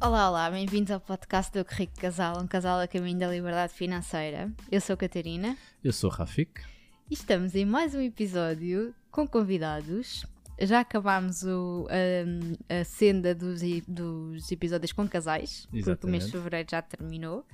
Olá, 0.00 0.28
olá, 0.30 0.50
bem-vindos 0.50 0.90
ao 0.90 1.00
podcast 1.00 1.52
do 1.52 1.66
Rico 1.68 1.94
Casal, 2.00 2.40
um 2.40 2.46
casal 2.46 2.80
a 2.80 2.88
caminho 2.88 3.18
da 3.18 3.28
liberdade 3.28 3.72
financeira. 3.72 4.50
Eu 4.70 4.80
sou 4.80 4.94
a 4.94 4.96
Catarina 4.96 5.56
Eu 5.84 5.92
sou 5.92 6.10
Rafik. 6.10 6.62
e 7.10 7.14
estamos 7.14 7.54
em 7.54 7.64
mais 7.64 7.94
um 7.94 8.00
episódio 8.00 8.94
com 9.10 9.26
convidados. 9.26 10.24
Já 10.58 10.80
acabámos 10.80 11.42
o, 11.42 11.86
a, 11.90 12.80
a 12.80 12.84
senda 12.84 13.34
dos, 13.34 13.60
dos 13.88 14.50
episódios 14.52 14.92
com 14.92 15.08
casais, 15.08 15.66
porque 15.70 15.78
o 15.78 15.80
mês 15.80 15.84
de 15.84 15.90
Exatamente. 15.90 16.30
fevereiro 16.30 16.68
já 16.70 16.82
terminou. 16.82 17.46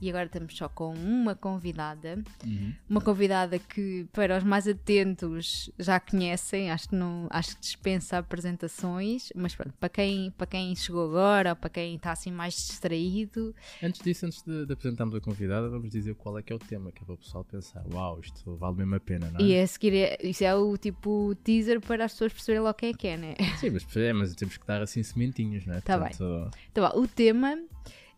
E 0.00 0.08
agora 0.08 0.26
estamos 0.26 0.56
só 0.56 0.68
com 0.68 0.92
uma 0.94 1.34
convidada. 1.36 2.22
Uhum. 2.44 2.74
Uma 2.90 3.00
convidada 3.00 3.56
que, 3.58 4.04
para 4.12 4.36
os 4.36 4.42
mais 4.42 4.66
atentos, 4.66 5.70
já 5.78 6.00
conhecem, 6.00 6.72
acho 6.72 6.88
que, 6.88 6.96
não, 6.96 7.28
acho 7.30 7.54
que 7.54 7.60
dispensa 7.62 8.18
apresentações, 8.18 9.32
mas 9.34 9.54
pronto, 9.54 9.72
para 9.78 9.88
quem, 9.88 10.30
para 10.32 10.46
quem 10.46 10.74
chegou 10.74 11.04
agora 11.08 11.50
ou 11.50 11.56
para 11.56 11.70
quem 11.70 11.94
está 11.94 12.12
assim 12.12 12.30
mais 12.32 12.54
distraído, 12.54 13.54
Antes 13.82 14.00
disso, 14.02 14.26
antes 14.26 14.42
de, 14.42 14.66
de 14.66 14.72
apresentarmos 14.72 15.14
a 15.14 15.20
convidada, 15.20 15.68
vamos 15.68 15.90
dizer 15.90 16.14
qual 16.14 16.38
é 16.38 16.42
que 16.42 16.52
é 16.52 16.56
o 16.56 16.58
tema, 16.58 16.90
que 16.92 17.02
é 17.02 17.04
para 17.04 17.14
o 17.14 17.18
pessoal 17.18 17.44
pensar, 17.44 17.84
uau, 17.92 18.20
isto 18.20 18.56
vale 18.56 18.76
mesmo 18.78 18.94
a 18.96 19.00
pena, 19.00 19.30
não 19.30 19.40
é? 19.40 19.42
e 19.42 19.60
a 19.60 19.66
seguir, 19.66 19.94
é- 19.94 20.18
isso 20.22 20.42
é 20.44 20.54
o 20.54 20.76
tipo 20.76 21.34
teaser 21.44 21.80
para 21.80 22.04
as 22.04 22.12
pessoas 22.12 22.32
perceberem 22.32 22.62
logo 22.62 22.74
quem 22.74 22.90
é 22.90 22.94
que 22.94 23.06
é, 23.06 23.16
né? 23.16 23.34
Sim, 23.58 23.70
mas, 23.70 23.96
é, 23.96 24.12
mas 24.12 24.34
temos 24.34 24.56
que 24.56 24.66
dar 24.66 24.82
assim 24.82 25.02
sementinhas, 25.02 25.64
não 25.66 25.74
é? 25.74 25.80
Tá 25.80 25.98
bem. 25.98 26.08
Portanto, 26.08 26.50
Então, 26.70 26.84
ó, 26.92 26.98
o 27.00 27.06
tema 27.06 27.56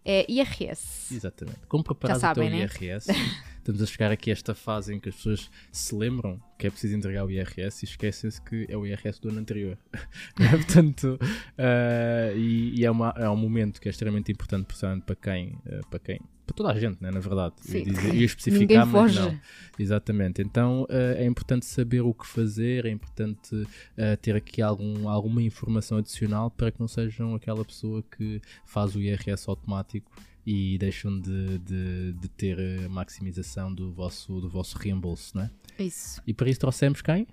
é 0.05 0.31
IRS. 0.31 1.15
Exatamente. 1.15 1.61
Como 1.69 1.83
preparar 1.83 2.17
o 2.19 2.35
teu 2.35 2.45
né? 2.45 2.59
IRS? 2.81 3.09
Estamos 3.65 3.81
a 3.81 3.87
chegar 3.87 4.13
aqui 4.13 4.29
a 4.30 4.35
esta 4.35 4.55
fase 4.55 4.95
em 4.95 5.01
que 5.01 5.09
as 5.09 5.15
pessoas 5.15 5.51
se 5.73 5.95
lembram 5.95 6.39
que 6.59 6.67
é 6.67 6.71
preciso 6.71 6.95
entregar 6.95 7.25
o 7.25 7.30
IRS 7.30 7.83
e 7.83 7.89
esquecem-se 7.89 8.39
que 8.43 8.67
é 8.69 8.77
o 8.77 8.87
IRS 8.87 9.19
do 9.21 9.30
ano 9.30 9.41
anterior. 9.41 9.79
É? 10.39 10.49
Portanto, 10.51 11.19
ah, 11.57 12.33
e, 12.37 12.79
e 12.79 12.85
é, 12.85 12.91
uma- 12.91 13.15
é 13.16 13.29
um 13.30 13.37
momento 13.37 13.80
que 13.80 13.88
é 13.88 13.91
extremamente 13.91 14.30
importante, 14.30 14.66
principalmente 14.66 15.05
para 15.05 15.16
quem, 15.16 15.59
ah, 15.66 15.80
para 15.88 15.99
quem, 15.99 16.21
para 16.46 16.54
toda 16.54 16.70
a 16.70 16.78
gente, 16.78 17.02
né, 17.02 17.10
na 17.10 17.20
verdade. 17.20 17.54
Eu 17.66 17.73
Sim. 17.73 17.84
dizer- 17.84 18.14
ia 18.14 18.24
especificar, 18.24 18.87
mas 18.87 19.14
não. 19.14 19.38
Exatamente. 19.78 20.42
Então 20.42 20.87
ah, 20.90 21.14
é 21.16 21.24
importante 21.26 21.66
saber 21.66 22.00
o 22.00 22.12
que 22.14 22.26
fazer, 22.26 22.87
é 22.87 22.90
importante 22.90 23.66
ah, 23.98 24.16
ter 24.16 24.37
aqui 24.37 24.60
algum, 24.62 25.09
alguma 25.09 25.42
informação 25.42 25.98
adicional 25.98 26.50
para 26.50 26.70
que 26.70 26.80
não 26.80 26.88
sejam 26.88 27.34
aquela 27.34 27.65
pessoa 27.65 28.02
que 28.16 28.40
faz 28.65 28.95
o 28.95 29.00
IRS 29.00 29.48
automático 29.48 30.10
e 30.46 30.76
deixam 30.78 31.18
de, 31.18 31.59
de, 31.59 32.12
de 32.12 32.28
ter 32.28 32.59
a 32.84 32.88
maximização 32.88 33.72
do 33.74 33.90
vosso, 33.92 34.40
do 34.40 34.48
vosso 34.48 34.76
reembolso, 34.76 35.37
não 35.37 35.45
é? 35.45 35.50
Isso. 35.82 36.20
E 36.26 36.34
para 36.34 36.50
isso 36.50 36.60
trouxemos 36.60 37.00
quem? 37.00 37.26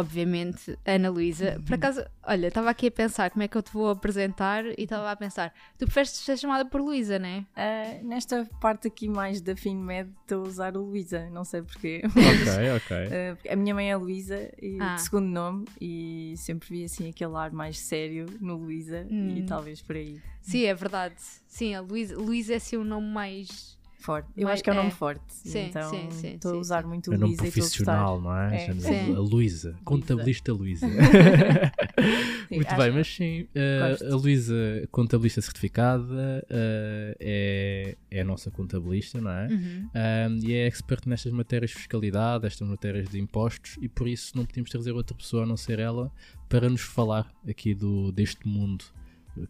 Obviamente, 0.00 0.78
Ana 0.84 1.08
Luísa. 1.10 1.60
Por 1.64 1.74
acaso, 1.74 2.04
olha, 2.22 2.48
estava 2.48 2.70
aqui 2.70 2.88
a 2.88 2.90
pensar 2.90 3.30
como 3.30 3.42
é 3.42 3.48
que 3.48 3.56
eu 3.56 3.62
te 3.62 3.72
vou 3.72 3.88
apresentar 3.90 4.64
e 4.66 4.82
estava 4.82 5.10
a 5.10 5.16
pensar, 5.16 5.52
tu 5.78 5.86
preferes 5.86 6.10
ser 6.10 6.36
chamada 6.38 6.64
por 6.64 6.80
Luísa, 6.80 7.18
né? 7.18 7.46
Ah, 7.56 7.98
nesta 8.02 8.44
parte 8.60 8.88
aqui 8.88 9.08
mais 9.08 9.40
da 9.40 9.56
FinMed 9.56 10.10
estou 10.22 10.44
a 10.44 10.48
usar 10.48 10.76
o 10.76 10.82
Luísa, 10.82 11.30
não 11.30 11.44
sei 11.44 11.62
porquê. 11.62 12.02
Ok, 12.04 12.12
ok. 12.76 12.96
Ah, 13.48 13.52
a 13.52 13.56
minha 13.56 13.74
mãe 13.74 13.90
é 13.90 13.96
Luísa, 13.96 14.52
e- 14.60 14.78
Ah. 14.80 14.94
de 14.96 15.02
segundo 15.02 15.26
nome, 15.28 15.64
e 15.80 16.34
sempre 16.36 16.68
vi 16.68 16.84
assim 16.84 17.08
aquele 17.08 17.34
ar 17.36 17.50
mais 17.50 17.78
sério 17.78 18.26
no 18.40 18.56
Luísa 18.56 19.06
Hum. 19.10 19.34
e 19.36 19.42
talvez 19.42 19.80
por 19.80 19.96
aí. 19.96 20.20
Sim, 20.42 20.64
é 20.64 20.74
verdade. 20.74 21.14
Sim, 21.46 21.74
a 21.74 21.80
Luísa, 21.80 22.16
Luísa 22.16 22.52
é 22.52 22.56
assim 22.56 22.76
um 22.76 22.84
nome 22.84 23.08
mais. 23.08 23.75
Forte. 24.06 24.28
Eu 24.36 24.44
Mas 24.44 24.52
acho 24.54 24.62
que 24.62 24.70
é 24.70 24.72
um 24.72 24.76
nome 24.76 24.88
é. 24.88 24.92
forte. 24.92 25.24
Sim, 25.26 25.66
então 25.66 25.90
sim, 25.90 26.08
sim, 26.12 26.34
estou 26.34 26.54
a 26.54 26.58
usar 26.58 26.82
sim. 26.82 26.88
muito 26.88 27.12
É 27.12 27.16
o 27.16 27.18
nome 27.18 27.34
Luísa 27.34 27.48
a 27.48 27.50
profissional, 27.50 28.20
não 28.20 28.38
é? 28.38 28.66
É. 28.66 29.12
A 29.12 29.18
Luísa, 29.18 29.76
contabilista 29.84 30.52
Luísa. 30.52 30.86
Muito 32.48 32.76
bem, 32.76 32.92
mas 32.92 33.08
sim, 33.08 33.42
uh, 33.42 34.12
a 34.12 34.16
Luísa, 34.16 34.54
contabilista 34.92 35.40
certificada, 35.40 36.04
uh, 36.04 37.16
é, 37.18 37.96
é 38.08 38.20
a 38.20 38.24
nossa 38.24 38.48
contabilista, 38.52 39.20
não 39.20 39.32
é? 39.32 39.48
Uhum. 39.48 39.90
Um, 39.92 40.38
e 40.46 40.54
é 40.54 40.68
expert 40.68 41.08
nestas 41.08 41.32
matérias 41.32 41.72
de 41.72 41.78
fiscalidade, 41.78 42.46
estas 42.46 42.68
matérias 42.68 43.08
de 43.08 43.18
impostos, 43.18 43.76
e 43.82 43.88
por 43.88 44.06
isso 44.06 44.36
não 44.36 44.44
podíamos 44.46 44.70
trazer 44.70 44.92
outra 44.92 45.16
pessoa 45.16 45.42
a 45.42 45.46
não 45.46 45.56
ser 45.56 45.80
ela 45.80 46.12
para 46.48 46.70
nos 46.70 46.82
falar 46.82 47.28
aqui 47.48 47.74
do, 47.74 48.12
deste 48.12 48.46
mundo 48.46 48.84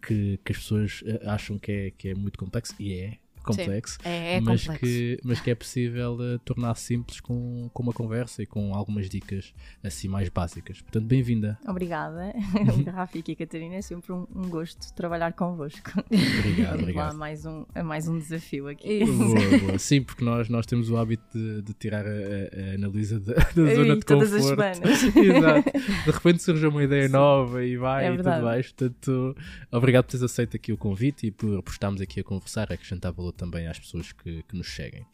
que, 0.03 0.41
que 0.42 0.53
as 0.53 0.59
pessoas 0.59 1.03
eh, 1.04 1.20
acham 1.26 1.59
que 1.59 1.70
é, 1.70 1.91
que 1.91 2.09
é 2.09 2.14
muito 2.14 2.38
complexo, 2.38 2.75
e 2.78 2.94
é 2.94 3.19
complexo. 3.46 3.98
É, 4.04 4.36
é 4.36 4.40
mas, 4.40 4.62
complexo. 4.62 4.84
que, 4.84 5.20
mas 5.24 5.40
que 5.40 5.50
é 5.50 5.54
possível 5.54 6.18
eh, 6.20 6.38
tornar 6.44 6.74
simples 6.74 7.20
com, 7.20 7.70
com 7.72 7.82
uma 7.82 7.92
conversa 7.92 8.42
e 8.42 8.46
com 8.46 8.74
algumas 8.74 9.08
dicas 9.08 9.54
assim 9.82 10.08
mais 10.08 10.28
básicas. 10.28 10.80
Portanto, 10.82 11.06
bem-vinda. 11.06 11.58
Obrigada. 11.66 12.34
Rafa 12.92 13.18
e 13.18 13.36
Catarina, 13.36 13.76
é 13.76 13.82
sempre 13.82 14.12
um, 14.12 14.26
um 14.34 14.48
gosto 14.48 14.92
trabalhar 14.94 15.32
convosco. 15.32 15.92
Obrigado, 15.98 16.16
Vamos 16.42 16.58
lá, 16.66 16.74
obrigado. 16.82 17.16
mais 17.16 17.46
um, 17.46 17.64
a 17.74 17.82
mais 17.82 18.08
um 18.08 18.18
desafio 18.18 18.68
aqui. 18.68 19.04
Boa, 19.04 19.58
boa. 19.58 19.78
Sim, 19.78 20.02
porque 20.02 20.24
nós, 20.24 20.48
nós 20.48 20.66
temos 20.66 20.90
o 20.90 20.96
hábito 20.96 21.24
de, 21.32 21.62
de 21.62 21.72
tirar 21.74 22.04
a, 22.06 22.10
a, 22.10 22.74
Analisa 22.74 23.20
da, 23.20 23.34
da 23.34 23.52
zona 23.52 23.70
Ei, 23.70 23.96
de 23.96 24.00
todas 24.04 24.32
as 24.32 24.42
conforto. 24.42 24.74
semanas. 24.74 25.16
Exato. 25.16 25.72
De 26.04 26.10
repente 26.10 26.42
surge 26.42 26.66
uma 26.66 26.82
ideia 26.82 27.06
Sim. 27.06 27.12
nova 27.12 27.64
e 27.64 27.76
vai 27.76 28.06
É 28.06 28.12
e 28.12 28.16
tudo 28.16 28.42
mais. 28.42 28.72
Portanto, 28.72 29.36
obrigado 29.70 30.04
por 30.04 30.10
teres 30.12 30.22
aceito 30.22 30.56
aqui 30.56 30.72
o 30.72 30.76
convite 30.76 31.26
e 31.26 31.30
por, 31.30 31.62
por 31.62 31.70
estarmos 31.70 32.00
aqui 32.00 32.20
a 32.20 32.24
conversar, 32.24 32.70
a 32.70 32.74
acrescentar 32.74 33.12
valor 33.12 33.32
também 33.36 33.66
às 33.69 33.78
pessoas 33.78 34.12
que, 34.12 34.42
que 34.42 34.56
nos 34.56 34.74
seguem. 34.74 35.06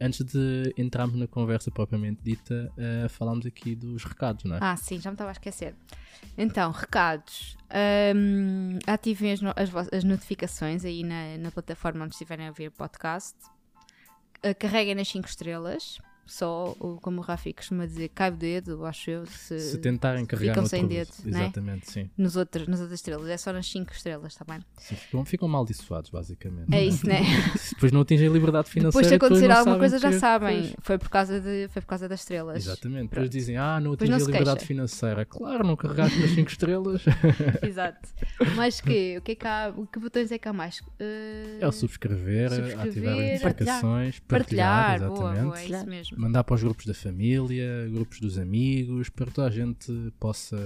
Antes 0.00 0.24
de 0.24 0.74
entrarmos 0.76 1.16
na 1.16 1.26
conversa 1.26 1.70
propriamente 1.70 2.20
dita, 2.22 2.70
uh, 2.76 3.08
falámos 3.08 3.46
aqui 3.46 3.74
dos 3.74 4.04
recados, 4.04 4.44
não 4.44 4.56
é? 4.56 4.58
Ah, 4.60 4.76
sim, 4.76 5.00
já 5.00 5.10
me 5.10 5.14
estava 5.14 5.30
a 5.30 5.32
esquecer. 5.32 5.74
Então, 6.36 6.70
recados. 6.70 7.56
Hum, 8.14 8.78
ativem 8.86 9.32
as, 9.32 9.40
as 9.42 9.88
as 9.92 10.04
notificações 10.04 10.84
aí 10.84 11.02
na, 11.02 11.38
na 11.38 11.50
plataforma 11.50 12.04
onde 12.04 12.14
estiverem 12.14 12.46
a 12.46 12.50
ouvir 12.50 12.68
o 12.68 12.72
podcast. 12.72 13.36
Uh, 14.38 14.54
carreguem 14.58 14.94
nas 14.94 15.08
5 15.08 15.26
estrelas. 15.26 15.98
Só, 16.26 16.74
como 17.02 17.20
o 17.20 17.24
Rafi 17.24 17.52
costuma 17.52 17.86
dizer, 17.86 18.08
cai 18.08 18.30
o 18.30 18.36
dedo, 18.36 18.84
acho 18.84 19.10
eu, 19.10 19.26
se, 19.26 19.58
Se 19.60 19.78
tentarem 19.78 20.26
carregar 20.26 20.54
ficam 20.54 20.66
sem 20.66 20.86
dedo, 20.86 21.10
né? 21.24 21.42
Exatamente, 21.42 21.90
sim. 21.90 22.10
nos 22.18 22.34
outros, 22.36 22.66
nas 22.66 22.80
outras 22.80 22.98
estrelas. 22.98 23.28
É 23.28 23.36
só 23.36 23.52
nas 23.52 23.70
5 23.70 23.92
estrelas, 23.92 24.32
está 24.32 24.44
bem? 24.44 24.60
Sim, 24.76 24.96
Ficam, 24.96 25.24
ficam 25.24 25.48
amaldiçoados, 25.48 26.10
basicamente. 26.10 26.74
É 26.74 26.84
isso, 26.84 27.06
né? 27.06 27.20
Depois 27.74 27.92
não 27.92 28.00
atingem 28.00 28.28
a 28.28 28.32
liberdade 28.32 28.68
financeira. 28.68 28.90
Depois 28.90 29.08
de 29.08 29.14
acontecer 29.14 29.50
alguma 29.50 29.64
sabem 29.76 29.78
coisa, 29.78 29.98
já 29.98 30.10
que- 30.10 30.18
sabem. 30.18 30.60
Pois. 30.62 30.74
Foi 30.82 30.98
por 30.98 31.08
causa, 31.08 31.40
de, 31.40 31.68
foi 31.68 31.80
por 31.82 31.88
causa 31.88 32.08
das 32.08 32.20
estrelas. 32.20 32.56
Exatamente. 32.66 33.02
Depois 33.10 33.20
Pronto. 33.20 33.32
dizem, 33.32 33.56
ah, 33.56 33.78
não 33.80 33.92
Depois 33.92 34.10
atingi 34.10 34.14
a 34.22 34.24
se 34.24 34.26
liberdade 34.32 34.58
queixa. 34.58 34.66
financeira. 34.66 35.24
Claro, 35.24 35.64
não 35.66 35.76
carregaste 35.76 36.18
nas 36.18 36.30
5 36.30 36.50
estrelas. 36.50 37.02
Exato. 37.62 38.08
Mas 38.56 38.80
que, 38.80 39.16
o 39.18 39.22
que 39.22 39.32
é 39.32 39.34
que 39.36 39.46
há? 39.46 39.72
Que 39.92 39.98
botões 40.00 40.32
é 40.32 40.38
que 40.38 40.48
há 40.48 40.52
mais? 40.52 40.80
Uh, 40.80 41.58
É 41.60 41.68
o 41.68 41.72
subscrever, 41.72 42.50
Subscrever, 42.50 42.80
ativar 42.88 43.12
as 43.14 43.40
partilhar. 43.42 43.82
notificações, 43.82 44.18
partilhar. 44.20 45.00
partilhar, 45.00 45.08
boa, 45.10 45.30
exatamente. 45.32 45.44
boa, 45.44 45.60
é 45.60 45.64
isso 45.80 45.86
mesmo. 45.88 46.15
Mandar 46.16 46.44
para 46.44 46.54
os 46.54 46.62
grupos 46.62 46.86
da 46.86 46.94
família, 46.94 47.88
grupos 47.92 48.20
dos 48.20 48.38
amigos, 48.38 49.08
para 49.10 49.26
que 49.26 49.32
toda 49.34 49.48
a 49.48 49.50
gente 49.50 49.92
possa 50.18 50.56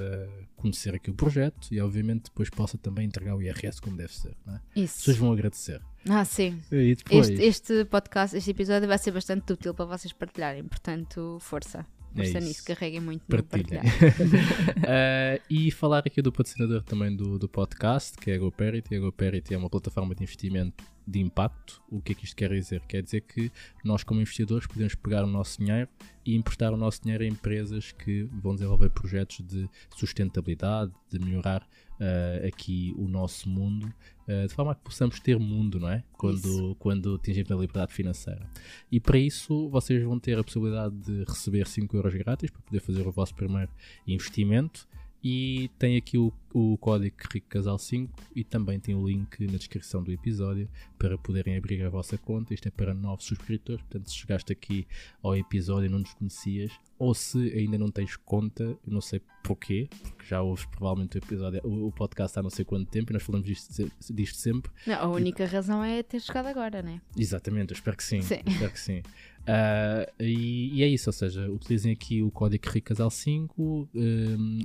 conhecer 0.56 0.94
aqui 0.94 1.10
o 1.10 1.14
projeto 1.14 1.68
e, 1.72 1.80
obviamente, 1.80 2.24
depois 2.24 2.48
possa 2.48 2.78
também 2.78 3.06
entregar 3.06 3.34
o 3.34 3.42
IRS 3.42 3.80
como 3.80 3.96
deve 3.96 4.14
ser. 4.14 4.34
Não 4.46 4.54
é? 4.54 4.60
As 4.76 4.82
Isso. 4.84 4.96
pessoas 4.98 5.16
vão 5.16 5.32
agradecer. 5.32 5.80
Ah, 6.08 6.24
sim. 6.24 6.58
E 6.70 6.94
depois, 6.94 7.28
Este, 7.28 7.42
este 7.44 7.84
podcast, 7.86 8.36
este 8.36 8.50
episódio 8.50 8.86
vai 8.88 8.96
ser 8.98 9.10
bastante 9.10 9.52
útil 9.52 9.74
para 9.74 9.84
vocês 9.86 10.12
partilharem, 10.12 10.64
portanto, 10.64 11.38
força. 11.40 11.84
É 12.12 12.24
Força 12.24 12.38
isso. 12.38 12.48
nisso, 12.48 12.64
carreguem 12.64 13.00
muito 13.00 13.22
no 13.28 13.42
partilhem. 13.42 13.80
partilhar. 13.82 14.44
Ah, 14.88 15.40
e 15.50 15.70
falar 15.70 16.02
aqui 16.04 16.20
do 16.20 16.32
patrocinador 16.32 16.82
também 16.82 17.14
do, 17.14 17.38
do 17.38 17.48
podcast, 17.48 18.16
que 18.18 18.30
é 18.30 18.34
a 18.34 18.38
GoParity. 18.38 18.96
A 18.96 19.00
GoParity 19.00 19.54
é 19.54 19.58
uma 19.58 19.70
plataforma 19.70 20.12
de 20.14 20.22
investimento 20.24 20.82
de 21.10 21.20
impacto. 21.20 21.82
O 21.88 22.00
que 22.00 22.12
é 22.12 22.14
que 22.14 22.24
isto 22.24 22.36
quer 22.36 22.50
dizer? 22.50 22.80
Quer 22.86 23.02
dizer 23.02 23.22
que 23.22 23.50
nós, 23.84 24.04
como 24.04 24.20
investidores, 24.20 24.66
podemos 24.66 24.94
pegar 24.94 25.24
o 25.24 25.26
nosso 25.26 25.58
dinheiro 25.58 25.88
e 26.24 26.36
emprestar 26.36 26.72
o 26.72 26.76
nosso 26.76 27.02
dinheiro 27.02 27.24
a 27.24 27.26
empresas 27.26 27.92
que 27.92 28.24
vão 28.42 28.54
desenvolver 28.54 28.90
projetos 28.90 29.44
de 29.46 29.68
sustentabilidade, 29.96 30.92
de 31.10 31.18
melhorar 31.18 31.66
ah, 32.00 32.46
aqui 32.46 32.94
o 32.96 33.08
nosso 33.08 33.48
mundo, 33.48 33.92
ah, 34.28 34.46
de 34.46 34.54
forma 34.54 34.72
a 34.72 34.74
que 34.74 34.82
possamos 34.82 35.18
ter 35.20 35.38
mundo, 35.38 35.80
não 35.80 35.88
é? 35.88 36.04
Quando, 36.12 36.76
quando 36.78 37.14
atingirmos 37.16 37.50
a 37.52 37.56
liberdade 37.56 37.92
financeira. 37.92 38.48
E 38.90 39.00
para 39.00 39.18
isso 39.18 39.68
vocês 39.68 40.02
vão 40.02 40.18
ter 40.18 40.38
a 40.38 40.44
possibilidade 40.44 40.94
de 40.96 41.24
receber 41.24 41.66
5 41.66 41.96
euros 41.96 42.14
grátis 42.14 42.50
para 42.50 42.62
poder 42.62 42.80
fazer 42.80 43.06
o 43.06 43.12
vosso 43.12 43.34
primeiro 43.34 43.70
investimento. 44.06 44.88
E 45.22 45.70
tem 45.78 45.96
aqui 45.96 46.16
o, 46.16 46.32
o 46.52 46.78
código 46.78 47.14
Rico 47.32 47.48
Casal 47.48 47.78
5 47.78 48.12
e 48.34 48.42
também 48.42 48.80
tem 48.80 48.94
o 48.94 49.06
link 49.06 49.46
na 49.46 49.58
descrição 49.58 50.02
do 50.02 50.10
episódio 50.10 50.68
para 50.98 51.18
poderem 51.18 51.56
abrir 51.56 51.84
a 51.84 51.90
vossa 51.90 52.16
conta. 52.16 52.54
Isto 52.54 52.68
é 52.68 52.70
para 52.70 52.94
novos 52.94 53.26
subscritores, 53.26 53.82
portanto, 53.82 54.08
se 54.08 54.16
chegaste 54.16 54.52
aqui 54.52 54.86
ao 55.22 55.36
episódio 55.36 55.86
e 55.86 55.88
não 55.90 55.98
nos 55.98 56.14
conhecias, 56.14 56.72
ou 56.98 57.14
se 57.14 57.38
ainda 57.52 57.78
não 57.78 57.90
tens 57.90 58.16
conta, 58.16 58.78
não 58.86 59.00
sei 59.00 59.20
porquê, 59.42 59.88
porque 60.02 60.26
já 60.26 60.42
ouves 60.42 60.64
provavelmente 60.66 61.16
o 61.16 61.18
episódio, 61.18 61.60
o, 61.64 61.88
o 61.88 61.92
podcast 61.92 62.38
há 62.38 62.42
não 62.42 62.50
sei 62.50 62.64
quanto 62.64 62.90
tempo 62.90 63.12
e 63.12 63.14
nós 63.14 63.22
falamos 63.22 63.46
disto, 63.46 63.90
disto 64.10 64.36
sempre. 64.36 64.70
Não, 64.86 64.94
a 64.94 65.08
única 65.08 65.46
razão 65.46 65.82
é 65.84 66.02
ter 66.02 66.20
chegado 66.20 66.46
agora, 66.46 66.82
né? 66.82 67.00
Exatamente, 67.16 67.72
eu 67.72 67.74
espero 67.74 67.96
que 67.96 68.04
sim. 68.04 68.22
Sim. 68.22 68.40
Espero 68.46 68.72
que 68.72 68.80
sim. 68.80 69.02
Ah, 69.46 70.06
e, 70.18 70.78
e 70.78 70.82
é 70.82 70.86
isso, 70.86 71.08
ou 71.08 71.12
seja, 71.12 71.50
utilizem 71.50 71.92
aqui 71.92 72.22
o 72.22 72.30
código 72.30 72.64
RICASAL5 72.66 73.50
um, 73.58 73.88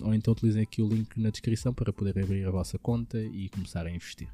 ou 0.04 0.14
então 0.14 0.34
utilizem 0.34 0.64
aqui 0.64 0.82
o 0.82 0.88
link 0.88 1.20
na 1.20 1.30
descrição 1.30 1.74
para 1.74 1.92
poderem 1.94 2.24
abrir 2.24 2.46
a 2.46 2.52
vossa 2.52 2.78
conta 2.78 3.20
e 3.20 3.50
começar 3.50 3.86
a 3.86 3.92
investir. 3.92 4.28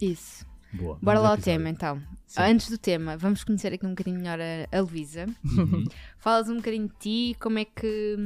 Isso. 0.00 0.46
Boa. 0.72 0.98
Bora 1.00 1.18
lá 1.18 1.30
ao 1.30 1.38
tema 1.38 1.68
então. 1.68 2.00
Sim. 2.26 2.42
Antes 2.42 2.68
do 2.68 2.76
tema, 2.76 3.16
vamos 3.16 3.42
conhecer 3.42 3.72
aqui 3.72 3.86
um 3.86 3.90
bocadinho 3.90 4.18
melhor 4.18 4.38
a, 4.38 4.76
a 4.76 4.80
Luísa. 4.82 5.24
Uhum. 5.42 5.84
Falas 6.18 6.50
um 6.50 6.56
bocadinho 6.56 6.88
de 6.88 6.94
ti, 6.98 7.36
como 7.40 7.58
é 7.58 7.64
que 7.64 8.16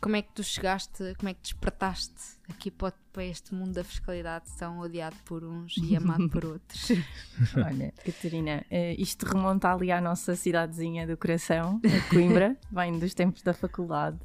como 0.00 0.16
é 0.16 0.22
que 0.22 0.32
tu 0.34 0.42
chegaste, 0.42 1.14
como 1.16 1.28
é 1.28 1.34
que 1.34 1.40
despertaste 1.40 2.38
aqui 2.48 2.72
para, 2.72 2.92
para 3.12 3.24
este 3.24 3.54
mundo 3.54 3.74
da 3.74 3.84
fiscalidade 3.84 4.46
tão 4.58 4.80
odiado 4.80 5.14
por 5.24 5.44
uns 5.44 5.76
e 5.76 5.94
amado 5.94 6.28
por 6.28 6.44
outros. 6.58 6.90
Olha, 7.56 7.94
Catarina, 8.04 8.64
eh, 8.68 8.96
isto 8.98 9.24
remonta 9.24 9.72
ali 9.72 9.92
à 9.92 10.00
nossa 10.00 10.34
cidadezinha 10.34 11.06
do 11.06 11.16
coração, 11.16 11.80
a 11.84 12.10
Coimbra, 12.10 12.56
vem 12.72 12.98
dos 12.98 13.14
tempos 13.14 13.42
da 13.42 13.54
faculdade. 13.54 14.18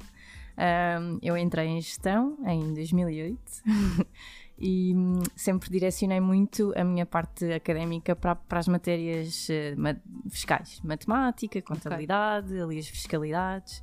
Ahm, 0.56 1.18
eu 1.20 1.36
entrei 1.36 1.66
em 1.66 1.80
gestão 1.80 2.38
em 2.46 2.72
2008 2.74 3.40
e 4.58 4.92
hum, 4.94 5.20
sempre 5.36 5.68
direcionei 5.70 6.20
muito 6.20 6.72
a 6.76 6.84
minha 6.84 7.04
parte 7.04 7.52
académica 7.52 8.14
para, 8.14 8.34
para 8.34 8.58
as 8.60 8.68
matérias 8.68 9.48
eh, 9.50 9.74
ma- 9.76 9.96
fiscais, 10.28 10.80
matemática, 10.84 11.60
contabilidade, 11.62 12.58
ali 12.60 12.78
as 12.78 12.86
fiscalidades. 12.88 13.82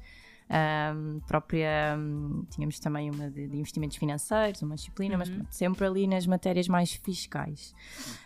Ahm, 0.54 1.20
própria 1.28 1.96
hum, 1.98 2.44
tínhamos 2.50 2.78
também 2.78 3.10
uma 3.10 3.30
de, 3.32 3.48
de 3.48 3.56
investimentos 3.58 3.96
financeiros, 3.96 4.62
uma 4.62 4.76
disciplina, 4.76 5.18
mas 5.18 5.30
Uhum. 5.30 5.36
pronto, 5.36 5.54
sempre 5.56 5.86
ali 5.86 6.08
nas 6.08 6.28
matérias 6.28 6.68
mais 6.68 6.92
fiscais. 6.94 7.74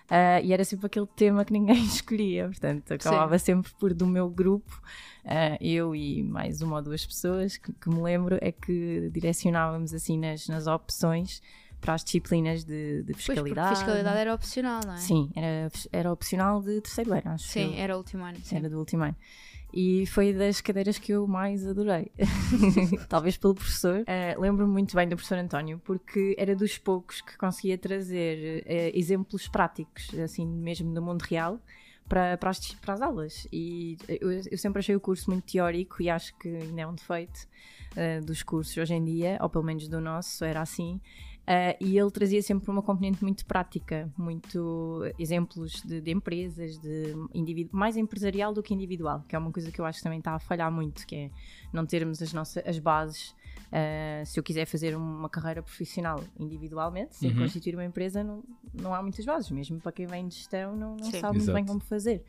Ah, 0.09 0.42
e 0.42 0.51
era 0.51 0.63
sempre 0.65 0.88
aquele 0.88 1.06
tema 1.06 1.45
que 1.45 1.53
ninguém 1.53 1.77
escolhia, 1.86 2.47
portanto, 2.47 2.92
acabava 2.94 3.38
sempre 3.38 3.71
por 3.80 3.94
do 3.94 4.07
meu 4.07 4.27
grupo, 4.27 4.81
ah, 5.24 5.56
eu 5.62 5.95
e 5.95 6.24
mais 6.24 6.63
uma 6.63 6.77
ou 6.77 6.81
duas 6.81 7.06
pessoas 7.06 7.57
que, 7.57 7.71
que 7.74 7.89
me 7.89 8.01
lembro, 8.01 8.39
é 8.42 8.51
que 8.51 9.07
direcionávamos 9.13 9.94
assim 9.94 10.18
nas, 10.18 10.47
nas 10.47 10.65
opções 10.65 11.44
para 11.86 11.94
as 11.94 12.04
disciplinas 12.04 12.64
de, 12.64 13.04
de 13.04 13.14
Pois, 13.14 13.26
porque 13.26 13.32
fiscalidade. 13.34 13.76
fiscalidade 13.76 14.18
era 14.20 14.34
opcional, 14.34 14.82
não 14.86 14.94
é? 14.96 14.98
Sim, 14.98 15.30
era, 15.36 15.72
era 15.92 16.12
opcional 16.12 16.60
de 16.62 16.82
terceiro 16.82 17.14
ano, 17.14 17.22
acho. 17.26 17.48
Sim, 17.48 17.76
eu. 17.76 17.80
era 17.84 17.94
o 17.94 17.98
último 18.00 18.24
ano. 18.26 18.38
sim. 18.44 18.56
Era 18.56 18.68
do 18.70 18.80
último 18.80 19.04
ano. 19.04 19.16
E 19.74 20.06
foi 20.08 20.34
das 20.34 20.62
cadeiras 20.62 20.98
que 20.98 21.12
eu 21.12 21.28
mais 21.28 21.68
adorei. 21.68 22.10
Talvez 23.10 23.38
pelo 23.38 23.54
professor. 23.54 24.04
Eh, 24.08 24.36
Lembro-me 24.40 24.72
muito 24.72 24.96
bem 24.96 25.08
do 25.08 25.16
professor 25.16 25.38
António, 25.38 25.80
porque 25.84 26.34
era 26.40 26.56
dos 26.56 26.78
poucos 26.78 27.22
que 27.22 27.38
conseguia 27.38 27.78
trazer 27.78 28.64
eh, 28.66 28.92
exemplos 28.98 29.48
práticos, 29.48 30.14
assim 30.18 30.48
mesmo 30.48 30.94
do 30.94 31.02
mundo 31.02 31.22
real, 31.24 31.60
para, 32.08 32.38
para, 32.38 32.52
as, 32.52 32.60
para 32.76 32.94
as 32.94 33.02
aulas. 33.02 33.48
E 33.52 33.98
eu, 34.08 34.31
eu 34.31 34.58
sempre 34.58 34.80
achei 34.80 34.96
o 34.96 35.00
curso 35.00 35.30
muito 35.30 35.44
teórico 35.52 36.02
e 36.02 36.10
acho 36.10 36.34
que 36.38 36.48
ainda 36.48 36.81
é 36.81 36.88
um 36.88 36.96
defeito 36.96 37.46
eh, 37.98 38.22
dos 38.22 38.44
cursos 38.44 38.78
hoje 38.78 38.94
em 38.94 39.04
dia, 39.04 39.38
ou 39.42 39.50
pelo 39.50 39.64
menos 39.66 39.88
do 39.90 40.00
nosso, 40.00 40.46
era 40.46 40.62
assim. 40.62 41.02
Uh, 41.45 41.77
e 41.80 41.95
ele 41.95 42.09
trazia 42.09 42.42
sempre 42.42 42.71
uma 42.71 42.81
componente 42.81 43.24
muito 43.24 43.45
prática, 43.45 44.12
muito 44.18 45.03
exemplos 45.19 45.74
de, 45.83 46.01
de 46.01 46.12
empresas, 46.12 46.75
de 46.80 47.13
indivíduo, 47.36 47.77
mais 47.77 47.95
empresarial 47.95 48.51
do 48.51 48.63
que 48.63 48.74
individual, 48.74 49.24
que 49.27 49.36
é 49.36 49.39
uma 49.39 49.51
coisa 49.51 49.71
que 49.71 49.80
eu 49.80 49.86
acho 49.86 50.00
que 50.00 50.03
também 50.03 50.18
está 50.18 50.33
a 50.33 50.39
falhar 50.39 50.71
muito, 50.71 51.06
que 51.06 51.15
é 51.15 51.31
não 51.71 51.86
termos 51.86 52.19
as 52.19 52.33
nossas 52.33 52.65
as 52.65 52.80
bases. 52.80 53.36
Uh, 53.68 54.25
se 54.25 54.39
eu 54.39 54.44
quiser 54.44 54.65
fazer 54.65 54.95
uma 54.95 55.30
carreira 55.30 55.62
profissional 55.62 56.24
individualmente, 56.39 57.15
sem 57.15 57.31
Uhum. 57.31 57.38
constituir 57.38 57.75
uma 57.75 57.86
empresa, 57.86 58.24
não, 58.24 58.44
não 58.74 58.94
há 58.94 59.01
muitas 59.01 59.25
bases, 59.25 59.51
mesmo 59.51 59.80
para 59.80 59.92
quem 59.92 60.07
vem 60.07 60.27
de 60.27 60.36
gestão, 60.36 60.75
não, 60.75 60.95
não 60.95 61.12
Sim. 61.12 61.19
sabe 61.19 61.38
muito 61.38 61.51
bem 61.51 61.63
Exato. 61.63 61.68
como 61.68 61.80
fazer. 61.81 62.24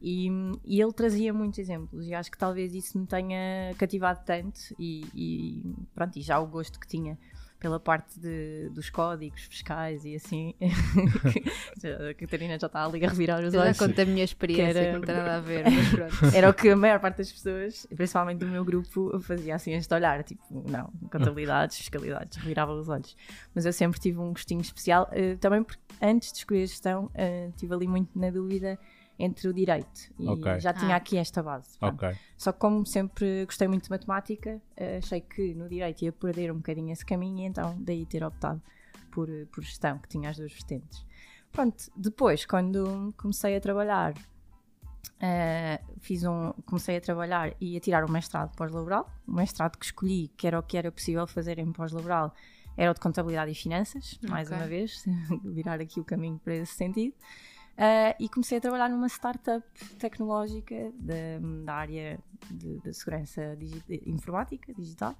E, 0.00 0.28
e 0.64 0.80
ele 0.80 0.92
trazia 0.92 1.32
muitos 1.32 1.58
exemplos, 1.58 2.06
e 2.06 2.14
acho 2.14 2.30
que 2.30 2.38
talvez 2.38 2.74
isso 2.74 2.98
me 2.98 3.06
tenha 3.06 3.74
cativado 3.76 4.20
tanto, 4.24 4.60
e, 4.78 5.04
e 5.14 5.74
pronto, 5.94 6.18
e 6.18 6.22
já 6.22 6.38
o 6.38 6.46
gosto 6.46 6.78
que 6.78 6.86
tinha 6.86 7.18
pela 7.66 7.80
parte 7.80 8.20
de- 8.20 8.68
dos 8.70 8.88
códigos 8.90 9.42
fiscais 9.42 10.04
e 10.04 10.14
assim. 10.14 10.54
a 12.10 12.14
Catarina 12.14 12.56
já 12.58 12.66
está 12.68 12.84
ali 12.84 13.04
a 13.04 13.08
revirar 13.08 13.40
os 13.40 13.46
Eu 13.46 13.60
já 13.60 13.66
olhos. 13.66 13.78
conto 13.78 14.00
a 14.00 14.04
minha 14.04 14.22
experiência, 14.24 14.78
era- 14.78 14.92
não 14.92 15.00
tem 15.04 15.14
nada 15.16 15.36
a 15.36 15.40
ver, 15.40 15.64
mas 15.68 15.88
pronto. 15.90 16.36
Era 16.36 16.48
o 16.48 16.54
que 16.54 16.68
a 16.68 16.76
maior 16.76 17.00
parte 17.00 17.16
das 17.18 17.32
pessoas, 17.32 17.84
principalmente 17.94 18.38
do 18.38 18.46
meu 18.46 18.64
grupo, 18.64 19.18
fazia 19.20 19.56
assim 19.56 19.72
este 19.74 19.92
olhar, 19.92 20.22
tipo, 20.22 20.42
não, 20.70 20.92
contabilidades, 21.10 21.76
fiscalidades, 21.78 22.38
revirava 22.38 22.72
os 22.72 22.88
olhos. 22.88 23.16
Mas 23.52 23.66
eu 23.66 23.72
sempre 23.72 23.98
tive 23.98 24.18
um 24.18 24.30
gostinho 24.30 24.60
especial, 24.60 25.08
eh, 25.10 25.34
também 25.40 25.64
porque 25.64 25.82
antes 26.00 26.30
de 26.32 26.38
escolher 26.38 26.62
a 26.62 26.66
gestão, 26.66 27.10
eh, 27.14 27.50
tive 27.56 27.74
ali 27.74 27.88
muito 27.88 28.16
na 28.16 28.30
dúvida 28.30 28.78
entre 29.18 29.48
o 29.48 29.52
direito 29.54 30.12
e 30.18 30.28
Ok. 30.28 30.60
já 30.60 30.72
tinha 30.72 30.94
Ah. 30.94 30.98
aqui 30.98 31.16
esta 31.16 31.42
base. 31.42 31.78
pronto. 31.78 32.04
Ok. 32.04 32.16
Só 32.36 32.52
que 32.52 32.58
como 32.58 32.84
sempre 32.84 33.44
gostei 33.46 33.66
muito 33.68 33.84
de 33.84 33.90
matemática, 33.90 34.60
eh, 34.76 34.98
achei 34.98 35.20
que 35.20 35.54
no 35.54 35.68
direito 35.68 36.02
ia 36.02 36.12
perder 36.12 36.52
um 36.52 36.56
bocadinho 36.56 36.92
esse 36.92 37.04
caminho 37.04 37.38
e 37.40 37.44
então 37.46 37.76
daí 37.80 38.04
ter 38.04 38.22
optado 38.24 38.60
por, 39.10 39.28
eh, 39.30 39.46
por 39.50 39.62
gestão, 39.64 39.98
que 39.98 40.08
tinha 40.08 40.28
as 40.30 40.36
duas 40.36 40.52
vertentes. 40.52 41.04
Pronto, 41.50 41.90
depois 41.96 42.44
quando 42.44 43.14
comecei 43.16 43.56
a 43.56 43.60
trabalhar, 43.60 44.12
eh, 45.20 45.80
fiz 46.00 46.22
um, 46.24 46.52
comecei 46.66 46.96
a 46.98 47.00
trabalhar 47.00 47.54
e 47.60 47.76
a 47.76 47.80
tirar 47.80 48.04
o 48.04 48.10
mestrado 48.10 48.54
pós-laboral. 48.54 49.10
O 49.26 49.32
mestrado 49.32 49.78
que 49.78 49.86
escolhi, 49.86 50.28
que 50.36 50.46
era 50.46 50.58
o 50.58 50.62
que 50.62 50.76
era 50.76 50.92
possível 50.92 51.26
fazer 51.26 51.58
em 51.58 51.72
pós-laboral, 51.72 52.34
era 52.76 52.90
o 52.90 52.94
de 52.94 53.00
contabilidade 53.00 53.50
e 53.50 53.54
finanças, 53.54 54.18
mais 54.28 54.50
uma 54.50 54.66
vez, 54.66 55.02
virar 55.44 55.80
aqui 55.80 55.98
o 55.98 56.04
caminho 56.04 56.38
para 56.38 56.54
esse 56.56 56.74
sentido. 56.74 57.14
Uh, 57.76 58.16
e 58.18 58.28
comecei 58.28 58.56
a 58.56 58.60
trabalhar 58.60 58.88
numa 58.88 59.06
startup 59.08 59.62
tecnológica 59.98 60.90
da, 60.94 61.14
da 61.64 61.74
área 61.74 62.18
de, 62.50 62.78
de 62.80 62.94
segurança 62.94 63.54
digi- 63.58 63.82
de 63.86 64.02
informática 64.06 64.72
digital 64.74 65.14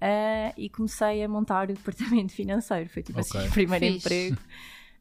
Uh, 0.00 0.54
e 0.56 0.70
comecei 0.70 1.24
a 1.24 1.28
montar 1.28 1.64
o 1.68 1.74
departamento 1.74 2.30
financeiro. 2.36 2.88
Foi 2.88 3.02
tipo 3.02 3.18
Ok. 3.18 3.40
assim 3.40 3.48
o 3.48 3.50
primeiro 3.50 3.84
Fixe. 3.84 3.98
emprego. 3.98 4.36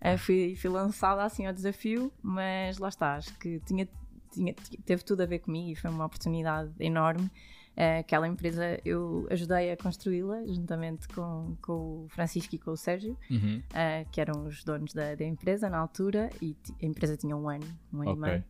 Uh, 0.02 0.18
fui, 0.18 0.56
fui 0.56 0.70
lançada 0.72 1.24
assim 1.24 1.46
ao 1.46 1.54
desafio, 1.54 2.12
mas 2.24 2.80
lá 2.80 2.90
está, 2.90 3.16
acho 3.16 3.32
que 3.38 3.60
tinha, 3.60 3.88
tinha, 4.32 4.56
teve 4.86 5.04
tudo 5.04 5.22
a 5.22 5.28
ver 5.28 5.38
comigo 5.38 5.70
e 5.70 5.76
foi 5.76 5.92
uma 5.92 6.04
oportunidade 6.06 6.72
enorme. 6.80 7.30
Uh, 7.78 8.00
aquela 8.00 8.28
empresa 8.28 8.82
eu 8.84 9.28
ajudei 9.30 9.72
a 9.72 9.78
construí-la 9.78 10.44
juntamente 10.48 11.08
com, 11.10 11.56
com 11.62 12.06
o 12.06 12.08
Francisco 12.10 12.56
e 12.56 12.58
com 12.58 12.72
o 12.72 12.76
Sérgio 12.78 13.16
Uhum. 13.30 13.62
uh, 13.70 14.10
que 14.10 14.20
eram 14.20 14.48
os 14.48 14.64
donos 14.64 14.94
da, 14.96 15.14
da 15.14 15.24
empresa 15.24 15.70
na 15.70 15.78
altura, 15.78 16.32
e 16.42 16.56
a 16.82 16.86
empresa 16.88 17.16
tinha 17.16 17.38
um 17.38 17.48
ano, 17.48 17.68
um 17.94 18.02
ano 18.02 18.12
Ok. 18.14 18.24
e 18.24 18.30
meio, 18.32 18.44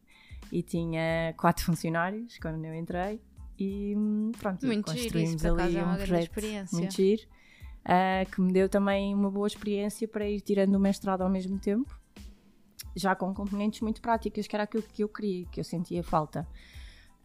e 0.49 0.63
tinha 0.63 1.33
quatro 1.35 1.65
funcionários 1.65 2.37
quando 2.39 2.63
eu 2.63 2.73
entrei, 2.73 3.21
e 3.59 3.93
hum, 3.97 4.31
pronto, 4.39 4.65
Muito 4.65 4.89
giro, 4.91 5.01
construímos 5.01 5.45
acaso 5.45 5.61
ali 5.61 5.75
é 5.77 5.83
uma 5.83 5.93
um 5.93 5.95
grande 5.97 6.07
projeto 6.09 6.23
experiência. 6.29 6.77
muito 6.77 6.93
giro, 6.95 7.21
uh, 7.83 8.31
que 8.31 8.39
me 8.39 8.53
deu 8.53 8.69
também 8.69 9.13
uma 9.13 9.29
boa 9.29 9.47
experiência 9.47 10.07
para 10.07 10.25
ir 10.29 10.39
tirando 10.39 10.73
o 10.75 10.79
mestrado 10.79 11.21
ao 11.23 11.29
mesmo 11.29 11.59
tempo, 11.59 11.93
já 12.95 13.13
com 13.13 13.33
componentes 13.33 13.81
muito 13.81 13.99
práticas, 14.01 14.47
que 14.47 14.55
era 14.55 14.63
aquilo 14.63 14.83
que 14.83 15.03
eu 15.03 15.09
queria, 15.09 15.45
que 15.47 15.59
eu 15.59 15.65
sentia 15.65 16.01
falta. 16.01 16.47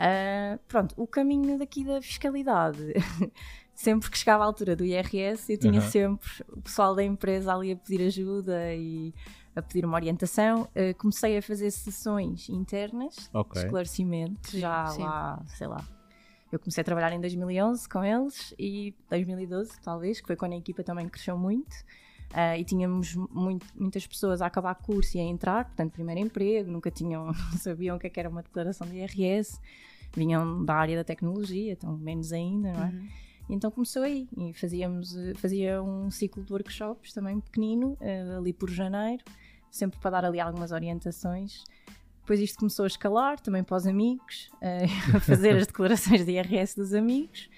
Uh, 0.02 0.59
pronto, 0.66 0.94
o 0.97 1.06
caminho 1.06 1.56
daqui 1.59 1.85
da 1.85 2.02
fiscalidade. 2.02 2.92
sempre 3.73 4.11
que 4.11 4.18
chegava 4.18 4.42
à 4.42 4.47
altura 4.47 4.75
do 4.75 4.85
IRS, 4.85 5.50
eu 5.52 5.59
tinha 5.59 5.80
Aham. 5.80 5.90
sempre 5.90 6.28
o 6.49 6.61
pessoal 6.61 6.94
da 6.94 7.02
empresa 7.04 7.54
ali 7.54 7.73
a 7.73 7.76
pedir 7.76 8.04
ajuda 8.06 8.75
e 8.75 9.14
a 9.54 9.62
pedir 9.62 9.85
uma 9.85 9.94
orientação. 9.97 10.62
Uh, 10.75 10.94
comecei 10.99 11.38
a 11.38 11.42
fazer 11.42 11.71
sessões 11.71 12.49
internas 12.49 13.14
de 13.14 13.28
Ok. 13.32 13.62
esclarecimento, 13.62 14.59
já 14.59 14.87
sim. 14.88 15.02
lá, 15.02 15.42
sei 15.47 15.66
lá. 15.68 15.85
Eu 16.50 16.59
comecei 16.59 16.82
a 16.82 16.85
trabalhar 16.85 17.12
em 17.12 17.21
2011 17.21 17.88
com 17.88 18.04
eles 18.04 18.52
e 18.59 18.94
2012, 19.09 19.80
talvez, 19.80 20.21
que 20.21 20.26
foi 20.26 20.37
quando 20.37 20.52
a 20.52 20.56
equipa 20.56 20.82
também 20.82 21.09
cresceu 21.09 21.38
muito. 21.38 21.73
Uh, 22.32 22.56
e 22.59 22.64
tínhamos 22.64 23.14
muito- 23.14 23.66
muitas 23.75 24.06
pessoas 24.06 24.40
a 24.40 24.47
acabar 24.47 24.75
curso 24.75 25.16
e 25.18 25.21
a 25.21 25.23
entrar, 25.23 25.66
portanto, 25.66 25.92
primeiro 25.92 26.21
emprego, 26.21 26.71
nunca 26.71 26.90
tinham, 26.90 27.26
não 27.52 27.59
sabiam 27.59 27.97
o 27.97 28.00
que, 28.00 28.06
é 28.06 28.11
que 28.11 28.18
era 28.18 28.28
uma 28.28 28.42
declaração 28.42 28.87
de 28.87 28.97
IRS, 28.97 29.61
vinham 30.14 30.64
da 30.64 30.75
área 30.75 30.97
da 30.97 31.04
tecnologia, 31.04 31.73
então 31.73 31.97
menos 31.97 32.33
ainda, 32.33 32.73
não 32.73 32.83
é? 32.83 32.87
Uhum. 32.87 33.09
Então 33.49 33.71
começou 33.71 34.02
aí 34.02 34.28
e 34.37 34.52
fazíamos, 34.52 35.16
eh, 35.16 35.35
fazia 35.35 35.83
um 35.83 36.11
ciclo 36.11 36.42
de 36.42 36.52
workshops 36.52 37.12
também 37.12 37.40
pequenino, 37.40 37.97
eh, 38.00 38.37
ali 38.37 38.52
por 38.52 38.71
janeiro, 38.71 39.23
sempre 39.71 39.99
para 40.00 40.11
dar 40.11 40.25
ali 40.25 40.40
algumas 40.40 40.73
orientações. 40.73 41.64
Depois 42.21 42.40
isto 42.40 42.59
começou 42.59 42.85
a 42.85 42.87
escalar, 42.87 43.40
também 43.40 43.64
para 43.64 43.76
os 43.76 43.87
amigos, 43.87 44.50
eh, 44.61 44.85
a 45.14 45.21
fazer 45.21 45.57
as 45.57 45.66
declarações 45.66 46.25
de 46.25 46.33
IRS 46.33 46.76
dos 46.76 46.95
amigos. 46.95 47.50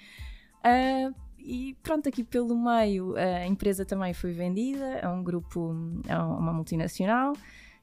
Ah, 0.63 1.13
e 1.37 1.77
pronto, 1.83 2.09
aqui 2.09 2.23
pelo 2.23 2.57
meio 2.57 3.15
a 3.15 3.45
empresa 3.45 3.85
também 3.85 4.13
foi 4.13 4.31
vendida 4.31 4.99
a 5.05 5.11
um 5.13 5.23
grupo, 5.23 5.75
a 6.09 6.25
uma 6.25 6.51
multinacional, 6.51 7.33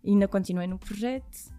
e 0.02 0.10
ainda 0.10 0.26
continuei 0.26 0.66
no 0.66 0.78
projeto. 0.78 1.54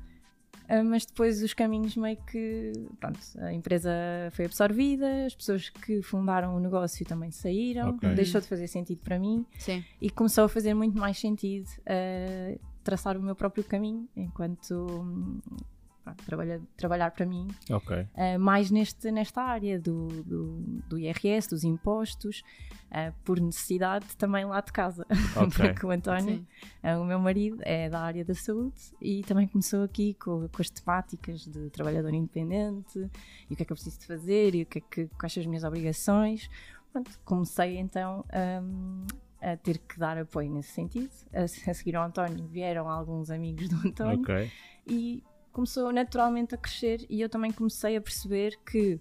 Ah, 0.73 0.83
mas 0.83 1.05
depois 1.05 1.43
os 1.43 1.53
caminhos 1.53 1.95
meio 1.95 2.17
que. 2.25 2.71
Pronto, 2.99 3.19
a 3.41 3.53
empresa 3.53 3.91
foi 4.31 4.45
absorvida, 4.45 5.25
as 5.27 5.35
pessoas 5.35 5.69
que 5.69 6.01
fundaram 6.01 6.55
o 6.55 6.59
negócio 6.59 7.05
também 7.05 7.29
saíram, 7.29 7.89
Ok. 7.89 8.13
deixou 8.15 8.41
de 8.41 8.47
fazer 8.47 8.67
sentido 8.67 8.99
para 9.03 9.19
mim 9.19 9.45
Sim. 9.59 9.83
e 10.01 10.09
começou 10.09 10.45
a 10.45 10.49
fazer 10.49 10.73
muito 10.73 10.97
mais 10.97 11.19
sentido 11.19 11.69
ah, 11.85 12.57
traçar 12.83 13.15
o 13.17 13.21
meu 13.21 13.35
próprio 13.35 13.63
caminho 13.63 14.07
enquanto 14.17 14.73
hum, 14.73 15.39
trabalha, 16.25 16.61
trabalhar 16.75 17.11
para 17.11 17.25
mim, 17.25 17.47
Ok. 17.69 17.95
uh, 17.97 18.39
mais 18.39 18.69
neste, 18.69 19.11
nesta 19.11 19.41
área 19.41 19.79
do, 19.79 20.07
do, 20.23 20.59
do 20.89 20.99
IRS, 20.99 21.49
dos 21.49 21.63
impostos, 21.63 22.43
uh, 22.91 23.13
por 23.23 23.39
necessidade 23.39 24.05
também 24.17 24.45
lá 24.45 24.59
de 24.61 24.71
casa. 24.71 25.05
Ok. 25.35 25.69
Porque 25.69 25.85
o 25.85 25.91
António, 25.91 26.45
uh, 26.83 27.01
o 27.01 27.05
meu 27.05 27.19
marido, 27.19 27.57
é 27.61 27.89
da 27.89 28.01
área 28.01 28.23
da 28.25 28.33
saúde 28.35 28.79
e 29.01 29.21
também 29.23 29.47
começou 29.47 29.83
aqui 29.83 30.13
com, 30.15 30.47
com 30.47 30.61
as 30.61 30.69
temáticas 30.69 31.41
de 31.45 31.69
trabalhador 31.69 32.13
independente 32.13 33.09
e 33.49 33.53
o 33.53 33.55
que 33.55 33.63
é 33.63 33.65
que 33.65 33.71
eu 33.71 33.75
preciso 33.75 33.99
de 33.99 34.05
fazer 34.05 34.55
e 34.55 34.63
o 34.63 34.65
que 34.65 34.79
é 34.79 34.81
que, 34.81 35.07
quais 35.17 35.33
são 35.33 35.41
as 35.41 35.47
minhas 35.47 35.63
obrigações. 35.63 36.49
Pronto, 36.91 37.11
comecei 37.25 37.77
então 37.77 38.23
um, 38.61 39.05
a 39.41 39.57
ter 39.57 39.79
que 39.79 39.97
dar 39.97 40.17
apoio 40.17 40.51
nesse 40.51 40.71
sentido. 40.71 41.09
A, 41.33 41.43
a 41.43 41.73
seguir 41.73 41.95
ao 41.95 42.05
António 42.05 42.45
vieram 42.47 42.87
alguns 42.87 43.29
amigos 43.31 43.67
do 43.69 43.87
António 43.87 44.21
Ok. 44.21 44.51
e 44.87 45.23
começou 45.53 45.93
naturalmente 45.93 46.55
a 46.55 46.57
crescer 46.57 47.05
e 47.09 47.21
eu 47.21 47.29
também 47.29 47.51
comecei 47.51 47.95
a 47.95 48.01
perceber 48.01 48.59
que 48.65 48.99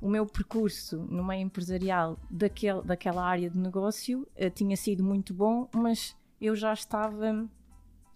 o 0.00 0.08
meu 0.08 0.26
percurso 0.26 0.98
no 0.98 1.24
meio 1.24 1.40
empresarial 1.40 2.18
daquele, 2.28 2.82
daquela 2.82 3.24
área 3.24 3.48
de 3.48 3.56
negócio 3.56 4.26
eh, 4.36 4.50
tinha 4.50 4.76
sido 4.76 5.02
muito 5.02 5.32
bom, 5.32 5.68
mas 5.72 6.14
eu 6.40 6.54
já 6.54 6.72
estava 6.74 7.48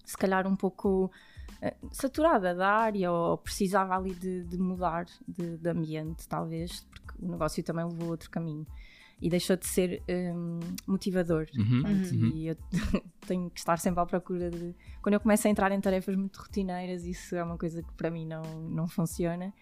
se 0.04 0.16
calhar 0.16 0.46
um 0.46 0.56
pouco 0.56 1.10
eh, 1.62 1.74
saturada 1.90 2.54
da 2.54 2.68
área 2.68 3.10
ou 3.10 3.38
precisava 3.38 3.96
ali 3.96 4.14
de, 4.14 4.44
de 4.44 4.58
mudar 4.58 5.06
de, 5.26 5.56
de 5.56 5.70
ambiente, 5.70 6.28
talvez, 6.28 6.84
porque 6.90 7.24
o 7.24 7.30
negócio 7.30 7.62
também 7.62 7.86
levou 7.86 8.10
outro 8.10 8.28
caminho 8.28 8.66
e 9.20 9.28
deixou 9.28 9.56
de 9.56 9.66
ser 9.66 10.02
hum, 10.08 10.60
motivador. 10.86 11.46
Uhum, 11.56 11.82
Portanto, 11.82 12.10
uhum. 12.14 12.30
E 12.34 12.46
eu 12.48 12.56
tenho 13.26 13.50
que 13.50 13.58
estar 13.58 13.78
sempre 13.78 14.00
à 14.00 14.06
procura 14.06 14.50
de. 14.50 14.74
Quando 15.02 15.14
eu 15.14 15.20
começo 15.20 15.46
a 15.46 15.50
entrar 15.50 15.72
em 15.72 15.80
tarefas 15.80 16.14
muito 16.16 16.36
rotineiras, 16.36 17.04
isso 17.04 17.34
é 17.34 17.42
uma 17.42 17.58
coisa 17.58 17.82
que 17.82 17.92
para 17.94 18.10
mim 18.10 18.26
não, 18.26 18.42
não 18.70 18.86
funciona. 18.88 19.52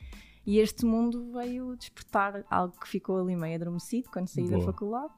E 0.46 0.58
este 0.58 0.84
mundo 0.86 1.32
veio 1.32 1.74
despertar 1.76 2.44
algo 2.48 2.78
que 2.78 2.86
ficou 2.86 3.18
ali 3.20 3.34
meio 3.34 3.56
adormecido 3.56 4.08
quando 4.12 4.28
saí 4.28 4.44
da 4.48 4.56
Boa. 4.56 4.66
faculdade. 4.66 5.12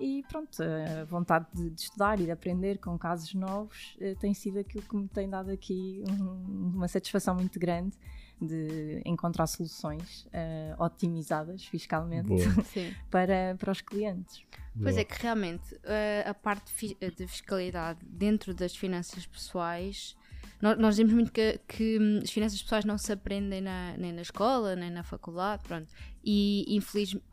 E 0.00 0.22
pronto, 0.28 0.62
a 0.62 1.04
vontade 1.06 1.46
de, 1.52 1.70
de 1.70 1.80
estudar 1.80 2.20
e 2.20 2.24
de 2.24 2.30
aprender 2.30 2.78
com 2.78 2.96
casos 2.96 3.34
novos 3.34 3.96
eh, 4.00 4.14
tem 4.20 4.32
sido 4.32 4.58
aquilo 4.60 4.84
que 4.84 4.94
me 4.96 5.08
tem 5.08 5.28
dado 5.28 5.50
aqui 5.50 6.04
um- 6.08 6.70
uma 6.76 6.86
satisfação 6.86 7.34
muito 7.34 7.58
grande 7.58 7.96
de 8.40 9.02
encontrar 9.04 9.46
soluções 9.46 10.26
eh, 10.32 10.74
otimizadas 10.78 11.64
fiscalmente 11.64 12.28
para, 13.10 13.56
para 13.58 13.72
os 13.72 13.80
clientes. 13.80 14.42
Pois 14.80 14.94
Boa. 14.94 15.00
é 15.00 15.04
que 15.04 15.20
realmente 15.22 15.76
eh, 15.82 16.24
a 16.26 16.32
parte 16.34 16.70
fi- 16.72 16.96
de 17.16 17.26
fiscalidade 17.26 17.98
dentro 18.04 18.54
das 18.54 18.76
finanças 18.76 19.26
pessoais, 19.26 20.16
nós, 20.62 20.78
nós 20.78 20.94
dizemos 20.94 21.12
muito 21.14 21.32
que, 21.32 21.58
que, 21.66 21.98
hum, 22.00 22.20
as 22.22 22.30
finanças 22.30 22.62
pessoais 22.62 22.84
não 22.84 22.96
se 22.96 23.12
aprendem 23.12 23.60
na- 23.60 23.96
nem 23.96 24.12
na 24.12 24.22
escola, 24.22 24.76
nem 24.76 24.90
na 24.90 25.02
faculdade, 25.02 25.62
pronto. 25.64 25.88
E 26.24 26.64
infelizmente. 26.76 27.24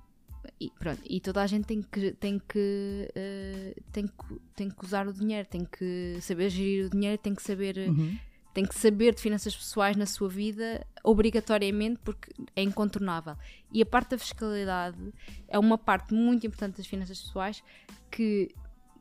E, 0.59 0.69
pronto, 0.79 1.01
e 1.09 1.19
toda 1.19 1.41
a 1.41 1.47
gente 1.47 1.65
tem 1.65 1.81
que, 1.81 2.11
tem, 2.13 2.37
que, 2.39 3.11
eh, 3.15 3.75
tem, 3.91 4.05
que, 4.05 4.39
tem 4.55 4.69
que 4.69 4.85
usar 4.85 5.07
o 5.07 5.13
dinheiro, 5.13 5.47
tem 5.49 5.65
que 5.65 6.19
saber 6.21 6.49
gerir 6.51 6.85
o 6.85 6.89
dinheiro, 6.91 7.17
tem 7.17 7.33
que 7.33 7.41
saber 7.41 7.77
Uhum. 7.89 8.15
Tem 8.55 8.65
que 8.65 8.73
saber 8.73 9.13
de 9.13 9.21
finanças 9.21 9.53
pessoais 9.53 9.97
na 9.97 10.05
sua 10.05 10.29
vida 10.29 10.87
obrigatoriamente 11.03 11.99
porque 12.01 12.31
é 12.55 12.63
incontornável. 12.63 13.35
E 13.69 13.81
a 13.81 13.85
parte 13.85 14.11
da 14.11 14.17
fiscalidade 14.17 15.13
é 15.49 15.59
uma 15.59 15.77
parte 15.77 16.13
muito 16.13 16.47
importante 16.47 16.77
das 16.77 16.87
finanças 16.87 17.21
pessoais 17.21 17.61
que 18.09 18.49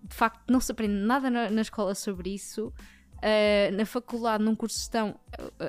de 0.03 0.15
facto 0.15 0.51
não 0.51 0.59
se 0.59 0.73
aprende 0.73 0.95
nada 0.95 1.31
na, 1.31 1.49
na 1.51 1.63
escola 1.63 1.95
sobre 1.95 2.35
isso. 2.35 2.73
Uh, 3.19 3.75
na 3.77 3.87
faculdade, 3.87 4.43
num 4.43 4.57
curso 4.57 4.75
de 4.75 4.81
gestão, 4.81 5.19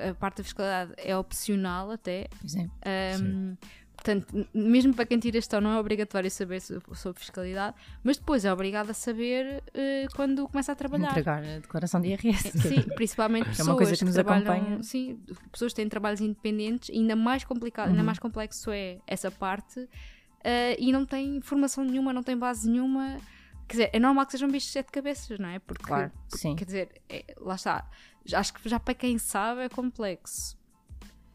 a, 0.09 0.15
parte 0.15 0.37
da 0.37 0.43
fiscalidade 0.43 0.93
é 0.97 1.15
opcional 1.15 1.91
até. 1.91 2.27
Pois 2.41 2.55
é. 2.55 2.67
Um, 3.21 3.55
portanto, 4.05 4.47
mesmo 4.53 4.93
para 4.93 5.05
quem 5.05 5.17
tira 5.17 5.37
gestão, 5.37 5.59
não 5.59 5.71
é 5.71 5.79
obrigatório 5.79 6.29
saber 6.29 6.61
so- 6.61 6.79
sobre 6.93 7.19
fiscalidade, 7.19 7.75
mas 8.03 8.17
depois 8.17 8.45
é 8.45 8.53
obrigado 8.53 8.91
a 8.91 8.93
saber 8.93 9.63
uh, 9.69 10.15
quando 10.15 10.47
começa 10.47 10.71
a 10.71 10.75
trabalhar. 10.75 11.09
Entregar 11.09 11.43
a 11.43 11.59
declaração 11.59 11.99
de 11.99 12.09
IRS. 12.09 12.51
Sim, 12.59 12.81
principalmente 12.95 13.47
É 13.47 13.49
pessoas 13.49 13.67
uma 13.67 13.75
coisa 13.77 13.95
que 13.97 14.05
nos 14.05 14.17
acompanha. 14.17 14.83
sim, 14.83 15.19
pessoas 15.51 15.71
que 15.73 15.77
têm 15.77 15.89
trabalhos 15.89 16.21
independentes, 16.21 16.95
ainda 16.95 17.15
mais 17.15 17.43
complicado, 17.43 17.87
ainda 17.87 17.99
Uhum. 17.99 18.05
mais 18.05 18.19
complexo 18.19 18.69
é 18.71 18.99
essa 19.07 19.31
parte, 19.31 19.89
eh, 20.43 20.75
e 20.79 20.91
não 20.91 21.05
tem 21.05 21.41
formação 21.41 21.83
nenhuma, 21.83 22.13
não 22.13 22.21
tem 22.21 22.37
base 22.37 22.69
nenhuma. 22.69 23.17
Quer 23.67 23.73
dizer, 23.77 23.89
é 23.93 23.99
normal 23.99 24.27
que 24.27 24.33
sejam 24.33 24.47
bichos 24.47 24.67
de 24.67 24.73
sete 24.73 24.91
cabeças, 24.91 25.39
não 25.39 25.49
é? 25.49 25.57
Porque, 25.57 25.83
Claro, 25.83 26.11
sim. 26.29 26.55
quer 26.55 26.65
dizer, 26.65 26.89
é- 27.09 27.25
lá 27.39 27.55
está. 27.55 27.89
Acho 28.31 28.53
que 28.53 28.69
já 28.69 28.79
para 28.79 28.93
quem 28.93 29.17
sabe 29.17 29.61
é 29.61 29.69
complexo. 29.69 30.55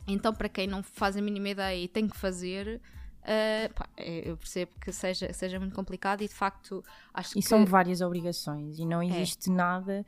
Então, 0.07 0.33
para 0.35 0.49
quem 0.49 0.67
não 0.67 0.83
faz 0.83 1.17
a 1.17 1.21
mínima 1.23 1.51
ideia 1.51 1.85
e 1.85 1.89
tem 1.89 2.09
que 2.09 2.17
fazer, 2.17 2.81
eh, 3.23 3.69
pá, 3.75 3.89
é- 3.97 4.29
eu 4.31 4.37
percebo 4.37 4.73
que 4.81 4.91
seja, 4.93 5.33
seja 5.33 5.59
muito 5.61 5.75
complicado 5.75 6.23
e 6.23 6.29
de 6.29 6.35
facto 6.35 6.83
acho 7.15 7.39
E 7.39 7.43
que. 7.43 7.49
são 7.49 7.65
várias 7.65 8.01
obrigações 8.01 8.79
e 8.79 8.85
não 8.87 9.03
existe 9.03 9.51
nada. 9.51 10.05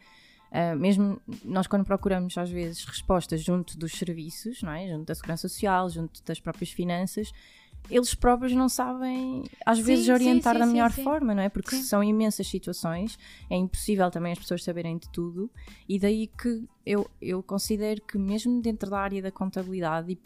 ah, 0.54 0.74
mesmo 0.76 1.18
nós, 1.44 1.66
quando 1.66 1.82
procuramos 1.84 2.36
às 2.36 2.50
vezes 2.50 2.84
respostas 2.84 3.42
junto 3.42 3.78
dos 3.78 3.92
serviços, 3.92 4.62
não 4.62 4.72
é? 4.72 4.86
junto 4.86 5.06
da 5.06 5.14
Segurança 5.14 5.48
Social, 5.48 5.88
junto 5.88 6.22
das 6.24 6.38
próprias 6.40 6.70
finanças, 6.70 7.32
eles 7.90 8.14
próprios 8.14 8.52
não 8.52 8.68
sabem, 8.68 9.44
às 9.66 9.78
Sim, 9.78 9.84
vezes, 9.84 10.08
orientar 10.08 10.54
sim, 10.54 10.58
da 10.60 10.66
sim, 10.66 10.72
melhor 10.72 10.92
sim. 10.92 11.02
forma, 11.04 11.34
não 11.34 11.42
é? 11.42 11.48
Porque 11.48 11.76
Sim. 11.76 11.82
são 11.82 12.02
imensas 12.02 12.46
situações, 12.46 13.18
é 13.50 13.56
impossível 13.56 14.10
também 14.10 14.32
as 14.32 14.38
pessoas 14.38 14.62
saberem 14.64 14.96
de 14.98 15.08
tudo, 15.10 15.50
e 15.88 15.98
daí 15.98 16.26
que 16.26 16.64
eu, 16.86 17.10
eu 17.20 17.42
considero 17.42 18.00
que, 18.02 18.16
mesmo 18.18 18.60
dentro 18.62 18.88
da 18.90 18.98
área 19.00 19.20
da 19.22 19.30
contabilidade, 19.30 20.18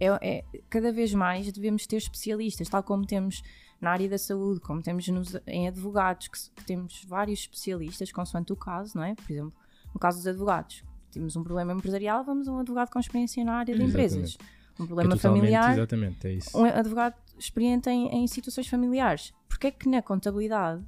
é, 0.00 0.06
é- 0.38 0.44
cada 0.68 0.92
vez 0.92 1.12
mais 1.14 1.50
devemos 1.50 1.86
ter 1.86 1.96
especialistas, 1.96 2.68
tal 2.68 2.82
como 2.82 3.04
temos 3.06 3.42
na 3.80 3.90
área 3.92 4.08
da 4.08 4.18
saúde, 4.18 4.60
como 4.60 4.82
temos 4.82 5.06
nos- 5.08 5.36
em 5.46 5.68
advogados, 5.68 6.28
que, 6.28 6.38
que 6.56 6.64
temos 6.64 7.04
vários 7.06 7.40
especialistas, 7.40 8.12
consoante 8.12 8.52
o 8.52 8.56
caso, 8.56 8.96
não 8.96 9.04
é? 9.04 9.14
Por 9.14 9.30
exemplo, 9.32 9.52
no 9.94 9.98
caso 10.00 10.18
dos 10.18 10.26
advogados, 10.26 10.84
temos 11.10 11.34
um 11.36 11.42
problema 11.42 11.72
empresarial, 11.72 12.22
vamos 12.24 12.46
a 12.48 12.52
um 12.52 12.58
advogado 12.58 12.90
com 12.90 12.98
experiência 13.00 13.42
na 13.44 13.54
área 13.54 13.74
de 13.74 13.82
Exatamente. 13.82 14.12
empresas. 14.14 14.38
Um 14.78 14.84
é 14.84 14.86
problema 14.86 15.16
totalmente- 15.16 15.40
familiar, 15.40 15.72
Exatamente, 15.72 16.26
é 16.26 16.32
isso. 16.34 16.58
um 16.58 16.64
advogado 16.64 17.14
experiente 17.38 17.88
em, 17.90 18.08
em 18.08 18.26
situações 18.26 18.66
familiares. 18.68 19.32
Porque 19.48 19.66
é 19.68 19.70
que 19.70 19.88
na 19.88 20.00
contabilidade 20.02 20.82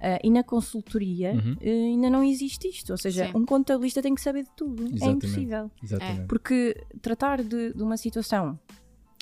ah, 0.00 0.18
e 0.22 0.30
na 0.30 0.42
consultoria 0.42 1.32
Uhum. 1.32 1.56
ah, 1.60 1.64
ainda 1.64 2.10
não 2.10 2.22
existe 2.22 2.68
isto? 2.68 2.90
Ou 2.90 2.98
seja, 2.98 3.26
Sim. 3.26 3.32
um 3.36 3.44
contabilista 3.44 4.00
tem 4.02 4.14
que 4.14 4.20
saber 4.20 4.44
de 4.44 4.50
tudo. 4.56 4.82
É 4.84 4.86
Exatamente. 4.86 5.26
impossível. 5.26 5.70
Exatamente. 5.82 6.26
Porque 6.26 6.76
tratar 7.00 7.42
de, 7.42 7.72
de 7.72 7.82
uma 7.82 7.96
situação 7.96 8.58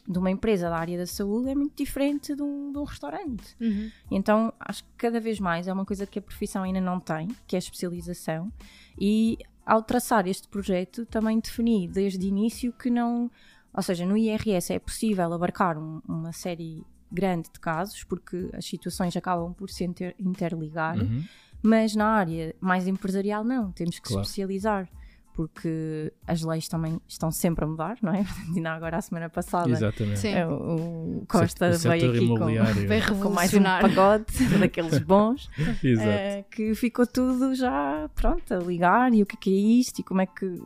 de 0.08 0.18
uma 0.18 0.30
empresa 0.30 0.68
da 0.68 0.76
área 0.76 0.98
da 0.98 1.06
saúde 1.06 1.50
é 1.50 1.54
muito 1.54 1.76
diferente 1.76 2.34
de 2.34 2.42
um, 2.42 2.72
de 2.72 2.78
um 2.78 2.84
restaurante. 2.84 3.54
Uhum. 3.60 3.90
Então, 4.10 4.52
acho 4.58 4.82
que 4.82 4.90
cada 4.96 5.20
vez 5.20 5.38
mais 5.38 5.68
é 5.68 5.72
uma 5.72 5.84
coisa 5.84 6.04
que 6.06 6.18
a 6.18 6.22
profissão 6.22 6.62
ainda 6.64 6.80
não 6.80 6.98
tem, 6.98 7.28
que 7.46 7.54
é 7.54 7.58
a 7.58 7.60
especialização. 7.60 8.50
E 8.98 9.38
ao 9.64 9.82
traçar 9.82 10.26
este 10.26 10.48
projeto, 10.48 11.06
também 11.06 11.38
defini 11.38 11.86
desde 11.86 12.26
o 12.26 12.28
início 12.28 12.72
que 12.72 12.90
não. 12.90 13.30
Ou 13.74 13.82
seja, 13.82 14.04
no 14.04 14.16
IRS 14.16 14.72
é 14.72 14.78
possível 14.78 15.32
abarcar 15.32 15.78
um- 15.78 16.00
uma 16.08 16.32
série 16.32 16.84
grande 17.10 17.48
de 17.52 17.58
casos, 17.60 18.04
porque 18.04 18.48
as 18.52 18.64
situações 18.64 19.16
acabam 19.16 19.52
por 19.52 19.68
se 19.70 19.84
inter- 19.84 20.14
interligar, 20.18 20.96
Uhum. 20.98 21.24
mas 21.62 21.94
na 21.94 22.06
área 22.06 22.54
mais 22.60 22.86
empresarial, 22.86 23.42
não. 23.44 23.72
Temos 23.72 23.98
que 23.98 24.08
Claro. 24.08 24.22
especializar. 24.22 24.88
Porque 25.40 26.12
as 26.26 26.42
leis 26.42 26.68
também 26.68 27.00
estão 27.08 27.30
sempre 27.30 27.64
a 27.64 27.68
mudar, 27.68 27.96
não 28.02 28.12
é? 28.12 28.26
Ainda 28.54 28.72
agora, 28.72 28.98
a 28.98 29.00
semana 29.00 29.30
passada, 29.30 29.70
Exatamente. 29.70 30.18
Sim. 30.18 30.34
é, 30.34 30.46
o 30.46 31.24
Costa 31.26 31.70
O 31.70 31.78
veio 31.78 32.10
aqui 32.10 32.28
com, 33.08 33.16
com 33.22 33.30
mais 33.30 33.54
um 33.54 33.62
pagote 33.62 34.44
daqueles 34.60 34.98
bons, 34.98 35.48
Exato. 35.82 36.08
eh, 36.08 36.44
que 36.50 36.74
ficou 36.74 37.06
tudo 37.06 37.54
já 37.54 38.10
pronto 38.14 38.52
a 38.52 38.58
ligar 38.58 39.14
e 39.14 39.22
o 39.22 39.26
que 39.26 39.36
é, 39.36 39.38
que 39.38 39.50
é 39.50 39.80
isto 39.80 40.00
e 40.00 40.02
como 40.04 40.20
é 40.20 40.26
que. 40.26 40.62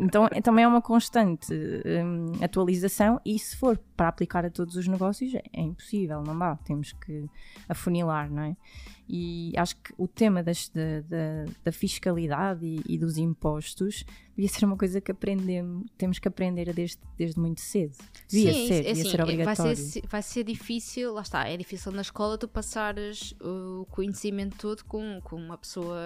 Então 0.00 0.26
é- 0.30 0.40
também 0.40 0.64
é 0.64 0.68
uma 0.68 0.80
constante 0.80 1.52
hum, 1.52 2.32
atualização 2.42 3.20
e 3.26 3.38
se 3.38 3.56
for 3.56 3.78
para 3.94 4.08
aplicar 4.08 4.46
a 4.46 4.50
todos 4.50 4.74
os 4.76 4.88
negócios 4.88 5.34
é, 5.34 5.42
é 5.52 5.60
impossível, 5.60 6.22
não 6.22 6.38
dá. 6.38 6.56
Temos 6.64 6.92
que 6.92 7.26
afunilar, 7.68 8.30
não 8.30 8.42
é? 8.42 8.56
E 9.08 9.52
acho 9.56 9.76
que 9.76 9.92
o 9.98 10.06
tema 10.08 10.42
das- 10.42 10.68
da, 10.68 11.00
da- 11.02 11.52
da 11.64 11.72
fiscalidade 11.72 12.64
e, 12.66 12.80
e 12.88 12.98
dos 12.98 13.16
impostos 13.18 14.04
devia 14.36 14.48
ser 14.48 14.64
uma 14.64 14.76
coisa 14.76 15.00
que 15.00 15.10
aprendemos, 15.10 15.86
temos 15.96 16.18
que 16.18 16.28
aprender 16.28 16.72
desde, 16.72 16.98
desde 17.16 17.38
muito 17.38 17.60
cedo. 17.60 17.96
Devia 18.28 18.52
Sim, 18.52 18.66
ser, 18.66 18.74
é 18.74 18.76
devia 18.78 18.92
assim, 18.92 19.10
ser 19.10 19.22
obrigatório. 19.22 19.62
Vai 19.62 19.76
ser, 19.76 20.06
vai 20.06 20.22
ser 20.22 20.44
difícil, 20.44 21.12
lá 21.12 21.22
está, 21.22 21.48
é 21.48 21.56
difícil 21.56 21.92
na 21.92 22.02
escola 22.02 22.38
tu 22.38 22.48
passares 22.48 23.34
o 23.40 23.86
conhecimento 23.90 24.56
todo 24.56 24.84
com, 24.84 25.20
com 25.22 25.36
uma 25.36 25.58
pessoa 25.58 25.98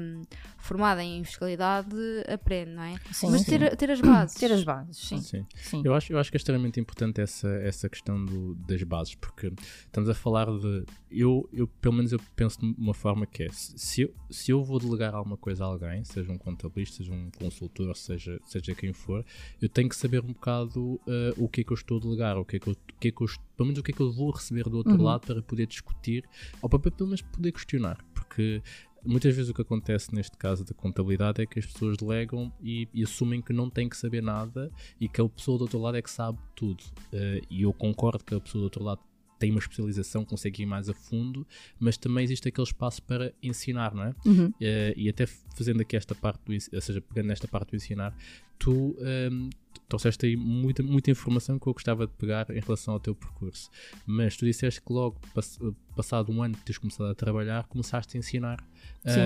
hum, 0.00 0.22
formada 0.58 1.02
em 1.02 1.24
fiscalidade, 1.24 1.94
aprende, 2.28 2.72
não 2.72 2.82
é? 2.82 2.96
Sim, 3.12 3.30
Mas 3.30 3.42
sim. 3.42 3.58
ter, 3.58 3.76
ter 3.76 3.90
as 3.90 4.00
bases. 4.00 4.36
Ter 4.36 4.52
as 4.52 4.64
bases, 4.64 4.96
sim. 4.96 5.18
Sim. 5.18 5.46
sim. 5.56 5.82
Eu 5.84 5.94
acho, 5.94 6.12
eu 6.12 6.18
acho 6.18 6.30
que 6.30 6.36
é 6.36 6.38
extremamente 6.38 6.78
importante 6.80 7.20
essa, 7.20 7.48
essa 7.48 7.88
questão 7.88 8.24
do, 8.24 8.54
das 8.54 8.82
bases, 8.82 9.14
porque 9.14 9.52
estamos 9.84 10.08
a 10.08 10.14
falar 10.14 10.46
de. 10.46 10.84
Eu, 11.10 11.48
eu, 11.52 11.66
pelo 11.66 11.94
menos, 11.94 12.12
eu 12.12 12.20
penso 12.34 12.58
de 12.58 12.74
uma 12.78 12.94
forma 12.94 13.26
que 13.26 13.44
é: 13.44 13.48
se 13.52 14.02
eu, 14.02 14.14
se 14.30 14.50
eu 14.50 14.62
vou 14.62 14.78
delegar 14.78 15.14
alguma 15.14 15.36
coisa 15.36 15.64
a 15.64 15.66
alguém, 15.66 16.04
seja 16.04 16.30
um 16.30 16.38
contabilista, 16.38 16.98
seja 16.98 17.12
um 17.12 17.30
consultor, 17.30 17.53
seja, 17.94 18.40
seja 18.44 18.74
quem 18.74 18.92
for, 18.92 19.24
eu 19.60 19.68
tenho 19.68 19.88
que 19.88 19.96
saber 19.96 20.20
um 20.22 20.32
bocado 20.32 20.80
uh, 20.80 21.00
o 21.36 21.48
que 21.48 21.60
é 21.60 21.64
que 21.64 21.72
eu 21.72 21.76
estou 21.76 21.98
a 21.98 22.00
delegar, 22.00 22.38
o 22.38 22.44
que 22.44 22.56
é 22.56 22.58
que 22.58 22.68
eu, 22.68 22.72
o 22.72 23.00
que 23.00 23.08
é 23.08 23.10
que 23.10 23.22
eu, 23.22 23.26
pelo 23.56 23.66
menos 23.66 23.78
o 23.78 23.82
que 23.82 23.92
é 23.92 23.94
que 23.94 24.00
eu 24.00 24.12
vou 24.12 24.30
receber 24.30 24.64
do 24.64 24.76
outro 24.76 24.94
Uhum. 24.94 25.02
lado 25.02 25.26
para 25.26 25.42
poder 25.42 25.66
discutir, 25.66 26.24
ou 26.62 26.68
para 26.68 26.78
pelo 26.78 27.08
menos 27.08 27.22
poder 27.22 27.52
questionar, 27.52 27.98
porque 28.14 28.62
muitas 29.04 29.34
vezes 29.34 29.50
o 29.50 29.54
que 29.54 29.62
acontece 29.62 30.14
neste 30.14 30.36
caso 30.36 30.64
da 30.64 30.72
contabilidade 30.74 31.42
é 31.42 31.46
que 31.46 31.58
as 31.58 31.66
pessoas 31.66 31.96
delegam 31.96 32.52
e, 32.62 32.88
e 32.92 33.02
assumem 33.02 33.42
que 33.42 33.52
não 33.52 33.68
têm 33.68 33.88
que 33.88 33.96
saber 33.96 34.22
nada 34.22 34.70
e 35.00 35.08
que 35.08 35.20
a 35.20 35.28
pessoa 35.28 35.58
do 35.58 35.62
outro 35.62 35.78
lado 35.78 35.96
é 35.96 36.02
que 36.02 36.10
sabe 36.10 36.38
tudo. 36.54 36.82
Eh, 37.12 37.42
e 37.50 37.62
eu 37.62 37.72
concordo 37.72 38.24
que 38.24 38.34
a 38.34 38.40
pessoa 38.40 38.62
do 38.62 38.64
outro 38.64 38.82
lado 38.82 39.00
tem 39.44 39.50
uma 39.50 39.60
especialização, 39.60 40.24
consegue 40.24 40.62
ir 40.62 40.66
mais 40.66 40.88
a 40.88 40.94
fundo, 40.94 41.46
mas 41.78 41.98
também 41.98 42.24
existe 42.24 42.48
aquele 42.48 42.66
espaço 42.66 43.02
para 43.02 43.30
ensinar, 43.42 43.94
não 43.94 44.04
é? 44.04 44.14
Uhum. 44.24 44.50
Eh, 44.58 44.94
e 44.96 45.06
até 45.06 45.26
fazendo 45.26 45.82
aqui 45.82 45.96
esta 45.96 46.14
parte 46.14 46.40
do, 46.46 46.52
ou 46.52 46.80
seja, 46.80 47.02
pegando 47.02 47.26
nesta 47.26 47.46
parte 47.46 47.72
do 47.72 47.76
ensinar, 47.76 48.16
tu 48.58 48.96
ehm, 49.00 49.50
trouxeste 49.88 50.26
aí 50.26 50.36
muita, 50.36 50.82
muita 50.82 51.10
informação 51.10 51.58
que 51.58 51.66
eu 51.66 51.72
gostava 51.72 52.06
de 52.06 52.12
pegar 52.14 52.48
em 52.50 52.60
relação 52.60 52.94
ao 52.94 53.00
teu 53.00 53.14
percurso. 53.14 53.70
Mas 54.06 54.36
tu 54.36 54.44
disseste 54.44 54.80
que 54.80 54.92
logo, 54.92 55.18
pass- 55.34 55.58
passado 55.94 56.32
um 56.32 56.42
ano 56.42 56.54
de 56.54 56.60
teres 56.62 56.78
começado 56.78 57.08
a 57.10 57.14
trabalhar, 57.14 57.64
começaste 57.68 58.16
a 58.16 58.18
ensinar 58.18 58.58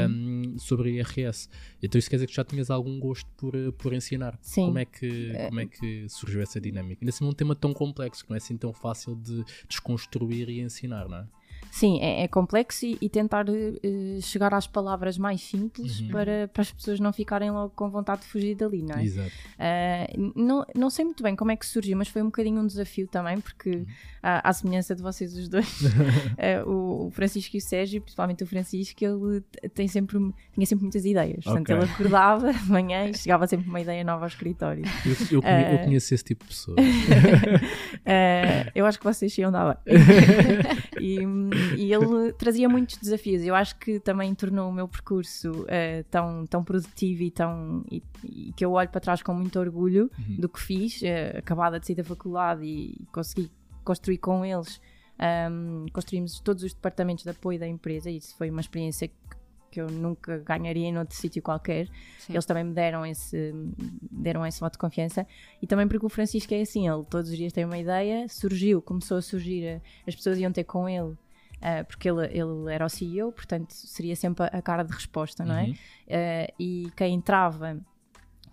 ehm, 0.04 0.56
sobre 0.58 0.90
IRS. 0.96 1.48
Então 1.82 1.98
isso 1.98 2.08
quer 2.10 2.16
dizer 2.16 2.26
que 2.26 2.34
já 2.34 2.44
tinhas 2.44 2.70
algum 2.70 2.98
gosto 3.00 3.28
por, 3.36 3.52
por 3.78 3.92
ensinar. 3.92 4.38
Sim. 4.42 4.66
Como 4.66 4.78
é, 4.78 4.84
que, 4.84 5.32
como 5.48 5.60
é 5.60 5.66
que 5.66 6.08
surgiu 6.08 6.40
essa 6.42 6.60
dinâmica? 6.60 7.02
Ainda 7.02 7.10
assim 7.10 7.24
um 7.24 7.32
tema 7.32 7.54
tão 7.54 7.72
complexo, 7.72 8.24
que 8.24 8.30
não 8.30 8.34
é 8.34 8.38
assim 8.38 8.56
tão 8.56 8.72
fácil 8.72 9.14
de 9.16 9.44
desconstruir 9.68 10.48
e 10.48 10.60
ensinar, 10.60 11.08
não 11.08 11.18
é? 11.18 11.26
Sim, 11.78 12.00
é, 12.00 12.24
é 12.24 12.28
complexo 12.28 12.84
e, 12.86 12.98
e 13.00 13.08
tentar 13.08 13.46
eh, 13.48 14.18
chegar 14.20 14.52
às 14.52 14.66
palavras 14.66 15.16
mais 15.16 15.40
simples 15.40 16.00
Uhum. 16.00 16.08
para, 16.08 16.48
para 16.52 16.62
as 16.62 16.72
pessoas 16.72 16.98
não 16.98 17.12
ficarem 17.12 17.50
logo 17.52 17.70
com 17.76 17.88
vontade 17.88 18.22
de 18.22 18.26
fugir 18.28 18.56
dali, 18.56 18.82
não 18.82 18.96
é? 18.96 19.04
Exato. 19.04 19.30
Uh, 19.58 20.32
não, 20.34 20.66
não 20.74 20.90
sei 20.90 21.04
muito 21.04 21.22
bem 21.22 21.36
como 21.36 21.52
é 21.52 21.56
que 21.56 21.64
surgiu, 21.66 21.96
mas 21.96 22.08
foi 22.08 22.20
um 22.22 22.26
bocadinho 22.26 22.60
um 22.60 22.66
desafio 22.66 23.06
também, 23.06 23.40
porque 23.40 23.70
Uhum. 23.70 23.86
à, 24.22 24.48
à 24.48 24.52
semelhança 24.52 24.94
de 24.96 25.02
vocês 25.02 25.36
os 25.36 25.48
dois, 25.48 25.68
uh, 26.66 26.68
o, 27.06 27.10
Francisco 27.12 27.56
e 27.56 27.58
o 27.58 27.62
Sérgio, 27.62 28.00
principalmente 28.02 28.42
o 28.42 28.46
Francisco, 28.46 29.04
ele 29.04 29.40
tem 29.74 29.86
sempre, 29.86 30.18
tinha 30.52 30.66
sempre 30.66 30.82
muitas 30.84 31.04
ideias. 31.04 31.44
Portanto, 31.44 31.70
Ok. 31.70 31.76
ele 31.76 31.84
acordava 31.92 32.52
de 32.52 32.70
manhã 32.70 33.06
e 33.08 33.14
chegava 33.16 33.46
sempre 33.46 33.68
uma 33.68 33.80
ideia 33.80 34.02
nova 34.02 34.24
ao 34.24 34.28
escritório. 34.28 34.82
Eu, 35.06 35.12
eu, 35.12 35.42
eu 35.42 35.42
Eh. 35.44 35.78
conheço 35.84 36.12
esse 36.14 36.24
tipo 36.24 36.44
de 36.44 36.50
pessoa. 36.50 36.76
Uh, 36.80 38.70
eu 38.74 38.86
acho 38.86 38.98
que 38.98 39.04
vocês 39.04 39.36
iam 39.38 39.52
dar 39.52 39.78
bem. 39.84 39.96
e, 41.00 41.18
e 41.76 41.92
ele 41.92 42.32
trazia 42.32 42.68
muitos 42.68 42.96
desafios. 42.96 43.42
Eu 43.44 43.54
acho 43.54 43.76
que 43.78 43.98
também 44.00 44.34
tornou 44.34 44.70
o 44.70 44.72
meu 44.72 44.86
percurso 44.88 45.50
uh, 45.50 46.04
tão, 46.10 46.46
tão 46.46 46.64
produtivo 46.64 47.22
e, 47.22 47.30
tão, 47.30 47.84
e, 47.90 48.02
e 48.24 48.52
que 48.52 48.64
eu 48.64 48.72
olho 48.72 48.88
para 48.88 49.00
trás 49.00 49.22
com 49.22 49.34
muito 49.34 49.58
orgulho 49.58 50.10
Uhum. 50.18 50.36
do 50.38 50.48
que 50.48 50.60
fiz, 50.60 51.00
uh, 51.02 51.38
acabada 51.38 51.78
de 51.80 51.86
sair 51.86 51.96
da 51.96 52.04
faculdade 52.04 52.64
e 52.64 53.06
consegui 53.12 53.50
construir 53.84 54.18
com 54.18 54.44
eles. 54.44 54.80
Um, 55.50 55.86
construímos 55.92 56.38
todos 56.40 56.62
os 56.62 56.72
departamentos 56.72 57.24
de 57.24 57.30
apoio 57.30 57.58
da 57.58 57.66
empresa 57.66 58.08
e 58.08 58.18
isso 58.18 58.36
foi 58.36 58.50
uma 58.50 58.60
experiência 58.60 59.08
que, 59.08 59.14
que 59.70 59.80
eu 59.80 59.90
nunca 59.90 60.38
ganharia 60.38 60.86
em 60.86 60.96
outro 60.96 61.16
sítio 61.16 61.42
qualquer. 61.42 61.88
Sim. 62.18 62.34
Eles 62.34 62.46
também 62.46 62.62
me 62.64 62.72
deram 62.72 63.04
esse, 63.04 63.52
deram 64.10 64.46
esse 64.46 64.60
voto 64.60 64.74
de 64.74 64.78
confiança. 64.78 65.26
E 65.60 65.66
também 65.66 65.88
porque 65.88 66.06
o 66.06 66.08
Francisco 66.08 66.54
é 66.54 66.60
assim, 66.60 66.88
ele 66.88 67.04
todos 67.04 67.30
os 67.30 67.36
dias 67.36 67.52
tem 67.52 67.64
uma 67.64 67.78
ideia, 67.78 68.28
surgiu, 68.28 68.80
começou 68.80 69.16
a 69.16 69.22
surgir, 69.22 69.64
eh, 69.64 69.80
as 70.06 70.14
pessoas 70.14 70.38
iam 70.38 70.52
ter 70.52 70.64
com 70.64 70.88
ele, 70.88 71.16
eh, 71.60 71.82
porque 71.84 72.08
ele, 72.08 72.24
ele 72.26 72.72
era 72.72 72.84
o 72.84 72.88
CEO, 72.88 73.32
portanto 73.32 73.72
seria 73.72 74.14
sempre 74.16 74.44
a, 74.44 74.46
a 74.58 74.62
cara 74.62 74.82
de 74.82 74.92
resposta, 74.92 75.44
não 75.44 75.56
é? 75.56 75.64
Uhum. 75.64 75.74
Eh, 76.08 76.54
e 76.58 76.92
quem 76.96 77.14
entrava, 77.14 77.78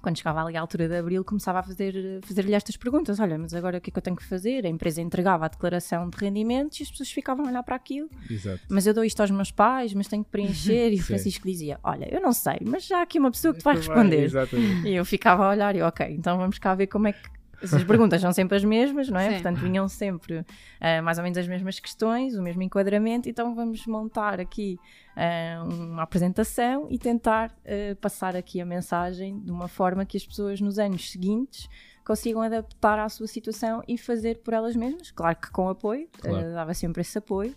quando 0.02 0.18
chegava 0.18 0.44
ali 0.44 0.56
à 0.56 0.62
altura 0.62 0.88
de 0.88 0.96
abril, 0.96 1.24
começava 1.26 1.60
a 1.60 1.64
fazer- 1.64 2.20
fazer-lhe 2.24 2.54
estas 2.54 2.78
perguntas: 2.78 3.20
olha, 3.20 3.38
mas 3.40 3.54
agora 3.56 3.80
o 3.80 3.82
que 3.82 3.90
é 3.90 3.92
que 3.92 3.98
eu 3.98 4.02
tenho 4.04 4.16
que 4.16 4.24
fazer? 4.24 4.64
A 4.66 4.70
empresa 4.70 5.02
entregava 5.02 5.46
a 5.46 5.48
declaração 5.48 6.08
de 6.10 6.18
rendimentos 6.18 6.80
e 6.80 6.84
as 6.84 6.92
pessoas 6.92 7.10
ficavam 7.12 7.46
a 7.46 7.50
olhar 7.50 7.64
para 7.64 7.76
aquilo 7.76 8.08
Exato. 8.30 8.62
mas 8.70 8.86
eu 8.86 8.94
dou 8.94 9.04
isto 9.04 9.20
aos 9.22 9.32
meus 9.32 9.50
pais, 9.52 9.94
mas 9.96 10.08
tenho 10.08 10.24
que 10.24 10.30
preencher. 10.30 10.92
E 10.92 11.00
o. 11.00 11.02
Francisco 11.04 11.48
dizia: 11.48 11.80
Olha, 11.84 12.08
eu 12.14 12.22
não 12.22 12.34
sei, 12.34 12.58
mas 12.66 12.86
já 12.86 13.00
há 13.00 13.02
aqui 13.02 13.18
uma 13.18 13.32
pessoa 13.32 13.52
que 13.54 13.60
te 13.62 13.64
vai 13.64 13.76
responder. 13.76 14.24
Exatamente. 14.26 14.88
E 14.88 14.94
eu 14.96 15.04
ficava 15.06 15.46
a 15.46 15.50
olhar 15.50 15.76
e, 15.76 15.82
ok, 15.82 16.06
então 16.12 16.38
vamos 16.38 16.60
cá 16.60 16.76
ver 16.76 16.86
como 16.88 17.08
é 17.08 17.14
que. 17.14 17.35
Essas 17.62 17.84
perguntas 17.84 18.22
são 18.22 18.32
sempre 18.32 18.58
as 18.58 18.64
mesmas, 18.64 19.10
não 19.10 19.20
é? 19.20 19.28
Sim. 19.28 19.34
Portanto, 19.36 19.60
vinham 19.60 19.88
sempre 19.88 20.46
ah, 20.80 21.02
mais 21.02 21.18
ou 21.18 21.24
menos 21.24 21.38
as 21.38 21.48
mesmas 21.48 21.80
questões, 21.80 22.36
o 22.36 22.42
mesmo 22.42 22.62
enquadramento, 22.62 23.28
então 23.30 23.56
vamos 23.56 23.86
montar 23.88 24.40
aqui 24.40 24.80
ah, 25.16 25.64
uma 25.66 26.04
apresentação 26.04 26.88
e 26.90 26.98
tentar 27.00 27.52
ah, 27.66 27.96
passar 28.02 28.36
aqui 28.36 28.60
a 28.62 28.66
mensagem 28.66 29.40
de 29.40 29.52
uma 29.52 29.68
forma 29.68 30.06
que 30.06 30.18
as 30.18 30.26
pessoas 30.26 30.60
nos 30.62 30.78
anos 30.80 31.10
seguintes 31.12 31.68
consigam 32.04 32.42
adaptar 32.42 33.00
à 33.00 33.10
sua 33.10 33.26
situação 33.28 33.82
e 33.88 33.98
fazer 33.98 34.38
por 34.40 34.54
elas 34.54 34.76
mesmas, 34.76 35.10
claro 35.12 35.36
que 35.38 35.50
com 35.50 35.70
apoio, 35.70 36.08
Claro. 36.22 36.54
dava 36.54 36.74
sempre 36.74 37.02
esse 37.02 37.18
apoio 37.18 37.56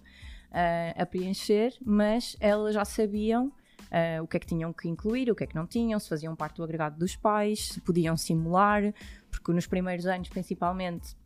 a 0.97 1.05
preencher, 1.05 1.75
mas 1.85 2.35
elas 2.41 2.75
já 2.75 2.85
sabiam 2.85 3.53
ah, 3.91 4.23
o 4.23 4.27
que 4.27 4.37
é 4.37 4.41
que 4.41 4.47
tinham 4.47 4.73
que 4.73 4.89
incluir, 4.89 5.31
o 5.31 5.35
que 5.35 5.45
é 5.45 5.47
que 5.47 5.55
não 5.55 5.67
tinham, 5.67 5.99
se 6.01 6.09
faziam 6.09 6.35
parte 6.35 6.57
do 6.57 6.65
agregado 6.65 6.99
dos 6.99 7.15
pais, 7.17 7.69
se 7.69 7.81
podiam 7.83 8.17
simular, 8.17 8.83
porque 9.31 9.53
nos 9.53 9.67
primeiros 9.67 10.07
anos, 10.07 10.29
principalmente, 10.29 11.17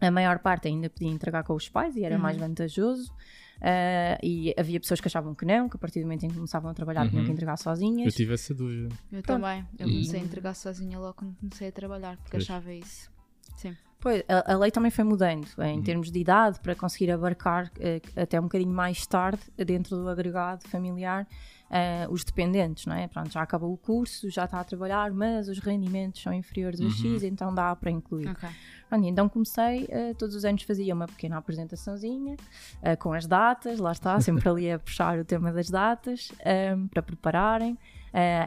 a 0.00 0.10
maior 0.10 0.38
parte 0.38 0.68
ainda 0.68 0.88
podia 0.90 1.08
entregar 1.10 1.42
com 1.44 1.54
os 1.54 1.68
pais 1.68 1.96
e 1.96 2.04
era 2.04 2.16
Uhum. 2.16 2.22
mais 2.22 2.36
vantajoso. 2.36 3.12
Ah, 3.60 4.18
e 4.22 4.52
havia 4.58 4.78
pessoas 4.80 5.00
que 5.00 5.08
achavam 5.08 5.34
que 5.34 5.44
não, 5.46 5.68
que 5.68 5.76
a 5.76 5.78
partir 5.78 6.00
do 6.00 6.02
momento 6.06 6.24
em 6.24 6.28
que 6.28 6.34
começavam 6.34 6.70
a 6.70 6.74
trabalhar 6.74 7.08
tinham 7.08 7.20
Uhum. 7.20 7.26
que 7.26 7.32
entregar 7.32 7.52
Eu 7.54 7.56
sozinhas. 7.58 8.14
tive 8.14 8.34
essa 8.34 8.52
dúvida. 8.52 8.94
Eu 9.12 9.22
Pronto. 9.22 9.40
também. 9.42 9.64
Eu 9.78 9.88
E- 9.88 9.92
comecei 9.92 10.20
a 10.20 10.22
entregar 10.22 10.54
sozinha 10.54 10.98
logo 10.98 11.14
quando 11.14 11.34
comecei 11.36 11.68
a 11.68 11.72
trabalhar, 11.72 12.16
porque 12.16 12.32
Pois. 12.32 12.42
achava 12.42 12.72
isso. 12.72 13.10
Sim. 13.56 13.74
Pois, 14.00 14.22
a, 14.28 14.52
a 14.52 14.58
lei 14.58 14.70
também 14.70 14.90
foi 14.90 15.04
mudando 15.04 15.46
em 15.62 15.78
Uhum. 15.78 15.82
termos 15.82 16.10
de 16.10 16.18
idade 16.18 16.60
para 16.60 16.74
conseguir 16.74 17.10
abarcar 17.10 17.70
eh, 17.78 18.02
até 18.16 18.38
um 18.38 18.42
bocadinho 18.44 18.72
mais 18.74 19.06
tarde 19.06 19.40
dentro 19.56 19.96
do 19.96 20.08
agregado 20.08 20.68
familiar 20.68 21.26
eh, 21.70 22.06
os 22.10 22.24
dependentes, 22.24 22.86
não 22.86 22.94
é? 22.94 23.08
Pronto, 23.08 23.32
já 23.32 23.42
acabou 23.42 23.72
o 23.72 23.76
curso, 23.76 24.28
já 24.30 24.44
está 24.44 24.60
a 24.60 24.64
trabalhar, 24.64 25.10
mas 25.12 25.48
os 25.48 25.58
rendimentos 25.58 26.22
são 26.22 26.32
inferiores 26.32 26.80
a 26.80 26.84
Uhum. 26.84 26.90
X, 26.90 27.22
então 27.22 27.54
dá 27.54 27.74
para 27.74 27.90
incluir. 27.90 28.28
Ok. 28.28 28.48
Pronto, 28.88 29.06
então 29.06 29.28
comecei, 29.28 29.86
eh, 29.88 30.14
todos 30.14 30.34
os 30.36 30.44
anos 30.44 30.62
fazia 30.62 30.94
uma 30.94 31.06
pequena 31.06 31.36
apresentaçãozinha 31.38 32.36
eh, 32.82 32.94
com 32.96 33.12
as 33.12 33.26
datas, 33.26 33.78
lá 33.80 33.92
está, 33.92 34.20
sempre 34.20 34.48
ali 34.48 34.70
a 34.70 34.78
puxar 34.78 35.18
o 35.18 35.24
tema 35.24 35.52
das 35.52 35.68
datas 35.70 36.30
ehm, 36.44 36.86
para 36.88 37.02
prepararem. 37.02 37.76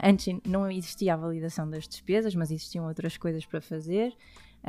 Antes 0.02 0.34
não 0.46 0.70
existia 0.70 1.12
a 1.12 1.16
validação 1.18 1.68
das 1.68 1.86
despesas, 1.86 2.34
mas 2.34 2.50
existiam 2.50 2.86
outras 2.86 3.18
coisas 3.18 3.44
para 3.44 3.60
fazer. 3.60 4.14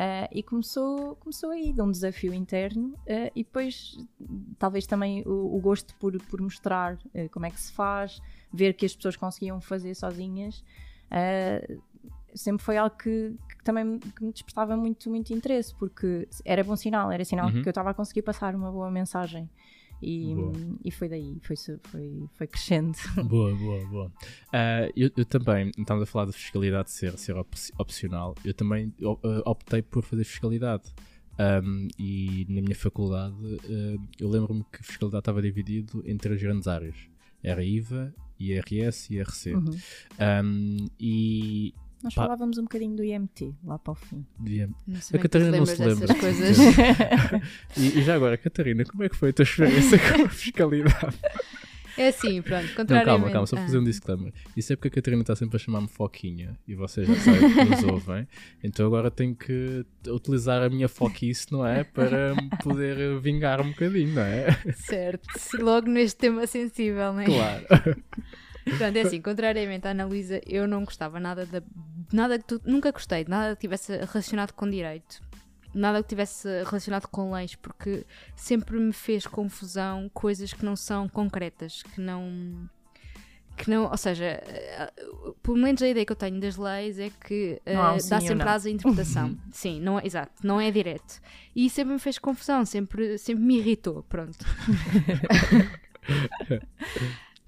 Eh, 0.02 0.30
e 0.32 0.42
começou, 0.44 1.16
começou 1.18 1.50
aí 1.50 1.74
de 1.74 1.82
um 1.82 1.92
desafio 1.92 2.34
interno 2.34 2.94
eh, 3.06 3.32
e 3.36 3.44
depois 3.44 3.98
talvez 4.58 4.88
também 4.88 5.24
o, 5.26 5.58
o 5.58 5.60
gosto 5.60 5.94
por, 5.96 6.18
por 6.30 6.40
mostrar 6.40 6.98
eh, 7.14 7.28
como 7.28 7.46
é 7.46 7.52
que 7.52 7.60
se 7.60 7.74
faz, 7.74 8.22
ver 8.54 8.76
que 8.76 8.86
as 8.86 8.96
pessoas 8.96 9.18
conseguiam 9.18 9.60
fazer 9.60 9.94
sozinhas, 9.96 10.64
sempre 12.34 12.64
foi 12.64 12.78
algo 12.78 12.96
que, 12.96 13.36
que 13.58 13.64
também 13.64 13.84
me- 13.84 14.00
que 14.00 14.24
me 14.24 14.32
despertava 14.32 14.78
muito, 14.78 15.10
muito 15.10 15.34
interesse, 15.34 15.74
porque 15.76 16.28
era 16.46 16.64
bom 16.64 16.76
sinal, 16.78 17.12
era 17.12 17.26
sinal 17.26 17.48
Uhum. 17.48 17.62
que 17.62 17.68
eu 17.68 17.72
estava 17.72 17.90
a 17.90 17.94
conseguir 17.94 18.22
passar 18.22 18.56
uma 18.56 18.72
boa 18.72 18.90
mensagem. 18.92 19.50
E, 20.02 20.34
Boa. 20.34 20.54
e 20.86 20.92
foi 20.92 21.10
daí, 21.10 21.38
foi, 21.42 21.56
foi, 21.84 22.30
foi 22.34 22.48
crescendo. 22.48 22.98
Boa, 23.28 23.54
boa, 23.56 23.86
boa. 23.88 24.12
Ah, 24.54 24.90
eu, 24.96 25.10
eu 25.18 25.26
também, 25.26 25.72
estamos 25.78 26.04
a 26.04 26.06
falar 26.06 26.26
de 26.26 26.34
fiscalidade 26.34 26.90
ser, 26.92 27.18
ser 27.18 27.36
op- 27.36 27.56
opcional, 27.78 28.34
eu 28.46 28.54
também 28.54 28.94
ah, 29.04 29.50
optei 29.50 29.82
por 29.82 30.04
fazer 30.04 30.24
fiscalidade. 30.24 30.94
Ahm, 31.38 31.88
e 31.98 32.46
na 32.50 32.62
minha 32.62 32.76
faculdade, 32.76 33.36
ah, 33.66 34.02
eu 34.20 34.30
lembro-me 34.30 34.64
que 34.72 34.84
fiscalidade 34.84 35.22
estava 35.22 35.42
dividido 35.42 36.02
em 36.06 36.18
três 36.18 36.42
grandes 36.42 36.68
áreas: 36.68 36.96
era 37.44 37.64
IVA, 37.64 38.14
IRS 38.40 39.14
e 39.14 39.18
IRC. 39.18 39.54
Uhum. 39.56 39.78
Ahm, 40.18 40.88
e 41.00 41.74
Nós 42.04 42.14
Pá. 42.16 42.24
falávamos 42.24 42.58
um 42.58 42.64
bocadinho 42.64 42.96
do 42.96 43.04
IMT 43.04 43.54
lá 43.64 43.78
para 43.78 43.92
o 43.92 43.96
fim. 43.96 44.26
Não 44.88 45.02
sei 45.02 45.20
A 45.20 45.22
Catarina 45.22 45.52
não 45.58 45.66
se 45.66 45.84
lembra. 45.84 46.16
coisas. 46.16 46.58
e, 47.78 48.00
e 48.00 48.04
já 48.04 48.16
agora, 48.16 48.38
Catarina, 48.38 48.84
como 48.86 49.04
é 49.04 49.10
que 49.10 49.16
foi 49.16 49.30
a 49.30 49.34
tua 49.34 49.44
experiência 49.44 49.98
com 50.00 50.24
a 50.26 50.30
fiscalidade? 50.30 51.18
É 51.98 52.08
assim, 52.08 52.42
pronto, 52.42 52.66
Não, 52.66 52.76
contrariamente. 52.76 53.06
calma, 53.06 53.30
calma, 53.32 53.46
só 53.48 53.58
Ah. 53.58 53.62
fazer 53.62 53.78
um 53.78 53.84
disclaimer. 53.84 54.32
Isso 54.56 54.72
é 54.72 54.76
porque 54.78 54.88
a 54.88 54.92
Catarina 54.92 55.22
está 55.22 55.36
sempre 55.36 55.58
a 55.58 55.60
chamar-me 55.60 55.90
Foquinha 55.90 56.58
e 56.66 56.74
vocês 56.74 57.06
já 57.06 57.16
sabem 57.16 57.54
que 57.54 57.64
nos 57.66 57.84
ouvem. 57.84 58.26
Então 58.64 58.86
agora 58.88 59.12
tenho 59.12 59.36
que 59.36 59.86
utilizar 60.08 60.64
a 60.64 60.70
minha 60.70 60.88
foquice, 60.88 61.52
não 61.52 61.68
é? 61.68 61.84
Para 61.84 62.34
poder 62.64 63.20
vingar 63.20 63.60
um 63.60 63.72
bocadinho, 63.72 64.14
não 64.16 64.22
é? 64.22 64.48
Certo, 64.76 65.28
logo 65.60 65.90
neste 65.90 66.18
tema 66.18 66.48
sensível, 66.48 67.12
não 67.12 67.20
é? 67.20 67.26
Claro. 67.26 67.66
Pronto, 68.78 68.96
é 68.98 69.02
assim, 69.02 69.20
contrariamente 69.22 69.88
à 69.88 69.92
Ana 69.92 70.06
Luísa, 70.06 70.40
eu 70.46 70.68
não 70.68 70.86
gostava 70.86 71.20
nada 71.20 71.46
da. 71.46 71.62
Nada 72.12 72.40
que 72.40 72.46
tu. 72.46 72.62
Nunca 72.66 72.92
gostei 72.92 73.24
de 73.24 73.30
nada 73.30 73.56
que 73.56 73.62
tivesse 73.62 73.96
relacionado 73.98 74.54
com 74.54 74.68
direito. 74.70 75.22
nada 75.74 76.02
que 76.02 76.10
tivesse 76.10 76.48
relacionado 76.64 77.08
com 77.08 77.32
leis, 77.32 77.56
porque 77.56 78.06
sempre 78.36 78.80
me 78.80 78.92
fez 78.92 79.28
confusão 79.28 80.10
coisas 80.14 80.52
que 80.52 80.66
não 80.66 80.76
são 80.76 81.08
concretas, 81.08 81.84
que 81.84 82.02
não. 82.02 82.68
Que 83.56 83.70
não, 83.70 83.92
ou 83.92 83.98
seja, 83.98 84.26
eh, 84.26 84.92
pelo 85.44 85.58
menos 85.58 85.82
a 85.82 85.88
ideia 85.88 86.06
que 86.06 86.12
eu 86.14 86.16
tenho 86.16 86.40
das 86.40 86.56
leis 86.56 86.98
é 86.98 87.10
que 87.10 87.62
um 87.68 88.00
sim 88.00 88.10
dá 88.10 88.22
sempre 88.22 88.48
asa 88.48 88.70
à 88.70 88.72
interpretação. 88.72 89.38
sim, 89.52 89.82
não 89.82 90.00
é, 90.00 90.06
exato, 90.06 90.48
não 90.48 90.62
é 90.62 90.72
direto. 90.72 91.20
E 91.54 91.70
sempre 91.70 91.94
me 91.94 92.00
fez 92.00 92.18
confusão, 92.18 92.66
sempre, 92.66 93.18
sempre 93.18 93.44
me 93.44 93.58
irritou. 93.58 94.02
Pronto. 94.04 94.38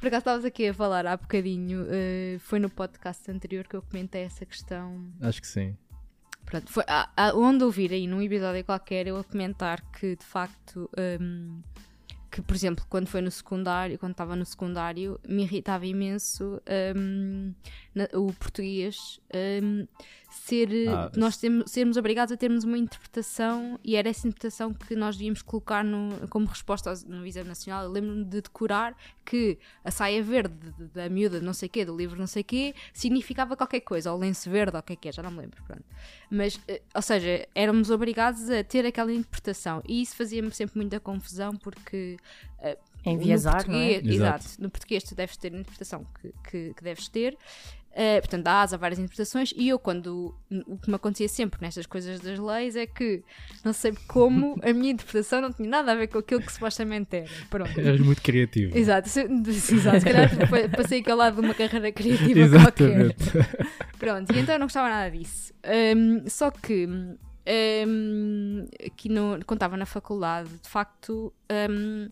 Por 0.02 0.08
acaso 0.08 0.20
estavas 0.22 0.46
aqui 0.46 0.68
a 0.68 0.74
falar 0.74 1.06
há 1.06 1.16
bocadinho, 1.16 1.86
eh, 1.90 2.38
foi 2.40 2.58
no 2.60 2.70
podcast 2.72 3.30
anterior 3.30 3.68
que 3.68 3.76
eu 3.76 3.84
comentei 3.84 4.24
essa 4.24 4.44
questão. 4.46 5.08
Acho 5.22 5.40
que 5.40 5.48
sim. 5.48 5.78
Pronto, 6.44 6.72
foi, 6.72 6.84
há- 6.88 7.08
há- 7.16 7.34
onde 7.36 7.64
ouvir 7.64 7.94
aí 7.94 8.08
num 8.08 8.20
episódio 8.22 8.66
qualquer 8.66 9.06
eu 9.08 9.16
a 9.18 9.24
comentar 9.24 9.80
que 9.92 10.16
de 10.16 10.26
facto. 10.26 10.90
hum, 11.20 11.62
que, 12.32 12.42
por 12.42 12.56
exemplo, 12.56 12.86
quando 12.90 13.08
foi 13.08 13.20
no 13.20 13.30
secundário, 13.30 14.00
quando 14.00 14.14
estava 14.14 14.38
no 14.38 14.46
secundário, 14.46 15.20
me 15.28 15.44
irritava 15.44 15.86
imenso 15.86 16.62
hum, 16.96 17.54
na- 17.94 18.08
o 18.14 18.32
português 18.34 19.20
hum, 19.62 19.86
ser 20.32 20.70
Ah, 20.90 21.12
nós 21.16 21.38
termos, 21.38 21.70
sermos 21.70 21.98
obrigados 21.98 22.32
a 22.32 22.38
termos 22.38 22.64
uma 22.64 22.78
interpretação 22.78 23.80
e 23.84 23.96
era 23.96 24.10
essa 24.10 24.28
interpretação 24.28 24.74
que 24.74 24.96
nós 24.96 25.16
devíamos 25.18 25.42
colocar 25.42 25.84
no- 25.84 26.28
como 26.30 26.46
resposta 26.46 26.90
aos- 26.90 27.04
no 27.04 27.26
exame 27.26 27.50
nacional. 27.50 27.84
Eu 27.84 27.92
lembro-me 27.92 28.24
de 28.24 28.42
decorar 28.42 28.96
que 29.26 29.60
a 29.84 29.92
saia 29.92 30.24
verde 30.24 30.54
de- 30.78 30.86
da 30.88 31.10
miúda 31.10 31.40
não 31.42 31.54
sei 31.54 31.68
quê, 31.70 31.84
do 31.86 31.96
livro 31.96 32.18
não 32.20 32.28
sei 32.28 32.44
quê, 32.44 32.74
significava 32.94 33.56
qualquer 33.58 33.82
coisa, 33.82 34.12
ou 34.12 34.18
lenço 34.20 34.50
verde, 34.50 34.76
ou 34.76 34.80
o 34.80 34.84
que 34.84 34.94
é 34.94 34.96
que 34.96 35.10
é, 35.10 35.12
já 35.12 35.22
não 35.22 35.32
me 35.32 35.40
lembro. 35.42 35.62
Pronto. 35.64 35.84
Mas, 36.30 36.60
eh, 36.68 36.82
ou 36.96 37.02
seja, 37.02 37.48
éramos 37.54 37.90
obrigados 37.90 38.50
a 38.50 38.64
ter 38.64 38.86
aquela 38.86 39.12
interpretação 39.14 39.82
e 39.88 40.02
isso 40.02 40.16
fazia-me 40.16 40.52
sempre 40.52 40.78
muita 40.78 41.00
confusão 41.00 41.56
porque 41.56 42.18
Enviesar, 43.06 43.66
no 43.68 43.74
não 43.74 43.80
é? 43.80 43.94
português, 43.94 44.16
Exato. 44.16 44.46
exato. 44.46 44.62
No 44.62 44.70
português 44.70 45.04
tu 45.04 45.16
deves 45.16 45.36
ter 45.38 45.54
a 45.54 45.58
interpretação 45.58 46.06
que, 46.22 46.34
que, 46.50 46.74
que 46.76 46.84
deves 46.84 47.08
ter. 47.08 47.36
Eh, 47.94 48.22
portanto, 48.22 48.48
há 48.48 48.66
várias 48.78 49.00
interpretações 49.00 49.54
e 49.58 49.68
eu 49.68 49.78
quando 49.78 50.34
o 50.66 50.78
que 50.78 50.90
me 50.90 50.96
acontecia 50.96 51.28
sempre 51.28 51.60
nestas 51.62 51.86
coisas 51.86 52.22
das 52.22 52.40
leis 52.40 52.76
é 52.78 52.86
que 52.86 53.22
não 53.66 53.74
sei 53.74 53.94
como 54.08 54.58
a 54.64 54.72
minha 54.72 54.94
interpretação 54.94 55.42
não 55.42 55.52
tinha 55.52 55.68
nada 55.70 55.92
a 55.92 55.96
ver 55.96 56.08
com 56.08 56.18
aquilo 56.20 56.42
que 56.42 56.54
supostamente 56.54 57.18
era. 57.18 57.28
Pronto. 57.50 57.78
Eras 57.78 58.00
muito 58.00 58.22
criativo. 58.22 58.78
Exato, 58.78 59.10
se, 59.10 59.20
exato. 59.22 60.00
se 60.00 60.06
calhar 60.06 60.30
pa- 60.50 60.78
passei 60.78 61.02
aquele 61.02 61.16
lado 61.18 61.36
de 61.36 61.42
uma 61.42 61.54
carreira 61.54 61.92
criativa 61.92 62.50
qualquer. 62.62 63.02
Exatamente. 63.02 63.32
Pronto, 64.00 64.34
e 64.34 64.40
então 64.40 64.56
eu 64.56 64.60
não 64.60 64.68
gostava 64.68 64.88
nada 64.88 65.12
disso. 65.12 65.54
Hum, 65.96 66.24
só 66.28 66.50
que 66.50 66.88
hum, 66.88 68.66
aqui 68.86 69.10
no, 69.10 69.40
quando 69.46 69.58
estava 69.58 69.76
na 69.78 69.86
faculdade, 69.86 70.50
de 70.64 70.70
facto, 70.70 71.34
hum, 71.70 72.10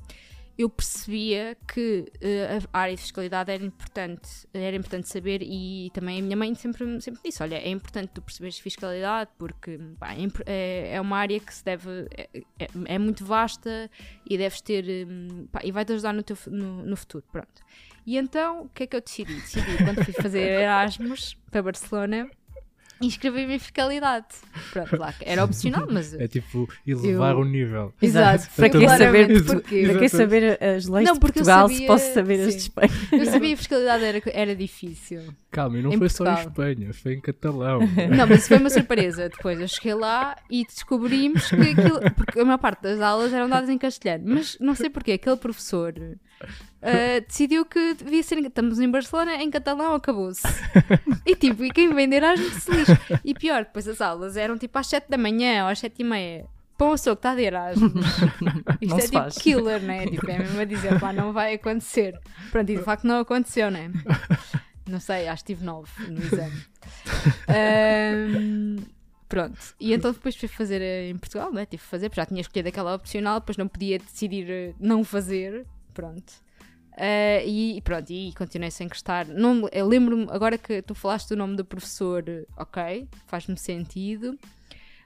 eu 0.59 0.69
percebia 0.69 1.55
que 1.65 2.11
eh, 2.19 2.59
a 2.73 2.79
área 2.79 2.93
de 2.93 3.01
fiscalidade 3.01 3.49
era 3.49 3.63
importante, 3.63 4.29
era 4.53 4.75
importante 4.75 5.07
saber 5.07 5.41
e 5.41 5.89
também 5.93 6.19
a 6.19 6.21
minha 6.21 6.35
mãe 6.35 6.53
sempre, 6.53 6.99
sempre 6.99 7.21
disse, 7.23 7.41
olha, 7.41 7.55
é 7.55 7.69
importante 7.69 8.09
tu 8.13 8.21
perceberes 8.21 8.59
fiscalidade 8.59 9.29
porque 9.37 9.79
pá, 9.97 10.13
é 10.13 10.27
é, 10.45 10.95
é 10.95 11.01
uma 11.01 11.17
área 11.17 11.39
que 11.39 11.53
se 11.53 11.63
deve, 11.63 11.89
é, 12.11 12.29
é- 12.59 12.67
é 12.85 12.99
muito 12.99 13.23
vasta 13.23 13.89
e 14.29 14.37
deves 14.37 14.59
ter, 14.59 15.07
hum, 15.07 15.47
pá, 15.49 15.61
e 15.63 15.71
vai-te 15.71 15.93
ajudar 15.93 16.11
no, 16.13 16.23
teu, 16.23 16.35
no, 16.47 16.83
no 16.83 16.97
futuro, 16.97 17.23
pronto. 17.31 17.61
E 18.05 18.17
então, 18.17 18.63
o 18.63 18.69
que 18.69 18.83
é 18.83 18.87
que 18.87 18.95
eu 18.97 19.01
decidi? 19.01 19.35
Decidi, 19.35 19.77
quando 19.77 20.03
fui 20.03 20.13
fazer 20.13 20.39
Erasmus 20.61 21.37
para 21.49 21.63
Barcelona, 21.63 22.29
inscrevi-me 23.07 23.55
em 23.55 23.59
fiscalidade. 23.59 24.25
Pronto, 24.71 24.97
lá, 24.97 25.13
era 25.21 25.43
opcional, 25.43 25.87
mas... 25.91 26.13
É 26.13 26.27
tipo 26.27 26.67
elevar 26.85 27.33
Eu- 27.33 27.39
o 27.39 27.45
nível. 27.45 27.93
Exato. 28.01 28.47
Para 28.55 28.69
que 28.69 28.79
claramente 28.79 29.39
saber, 29.39 29.45
para 29.61 29.61
que 29.69 29.75
Exatamente. 29.75 30.09
saber 30.09 30.63
as 30.63 30.85
leis 30.87 31.07
Não, 31.07 31.13
de 31.13 31.19
Portugal 31.19 31.61
sabia- 31.67 31.77
se 31.77 31.85
posso 31.87 32.13
saber 32.13 32.39
as 32.41 32.53
de. 32.55 32.61
Espanha? 32.61 32.89
Eu 33.11 33.25
sabia 33.25 33.47
que 33.49 33.53
a 33.53 33.57
fiscalidade 33.57 34.03
era, 34.03 34.21
era 34.27 34.55
difícil. 34.55 35.21
Calma, 35.51 35.77
e 35.79 35.81
não 35.81 35.91
Em 35.93 35.97
foi 35.97 36.09
só 36.09 36.23
em 36.23 36.27
Portugal. 36.27 36.49
Espanha, 36.69 36.93
foi 36.93 37.13
em 37.13 37.21
catalão. 37.21 37.79
Não, 37.79 38.27
mas 38.27 38.47
foi 38.47 38.57
uma 38.57 38.69
surpresa. 38.69 39.29
Depois 39.29 39.59
eu 39.59 39.67
cheguei 39.67 39.93
lá 39.95 40.35
e 40.49 40.65
descobrimos 40.65 41.49
que 41.49 41.55
aquilo. 41.55 41.99
Porque 42.15 42.39
a 42.39 42.45
maior 42.45 42.57
parte 42.59 42.81
das 42.81 43.01
aulas 43.01 43.33
eram 43.33 43.49
dadas 43.49 43.69
em 43.69 43.77
castelhano, 43.77 44.23
mas 44.27 44.57
não 44.59 44.75
sei 44.75 44.89
porquê, 44.89 45.13
aquele 45.13 45.37
professor 45.37 45.93
ah, 46.81 47.19
decidiu 47.27 47.65
que 47.65 47.93
devia 47.95 48.23
ser. 48.23 48.37
Estamos 48.39 48.79
em 48.79 48.89
Barcelona, 48.89 49.35
em 49.35 49.49
catalão, 49.49 49.93
acabou-se. 49.95 50.41
E 51.25 51.35
tipo, 51.35 51.63
e 51.63 51.71
quem 51.71 51.93
vem 51.93 52.07
de 52.09 52.15
Erasmus 52.15 52.53
se 52.63 52.71
lixa. 52.71 52.99
E 53.23 53.33
pior, 53.33 53.65
depois 53.65 53.87
as 53.87 53.99
aulas 54.01 54.37
eram 54.37 54.57
tipo 54.57 54.77
às 54.77 54.87
7 54.87 55.09
da 55.09 55.17
manhã 55.17 55.63
ou 55.65 55.69
às 55.69 55.79
7 55.79 55.99
e 55.99 56.03
meia. 56.03 56.45
Pessoa 56.77 57.13
que 57.13 57.19
está 57.19 57.35
de 57.35 57.41
Erasmus, 57.41 57.91
isto 58.79 58.87
Não 58.87 58.97
é 58.97 59.01
tipo 59.01 59.13
faz. 59.13 59.37
killer, 59.37 59.81
né? 59.81 60.07
Tipo, 60.07 60.31
é 60.31 60.37
mesmo 60.39 60.61
a 60.61 60.63
dizer, 60.63 60.97
pá, 60.97 61.11
não 61.11 61.33
vai 61.33 61.55
acontecer. 61.55 62.17
Pronto, 62.51 62.69
e 62.71 62.77
de 62.77 62.83
facto 62.83 63.03
não 63.05 63.19
aconteceu, 63.19 63.69
né? 63.69 63.91
Não 64.87 64.99
sei, 65.01 65.27
acho 65.27 65.43
que 65.43 65.53
tive 65.53 65.65
9 65.65 65.91
no 66.09 66.19
exame. 66.23 66.63
Ahm, 67.49 68.77
pronto, 69.27 69.57
e 69.79 69.93
então 69.93 70.11
depois 70.11 70.35
fui 70.35 70.47
fazer 70.47 70.81
eh, 70.81 71.09
em 71.09 71.17
Portugal, 71.17 71.51
né? 71.51 71.65
Tive 71.65 71.83
que 71.83 71.89
fazer, 71.89 72.09
porque 72.09 72.21
já 72.21 72.25
tinha 72.25 72.41
escolhido 72.41 72.69
aquela 72.69 72.95
opcional, 72.95 73.39
depois 73.39 73.57
não 73.57 73.67
podia 73.67 73.99
decidir 73.99 74.49
eh, 74.49 74.73
não 74.79 75.03
fazer. 75.03 75.65
Pronto. 75.93 76.33
Ah, 76.97 77.43
e 77.45 77.81
pronto, 77.81 78.09
e 78.11 78.33
continuei 78.33 78.71
sem 78.71 78.87
gostar. 78.87 79.25
Não, 79.25 79.67
eu 79.71 79.87
lembro-me, 79.87 80.27
agora 80.29 80.57
que 80.57 80.81
tu 80.81 80.93
falaste 80.93 81.31
o 81.33 81.37
nome 81.37 81.55
do 81.55 81.63
professor, 81.63 82.23
ok, 82.57 83.07
faz-me 83.25 83.57
sentido. 83.57 84.37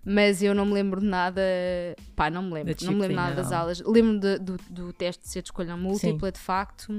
Mas 0.06 0.42
eu 0.44 0.54
não 0.54 0.66
me 0.66 0.74
lembro 0.74 1.00
de 1.00 1.08
nada. 1.08 1.42
Pá, 2.16 2.30
não 2.30 2.44
me 2.44 2.52
lembro. 2.54 2.76
Não 2.82 2.94
me 2.94 3.00
lembro 3.02 3.16
nada 3.16 3.36
das 3.36 3.52
aulas. 3.54 3.80
Lembro-me 3.80 4.20
de- 4.20 4.40
do, 4.40 4.58
do 4.70 4.92
teste 4.92 5.24
de 5.24 5.30
ser 5.30 5.42
de 5.42 5.48
escolha 5.48 5.78
múltipla, 5.78 6.30
de 6.32 6.40
facto. 6.40 6.92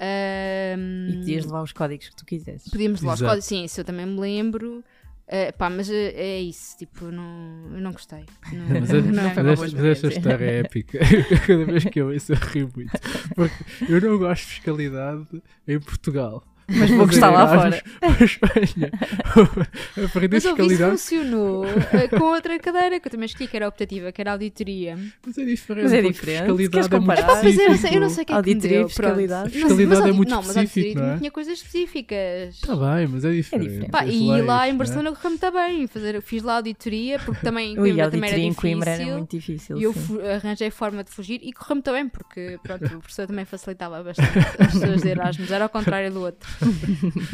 Ahm, 0.00 1.08
E 1.10 1.16
podias 1.16 1.44
levar 1.44 1.62
os 1.62 1.72
códigos 1.72 2.08
que 2.08 2.16
tu 2.16 2.24
quisesses. 2.24 2.70
Podíamos 2.70 3.00
levar 3.00 3.14
os 3.14 3.20
Exato. 3.20 3.30
códigos, 3.30 3.46
sim, 3.46 3.64
isso 3.64 3.80
eu 3.80 3.84
também 3.84 4.06
me 4.06 4.20
lembro. 4.20 4.84
Eh, 5.30 5.52
pá, 5.52 5.68
mas 5.68 5.90
eh, 5.90 6.12
é 6.16 6.40
isso, 6.40 6.76
tipo, 6.78 7.04
eu 7.04 7.12
não, 7.12 7.70
eu 7.74 7.80
não 7.82 7.92
gostei. 7.92 8.24
Não, 8.50 8.80
Mas, 8.80 8.90
a- 8.90 8.94
não 8.94 9.30
foi 9.34 9.42
mas 9.42 9.58
uma 9.60 9.66
esta, 9.66 9.76
mas 9.76 9.84
esta 9.84 10.08
história 10.08 10.44
é 10.46 10.58
épica. 10.60 10.98
Cada 11.46 11.64
vez 11.66 11.84
que 11.84 12.00
eu 12.00 12.08
ouço, 12.08 12.32
eu 12.32 12.36
rio 12.38 12.70
muito. 12.74 12.92
Porque 13.34 13.54
eu 13.92 14.00
não 14.00 14.18
gosto 14.18 14.44
de 14.46 14.48
fiscalidade 14.54 15.26
em 15.66 15.78
Portugal. 15.78 16.42
Mas 16.70 16.90
vou 16.90 16.98
Mas 16.98 17.06
gostar 17.08 17.30
lá 17.30 17.48
fora. 17.48 17.82
a 18.02 18.08
Mas 19.96 20.14
ouvi, 20.14 20.36
isso 20.36 20.48
fiscalidade, 20.48 20.90
funcionou 20.90 21.64
com 22.10 22.24
outra 22.24 22.58
cadeira 22.58 23.00
que 23.00 23.08
eu 23.08 23.12
também 23.12 23.26
escolhi, 23.26 23.48
que 23.48 23.56
era 23.56 23.66
optativa, 23.66 24.12
que 24.12 24.20
era 24.20 24.32
auditoria. 24.32 24.98
mas 25.24 25.38
é 25.38 25.44
diferente. 25.44 25.84
Mas 25.84 25.92
é 25.92 26.02
diferente. 26.02 26.38
Fiscalidade 26.40 26.70
Queres 26.70 26.86
é 26.92 26.98
muito 26.98 27.08
mas 27.78 27.84
eu 27.94 28.00
não 28.00 28.10
sei, 28.10 28.22
o 28.22 28.26
que 28.26 28.32
é 28.32 28.36
que 28.36 28.48
me 28.48 28.54
Auditoria 28.54 28.78
deu, 28.78 28.86
e 28.86 28.88
fiscalidade. 28.88 29.58
Mas 29.58 30.00
é 30.00 30.12
muito 30.12 30.28
Não, 30.28 30.42
mas 30.42 30.48
específico, 30.48 30.58
auditoria 30.58 30.94
não 31.06 31.14
é? 31.14 31.18
tinha 31.18 31.30
coisas 31.30 31.58
específicas. 31.58 32.54
Está 32.54 32.76
bem, 32.76 33.06
mas 33.08 33.24
é 33.24 33.32
diferente. 33.32 33.68
diferente. 33.68 34.10
E 34.10 34.30
leis, 34.30 34.44
lá 34.44 34.68
em? 34.68 34.76
Barcelona 34.76 35.12
correu-me 35.12 35.38
também. 35.38 35.86
Fazer, 35.86 36.20
fiz 36.22 36.42
lá 36.42 36.56
auditoria, 36.56 37.18
porque 37.18 37.40
também 37.40 37.72
em 37.72 37.78
Ui, 37.78 37.88
Coimbra 37.88 38.06
a 38.06 38.10
também 38.10 38.30
era 38.30 38.36
auditoria 38.36 38.44
em 38.44 38.50
difícil. 38.50 38.60
Coimbra 38.60 38.90
era 38.90 39.16
muito 39.16 39.30
difícil. 39.30 39.78
E 39.78 39.82
eu 39.84 39.94
arranjei 40.36 40.70
forma 40.70 41.02
de 41.02 41.10
fugir 41.10 41.40
e 41.42 41.52
correu-me 41.52 41.82
também, 41.82 42.08
porque 42.08 42.58
pronto, 42.62 42.84
o 42.84 42.98
professor 43.00 43.26
também 43.26 43.44
facilitava 43.44 44.02
bastante 44.02 44.38
as 44.38 44.72
pessoas 44.72 45.02
de 45.02 45.08
Erasmus, 45.08 45.50
era 45.50 45.64
ao 45.64 45.70
contrário 45.70 46.12
do 46.12 46.20
outro. 46.20 46.48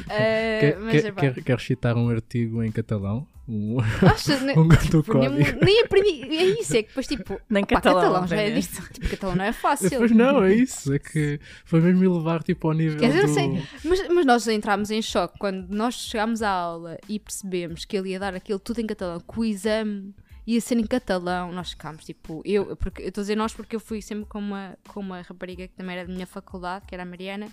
Ah, 0.09 0.61
Quer, 0.61 0.79
mas, 0.81 0.93
quer, 0.93 1.05
epá, 1.07 1.21
quer, 1.21 1.43
quer 1.43 1.61
citar 1.61 1.97
um 1.97 2.09
artigo 2.09 2.63
em 2.63 2.71
catalão? 2.71 3.27
Um, 3.47 3.77
acho, 3.81 4.41
ne- 4.45 4.55
um 4.59 4.67
do 4.67 4.77
tipo, 4.77 5.19
nem, 5.19 5.31
nem 5.63 5.83
aprendi. 5.83 6.23
É 6.35 6.45
isso, 6.61 6.77
é 6.77 6.83
que 6.83 6.89
depois 6.89 7.07
tipo. 7.07 7.39
Nem 7.49 7.63
pá, 7.65 7.81
catalão, 7.81 8.27
já 8.27 8.37
é 8.37 8.47
apenas. 8.47 8.65
disto. 8.69 8.93
Tipo, 8.93 9.09
catalão 9.11 9.37
não 9.37 9.45
é 9.45 9.53
fácil. 9.53 9.99
Pois 9.99 10.11
não, 10.13 10.43
é 10.43 10.55
isso. 10.55 10.93
É 10.95 10.99
que 10.99 11.39
foi 11.65 11.81
mesmo 11.81 12.03
elevar 12.05 12.43
tipo, 12.43 12.69
ao 12.69 12.75
nível 12.75 12.99
Quer 12.99 13.09
dizer, 13.13 13.27
do... 13.27 13.35
sei, 13.35 13.63
mas, 13.85 14.09
mas 14.09 14.25
nós 14.27 14.49
entrámos 14.49 14.91
em 14.91 15.03
choque 15.03 15.39
quando 15.39 15.69
nós 15.69 15.95
chegámos 15.95 16.41
à 16.41 16.49
aula 16.49 16.97
e 17.09 17.19
percebemos 17.19 17.85
que 17.85 17.97
ele 17.97 18.11
ia 18.11 18.19
dar 18.19 18.35
aquilo 18.35 18.59
tudo 18.59 18.81
em 18.81 18.87
catalão, 18.87 19.21
que 19.21 19.39
o 19.39 19.45
exame 19.45 20.15
ia 20.47 20.61
ser 20.61 20.79
em 20.79 20.87
catalão. 20.87 21.53
Nós 21.53 21.71
ficámos 21.73 22.03
tipo, 22.05 22.41
eu 22.47 22.75
porque 22.77 23.03
eu 23.03 23.09
estou 23.09 23.21
a 23.21 23.25
dizer 23.25 23.37
nós 23.37 23.53
porque 23.53 23.77
eu 23.77 23.81
fui 23.81 24.01
sempre 24.01 24.25
com 24.25 24.39
uma, 24.39 24.75
com 24.89 25.01
uma 25.01 25.21
rapariga 25.21 25.69
que 25.69 25.75
também 25.75 25.99
era 25.99 26.07
da 26.09 26.15
minha 26.15 26.27
faculdade, 26.27 26.87
que 26.87 26.95
era 26.95 27.03
a 27.03 27.07
Mariana. 27.07 27.49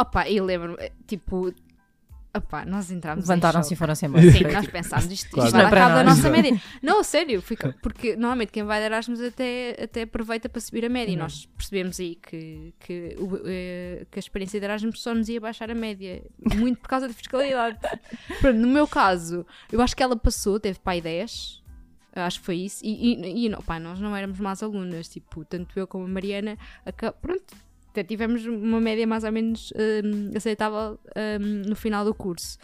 Opa, 0.00 0.28
e 0.28 0.40
lembro-me, 0.40 0.90
tipo, 1.06 1.52
opa, 2.34 2.64
nós 2.64 2.90
entrámos 2.90 3.28
Levantaram-se 3.28 3.74
e 3.74 3.76
foram-se 3.76 4.06
embora. 4.06 4.30
Sim, 4.30 4.44
nós 4.44 4.66
pensámos 4.68 5.10
isto, 5.12 5.30
Claro. 5.30 5.46
isto 5.48 5.56
vai 5.56 5.66
é 5.66 5.70
dar 5.70 5.94
da 5.96 6.04
nossa 6.04 6.30
média. 6.30 6.58
Não, 6.82 7.00
a 7.00 7.04
sério, 7.04 7.42
fica, 7.42 7.76
porque 7.82 8.14
normalmente 8.16 8.50
quem 8.52 8.62
vai 8.62 8.78
de 8.80 8.86
Erasmus 8.86 9.20
até, 9.20 9.76
até 9.82 10.02
aproveita 10.02 10.48
para 10.48 10.60
subir 10.60 10.84
a 10.84 10.88
média 10.88 11.12
e 11.12 11.16
Uhum. 11.16 11.22
nós 11.22 11.46
percebemos 11.56 12.00
aí 12.00 12.14
que, 12.16 12.72
que, 12.80 13.16
o- 13.18 13.40
eh, 13.44 14.06
que 14.10 14.18
a 14.18 14.20
experiência 14.20 14.58
de 14.58 14.64
Erasmus 14.64 15.02
só 15.02 15.14
nos 15.14 15.28
ia 15.28 15.40
baixar 15.40 15.70
a 15.70 15.74
média, 15.74 16.22
muito 16.56 16.78
por 16.80 16.88
causa 16.88 17.06
da 17.08 17.12
fiscalidade. 17.14 17.78
Pronto, 18.40 18.58
no 18.58 18.68
meu 18.68 18.86
caso, 18.88 19.44
eu 19.70 19.82
acho 19.82 19.94
que 19.96 20.02
ela 20.02 20.16
passou, 20.16 20.58
teve 20.58 20.78
pai 20.78 21.00
10. 21.00 21.60
Acho 22.12 22.40
que 22.40 22.46
foi 22.46 22.56
isso. 22.56 22.84
E, 22.84 23.14
e, 23.14 23.46
e 23.46 23.48
não, 23.48 23.60
pá, 23.62 23.78
nós 23.78 24.00
não 24.00 24.16
éramos 24.16 24.40
más 24.40 24.62
alunas. 24.64 25.08
Tipo, 25.08 25.44
tanto 25.44 25.78
eu 25.78 25.86
como 25.86 26.06
a 26.06 26.08
Mariana, 26.08 26.58
aca- 26.84 27.12
pronto, 27.12 27.54
até 27.90 28.04
tivemos 28.04 28.46
uma 28.46 28.80
média 28.80 29.06
mais 29.06 29.24
ou 29.24 29.32
menos 29.32 29.72
hum, 29.76 30.30
aceitável 30.34 30.98
hum, 31.40 31.62
no 31.68 31.76
final 31.76 32.04
do 32.04 32.14
curso. 32.14 32.56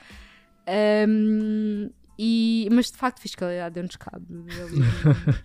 Hum, 1.08 1.90
E, 2.18 2.66
mas 2.72 2.90
de 2.90 2.96
facto, 2.96 3.20
fiscalidade 3.20 3.74
deu-nos 3.74 3.96
cabo. 3.96 4.24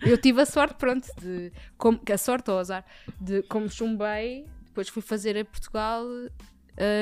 Eu, 0.02 0.10
eu 0.12 0.18
tive 0.18 0.40
a 0.40 0.46
sorte, 0.46 0.76
pronto, 0.76 1.06
de. 1.20 1.52
Como, 1.76 2.00
a 2.10 2.16
sorte 2.16 2.50
ou 2.50 2.58
azar, 2.58 2.84
de 3.20 3.42
como 3.42 3.68
chumbei, 3.68 4.46
depois 4.66 4.88
fui 4.88 5.02
fazer 5.02 5.36
a 5.36 5.44
Portugal. 5.44 6.04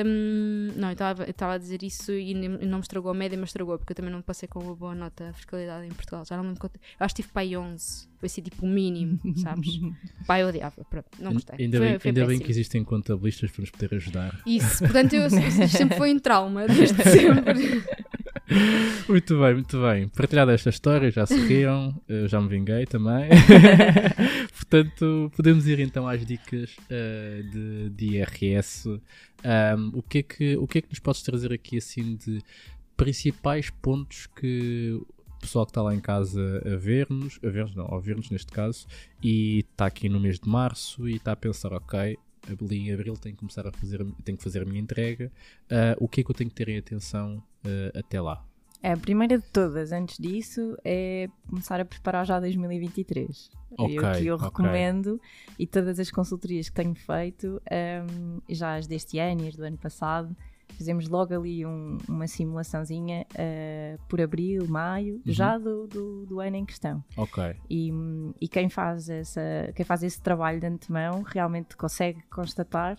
Hum, 0.05 0.69
não, 0.75 0.89
eu 0.89 0.93
estava 1.29 1.53
a 1.53 1.57
dizer 1.57 1.83
isso 1.83 2.11
e 2.11 2.33
não 2.33 2.77
me 2.77 2.81
estragou 2.81 3.11
a 3.11 3.13
média, 3.13 3.37
mas 3.37 3.49
estragou, 3.49 3.77
porque 3.77 3.91
eu 3.93 3.95
também 3.95 4.11
não 4.11 4.21
passei 4.21 4.47
com 4.47 4.59
uma 4.59 4.75
boa 4.75 4.93
nota 4.95 5.29
a 5.29 5.33
fiscalidade 5.33 5.85
em 5.85 5.91
Portugal. 5.91 6.23
Já 6.25 6.35
não 6.35 6.43
me 6.43 6.49
lembro 6.49 6.61
quanto. 6.61 6.75
Eu 6.75 7.05
acho 7.05 7.15
que 7.15 7.21
tive 7.21 7.31
aí 7.35 7.55
11. 7.55 8.07
Foi 8.19 8.27
assim, 8.27 8.41
tipo, 8.41 8.65
o 8.65 8.69
mínimo, 8.69 9.19
sabes? 9.37 9.79
Pai, 10.27 10.43
odiava. 10.43 10.83
Pronto, 10.89 11.07
não 11.19 11.33
gostei. 11.33 11.55
Ainda, 11.65 11.77
Foi- 11.77 11.87
bem, 11.87 11.99
foi 11.99 12.09
ainda 12.09 12.25
bem 12.27 12.39
que 12.39 12.51
existem 12.51 12.83
contabilistas 12.83 13.49
para 13.51 13.61
nos 13.61 13.71
poder 13.71 13.95
ajudar. 13.95 14.41
Isso, 14.45 14.79
portanto, 14.83 15.13
eu, 15.13 15.29
sempre 15.69 15.97
foi 15.97 16.13
um 16.13 16.19
trauma, 16.19 16.67
desde 16.67 16.95
sempre. 17.03 17.83
Muito 19.07 19.39
bem, 19.39 19.53
muito 19.55 19.81
bem. 19.81 20.07
Partilhada 20.09 20.53
esta 20.53 20.69
história, 20.69 21.11
já 21.11 21.25
eu 22.07 22.27
já 22.27 22.39
me 22.39 22.47
vinguei 22.47 22.85
também. 22.85 23.29
Portanto, 24.55 25.31
podemos 25.35 25.67
ir 25.67 25.79
então 25.79 26.07
às 26.07 26.25
dicas 26.25 26.75
eh, 26.89 27.43
de, 27.51 27.89
de 27.89 28.05
IRS. 28.17 29.01
Ahm, 29.43 29.91
o, 29.93 30.01
que 30.01 30.19
é 30.19 30.23
que, 30.23 30.57
o 30.57 30.67
que 30.67 30.77
é 30.77 30.81
que 30.81 30.89
nos 30.89 30.99
podes 30.99 31.21
trazer 31.21 31.51
aqui 31.51 31.77
assim 31.77 32.15
de 32.15 32.41
principais 32.95 33.69
pontos 33.69 34.27
que 34.27 34.91
o 34.93 35.39
pessoal 35.41 35.65
que 35.65 35.71
está 35.71 35.81
lá 35.81 35.93
em 35.93 35.99
casa 35.99 36.61
a 36.65 36.75
ver-nos, 36.75 37.39
a 37.43 37.49
ver-nos 37.49 37.75
não, 37.75 37.85
a 37.85 37.95
ouvir-nos 37.95 38.29
neste 38.29 38.51
caso, 38.51 38.85
e 39.23 39.65
está 39.71 39.87
aqui 39.87 40.07
no 40.07 40.19
mês 40.19 40.39
de 40.39 40.47
março 40.47 41.09
e 41.09 41.15
está 41.15 41.31
a 41.31 41.35
pensar, 41.35 41.73
ok, 41.73 42.17
ali 42.49 42.77
em 42.79 42.93
abril 42.93 43.15
tenho 43.17 43.35
que 43.35 43.39
começar 43.39 43.65
a 43.67 43.71
fazer, 43.71 44.01
a- 44.01 44.05
tenho 44.23 44.37
que 44.37 44.43
fazer 44.43 44.61
a 44.61 44.65
minha 44.65 44.79
entrega, 44.81 45.31
ah, 45.69 45.95
o 45.99 46.07
que 46.07 46.21
é 46.21 46.23
que 46.23 46.31
eu 46.31 46.35
tenho 46.35 46.49
que 46.49 46.55
ter 46.55 46.69
em 46.69 46.77
atenção 46.77 47.41
ah, 47.65 47.99
até 47.99 48.19
lá? 48.21 48.45
É, 48.83 48.93
a 48.93 48.97
primeira 48.97 49.37
de 49.37 49.45
todas, 49.51 49.91
antes 49.91 50.17
disso, 50.17 50.75
é 50.83 51.27
começar 51.47 51.79
a 51.79 51.85
preparar 51.85 52.25
já 52.25 52.39
2023. 52.39 53.51
Ok, 53.77 53.95
eu, 53.95 54.01
que 54.17 54.25
eu 54.25 54.35
ok. 54.35 54.45
recomendo 54.47 55.21
e 55.59 55.67
todas 55.67 55.99
as 55.99 56.09
consultorias 56.09 56.67
que 56.67 56.75
tenho 56.75 56.95
feito, 56.95 57.61
hum, 57.71 58.41
já 58.49 58.75
as 58.75 58.87
deste 58.87 59.19
ano 59.19 59.43
e 59.45 59.47
as 59.49 59.55
do 59.55 59.63
ano 59.63 59.77
passado, 59.77 60.35
fizemos 60.75 61.07
logo 61.07 61.33
ali 61.33 61.65
um- 61.65 61.97
uma 62.07 62.27
simulaçãozinha 62.27 63.25
ah, 63.37 63.97
por 64.07 64.19
abril, 64.21 64.67
maio, 64.67 65.15
Uhum. 65.15 65.21
já 65.33 65.57
do, 65.57 65.87
do, 65.87 66.25
do 66.25 66.39
ano 66.39 66.55
em 66.57 66.65
questão. 66.65 67.03
Ok, 67.17 67.55
E, 67.69 67.91
e 68.39 68.47
quem, 68.47 68.69
faz 68.69 69.09
essa, 69.09 69.41
quem 69.75 69.85
faz 69.85 70.03
esse 70.03 70.21
trabalho 70.21 70.59
de 70.59 70.65
antemão 70.67 71.21
realmente 71.21 71.75
consegue 71.77 72.21
constatar 72.29 72.97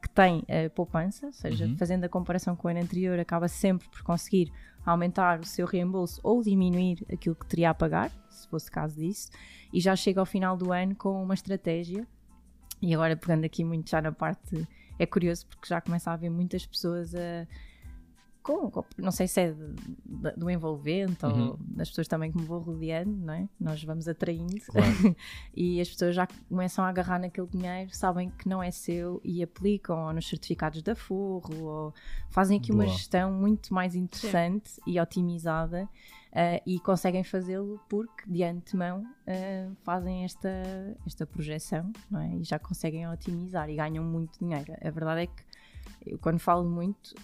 que 0.00 0.08
tem 0.10 0.44
eh, 0.46 0.68
poupança, 0.68 1.26
ou 1.26 1.32
seja, 1.32 1.66
Uhum. 1.66 1.76
fazendo 1.76 2.04
a 2.04 2.08
comparação 2.08 2.54
com 2.54 2.68
o 2.68 2.70
ano 2.70 2.80
anterior, 2.80 3.18
acaba 3.18 3.48
sempre 3.48 3.88
por 3.88 4.00
conseguir 4.02 4.52
aumentar 4.86 5.40
o 5.40 5.44
seu 5.44 5.66
reembolso 5.66 6.20
ou 6.22 6.40
diminuir 6.40 7.04
aquilo 7.12 7.34
que 7.34 7.44
teria 7.46 7.70
a 7.70 7.74
pagar, 7.74 8.10
se 8.30 8.46
fosse 8.48 8.70
caso 8.70 8.94
disso, 8.96 9.28
e 9.72 9.80
já 9.80 9.96
chega 9.96 10.20
ao 10.20 10.24
final 10.26 10.56
do 10.56 10.72
ano 10.72 10.94
com 10.94 11.20
uma 11.22 11.34
estratégia. 11.34 12.06
E 12.80 12.94
agora, 12.94 13.16
pegando 13.16 13.44
aqui 13.44 13.64
muito 13.64 13.90
já 13.90 14.00
na 14.00 14.12
parte, 14.12 14.64
é 14.98 15.06
curioso 15.06 15.46
porque 15.46 15.68
já 15.68 15.80
começa 15.80 16.10
a 16.10 16.14
haver 16.14 16.30
muitas 16.30 16.66
pessoas 16.66 17.14
a. 17.14 17.46
Com, 18.42 18.70
com- 18.70 18.84
não 18.96 19.10
sei 19.10 19.28
se 19.28 19.40
é 19.42 19.52
de- 19.52 19.74
de- 20.06 20.32
do 20.36 20.48
envolvente 20.48 21.26
Uhum. 21.26 21.48
ou 21.48 21.58
das 21.60 21.88
pessoas 21.90 22.08
também 22.08 22.32
que 22.32 22.38
me 22.38 22.44
vou 22.46 22.60
rodeando, 22.60 23.10
não 23.14 23.34
é? 23.34 23.48
Nós 23.60 23.82
vamos 23.84 24.08
atraindo 24.08 24.56
claro. 24.66 24.86
e 25.54 25.78
as 25.80 25.88
pessoas 25.90 26.14
já 26.14 26.26
começam 26.48 26.82
a 26.82 26.88
agarrar 26.88 27.18
naquele 27.18 27.46
dinheiro, 27.48 27.90
sabem 27.94 28.30
que 28.30 28.48
não 28.48 28.62
é 28.62 28.70
seu 28.70 29.20
e 29.22 29.42
aplicam 29.42 30.06
ou 30.06 30.12
nos 30.14 30.26
certificados 30.26 30.80
da 30.80 30.94
Forro 30.94 31.62
ou 31.62 31.94
fazem 32.30 32.58
aqui 32.58 32.72
uma 32.72 32.84
Boa. 32.84 32.96
gestão 32.96 33.30
muito 33.30 33.74
mais 33.74 33.94
interessante 33.94 34.80
e 34.86 34.98
otimizada 34.98 35.86
eh, 36.32 36.62
e 36.66 36.78
conseguem 36.80 37.24
fazê-lo 37.24 37.80
porque 37.88 38.24
de 38.26 38.44
antemão 38.44 39.04
eh, 39.26 39.68
fazem 39.82 40.24
esta, 40.24 40.48
esta 41.06 41.26
projeção 41.26 41.90
não 42.10 42.20
é? 42.20 42.36
e 42.36 42.44
já 42.44 42.58
conseguem 42.58 43.08
otimizar 43.08 43.68
e 43.70 43.76
ganham 43.76 44.04
muito 44.04 44.38
dinheiro. 44.38 44.74
A 44.80 44.90
verdade 44.90 45.22
é 45.22 45.26
que 45.26 45.47
eu, 46.06 46.18
quando 46.18 46.38
falo 46.38 46.68
muito, 46.68 47.14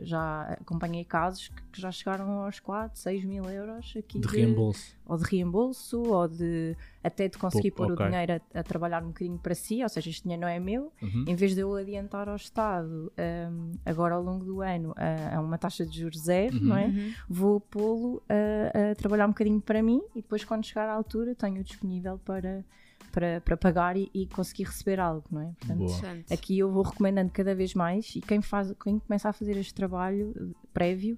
já 0.00 0.42
acompanhei 0.60 1.04
casos 1.04 1.48
que 1.48 1.64
que 1.74 1.80
já 1.80 1.90
chegaram 1.90 2.30
aos 2.44 2.60
4, 2.60 2.96
6 3.00 3.24
mil 3.24 3.44
euros 3.50 3.92
aqui 3.98 4.20
De 4.20 4.28
reembolso. 4.28 4.94
ou 5.04 5.16
de 5.18 5.24
reembolso, 5.24 6.00
ou 6.04 6.28
de 6.28 6.76
até 7.02 7.26
de 7.26 7.36
conseguir 7.36 7.72
Pouco, 7.72 7.88
pôr 7.88 7.94
ok. 7.94 8.06
o 8.06 8.08
dinheiro 8.10 8.40
a, 8.54 8.60
a 8.60 8.62
trabalhar 8.62 9.02
um 9.02 9.08
bocadinho 9.08 9.38
para 9.38 9.56
si, 9.56 9.82
ou 9.82 9.88
seja, 9.88 10.08
este 10.08 10.22
dinheiro 10.22 10.42
não 10.42 10.48
é 10.48 10.60
meu, 10.60 10.92
Uhum. 11.02 11.24
em 11.26 11.34
vez 11.34 11.52
de 11.52 11.60
eu 11.62 11.74
adiantar 11.74 12.28
ao 12.28 12.36
Estado 12.36 13.12
hum, 13.50 13.72
agora 13.84 14.14
ao 14.14 14.22
longo 14.22 14.44
do 14.44 14.60
ano 14.60 14.94
a, 14.96 15.36
a 15.36 15.40
uma 15.40 15.58
taxa 15.58 15.84
de 15.84 15.98
juros 16.00 16.20
zero, 16.20 16.54
Uhum. 16.58 16.64
não 16.64 16.76
é? 16.76 16.86
Uhum. 16.86 17.12
Vou 17.28 17.58
pô-lo 17.60 18.22
a, 18.28 18.92
a 18.92 18.94
trabalhar 18.94 19.26
um 19.26 19.30
bocadinho 19.30 19.60
para 19.60 19.82
mim 19.82 20.00
e 20.14 20.22
depois 20.22 20.44
quando 20.44 20.64
chegar 20.64 20.88
à 20.88 20.92
altura 20.92 21.34
tenho 21.34 21.60
disponível 21.64 22.20
para, 22.24 22.64
para, 23.14 23.40
para 23.40 23.56
pagar 23.56 23.96
e, 23.96 24.10
e 24.12 24.26
conseguir 24.26 24.64
receber 24.64 24.98
algo, 24.98 25.24
não 25.30 25.40
é? 25.40 25.52
Portanto. 25.60 25.80
Aqui 26.32 26.58
eu 26.58 26.70
vou 26.72 26.82
recomendando 26.82 27.30
cada 27.30 27.54
vez 27.54 27.72
mais 27.72 28.16
e 28.16 28.20
quem, 28.20 28.42
faz, 28.42 28.74
quem 28.82 28.98
começa 28.98 29.28
a 29.28 29.32
fazer 29.32 29.56
este 29.56 29.72
trabalho 29.72 30.54
prévio 30.72 31.16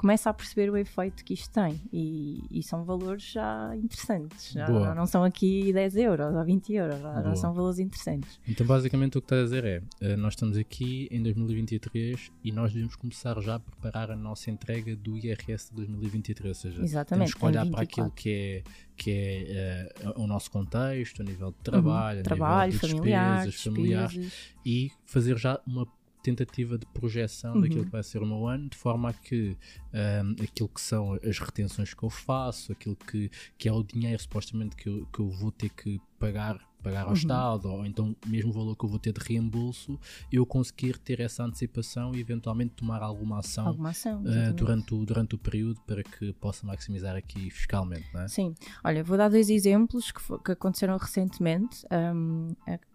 começa 0.00 0.30
a 0.30 0.32
perceber 0.32 0.70
o 0.70 0.78
efeito 0.78 1.22
que 1.22 1.34
isto 1.34 1.50
tem 1.52 1.78
e, 1.92 2.42
e 2.50 2.62
são 2.62 2.86
valores 2.86 3.32
já 3.32 3.76
interessantes. 3.76 4.50
Já 4.50 4.64
Boa. 4.64 4.94
não 4.94 5.04
são 5.04 5.22
aqui 5.22 5.74
10 5.74 5.96
euros 5.96 6.34
ou 6.34 6.42
20 6.42 6.72
euros, 6.72 7.00
já, 7.02 7.22
já 7.22 7.34
são 7.36 7.52
valores 7.52 7.78
interessantes. 7.78 8.40
Então, 8.48 8.66
basicamente, 8.66 9.18
o 9.18 9.20
que 9.20 9.26
estás 9.26 9.42
a 9.42 9.44
dizer 9.44 9.64
é: 9.66 9.82
eh, 10.00 10.16
nós 10.16 10.32
estamos 10.32 10.56
aqui 10.56 11.06
em 11.10 11.22
2023 11.22 12.32
e 12.42 12.50
nós 12.50 12.72
devemos 12.72 12.96
começar 12.96 13.38
já 13.42 13.56
a 13.56 13.60
preparar 13.60 14.10
a 14.10 14.16
nossa 14.16 14.50
entrega 14.50 14.96
do 14.96 15.18
IRS 15.18 15.68
de 15.68 15.76
2023. 15.76 16.48
Ou 16.48 16.54
seja, 16.54 16.82
Exatamente. 16.82 17.32
temos 17.32 17.34
que 17.34 17.44
olhar 17.44 17.66
para 17.70 17.80
24. 17.80 17.82
aquilo 17.82 18.10
que 18.12 18.30
é, 18.30 18.62
que 18.96 19.10
é 19.10 19.92
eh, 20.00 20.12
o 20.16 20.26
nosso 20.26 20.50
contexto, 20.50 21.20
a 21.20 21.24
nível 21.26 21.50
de 21.50 21.58
trabalho, 21.58 22.16
Uhum. 22.16 22.20
a 22.20 22.24
trabalho, 22.24 22.72
nível 22.72 22.88
de 22.88 22.94
familiar, 22.94 23.44
despesas, 23.44 23.62
familiares, 23.62 24.32
e 24.64 24.90
fazer 25.04 25.36
já 25.36 25.60
uma 25.66 25.86
tentativa 26.22 26.76
de 26.78 26.86
projeção 26.86 27.54
Uhum. 27.54 27.60
daquilo 27.62 27.84
que 27.84 27.90
vai 27.92 28.02
ser 28.02 28.22
o 28.22 28.26
meu 28.26 28.46
ano, 28.46 28.68
de 28.68 28.76
forma 28.76 29.10
a 29.10 29.12
que 29.12 29.56
ahm, 29.92 30.34
aquilo 30.42 30.68
que 30.68 30.80
são 30.80 31.14
as 31.14 31.38
retenções 31.38 31.94
que 31.94 32.02
eu 32.02 32.10
faço, 32.10 32.72
aquilo 32.72 32.96
que, 32.96 33.30
que 33.58 33.68
é 33.68 33.72
o 33.72 33.82
dinheiro 33.82 34.20
supostamente 34.20 34.76
que 34.76 34.88
eu, 34.88 35.06
que 35.12 35.20
eu 35.20 35.28
vou 35.30 35.50
ter 35.50 35.70
que 35.70 36.00
pagar, 36.18 36.58
pagar 36.82 37.02
ao 37.02 37.08
Uhum. 37.08 37.14
Estado, 37.14 37.68
ou 37.70 37.86
então 37.86 38.14
mesmo 38.26 38.50
o 38.50 38.52
valor 38.52 38.76
que 38.76 38.84
eu 38.84 38.88
vou 38.88 38.98
ter 38.98 39.12
de 39.12 39.20
reembolso, 39.26 39.98
eu 40.30 40.44
conseguir 40.44 40.98
ter 40.98 41.20
essa 41.20 41.42
antecipação 41.44 42.14
e 42.14 42.20
eventualmente 42.20 42.74
tomar 42.74 43.02
alguma 43.02 43.38
ação 43.38 43.68
Alguma 43.68 43.90
ação. 43.90 44.20
exatamente. 44.22 44.54
durante, 44.54 44.94
o, 44.94 45.04
durante 45.06 45.34
o 45.34 45.38
período 45.38 45.80
para 45.86 46.02
que 46.02 46.32
possa 46.34 46.66
maximizar 46.66 47.16
aqui 47.16 47.50
fiscalmente, 47.50 48.06
não 48.12 48.20
é? 48.22 48.28
Sim, 48.28 48.54
olha, 48.84 49.02
vou 49.02 49.16
dar 49.16 49.28
dois 49.30 49.48
exemplos 49.48 50.10
que, 50.12 50.20
que 50.44 50.52
aconteceram 50.52 50.96
recentemente. 50.98 51.86
Um, 51.90 52.48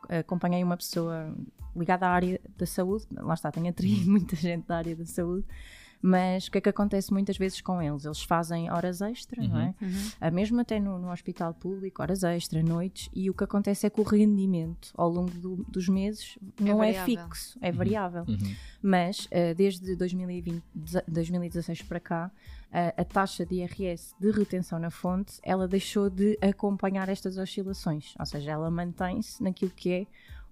acompanhei 0.08 0.64
uma 0.64 0.78
pessoa 0.78 1.36
ligada 1.76 2.08
à 2.08 2.10
área 2.12 2.40
da 2.58 2.66
saúde, 2.66 3.06
lá 3.12 3.34
está, 3.34 3.52
tenho 3.52 3.70
atraído 3.70 4.10
muita 4.12 4.36
gente 4.36 4.66
da 4.68 4.78
área 4.78 4.96
da 4.96 5.06
saúde, 5.06 5.46
mas 6.02 6.46
o 6.48 6.52
que 6.52 6.60
é 6.60 6.62
que 6.62 6.70
acontece 6.70 7.12
muitas 7.12 7.36
vezes 7.36 7.62
com 7.62 7.82
eles? 7.82 8.06
Eles 8.06 8.22
fazem 8.22 8.70
horas 8.70 9.02
extra, 9.02 9.42
não 9.48 9.60
é? 9.60 9.74
Uhum. 9.82 10.10
Ah, 10.22 10.30
mesmo 10.30 10.60
até 10.60 10.80
no, 10.80 11.00
no 11.00 11.12
hospital 11.12 11.52
público, 11.54 12.00
horas 12.02 12.24
extra, 12.24 12.62
noites, 12.62 13.10
e 13.12 13.28
o 13.28 13.34
que 13.34 13.44
acontece 13.44 13.88
é 13.88 13.90
que 13.90 14.00
o 14.00 14.04
rendimento 14.04 14.92
ao 14.96 15.10
longo 15.10 15.32
do- 15.32 15.66
dos 15.68 15.90
meses 15.90 16.38
não 16.60 16.84
é, 16.84 16.92
variável. 16.94 17.24
fixo, 17.26 17.58
é 17.60 17.72
variável. 17.72 18.24
Uhum. 18.28 18.56
Mas 18.84 19.26
uh, 19.26 19.56
desde 19.56 19.96
2020, 19.96 20.64
deze- 20.76 21.04
2016 21.08 21.82
para 21.82 22.00
cá, 22.00 22.32
uh, 22.72 23.02
a 23.02 23.04
taxa 23.04 23.44
de 23.44 23.56
IRS 23.56 24.14
de 24.20 24.30
retenção 24.30 24.78
na 24.78 24.92
fonte, 24.92 25.40
ela 25.42 25.68
deixou 25.68 26.08
de 26.08 26.38
acompanhar 26.40 27.10
estas 27.10 27.36
oscilações, 27.38 28.14
ou 28.20 28.26
seja, 28.28 28.52
ela 28.52 28.70
mantém-se 28.70 29.42
naquilo 29.42 29.72
que 29.72 29.92
é 29.92 30.06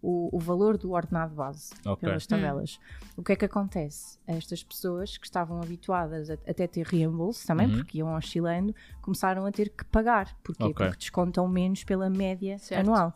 o, 0.03 0.29
o 0.35 0.39
valor 0.39 0.77
do 0.77 0.91
ordenado 0.91 1.33
base 1.33 1.71
Ok. 1.85 2.05
pelas 2.07 2.27
tabelas. 2.27 2.77
O 3.15 3.23
que 3.23 3.31
é 3.31 3.35
que 3.37 3.45
acontece? 3.45 4.19
Estas 4.27 4.61
pessoas 4.63 5.17
que 5.17 5.25
estavam 5.25 5.61
habituadas 5.61 6.29
a, 6.29 6.33
até 6.33 6.67
ter 6.67 6.85
reembolso 6.85 7.47
também, 7.47 7.67
Uhum. 7.67 7.77
porque 7.77 7.99
iam 7.99 8.13
oscilando, 8.13 8.75
começaram 9.01 9.45
a 9.45 9.51
ter 9.51 9.69
que 9.69 9.85
pagar. 9.85 10.37
Porquê? 10.43 10.63
Ok. 10.65 10.73
Porque 10.73 10.97
descontam 10.99 11.47
menos 11.47 11.83
pela 11.85 12.09
média 12.09 12.57
Certo. 12.59 12.81
anual. 12.81 13.13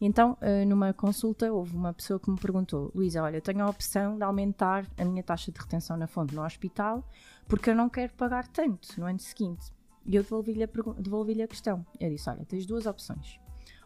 Então, 0.00 0.36
eh, 0.40 0.64
numa 0.64 0.92
consulta, 0.92 1.50
houve 1.52 1.74
uma 1.76 1.92
pessoa 1.94 2.18
que 2.18 2.28
me 2.30 2.38
perguntou: 2.38 2.90
Luísa, 2.94 3.22
olha, 3.22 3.36
eu 3.36 3.40
tenho 3.40 3.62
a 3.62 3.70
opção 3.70 4.16
de 4.18 4.24
aumentar 4.24 4.84
a 4.98 5.04
minha 5.04 5.22
taxa 5.22 5.52
de 5.52 5.58
retenção 5.60 5.96
na 5.96 6.06
fonte 6.08 6.34
no 6.34 6.42
hospital 6.44 7.08
porque 7.46 7.70
eu 7.70 7.76
não 7.76 7.88
quero 7.88 8.12
pagar 8.14 8.48
tanto 8.48 8.88
no 9.00 9.06
ano 9.06 9.20
seguinte. 9.20 9.72
E 10.04 10.16
eu 10.16 10.22
devolvi-lhe 10.22 10.64
a, 10.64 10.68
devolvi-lhe 10.98 11.42
a 11.42 11.48
questão. 11.48 11.86
Eu 12.00 12.10
disse: 12.10 12.28
olha, 12.28 12.44
tens 12.44 12.66
duas 12.66 12.86
opções. 12.86 13.38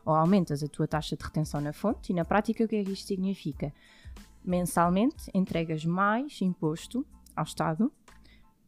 Ou 0.09 0.15
aumentas 0.15 0.63
a 0.63 0.69
tua 0.69 0.89
taxa 0.89 1.15
de 1.17 1.23
retenção 1.23 1.61
na 1.61 1.73
fonte, 1.73 2.13
e 2.13 2.15
na 2.15 2.25
prática, 2.25 2.65
o 2.65 2.69
que 2.69 2.77
é 2.77 2.83
que 2.85 2.93
isto 2.93 3.07
significa? 3.07 3.75
Mensalmente 4.43 5.31
entregas 5.35 5.85
mais 5.85 6.41
imposto 6.41 7.05
ao 7.37 7.45
Estado 7.45 7.93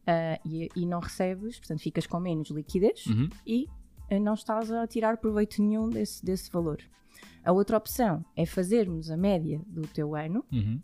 ah, 0.07 0.39
e, 0.45 0.69
e 0.77 0.85
não 0.85 1.01
recebes, 1.01 1.59
portanto, 1.59 1.81
ficas 1.81 2.07
com 2.07 2.21
menos 2.21 2.51
liquidez 2.51 3.07
Uhum. 3.07 3.29
e 3.47 3.67
eh, 4.11 4.19
não 4.19 4.35
estás 4.35 4.71
a 4.71 4.87
tirar 4.87 5.17
proveito 5.17 5.63
nenhum 5.63 5.89
desse, 5.89 6.23
desse 6.23 6.51
valor. 6.51 6.79
A 7.43 7.53
outra 7.53 7.79
opção 7.79 8.23
é 8.37 8.45
fazermos 8.45 9.11
a 9.11 9.17
média 9.17 9.63
do 9.67 9.83
teu 9.89 10.15
ano 10.15 10.45
Uhum. 10.53 10.79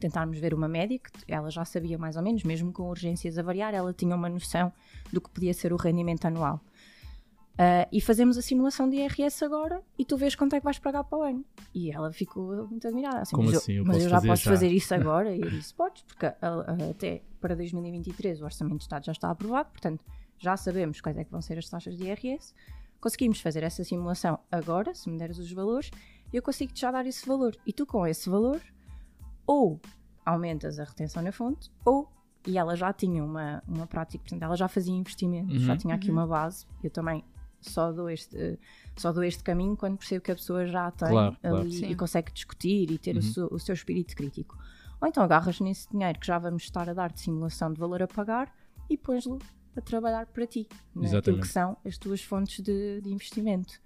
tentarmos 0.00 0.38
ver 0.38 0.54
uma 0.54 0.66
média, 0.66 0.98
que 0.98 1.10
ela 1.28 1.50
já 1.50 1.64
sabia 1.64 1.96
mais 1.98 2.16
ou 2.16 2.22
menos, 2.22 2.42
mesmo 2.42 2.72
com 2.72 2.88
urgências 2.88 3.38
a 3.38 3.42
variar, 3.42 3.74
ela 3.74 3.92
tinha 3.92 4.16
uma 4.16 4.28
noção 4.28 4.72
do 5.12 5.20
que 5.20 5.30
podia 5.30 5.54
ser 5.54 5.72
o 5.72 5.76
rendimento 5.76 6.24
anual. 6.24 6.60
Uh, 7.54 7.84
e 7.92 8.00
fazemos 8.00 8.38
a 8.38 8.42
simulação 8.42 8.88
de 8.88 8.96
IRS 8.96 9.44
agora 9.44 9.82
e 9.98 10.04
tu 10.04 10.16
vês 10.16 10.34
quanto 10.34 10.54
é 10.54 10.60
que 10.60 10.64
vais 10.64 10.78
pagar 10.78 11.04
para 11.04 11.18
o 11.18 11.22
ano. 11.22 11.44
E 11.74 11.90
ela 11.90 12.10
ficou 12.10 12.66
muito 12.68 12.86
admirada. 12.88 13.20
Assim, 13.20 13.36
Como 13.36 13.48
mas 13.50 13.58
assim? 13.58 13.72
Eu 13.72 13.78
eu, 13.78 13.84
mas 13.84 13.96
posso 13.96 14.06
eu 14.06 14.10
já 14.10 14.16
fazer 14.16 14.28
posso 14.28 14.42
já?" 14.44 14.50
fazer 14.50 14.68
isso 14.72 14.94
agora? 14.94 15.34
E 15.36 15.40
eu 15.42 15.50
disse: 15.50 15.74
Podes, 15.74 16.02
porque 16.04 16.24
até 16.26 17.22
para 17.38 17.54
2023 17.54 18.40
o 18.40 18.44
Orçamento 18.44 18.78
de 18.78 18.82
Estado 18.84 19.04
já 19.04 19.12
está 19.12 19.30
aprovado, 19.30 19.68
portanto 19.70 20.02
já 20.38 20.56
sabemos 20.56 21.02
quais 21.02 21.18
é 21.18 21.24
que 21.24 21.30
vão 21.30 21.42
ser 21.42 21.58
as 21.58 21.68
taxas 21.68 21.98
de 21.98 22.04
IRS. 22.04 22.54
Conseguimos 22.98 23.40
fazer 23.42 23.62
essa 23.62 23.84
simulação 23.84 24.38
agora, 24.50 24.94
se 24.94 25.10
me 25.10 25.18
deres 25.18 25.38
os 25.38 25.52
valores, 25.52 25.90
eu 26.32 26.42
consigo-te 26.42 26.80
já 26.80 26.90
dar 26.90 27.04
esse 27.06 27.26
valor. 27.26 27.54
E 27.66 27.72
tu, 27.74 27.84
com 27.84 28.06
esse 28.06 28.30
valor, 28.30 28.60
ou 29.46 29.78
aumentas 30.24 30.78
a 30.78 30.84
retenção 30.84 31.22
na 31.22 31.32
fonte, 31.32 31.70
ou. 31.84 32.08
E 32.46 32.56
ela 32.56 32.74
já 32.74 32.90
tinha 32.90 33.22
uma, 33.22 33.62
uma 33.68 33.86
prática, 33.86 34.22
portanto, 34.22 34.42
ela 34.42 34.56
já 34.56 34.66
fazia 34.66 34.94
investimentos, 34.94 35.56
Uhum. 35.56 35.60
já 35.66 35.76
tinha 35.76 35.94
aqui 35.94 36.10
uma 36.10 36.26
base. 36.26 36.66
Eu 36.82 36.88
também 36.90 37.22
só 37.60 37.92
dou 37.92 38.08
este, 38.10 38.58
só 38.96 39.12
dou 39.12 39.22
este 39.24 39.42
caminho 39.42 39.76
quando 39.76 39.96
percebo 39.98 40.22
que 40.24 40.30
a 40.32 40.34
pessoa 40.34 40.66
já 40.66 40.90
tem 40.90 41.08
Claro, 41.08 41.36
claro. 41.40 41.56
ali 41.58 41.72
Sim. 41.72 41.86
e 41.90 41.94
consegue 41.94 42.32
discutir 42.32 42.90
e 42.90 42.98
ter 42.98 43.12
o, 43.16 43.16
Uhum. 43.16 43.22
seu, 43.22 43.48
o 43.50 43.58
seu 43.58 43.74
espírito 43.74 44.14
crítico. 44.16 44.58
Ou 45.00 45.08
então 45.08 45.22
agarras 45.22 45.60
nesse 45.60 45.88
dinheiro 45.90 46.18
que 46.18 46.26
já 46.26 46.38
vamos 46.38 46.62
estar 46.64 46.88
a 46.88 46.92
dar 46.92 47.10
de 47.12 47.20
simulação 47.20 47.72
de 47.72 47.78
valor 47.80 48.02
a 48.02 48.06
pagar 48.08 48.52
e 48.88 48.96
pões-lo 48.98 49.38
a 49.76 49.80
trabalhar 49.80 50.26
para 50.26 50.46
ti, 50.46 50.66
naquilo 50.94 51.04
Exatamente. 51.04 51.42
que 51.42 51.48
são 51.48 51.76
as 51.84 51.96
tuas 51.96 52.22
fontes 52.22 52.62
de, 52.62 53.00
de 53.00 53.08
investimento. 53.10 53.80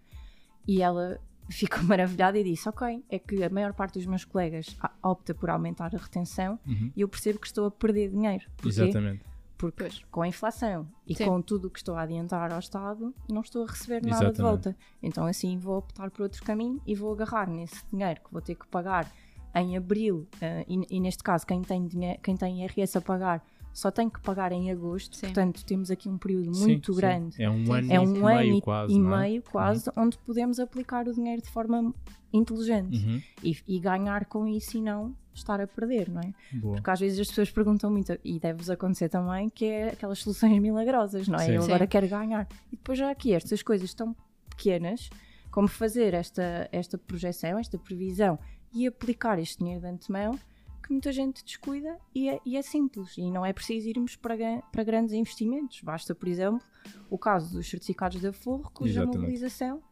E 0.66 0.80
ela 0.82 1.20
ficou 1.50 1.82
maravilhada 1.84 2.38
e 2.38 2.42
disse: 2.44 2.66
Ok, 2.68 3.04
é 3.10 3.18
que 3.18 3.44
a 3.44 3.50
maior 3.50 3.74
parte 3.74 3.98
dos 3.98 4.06
meus 4.06 4.24
colegas 4.24 4.74
a- 4.80 4.90
opta 5.02 5.34
por 5.34 5.50
aumentar 5.50 5.94
a 5.94 5.98
retenção 5.98 6.58
Uhum. 6.66 6.90
e 6.96 7.02
eu 7.02 7.08
percebo 7.08 7.38
que 7.38 7.46
estou 7.46 7.66
a 7.66 7.70
perder 7.70 8.08
dinheiro. 8.10 8.44
Porquê? 8.56 8.68
Exatamente. 8.80 9.22
Porque 9.72 9.84
Pois. 9.90 10.04
com 10.10 10.22
a 10.22 10.28
inflação 10.28 10.86
e 11.06 11.14
Sim. 11.14 11.26
com 11.26 11.42
tudo 11.42 11.68
o 11.68 11.70
que 11.70 11.78
estou 11.78 11.94
a 11.96 12.02
adiantar 12.02 12.52
ao 12.52 12.58
Estado, 12.58 13.14
não 13.30 13.40
estou 13.42 13.64
a 13.64 13.66
receber 13.66 14.02
nada 14.02 14.24
de 14.26 14.30
Exatamente. 14.32 14.42
volta. 14.42 14.76
Então, 15.02 15.26
assim, 15.26 15.58
vou 15.58 15.78
optar 15.78 16.10
por 16.10 16.22
outro 16.22 16.42
caminho 16.44 16.80
e 16.86 16.94
vou 16.94 17.12
agarrar 17.12 17.48
nesse 17.48 17.84
dinheiro 17.92 18.20
que 18.24 18.32
vou 18.32 18.40
ter 18.42 18.54
que 18.54 18.66
pagar 18.68 19.10
em 19.54 19.76
abril. 19.76 20.26
eh, 20.40 20.64
e, 20.68 20.96
e 20.96 21.00
neste 21.00 21.22
caso, 21.22 21.46
quem 21.46 21.62
tem, 21.62 21.86
dinhe- 21.86 22.18
quem 22.22 22.36
tem 22.36 22.62
IRS 22.64 22.98
a 22.98 23.00
pagar 23.00 23.44
só 23.72 23.90
tem 23.90 24.08
que 24.08 24.20
pagar 24.20 24.52
em 24.52 24.70
agosto. 24.70 25.16
Sim. 25.16 25.26
Portanto, 25.26 25.64
temos 25.64 25.90
aqui 25.90 26.08
um 26.08 26.16
período 26.16 26.54
Sim, 26.54 26.66
muito 26.66 26.92
sim. 26.92 27.00
grande. 27.00 27.42
É 27.42 27.50
um 27.50 27.64
Sim, 27.66 27.72
ano 27.72 27.86
sim. 27.86 27.92
É 27.92 27.96
e 27.96 27.98
um 27.98 28.02
ano 28.26 28.26
meio 28.36 28.56
e, 28.56 28.60
quase. 28.60 28.92
e 28.94 28.96
é? 28.96 29.00
meio 29.00 29.42
quase 29.42 29.90
onde 29.96 30.18
podemos 30.18 30.60
aplicar 30.60 31.08
o 31.08 31.12
dinheiro 31.12 31.42
de 31.42 31.50
forma 31.50 31.92
inteligente 32.32 32.96
Uhum. 33.04 33.20
e, 33.42 33.56
e 33.66 33.78
ganhar 33.80 34.24
com 34.26 34.46
isso 34.46 34.76
e 34.76 34.80
não 34.80 35.14
estar 35.34 35.60
a 35.60 35.66
perder, 35.66 36.08
não 36.10 36.20
é? 36.20 36.32
Boa. 36.52 36.76
Porque 36.76 36.90
às 36.90 37.00
vezes 37.00 37.20
as 37.20 37.28
pessoas 37.28 37.50
perguntam 37.50 37.90
muito, 37.90 38.16
e 38.24 38.38
deve-vos 38.38 38.70
acontecer 38.70 39.08
também, 39.08 39.48
que 39.48 39.64
é 39.66 39.88
aquelas 39.88 40.18
soluções 40.20 40.60
milagrosas, 40.60 41.28
não 41.28 41.38
é? 41.38 41.46
Sim. 41.46 41.52
Eu 41.52 41.62
Sim. 41.62 41.72
agora 41.72 41.86
quero 41.86 42.08
ganhar. 42.08 42.48
E 42.72 42.76
depois 42.76 42.98
já 42.98 43.10
aqui 43.10 43.32
estas 43.32 43.62
coisas 43.62 43.92
tão 43.94 44.14
pequenas, 44.48 45.10
como 45.50 45.68
fazer 45.68 46.14
esta, 46.14 46.68
esta 46.72 46.98
projeção, 46.98 47.58
esta 47.58 47.78
previsão 47.78 48.38
e 48.72 48.86
aplicar 48.86 49.38
este 49.38 49.58
dinheiro 49.58 49.80
de 49.80 49.86
antemão, 49.86 50.38
que 50.82 50.92
muita 50.92 51.12
gente 51.12 51.42
descuida 51.44 51.96
e 52.14 52.28
é, 52.28 52.40
e 52.44 52.56
é 52.56 52.62
simples. 52.62 53.16
E 53.16 53.30
não 53.30 53.44
é 53.46 53.52
preciso 53.52 53.88
irmos 53.88 54.16
para, 54.16 54.36
para 54.70 54.84
grandes 54.84 55.14
investimentos. 55.14 55.80
Basta, 55.80 56.14
por 56.14 56.28
exemplo, 56.28 56.60
o 57.08 57.16
caso 57.16 57.54
dos 57.54 57.68
certificados 57.68 58.20
de 58.20 58.28
aforro, 58.28 58.70
cuja 58.74 59.02
Exatamente. 59.02 59.18
mobilização 59.18 59.82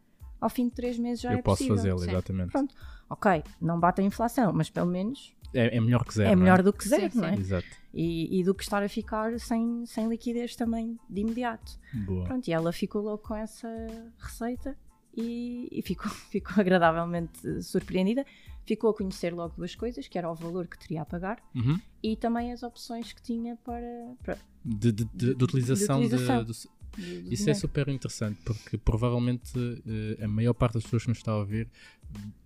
ao 0.43 0.51
fim 0.51 0.69
de 0.69 0.75
três 0.75 0.99
meses 0.99 1.21
já 1.23 1.33
Eu 1.33 1.39
é 1.39 1.43
posso 1.43 1.59
possível. 1.59 1.77
fazê-lo, 1.77 2.05
exatamente. 2.11 2.51
Pronto. 2.53 2.75
Ok, 3.09 3.43
não 3.61 3.79
bate 3.79 4.01
a 4.01 4.05
inflação, 4.05 4.53
mas 4.53 4.69
pelo 4.71 4.87
menos 4.87 5.35
É, 5.55 5.77
é 5.77 5.81
melhor 5.81 6.05
que 6.05 6.15
zero. 6.15 6.31
é 6.31 6.35
não 6.35 6.43
melhor 6.43 6.63
do 6.63 6.73
que 6.73 6.89
zero, 6.89 7.11
Sim, 7.13 7.19
não 7.19 7.29
é? 7.29 7.35
Exato. 7.37 7.67
E, 7.95 8.41
e 8.41 8.43
do 8.45 8.55
que 8.55 8.63
estar 8.63 8.83
a 8.83 8.89
ficar 8.89 9.39
sem, 9.39 9.85
sem 9.87 10.09
liquidez 10.09 10.57
também 10.57 10.99
de 11.11 11.21
imediato. 11.21 11.73
Boa. 12.07 12.25
Pronto, 12.25 12.49
e 12.49 12.53
ela 12.53 12.73
ficou 12.73 13.03
logo 13.03 13.19
com 13.19 13.35
essa 13.37 13.69
receita 14.19 14.77
e, 15.15 15.69
e 15.71 15.83
ficou, 15.83 16.11
ficou 16.31 16.55
agradavelmente 16.59 17.63
surpreendida. 17.63 18.25
Ficou 18.65 18.91
a 18.91 18.95
conhecer 18.95 19.35
logo 19.35 19.55
duas 19.57 19.75
coisas, 19.75 20.07
que 20.09 20.17
era 20.17 20.31
o 20.31 20.35
valor 20.35 20.67
que 20.69 20.79
teria 20.79 21.03
a 21.03 21.05
pagar 21.05 21.39
Uhum. 21.55 21.79
e 22.03 22.17
também 22.17 22.53
as 22.53 22.63
opções 22.63 23.13
que 23.13 23.21
tinha 23.21 23.57
para... 23.57 24.15
para 24.23 24.39
De, 24.65 24.93
de, 24.93 25.05
de- 25.13 25.35
de 25.35 25.45
utilização, 25.45 26.01
de 26.01 26.09
de- 26.09 26.15
utilização. 26.15 26.71
Isso 26.99 27.43
é 27.43 27.53
dinheiro. 27.53 27.55
super 27.59 27.89
interessante 27.89 28.39
porque 28.45 28.77
provavelmente 28.79 29.53
eh, 29.87 30.25
a 30.25 30.29
maior 30.29 30.55
parte 30.55 30.75
das 30.75 30.85
pessoas 30.85 31.03
que 31.05 31.09
nos 31.09 31.19
está 31.19 31.33
a 31.33 31.39
ouvir 31.39 31.69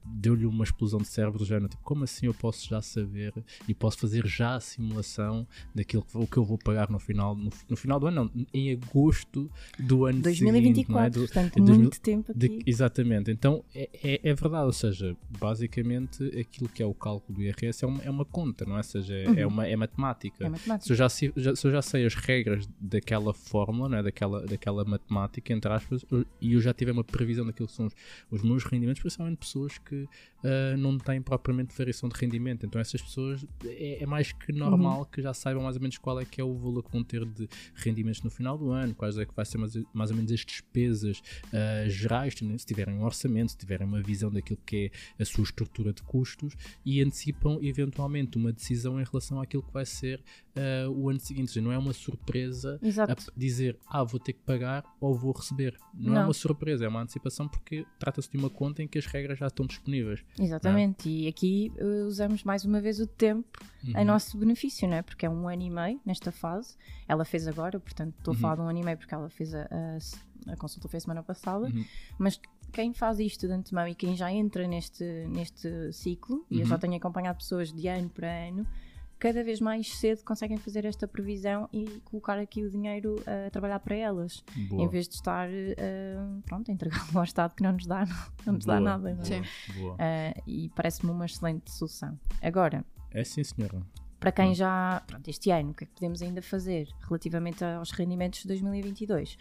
deu-lhe 0.04 0.46
uma 0.46 0.62
explosão 0.64 1.00
de 1.00 1.08
cérebro 1.08 1.38
do 1.38 1.44
género, 1.44 1.68
tipo, 1.68 1.82
como 1.82 2.04
assim 2.04 2.26
eu 2.26 2.32
posso 2.34 2.66
já 2.68 2.80
saber 2.80 3.34
e 3.68 3.74
posso 3.74 3.98
fazer 3.98 4.24
já 4.26 4.54
a 4.54 4.60
simulação 4.60 5.46
daquilo 5.74 6.02
que, 6.04 6.16
o 6.16 6.26
que 6.26 6.36
eu 6.36 6.44
vou 6.44 6.56
pagar 6.56 6.88
no 6.90 6.98
final, 6.98 7.34
no, 7.34 7.50
no 7.68 7.76
final 7.76 7.98
do 8.00 8.06
ano, 8.06 8.30
não, 8.34 8.46
em 8.54 8.72
agosto 8.72 9.50
do 9.78 10.06
ano 10.06 10.22
seguinte, 10.22 10.42
não 10.42 11.00
é? 11.00 11.10
2024, 11.10 11.12
Do- 11.12 11.26
portanto, 11.26 11.54
de 11.56 11.60
2000 11.62 11.76
muito 11.82 12.00
tempo 12.00 12.32
de- 12.34 12.46
aqui. 12.46 12.62
exatamente, 12.66 13.30
então 13.32 13.64
é, 13.74 13.90
é, 14.02 14.20
é 14.30 14.34
verdade, 14.34 14.66
ou 14.66 14.72
seja, 14.72 15.16
basicamente 15.38 16.24
aquilo 16.38 16.68
que 16.68 16.82
é 16.82 16.86
o 16.86 16.94
cálculo 16.94 17.38
do 17.38 17.42
IRS 17.44 17.84
é 17.84 17.88
uma, 17.88 18.02
é 18.02 18.10
uma 18.10 18.24
conta, 18.24 18.64
não 18.64 18.74
é? 18.74 18.78
Ou 18.78 18.82
seja, 18.84 19.14
é, 19.14 19.24
é 19.40 19.46
Uhum. 19.46 19.52
uma, 19.52 19.66
é 19.66 19.76
matemática. 19.76 20.44
É 20.44 20.48
matemática. 20.48 20.86
Se 20.86 20.92
eu, 20.92 20.96
já, 20.96 21.08
sei- 21.08 21.32
já- 21.36 21.56
se 21.56 21.66
eu 21.66 21.70
já 21.70 21.82
sei 21.82 22.06
as 22.06 22.14
regras 22.14 22.68
daquela 22.80 23.32
fórmula, 23.34 23.88
não 23.88 23.98
é? 23.98 24.02
daquela, 24.02 24.46
daquela 24.46 24.84
matemática, 24.84 25.52
entre 25.52 25.72
aspas, 25.72 26.04
eu- 26.10 26.24
e 26.40 26.54
eu 26.54 26.60
já 26.60 26.72
tive 26.72 26.90
uma 26.90 27.02
previsão 27.04 27.44
daquilo 27.46 27.66
que 27.68 27.74
são 27.74 27.86
os, 27.86 27.94
os 28.30 28.42
meus 28.42 28.64
rendimentos, 28.64 29.00
principalmente 29.00 29.38
pessoas 29.56 29.78
que 29.78 30.08
ah, 30.44 30.76
não 30.76 30.98
têm 30.98 31.20
propriamente 31.20 31.76
variação 31.76 32.08
de 32.08 32.18
rendimento. 32.18 32.66
Então 32.66 32.80
essas 32.80 33.00
pessoas 33.00 33.44
é, 33.64 34.02
é 34.02 34.06
mais 34.06 34.32
que 34.32 34.52
normal 34.52 35.00
Uhum. 35.00 35.04
que 35.06 35.22
já 35.22 35.32
saibam 35.34 35.62
mais 35.62 35.76
ou 35.76 35.82
menos 35.82 35.98
qual 35.98 36.20
é 36.20 36.24
que 36.24 36.40
é 36.40 36.44
o 36.44 36.54
valor 36.54 36.82
que 36.82 36.92
vão 36.92 37.02
ter 37.02 37.24
de 37.24 37.48
rendimentos 37.74 38.22
no 38.22 38.30
final 38.30 38.56
do 38.56 38.70
ano, 38.70 38.94
quais 38.94 39.18
é 39.18 39.24
que 39.24 39.34
vai 39.34 39.44
ser 39.44 39.58
mais, 39.58 39.74
mais 39.92 40.10
ou 40.10 40.16
menos 40.16 40.30
as 40.30 40.40
despesas 40.44 41.22
ah, 41.52 41.88
gerais, 41.88 42.40
né? 42.42 42.56
se 42.58 42.66
tiverem 42.66 42.94
um 42.94 43.04
orçamento, 43.04 43.52
se 43.52 43.58
tiverem 43.58 43.86
uma 43.86 44.00
visão 44.02 44.30
daquilo 44.30 44.60
que 44.64 44.90
é 45.18 45.22
a 45.22 45.24
sua 45.24 45.44
estrutura 45.44 45.92
de 45.92 46.02
custos 46.02 46.54
e 46.84 47.02
antecipam 47.02 47.58
eventualmente 47.62 48.36
uma 48.36 48.52
decisão 48.52 49.00
em 49.00 49.04
relação 49.04 49.40
àquilo 49.40 49.62
que 49.62 49.72
vai 49.72 49.86
ser 49.86 50.22
ah, 50.54 50.88
o 50.90 51.08
ano 51.08 51.18
seguinte. 51.20 51.48
Seja, 51.48 51.62
não 51.62 51.72
é 51.72 51.78
uma 51.78 51.92
surpresa 51.92 52.78
dizer, 53.36 53.78
ah, 53.88 54.04
vou 54.04 54.20
ter 54.20 54.34
que 54.34 54.40
pagar 54.40 54.84
ou 55.00 55.14
vou 55.14 55.32
receber. 55.32 55.76
Não, 55.94 56.12
é 56.12 56.16
Não. 56.16 56.24
uma 56.24 56.34
surpresa, 56.34 56.84
é 56.84 56.88
uma 56.88 57.02
antecipação 57.02 57.48
porque 57.48 57.84
trata-se 57.98 58.30
de 58.30 58.36
uma 58.36 58.50
conta 58.50 58.82
em 58.82 58.88
que 58.88 58.98
as 58.98 59.06
regras 59.06 59.38
já 59.38 59.45
estão 59.48 59.66
disponíveis. 59.66 60.24
Exatamente, 60.38 61.08
e 61.08 61.26
aqui 61.28 61.72
eh, 61.76 61.84
usamos 62.06 62.42
mais 62.44 62.64
uma 62.64 62.80
vez 62.80 63.00
o 63.00 63.06
tempo 63.06 63.58
Uhum. 63.86 64.00
em 64.00 64.04
nosso 64.04 64.36
benefício, 64.38 64.88
não 64.88 64.96
é? 64.96 65.02
Porque 65.02 65.24
é 65.26 65.30
um 65.30 65.48
ano 65.48 65.62
e 65.62 65.70
meio 65.70 66.00
nesta 66.04 66.32
fase. 66.32 66.76
Ela 67.06 67.24
fez 67.24 67.46
agora, 67.46 67.78
portanto, 67.78 68.14
estou 68.18 68.32
Uhum. 68.34 68.38
a 68.38 68.40
falar 68.40 68.54
de 68.56 68.60
um 68.62 68.68
ano 68.68 68.78
e 68.78 68.82
meio 68.84 68.96
porque 68.98 69.14
ela 69.14 69.28
fez 69.30 69.54
a, 69.54 69.62
a, 69.70 70.52
a 70.52 70.56
consulta 70.56 70.88
foi 70.88 70.98
semana 71.00 71.22
passada. 71.22 71.66
Uhum. 71.66 71.84
Mas 72.18 72.40
quem 72.72 72.92
faz 72.92 73.20
isto 73.20 73.46
de 73.46 73.52
antemão 73.52 73.86
e 73.86 73.94
quem 73.94 74.16
já 74.16 74.30
entra 74.32 74.66
neste, 74.66 75.04
neste 75.28 75.92
ciclo, 75.92 76.44
e 76.50 76.60
eu 76.60 76.66
já 76.66 76.74
Uhum. 76.74 76.80
tenho 76.80 76.96
acompanhado 76.96 77.38
pessoas 77.38 77.72
de 77.72 77.86
ano 77.88 78.08
para 78.10 78.28
ano, 78.48 78.66
cada 79.18 79.42
vez 79.42 79.60
mais 79.60 79.96
cedo 79.98 80.22
conseguem 80.24 80.56
fazer 80.58 80.84
esta 80.84 81.08
previsão 81.08 81.68
e 81.72 81.84
colocar 82.04 82.38
aqui 82.38 82.62
o 82.64 82.70
dinheiro 82.70 83.16
a 83.26 83.50
trabalhar 83.50 83.80
para 83.80 83.94
elas, 83.96 84.44
Boa. 84.68 84.82
em 84.82 84.88
vez 84.88 85.08
de 85.08 85.14
estar 85.14 85.48
eh, 85.50 86.16
pronto, 86.44 86.70
a 86.70 86.74
entregá-lo 86.74 87.18
ao 87.18 87.24
Estado 87.24 87.54
que 87.54 87.62
não 87.62 87.72
nos 87.72 87.86
dá, 87.86 88.04
não 88.46 88.54
nos 88.54 88.64
dá 88.64 88.74
Boa, 88.78 88.84
nada. 88.98 89.14
não 89.14 89.20
é? 89.22 89.24
Sim. 89.24 89.42
Boa. 89.78 89.94
Uh, 89.94 90.42
e 90.46 90.68
parece-me 90.76 91.10
uma 91.10 91.24
excelente 91.26 91.70
solução. 91.70 92.18
Agora, 92.42 92.84
É 93.10 93.24
sim, 93.24 93.42
senhora. 93.42 93.80
para 94.20 94.30
Hum. 94.30 94.32
quem 94.34 94.54
já. 94.54 95.02
Pronto, 95.06 95.28
este 95.28 95.50
ano, 95.50 95.70
o 95.70 95.74
que 95.74 95.84
é 95.84 95.86
que 95.86 95.92
podemos 95.94 96.20
ainda 96.22 96.42
fazer 96.42 96.88
relativamente 97.08 97.64
aos 97.64 97.90
rendimentos 97.90 98.40
de 98.42 98.48
2022? 98.48 99.38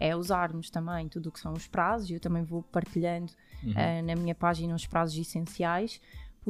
É 0.00 0.14
usarmos 0.14 0.70
também 0.70 1.08
tudo 1.08 1.28
o 1.28 1.32
que 1.32 1.40
são 1.40 1.52
os 1.52 1.66
prazos, 1.66 2.08
e 2.08 2.14
eu 2.14 2.20
também 2.20 2.44
vou 2.44 2.62
partilhando 2.62 3.32
Uhum. 3.64 3.72
uh, 3.72 4.06
na 4.06 4.14
minha 4.14 4.34
página 4.36 4.72
os 4.74 4.86
prazos 4.86 5.18
essenciais, 5.18 6.00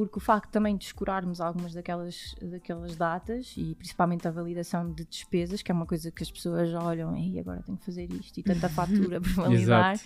porque 0.05 0.17
o 0.17 0.21
facto 0.21 0.49
também 0.49 0.77
de 0.77 0.85
escorarmos 0.85 1.41
algumas 1.41 1.73
daquelas, 1.73 2.33
daquelas 2.41 2.95
datas 2.95 3.53
e 3.57 3.75
principalmente 3.75 4.25
a 4.27 4.31
validação 4.31 4.89
de 4.93 5.03
despesas, 5.03 5.61
que 5.61 5.69
é 5.71 5.73
uma 5.73 5.85
coisa 5.85 6.09
que 6.09 6.23
as 6.23 6.31
pessoas 6.31 6.73
olham, 6.73 7.17
e 7.17 7.37
agora 7.37 7.61
tenho 7.63 7.77
que 7.77 7.83
fazer 7.83 8.09
isto 8.13 8.37
e 8.39 8.43
tanta 8.43 8.69
fatura 8.69 9.19
para 9.19 9.31
validar. 9.43 9.95
Uh, 9.97 9.99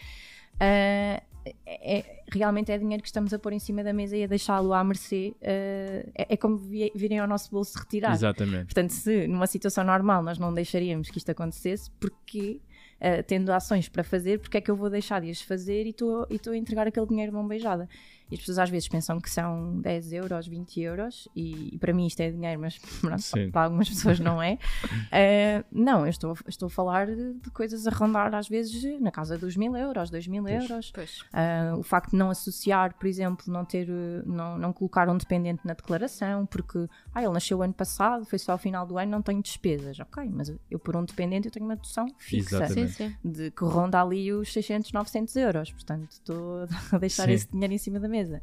é- 0.61 1.23
é- 1.65 2.23
realmente 2.31 2.71
é 2.71 2.77
dinheiro 2.79 3.03
que 3.03 3.07
estamos 3.09 3.31
a 3.33 3.37
pôr 3.37 3.53
em 3.53 3.59
cima 3.59 3.83
da 3.83 3.93
mesa 3.93 4.17
e 4.17 4.23
a 4.23 4.27
deixá-lo 4.27 4.73
à 4.73 4.83
mercê. 4.83 5.35
uh, 5.41 6.11
é, 6.15 6.33
é 6.33 6.37
como 6.37 6.57
vi- 6.57 6.91
virem 6.95 7.19
ao 7.19 7.27
nosso 7.27 7.51
bolso 7.51 7.77
retirar. 7.77 8.13
Exatamente. 8.13 8.65
Portanto, 8.65 8.89
se 8.91 9.27
numa 9.27 9.45
situação 9.45 9.83
normal 9.83 10.23
nós 10.23 10.39
não 10.39 10.51
deixaríamos 10.51 11.11
que 11.11 11.19
isto 11.19 11.29
acontecesse, 11.29 11.91
porque 11.99 12.59
uh, 12.99 13.21
tendo 13.27 13.51
ações 13.51 13.87
para 13.89 14.03
fazer, 14.03 14.39
porque 14.39 14.57
é 14.57 14.61
que 14.61 14.71
eu 14.71 14.75
vou 14.75 14.89
deixar 14.89 15.21
de 15.21 15.29
as 15.29 15.41
fazer 15.41 15.85
e 15.85 15.89
estou 15.91 16.25
e 16.31 16.35
estou 16.37 16.53
a 16.53 16.57
entregar 16.57 16.87
aquele 16.87 17.05
dinheiro 17.05 17.31
mão 17.31 17.47
beijada? 17.47 17.87
E 18.33 18.35
as 18.35 18.39
pessoas 18.39 18.57
às 18.57 18.69
vezes 18.71 18.87
pensam 18.87 19.21
que 19.21 19.29
são 19.29 19.79
10 19.79 20.13
euros, 20.13 20.47
20 20.47 20.81
euros, 20.81 21.27
e, 21.35 21.75
e 21.75 21.77
para 21.77 21.93
mim 21.93 22.07
isto 22.07 22.19
é 22.19 22.31
dinheiro, 22.31 22.59
mas 22.59 22.79
pronto, 22.99 23.23
para, 23.51 23.65
algumas 23.65 23.87
pessoas 23.87 24.19
não 24.19 24.41
é. 24.41 24.53
Uh, 24.83 25.63
não, 25.71 26.03
eu 26.03 26.09
estou, 26.09 26.35
estou 26.47 26.65
a 26.65 26.69
falar 26.69 27.05
de, 27.05 27.33
de, 27.35 27.51
coisas 27.51 27.85
a 27.85 27.91
rondar 27.91 28.33
às 28.33 28.49
vezes 28.49 28.99
na 28.99 29.11
casa 29.11 29.37
dos 29.37 29.55
mil 29.55 29.75
euros, 29.77 30.09
dois 30.09 30.25
mil 30.25 30.47
euros. 30.47 30.91
Pois. 30.91 31.21
Uh, 31.31 31.77
o 31.77 31.83
facto 31.83 32.09
de 32.11 32.17
não 32.17 32.31
associar, 32.31 32.95
por 32.95 33.05
exemplo, 33.05 33.45
não 33.53 33.63
ter, 33.63 33.87
não, 34.25 34.57
não 34.57 34.73
colocar 34.73 35.07
um 35.09 35.17
dependente 35.17 35.61
na 35.63 35.75
declaração, 35.75 36.47
porque 36.47 36.89
ah, 37.13 37.21
ele 37.21 37.33
nasceu 37.33 37.61
ano 37.61 37.73
passado, 37.73 38.25
foi 38.25 38.39
só 38.39 38.53
ao 38.53 38.57
final 38.57 38.87
do 38.87 38.97
ano, 38.97 39.11
não 39.11 39.21
tenho 39.21 39.43
despesas. 39.43 39.99
Ok, 39.99 40.27
mas 40.33 40.51
eu 40.71 40.79
por 40.79 40.95
um 40.95 41.05
dependente 41.05 41.47
eu 41.47 41.51
tenho 41.51 41.65
uma 41.65 41.75
dedução 41.75 42.07
fixa 42.17 42.67
sim, 42.67 42.87
sim. 42.87 43.15
de 43.23 43.51
que 43.51 43.63
ronda 43.63 44.01
ali 44.01 44.33
os 44.33 44.51
600, 44.51 44.91
900 44.91 45.35
euros. 45.35 45.71
Portanto, 45.71 46.09
estou 46.09 46.67
a 46.91 46.97
deixar 46.97 47.25
sim. 47.25 47.33
esse 47.33 47.47
dinheiro 47.51 47.73
em 47.73 47.77
cima 47.77 47.99
da 47.99 48.09
mesa. 48.23 48.41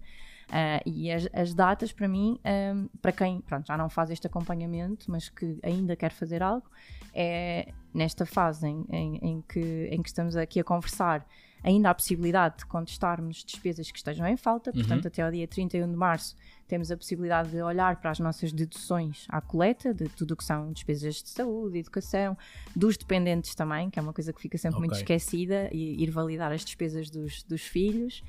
Uh, 0.49 0.83
e 0.85 1.13
as, 1.13 1.29
as, 1.33 1.55
datas, 1.55 1.93
para 1.93 2.09
mim, 2.09 2.39
um, 2.75 2.89
para 3.01 3.13
quem 3.13 3.41
pronto, 3.41 3.67
já 3.67 3.77
não 3.77 3.89
faz 3.89 4.11
este 4.11 4.27
acompanhamento, 4.27 5.09
mas 5.09 5.29
que 5.29 5.59
ainda 5.63 5.95
quer 5.95 6.11
fazer 6.11 6.43
algo, 6.43 6.69
é 7.15 7.73
nesta 7.95 8.27
fase 8.27 8.67
em, 8.67 8.85
em, 8.91 9.17
em, 9.23 9.45
que, 9.49 9.89
em 9.91 10.03
que 10.03 10.09
estamos 10.09 10.37
aqui 10.37 10.59
a 10.59 10.65
conversar, 10.65 11.25
ainda 11.63 11.89
há 11.89 11.93
a 11.93 11.95
possibilidade 11.95 12.59
de 12.59 12.67
contestarmos 12.67 13.45
despesas 13.45 13.91
que 13.91 13.99
estejam 13.99 14.27
em 14.27 14.37
falta, 14.37 14.73
portanto, 14.73 15.05
uhum. 15.05 15.09
até 15.09 15.23
ao 15.23 15.31
dia 15.31 15.47
31 15.47 15.89
de 15.89 15.97
março 15.97 16.35
temos 16.67 16.91
a 16.91 16.97
possibilidade 16.97 17.51
de 17.51 17.61
olhar 17.63 18.01
para 18.01 18.11
as 18.11 18.19
nossas 18.21 18.53
deduções 18.53 19.27
à 19.29 19.41
coleta, 19.41 19.93
de 19.93 20.09
tudo 20.09 20.33
o 20.33 20.37
que 20.37 20.45
são 20.45 20.73
despesas 20.73 21.17
de 21.17 21.29
saúde, 21.29 21.79
educação, 21.79 22.37
dos 22.75 22.97
dependentes 22.97 23.55
também, 23.55 23.91
que 23.91 23.99
é 23.99 24.03
uma 24.03 24.13
coisa 24.13 24.33
que 24.33 24.41
fica 24.41 24.57
sempre 24.57 24.79
okay. 24.79 24.89
muito 24.89 24.99
esquecida, 24.99 25.69
e 25.73 26.03
ir 26.03 26.11
validar 26.11 26.53
as 26.53 26.65
despesas 26.65 27.11
dos, 27.11 27.43
dos 27.43 27.63
filhos. 27.63 28.23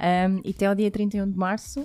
Um, 0.00 0.40
e 0.44 0.50
até 0.50 0.66
ao 0.66 0.76
dia 0.76 0.90
31 0.90 1.28
de 1.28 1.36
março 1.36 1.80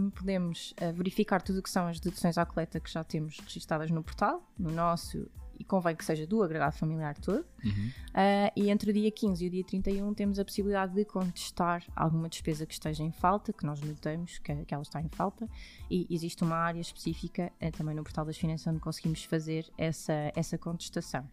um, 0.00 0.08
podemos 0.10 0.74
uh, 0.80 0.90
verificar 0.94 1.42
tudo 1.42 1.58
o 1.58 1.62
que 1.62 1.68
são 1.68 1.86
as 1.86 2.00
deduções 2.00 2.38
à 2.38 2.46
coleta 2.46 2.80
que 2.80 2.90
já 2.90 3.04
temos 3.04 3.38
registadas 3.40 3.90
no 3.90 4.02
portal, 4.02 4.42
no 4.58 4.70
nosso 4.70 5.28
e 5.58 5.64
convém 5.64 5.94
que 5.94 6.04
seja 6.04 6.26
do 6.26 6.42
agregado 6.42 6.76
familiar 6.76 7.18
todo. 7.18 7.44
Uhum. 7.64 7.90
Uh, 8.10 8.52
e 8.54 8.70
entre 8.70 8.90
o 8.90 8.94
dia 8.94 9.10
15 9.10 9.44
e 9.44 9.48
o 9.48 9.50
dia 9.50 9.64
31 9.64 10.14
temos 10.14 10.38
a 10.38 10.44
possibilidade 10.44 10.94
de 10.94 11.04
contestar 11.04 11.82
alguma 11.96 12.28
despesa 12.28 12.64
que 12.64 12.72
esteja 12.72 13.02
em 13.02 13.10
falta, 13.10 13.52
que 13.52 13.66
nós 13.66 13.80
notamos 13.80 14.38
que, 14.38 14.54
que 14.64 14.72
ela 14.72 14.82
está 14.82 15.02
em 15.02 15.08
falta, 15.08 15.48
e 15.90 16.06
existe 16.08 16.44
uma 16.44 16.56
área 16.56 16.80
específica 16.80 17.52
uh, 17.60 17.72
também 17.72 17.94
no 17.94 18.04
portal 18.04 18.24
das 18.24 18.38
finanças 18.38 18.66
onde 18.68 18.80
conseguimos 18.80 19.24
fazer 19.24 19.66
essa, 19.76 20.32
essa 20.34 20.56
contestação. 20.56 21.28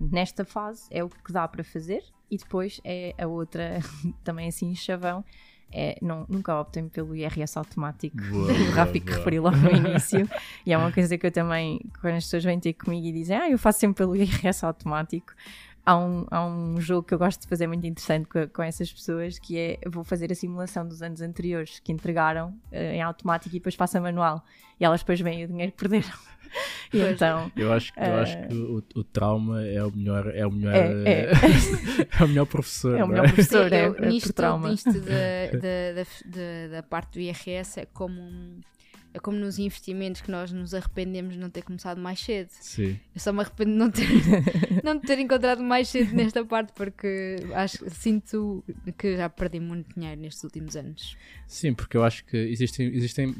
Nesta 0.00 0.44
fase 0.44 0.86
é 0.90 1.02
o 1.02 1.08
que 1.08 1.32
dá 1.32 1.46
para 1.48 1.64
fazer, 1.64 2.04
e 2.30 2.38
depois 2.38 2.80
é 2.84 3.14
a 3.18 3.26
outra, 3.26 3.80
também 4.22 4.48
assim, 4.48 4.74
chavão, 4.74 5.24
é, 5.74 5.98
não, 6.00 6.24
nunca 6.28 6.58
optem 6.58 6.88
pelo 6.88 7.16
IRS 7.16 7.58
automático 7.58 8.16
boa, 8.30 8.52
o 8.52 8.70
Rafi 8.70 9.00
que 9.00 9.12
referiu 9.12 9.42
logo 9.42 9.56
no 9.56 9.70
início. 9.74 10.28
E 10.64 10.72
é 10.72 10.78
uma 10.78 10.92
coisa 10.92 11.18
que 11.18 11.26
eu 11.26 11.32
também 11.32 11.80
quando 12.00 12.14
as 12.14 12.24
pessoas 12.24 12.44
vêm 12.44 12.60
ter 12.60 12.72
comigo 12.74 13.06
e 13.06 13.12
dizem 13.12 13.36
ah 13.36 13.50
eu 13.50 13.58
faço 13.58 13.80
sempre 13.80 13.96
pelo 13.98 14.14
IRS 14.14 14.64
automático 14.64 15.32
há 15.84 15.96
um, 15.96 16.26
há 16.30 16.44
um 16.44 16.80
jogo 16.80 17.06
que 17.06 17.14
eu 17.14 17.18
gosto 17.18 17.42
de 17.42 17.48
fazer 17.48 17.66
muito 17.66 17.86
interessante 17.86 18.26
com, 18.26 18.48
com 18.48 18.62
essas 18.62 18.92
pessoas 18.92 19.38
que 19.38 19.58
é 19.58 19.78
vou 19.86 20.04
fazer 20.04 20.32
a 20.32 20.34
simulação 20.34 20.86
dos 20.86 21.02
anos 21.02 21.20
anteriores 21.20 21.80
que 21.80 21.92
entregaram 21.92 22.50
uh, 22.72 22.76
em 22.76 23.02
automático 23.02 23.54
e 23.54 23.58
depois 23.58 23.74
faço 23.74 23.98
a 23.98 24.00
manual 24.00 24.44
e 24.80 24.84
elas 24.84 25.00
depois 25.00 25.20
veem 25.20 25.44
o 25.44 25.48
dinheiro 25.48 25.72
que 25.72 25.78
perderam 25.78 26.08
e 26.92 27.00
então, 27.00 27.50
eu 27.56 27.72
acho, 27.72 27.92
uh, 27.92 28.04
eu 28.04 28.14
acho 28.14 28.48
que 28.48 28.54
o, 28.54 28.84
o, 28.94 29.04
trauma 29.04 29.66
é 29.66 29.82
o 29.84 29.90
melhor, 29.90 30.34
é 30.34 30.46
o 30.46 30.50
melhor, 30.50 30.74
é, 30.74 31.02
é. 31.04 31.30
é 32.20 32.24
o 32.24 32.28
melhor 32.28 32.46
professor. 32.46 32.96
É 32.96 33.04
o 33.04 33.08
melhor 33.08 33.24
é? 33.24 33.28
professor, 33.28 33.72
é, 33.72 33.84
é, 33.86 34.06
nisto, 34.06 34.32
trauma. 34.32 34.70
Nisto 34.70 34.92
da, 35.02 35.58
da, 35.58 36.02
da, 36.26 36.76
da, 36.76 36.82
parte 36.82 37.14
do 37.14 37.20
IRS 37.20 37.80
é 37.80 37.86
como 37.86 38.20
é 39.14 39.20
como 39.20 39.38
nos 39.38 39.60
investimentos 39.60 40.20
que 40.20 40.30
nós 40.30 40.50
nos 40.52 40.74
arrependemos 40.74 41.34
de 41.34 41.38
não 41.38 41.48
ter 41.48 41.62
começado 41.62 42.00
mais 42.00 42.18
cedo. 42.18 42.48
Sim. 42.50 42.98
Eu 43.14 43.20
só 43.20 43.32
me 43.32 43.40
arrependo 43.40 43.70
de 43.70 43.78
não 43.78 43.90
ter, 43.90 44.08
não 44.82 45.00
ter 45.00 45.18
encontrado 45.20 45.62
mais 45.62 45.88
cedo 45.88 46.12
nesta 46.12 46.44
parte 46.44 46.72
porque 46.74 47.36
acho, 47.54 47.88
sinto 47.90 48.64
que 48.98 49.16
já 49.16 49.28
perdi 49.28 49.60
muito 49.60 49.94
dinheiro 49.94 50.20
nestes 50.20 50.42
últimos 50.42 50.74
anos. 50.76 51.16
Sim, 51.46 51.72
porque 51.74 51.96
eu 51.96 52.02
acho 52.02 52.24
que 52.24 52.36
existem, 52.36 52.88
existem 52.88 53.34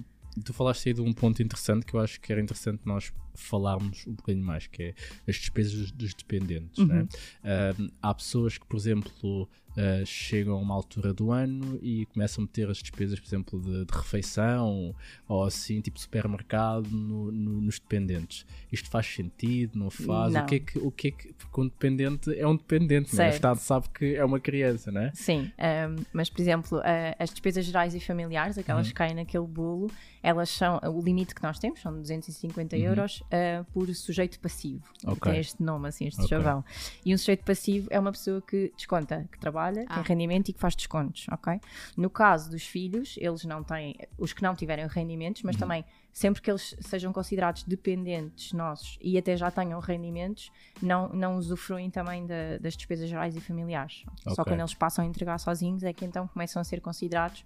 tu 0.45 0.53
falaste 0.53 0.89
aí 0.89 0.95
de 0.95 1.01
um 1.01 1.12
ponto 1.12 1.43
interessante 1.43 1.85
que 1.85 1.95
eu 1.95 2.01
acho 2.01 2.20
que 2.20 2.33
era 2.33 2.41
interessante 2.41 2.81
nós 2.85 3.12
falarmos 3.35 4.07
um 4.07 4.12
bocadinho 4.12 4.45
mais, 4.45 4.66
que 4.66 4.83
é 4.83 4.95
as 5.29 5.37
despesas 5.37 5.91
dos 5.91 6.14
dependentes. 6.14 6.85
Né? 6.85 7.01
Uhum. 7.01 7.09
Né? 7.43 7.72
Uh, 7.72 7.93
há 8.01 8.14
pessoas 8.14 8.59
que, 8.59 8.66
por 8.66 8.77
exemplo, 8.77 9.49
uh, 9.77 10.05
chegam 10.07 10.55
a 10.55 10.59
uma 10.59 10.75
altura 10.75 11.12
do 11.12 11.31
ano 11.31 11.79
e 11.83 12.07
começam 12.07 12.43
a 12.43 12.47
meter 12.47 12.70
as 12.70 12.79
despesas, 12.79 13.18
por 13.18 13.27
exemplo, 13.27 13.61
de, 13.61 13.85
de 13.85 13.93
refeição 13.93 14.95
ou 15.29 15.45
assim, 15.45 15.81
tipo 15.81 15.99
supermercado, 15.99 16.89
no, 16.91 17.31
no, 17.31 17.61
nos 17.61 17.79
dependentes. 17.79 18.47
Isto 18.70 18.89
faz 18.89 19.07
sentido? 19.07 19.79
Não 19.79 19.91
faz? 19.91 20.33
Não. 20.33 20.43
O 20.43 20.47
que 20.47 20.55
é 20.55 20.59
que, 20.59 20.79
o 20.79 20.91
que, 20.91 21.09
é 21.09 21.11
que 21.11 21.33
porque 21.33 21.61
um 21.61 21.64
dependente 21.64 22.39
é 22.39 22.47
um 22.47 22.57
dependente, 22.57 23.14
né? 23.14 23.31
o 23.31 23.31
Estado 23.31 23.59
sabe 23.59 23.89
que 23.91 24.16
é 24.16 24.25
uma 24.25 24.41
criança, 24.41 24.91
né? 24.91 25.11
Sim, 25.14 25.53
um, 25.59 26.05
mas 26.12 26.29
por 26.31 26.41
exemplo, 26.41 26.79
uh, 26.79 26.83
as 27.18 27.31
despesas 27.31 27.64
gerais 27.64 27.95
e 27.95 28.01
familiares, 28.01 28.59
aquelas 28.59 28.87
uhum. 28.87 28.93
que 28.93 28.95
caem 28.95 29.14
naquele 29.14 29.47
bolo, 29.47 29.91
elas 30.22 30.49
são, 30.49 30.81
o 30.83 31.03
limite 31.03 31.35
que 31.35 31.43
nós 31.43 31.59
temos 31.59 31.81
são 31.81 31.93
250 32.01 32.75
uhum. 32.75 32.83
euros 32.83 33.20
uh, 33.20 33.64
por 33.72 33.95
sujeito 33.95 34.41
passivo. 34.41 34.83
Okay. 35.05 35.33
Tem 35.33 35.41
este 35.41 35.62
nome, 35.62 35.89
assim, 35.89 36.07
este 36.07 36.22
okay. 36.22 36.29
chavão. 36.29 36.64
E 37.05 37.14
um 37.14 37.18
sujeito 37.18 37.45
passivo 37.45 37.89
é 37.91 38.01
uma 38.01 38.11
pessoa 38.11 38.41
que 38.41 38.72
desconta, 38.75 39.29
que 39.31 39.39
trabalha, 39.39 39.63
ah. 39.68 39.94
tem 39.94 40.02
rendimento 40.02 40.48
e 40.48 40.52
que 40.52 40.60
faz 40.60 40.74
descontos, 40.74 41.26
ok? 41.30 41.60
No 41.96 42.10
caso 42.10 42.50
dos 42.50 42.64
filhos, 42.64 43.16
eles 43.18 43.44
não 43.44 43.62
têm, 43.62 43.96
os 44.18 44.32
que 44.32 44.42
não 44.42 44.54
tiverem 44.54 44.86
rendimentos, 44.86 45.42
mas 45.42 45.54
uhum. 45.56 45.60
também 45.60 45.84
sempre 46.12 46.40
que 46.40 46.50
eles 46.50 46.76
sejam 46.80 47.12
considerados 47.12 47.64
dependentes 47.64 48.52
nossos 48.52 48.96
e 49.00 49.18
até 49.18 49.36
já 49.36 49.50
tenham 49.50 49.80
rendimentos, 49.80 50.50
não, 50.80 51.08
não 51.08 51.36
usufruem 51.36 51.90
também 51.90 52.24
da, 52.24 52.58
das 52.60 52.76
despesas 52.76 53.08
gerais 53.08 53.36
e 53.36 53.40
familiares. 53.40 54.04
Okay. 54.20 54.34
Só 54.34 54.44
quando 54.44 54.60
eles 54.60 54.74
passam 54.74 55.04
a 55.04 55.08
entregar 55.08 55.38
sozinhos 55.38 55.82
é 55.82 55.92
que 55.92 56.04
então 56.04 56.28
começam 56.28 56.62
a 56.62 56.64
ser 56.64 56.80
considerados 56.80 57.44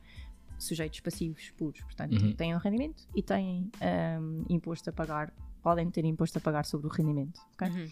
sujeitos 0.59 1.01
passivos 1.01 1.51
puros. 1.57 1.81
Portanto, 1.81 2.13
uhum. 2.13 2.35
têm 2.35 2.55
um 2.55 2.59
rendimento 2.59 3.05
e 3.15 3.23
têm 3.23 3.71
um, 4.21 4.45
imposto 4.49 4.91
a 4.91 4.93
pagar 4.93 5.33
podem 5.63 5.91
ter 5.91 6.05
imposto 6.05 6.39
a 6.39 6.41
pagar 6.41 6.65
sobre 6.65 6.87
o 6.87 6.91
rendimento. 6.91 7.41
Okay? 7.55 7.69
Uhum. 7.69 7.89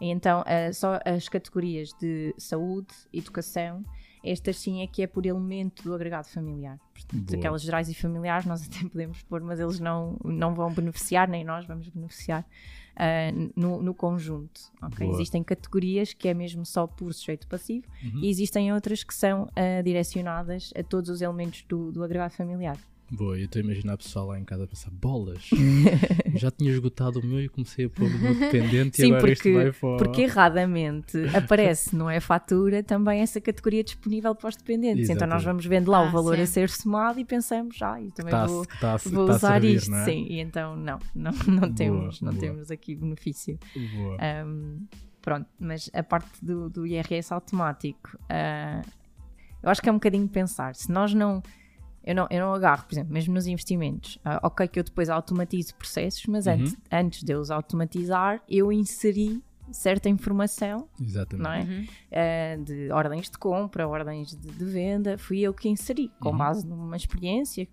então, 0.00 0.42
uh, 0.42 0.72
só 0.74 0.98
as 1.04 1.28
categorias 1.28 1.92
de 2.00 2.34
saúde, 2.38 2.88
educação, 3.12 3.84
estas 4.22 4.58
sim 4.58 4.82
é 4.82 4.86
que 4.86 5.02
é 5.02 5.06
por 5.06 5.24
elemento 5.24 5.82
do 5.82 5.94
agregado 5.94 6.28
familiar. 6.28 6.78
Portanto, 6.92 7.34
aquelas 7.34 7.62
gerais 7.62 7.88
e 7.88 7.94
familiares 7.94 8.44
nós 8.44 8.66
até 8.66 8.86
podemos 8.88 9.22
pôr, 9.22 9.40
mas 9.40 9.58
eles 9.58 9.80
não, 9.80 10.18
não 10.24 10.54
vão 10.54 10.72
beneficiar, 10.72 11.28
nem 11.28 11.42
nós 11.42 11.66
vamos 11.66 11.88
beneficiar 11.88 12.46
uh, 12.96 13.50
no, 13.56 13.82
no, 13.82 13.94
conjunto. 13.94 14.60
Okay? 14.82 15.08
Existem 15.08 15.42
categorias 15.42 16.12
que 16.12 16.28
é 16.28 16.34
mesmo 16.34 16.66
só 16.66 16.86
por 16.86 17.12
sujeito 17.14 17.46
passivo 17.48 17.86
uhum. 18.02 18.20
e 18.20 18.28
existem 18.28 18.72
outras 18.72 19.02
que 19.02 19.14
são 19.14 19.44
uh, 19.44 19.82
direcionadas 19.82 20.72
a 20.76 20.82
todos 20.82 21.08
os 21.08 21.22
elementos 21.22 21.64
do, 21.68 21.90
do 21.90 22.04
agregado 22.04 22.34
familiar. 22.34 22.78
Boa, 23.10 23.36
eu 23.36 23.46
estou 23.46 23.60
a 23.60 23.64
imaginar 23.64 23.94
a 23.94 23.96
pessoa 23.96 24.26
lá 24.26 24.38
em 24.38 24.44
casa 24.44 24.64
a 24.64 24.66
pensar: 24.68 24.90
bolas, 24.92 25.50
já 26.36 26.48
tinha 26.48 26.70
esgotado 26.70 27.18
o 27.18 27.26
meu 27.26 27.40
e 27.40 27.48
comecei 27.48 27.86
a 27.86 27.90
pôr 27.90 28.06
o 28.06 28.18
meu 28.18 28.38
dependente 28.38 28.98
Sim, 28.98 29.02
e 29.02 29.06
agora 29.06 29.26
porque, 29.26 29.52
vai 29.52 29.72
fora. 29.72 30.04
Porque 30.04 30.22
erradamente 30.22 31.18
aparece, 31.34 31.96
não 31.96 32.08
é 32.08 32.20
fatura, 32.20 32.84
também 32.84 33.20
essa 33.20 33.40
categoria 33.40 33.82
disponível 33.82 34.32
para 34.32 34.48
os 34.48 34.56
dependentes. 34.56 35.00
Exatamente. 35.00 35.24
Então 35.24 35.28
nós 35.28 35.42
vamos 35.42 35.66
vendo 35.66 35.90
lá 35.90 35.98
ah, 35.98 36.08
o 36.08 36.12
valor 36.12 36.36
sim. 36.36 36.42
a 36.42 36.46
ser 36.46 36.68
somado 36.68 37.18
e 37.18 37.24
pensamos: 37.24 37.82
ah, 37.82 38.00
eu 38.00 38.12
também 38.12 38.30
tá, 38.30 38.46
vou, 38.46 38.64
tá, 38.80 38.96
vou 38.96 39.26
tá 39.26 39.34
usar 39.34 39.60
servir, 39.60 39.74
isto. 39.74 39.92
É? 39.92 40.04
Sim, 40.04 40.26
e 40.30 40.38
então 40.38 40.76
não, 40.76 41.00
não, 41.12 41.32
não 41.48 41.74
temos, 41.74 42.20
boa, 42.20 42.30
não 42.30 42.38
boa. 42.38 42.40
temos 42.40 42.70
aqui 42.70 42.94
benefício. 42.94 43.58
Boa. 43.96 44.18
Um, 44.46 44.86
pronto, 45.20 45.48
mas 45.58 45.90
a 45.92 46.02
parte 46.04 46.28
do, 46.40 46.70
do 46.70 46.86
IRS 46.86 47.34
automático, 47.34 48.16
uh, 48.22 48.88
eu 49.64 49.68
acho 49.68 49.82
que 49.82 49.88
é 49.88 49.92
um 49.92 49.96
bocadinho 49.96 50.28
pensar. 50.28 50.76
Se 50.76 50.92
nós 50.92 51.12
não 51.12 51.42
eu 52.02 52.14
não, 52.14 52.26
eu 52.30 52.40
não 52.40 52.54
agarro, 52.54 52.84
por 52.84 52.94
exemplo, 52.94 53.12
mesmo 53.12 53.34
nos 53.34 53.46
investimentos. 53.46 54.16
Uh, 54.16 54.40
ok, 54.42 54.66
que 54.68 54.78
eu 54.78 54.84
depois 54.84 55.10
automatizo 55.10 55.74
processos, 55.74 56.24
mas 56.26 56.46
uhum. 56.46 56.52
antes, 56.54 56.76
antes 56.90 57.22
de 57.22 57.32
eu 57.32 57.40
os 57.40 57.50
automatizar, 57.50 58.42
eu 58.48 58.72
inseri 58.72 59.42
certa 59.72 60.08
informação 60.08 60.88
Exatamente. 61.00 61.44
Não 61.44 61.52
é? 61.52 61.60
Uhum. 61.60 62.60
Uh, 62.60 62.64
de 62.64 62.90
ordens 62.90 63.30
de 63.30 63.38
compra, 63.38 63.86
ordens 63.86 64.36
de, 64.36 64.50
de, 64.50 64.64
venda, 64.64 65.18
fui 65.18 65.40
eu 65.40 65.54
que 65.54 65.68
inseri, 65.68 66.10
com 66.18 66.30
uhum. 66.30 66.38
base 66.38 66.66
numa 66.66 66.96
experiência. 66.96 67.68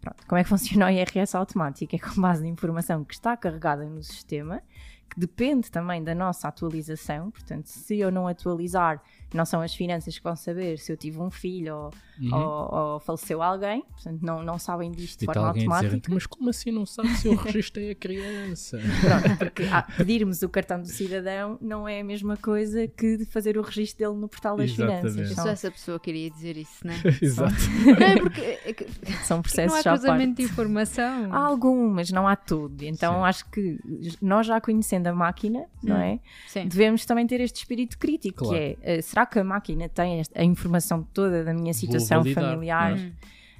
Pronto, 0.00 0.26
como 0.26 0.38
é 0.38 0.42
que 0.42 0.48
funciona 0.50 0.86
o 0.86 0.90
IRS 0.90 1.36
automático? 1.36 1.94
É 1.94 1.98
com 1.98 2.20
base 2.20 2.42
na 2.42 2.48
informação 2.48 3.04
que 3.04 3.14
está 3.14 3.36
carregada 3.36 3.84
no 3.84 4.02
sistema, 4.02 4.60
que 5.08 5.18
depende 5.18 5.70
também 5.70 6.02
da 6.02 6.14
nossa 6.14 6.48
atualização. 6.48 7.30
Portanto, 7.30 7.66
se 7.66 7.98
eu 7.98 8.10
não 8.10 8.26
atualizar, 8.26 9.02
não 9.34 9.44
são 9.44 9.60
as 9.60 9.74
finanças 9.74 10.16
que 10.16 10.24
vão 10.24 10.34
saber 10.36 10.78
se 10.78 10.90
eu 10.92 10.96
tive 10.96 11.18
um 11.20 11.30
filho 11.30 11.74
ou, 11.76 11.90
Uhum. 12.20 12.34
ou, 12.34 12.74
ou 12.94 13.00
faleceu 13.00 13.40
alguém, 13.40 13.84
portanto 13.92 14.18
não, 14.22 14.42
não 14.42 14.58
sabem 14.58 14.90
disto 14.90 15.20
de 15.20 15.26
forma 15.26 15.46
automática. 15.50 15.96
dizer, 15.98 16.02
mas 16.12 16.26
como 16.26 16.50
assim 16.50 16.72
não 16.72 16.84
sabe 16.84 17.10
se 17.10 17.28
eu 17.28 17.36
registrei 17.36 17.92
a 17.92 17.94
criança? 17.94 18.76
Pronto, 19.00 19.38
porque 19.38 19.62
ah, 19.70 19.82
pedirmos 19.96 20.42
o 20.42 20.48
cartão 20.48 20.80
do 20.80 20.88
cidadão 20.88 21.56
não 21.60 21.86
é 21.86 22.00
a 22.00 22.04
mesma 22.04 22.36
coisa 22.36 22.88
que 22.88 23.18
de 23.18 23.24
fazer 23.24 23.56
o 23.56 23.62
registro 23.62 24.04
dele 24.04 24.20
no 24.20 24.28
portal 24.28 24.56
das 24.56 24.70
Exatamente. 24.70 25.12
finanças. 25.12 25.36
Sou 25.36 25.48
essa 25.48 25.70
pessoa 25.70 26.00
que 26.00 26.10
iria 26.10 26.28
dizer 26.28 26.56
isso, 26.56 26.84
né? 26.84 26.94
Exato. 27.22 27.54
não 27.86 28.06
é 28.08 28.16
porque 28.18 28.40
é 28.40 28.72
que- 28.72 28.86
são 29.24 29.36
não 29.36 29.42
processos 29.42 29.78
há 29.78 29.82
já 29.82 29.90
à 29.92 29.94
parte. 29.94 30.00
cruzamento 30.06 30.34
de 30.38 30.42
informação. 30.42 31.32
Há 31.32 31.38
algumas, 31.38 32.10
não 32.10 32.26
há 32.26 32.34
tudo. 32.34 32.82
Então 32.82 33.14
Sim. 33.14 33.20
acho 33.26 33.48
que 33.48 33.78
nós 34.20 34.44
já 34.44 34.60
conhecendo 34.60 35.06
a 35.06 35.12
máquina, 35.12 35.66
não 35.84 35.96
Hum. 35.96 36.00
é? 36.00 36.20
Sim. 36.48 36.66
Devemos 36.66 37.06
também 37.06 37.28
ter 37.28 37.40
este 37.40 37.58
espírito 37.58 37.96
crítico, 37.96 38.38
Claro. 38.44 38.56
que 38.56 38.60
é, 38.60 38.76
eh, 38.82 39.02
será 39.18 39.26
que 39.26 39.38
a 39.38 39.44
máquina 39.44 39.88
tem 39.88 40.22
a 40.34 40.44
informação 40.44 41.02
toda 41.12 41.42
da 41.44 41.52
minha 41.52 41.74
situação 41.74 42.22
validar, 42.22 42.44
familiar 42.44 42.98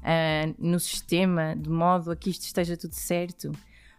ah, 0.04 0.52
no 0.58 0.78
sistema, 0.78 1.56
de 1.56 1.68
modo 1.68 2.10
a 2.12 2.16
que 2.16 2.30
isto 2.30 2.42
esteja 2.44 2.76
tudo 2.76 2.92
certo? 2.94 3.50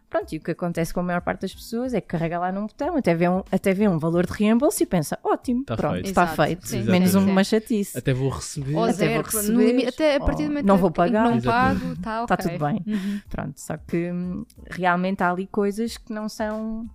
Pronto, 0.10 0.34
e 0.34 0.38
o 0.38 0.42
que 0.42 0.50
acontece 0.52 0.92
com 0.92 1.02
a 1.02 1.04
maior 1.04 1.22
parte 1.22 1.42
das 1.42 1.54
pessoas 1.54 1.94
é 1.94 2.02
que 2.02 2.08
carrega 2.08 2.40
lá 2.40 2.52
num 2.52 2.66
botão, 2.66 2.98
até 2.98 3.14
vê 3.14 3.30
um, 3.30 3.44
até 3.52 3.74
vê 3.76 3.88
um 3.88 4.00
valor 4.00 4.26
de 4.26 4.34
reembolso 4.34 4.82
e 4.82 4.86
pensa, 4.86 5.20
ótimo, 5.24 5.64
Tá 5.66 5.76
pronto, 5.78 5.94
feito. 5.96 6.06
está 6.08 6.24
Exato, 6.24 6.36
feito. 6.44 6.68
sim. 6.68 6.82
Menos 6.84 7.10
Exatamente. 7.10 7.32
uma 7.32 7.44
chatice. 7.44 7.96
Até 7.98 8.12
vou 8.14 8.30
receber. 8.30 8.76
Ou 8.76 8.84
Até 8.86 8.94
zero, 8.94 9.14
vou 9.14 9.24
receber, 9.42 9.66
limite- 9.68 9.90
até 9.90 10.16
a 10.16 10.20
partir 10.20 10.44
do 10.44 10.48
momento 10.50 10.66
não 10.66 10.78
vou 10.78 10.90
pagar. 10.90 11.26
não 11.26 11.36
Exatamente. 11.36 11.80
pago, 11.82 11.94
está 11.94 12.24
Está 12.24 12.34
ok. 12.36 12.52
tudo 12.58 12.66
bem. 12.66 12.84
Uhum. 12.88 13.22
Pronto, 13.30 13.60
só 13.62 13.78
que 13.78 14.12
hum, 14.12 14.46
realmente 14.72 15.22
há 15.22 15.30
ali 15.30 15.46
coisas 15.46 15.98
que 15.98 16.12
não 16.12 16.28
são. 16.28 16.90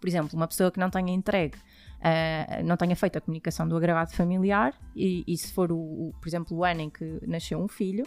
Por 0.00 0.08
exemplo, 0.08 0.30
uma 0.36 0.48
pessoa 0.48 0.72
que 0.72 0.80
não 0.80 0.90
tenha 0.90 1.12
entregue, 1.12 1.56
ah, 2.00 2.62
não 2.64 2.76
tenha 2.76 2.96
feito 2.96 3.18
a 3.18 3.20
comunicação 3.20 3.68
do 3.68 3.76
agravado 3.76 4.12
familiar, 4.12 4.74
e, 4.94 5.22
e 5.26 5.36
se 5.36 5.52
for, 5.52 5.70
o, 5.72 5.76
o- 5.78 6.12
por 6.20 6.28
exemplo, 6.28 6.56
o 6.56 6.64
ano 6.64 6.80
em 6.82 6.90
que 6.90 7.20
nasceu 7.26 7.58
um 7.60 7.68
filho, 7.68 8.04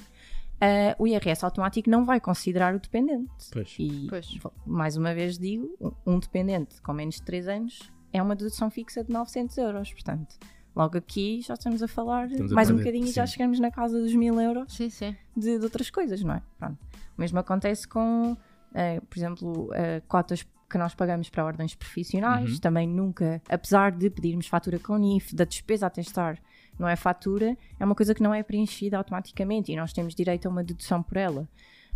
ah, 0.62 0.96
o 0.98 1.06
IRS 1.08 1.44
automático 1.46 1.90
não 1.90 2.06
vai 2.06 2.20
considerar 2.20 2.74
o 2.76 2.80
dependente. 2.80 3.30
Pois. 3.52 3.76
E, 3.80 4.08
Pois. 4.10 4.28
mais 4.66 4.96
uma 4.98 5.14
vez 5.14 5.38
digo, 5.38 5.76
um 5.80 6.14
um 6.16 6.20
dependente 6.20 6.82
com 6.82 6.94
menos 6.94 7.16
de 7.16 7.24
3 7.24 7.48
anos 7.48 7.92
é 8.12 8.22
uma 8.22 8.36
dedução 8.36 8.70
fixa 8.70 9.04
de 9.04 9.12
900 9.12 9.58
euros. 9.58 9.92
Portanto, 9.92 10.36
logo 10.76 10.98
aqui 10.98 11.42
já 11.42 11.54
estamos 11.56 11.82
a 11.84 11.88
falar 11.88 12.28
Estamos 12.32 12.52
a 12.52 12.56
mais 12.56 12.70
um 12.70 12.76
perder, 12.76 12.92
bocadinho 12.92 13.10
e 13.12 13.14
já 13.14 13.26
chegamos 13.26 13.60
na 13.60 13.72
casa 13.72 14.00
dos 14.00 14.14
1000 14.14 14.40
euros 14.42 14.74
Sim, 14.74 14.90
sim. 14.90 15.16
de, 15.36 15.58
de 15.58 15.64
outras 15.64 15.90
coisas, 15.90 16.24
não 16.24 16.34
é? 16.36 16.42
Pronto. 16.58 16.78
O 17.18 17.22
mesmo 17.22 17.40
acontece 17.40 17.88
com, 17.88 18.36
eh, 18.74 19.00
por 19.10 19.18
exemplo, 19.18 19.70
eh, 19.74 20.02
cotas 20.08 20.46
que 20.74 20.78
nós 20.80 20.96
pagamos 20.96 21.30
para 21.30 21.46
ordens 21.46 21.76
profissionais, 21.76 22.54
Uhum. 22.54 22.58
também 22.60 22.88
nunca, 22.88 23.40
apesar 23.48 23.92
de 23.92 24.10
pedirmos 24.10 24.48
fatura 24.48 24.80
com 24.80 24.98
NIF, 24.98 25.36
da 25.36 25.46
despesa 25.46 25.86
a 25.86 25.90
testar, 25.90 26.40
não 26.80 26.88
é 26.90 26.96
fatura, 26.96 27.56
é 27.80 27.86
uma 27.86 27.94
coisa 27.94 28.16
que 28.16 28.24
não 28.24 28.34
é 28.34 28.42
preenchida 28.42 28.98
automaticamente 28.98 29.72
e 29.72 29.76
nós 29.76 29.94
temos 29.94 30.16
direito 30.16 30.48
a 30.48 30.50
uma 30.50 30.64
dedução 30.64 31.04
por 31.04 31.16
ela. 31.18 31.48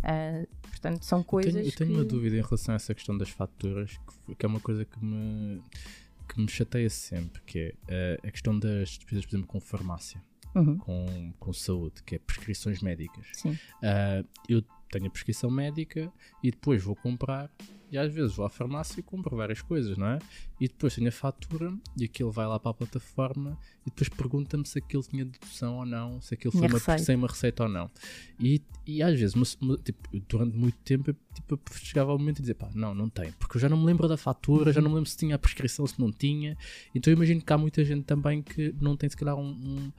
Ah, 0.02 0.46
portanto, 0.62 1.04
são 1.04 1.24
coisas 1.24 1.52
tenho, 1.54 1.66
eu 1.66 1.72
tenho 1.72 1.90
que... 1.90 1.96
uma 1.96 2.04
dúvida 2.04 2.36
em 2.36 2.40
relação 2.42 2.72
a 2.72 2.76
essa 2.76 2.94
questão 2.94 3.18
das 3.18 3.30
faturas, 3.30 3.98
que, 4.26 4.34
que 4.36 4.46
é 4.46 4.48
uma 4.48 4.60
coisa 4.60 4.84
que 4.84 5.04
me, 5.04 5.60
que 6.28 6.40
me 6.40 6.48
chateia 6.48 6.88
sempre, 6.88 7.42
que 7.44 7.58
é 7.58 7.74
eh, 7.88 8.18
a 8.28 8.30
questão 8.30 8.56
das 8.56 8.90
despesas, 8.90 9.26
por 9.26 9.30
exemplo, 9.34 9.48
com 9.48 9.60
farmácia, 9.60 10.22
Uhum, 10.54 10.78
com, 10.78 11.32
com 11.38 11.52
saúde, 11.52 12.02
que 12.04 12.14
é 12.14 12.18
prescrições 12.18 12.80
médicas. 12.80 13.26
sim. 13.34 13.58
Ah, 13.82 14.24
eu 14.48 14.62
tenho 14.90 15.06
a 15.06 15.10
prescrição 15.10 15.50
médica 15.50 16.12
e 16.42 16.50
depois 16.50 16.82
vou 16.82 16.94
comprar, 16.96 17.50
e 17.90 17.96
às 17.96 18.12
vezes 18.12 18.36
vou 18.36 18.44
à 18.44 18.50
farmácia 18.50 19.00
e 19.00 19.02
compro 19.02 19.34
várias 19.34 19.62
coisas, 19.62 19.96
não 19.96 20.06
é? 20.08 20.18
E 20.60 20.68
depois 20.68 20.94
tenho 20.94 21.08
a 21.08 21.12
fatura 21.12 21.72
e 21.96 22.04
aquilo 22.04 22.30
vai 22.30 22.46
lá 22.46 22.58
para 22.60 22.70
a 22.72 22.74
plataforma 22.74 23.58
e 23.86 23.90
depois 23.90 24.10
pergunta-me 24.10 24.66
se 24.66 24.78
aquilo 24.78 25.02
tinha 25.02 25.24
dedução 25.24 25.76
ou 25.78 25.86
não, 25.86 26.20
se 26.20 26.34
aquilo 26.34 26.52
foi 26.52 26.62
uma, 26.68 26.68
receita. 26.74 27.02
sem 27.02 27.16
uma 27.16 27.28
receita 27.28 27.62
ou 27.62 27.68
não. 27.68 27.90
E, 28.38 28.60
e 28.86 29.02
às 29.02 29.18
vezes, 29.18 29.34
tipo, 29.82 30.18
durante 30.28 30.54
muito 30.54 30.76
tempo, 30.84 31.16
tipo, 31.32 31.58
chegava 31.76 32.12
ao 32.12 32.18
momento 32.18 32.36
de 32.36 32.42
dizer, 32.42 32.54
pá, 32.54 32.68
não, 32.74 32.94
não 32.94 33.08
tem, 33.08 33.32
porque 33.32 33.56
eu 33.56 33.60
já 33.60 33.70
não 33.70 33.78
me 33.78 33.86
lembro 33.86 34.06
da 34.06 34.18
fatura, 34.18 34.70
já 34.70 34.82
não 34.82 34.90
me 34.90 34.96
lembro 34.96 35.08
se 35.08 35.16
tinha 35.16 35.36
a 35.36 35.38
prescrição, 35.38 35.86
se 35.86 35.98
não 35.98 36.12
tinha. 36.12 36.58
Então 36.94 37.10
eu 37.10 37.16
imagino 37.16 37.40
que 37.40 37.52
há 37.52 37.56
muita 37.56 37.82
gente 37.84 38.04
também 38.04 38.42
que 38.42 38.74
não 38.80 38.96
tem, 38.98 39.08
se 39.08 39.16
calhar, 39.16 39.34
um- 39.36 39.48
um- 39.48 39.92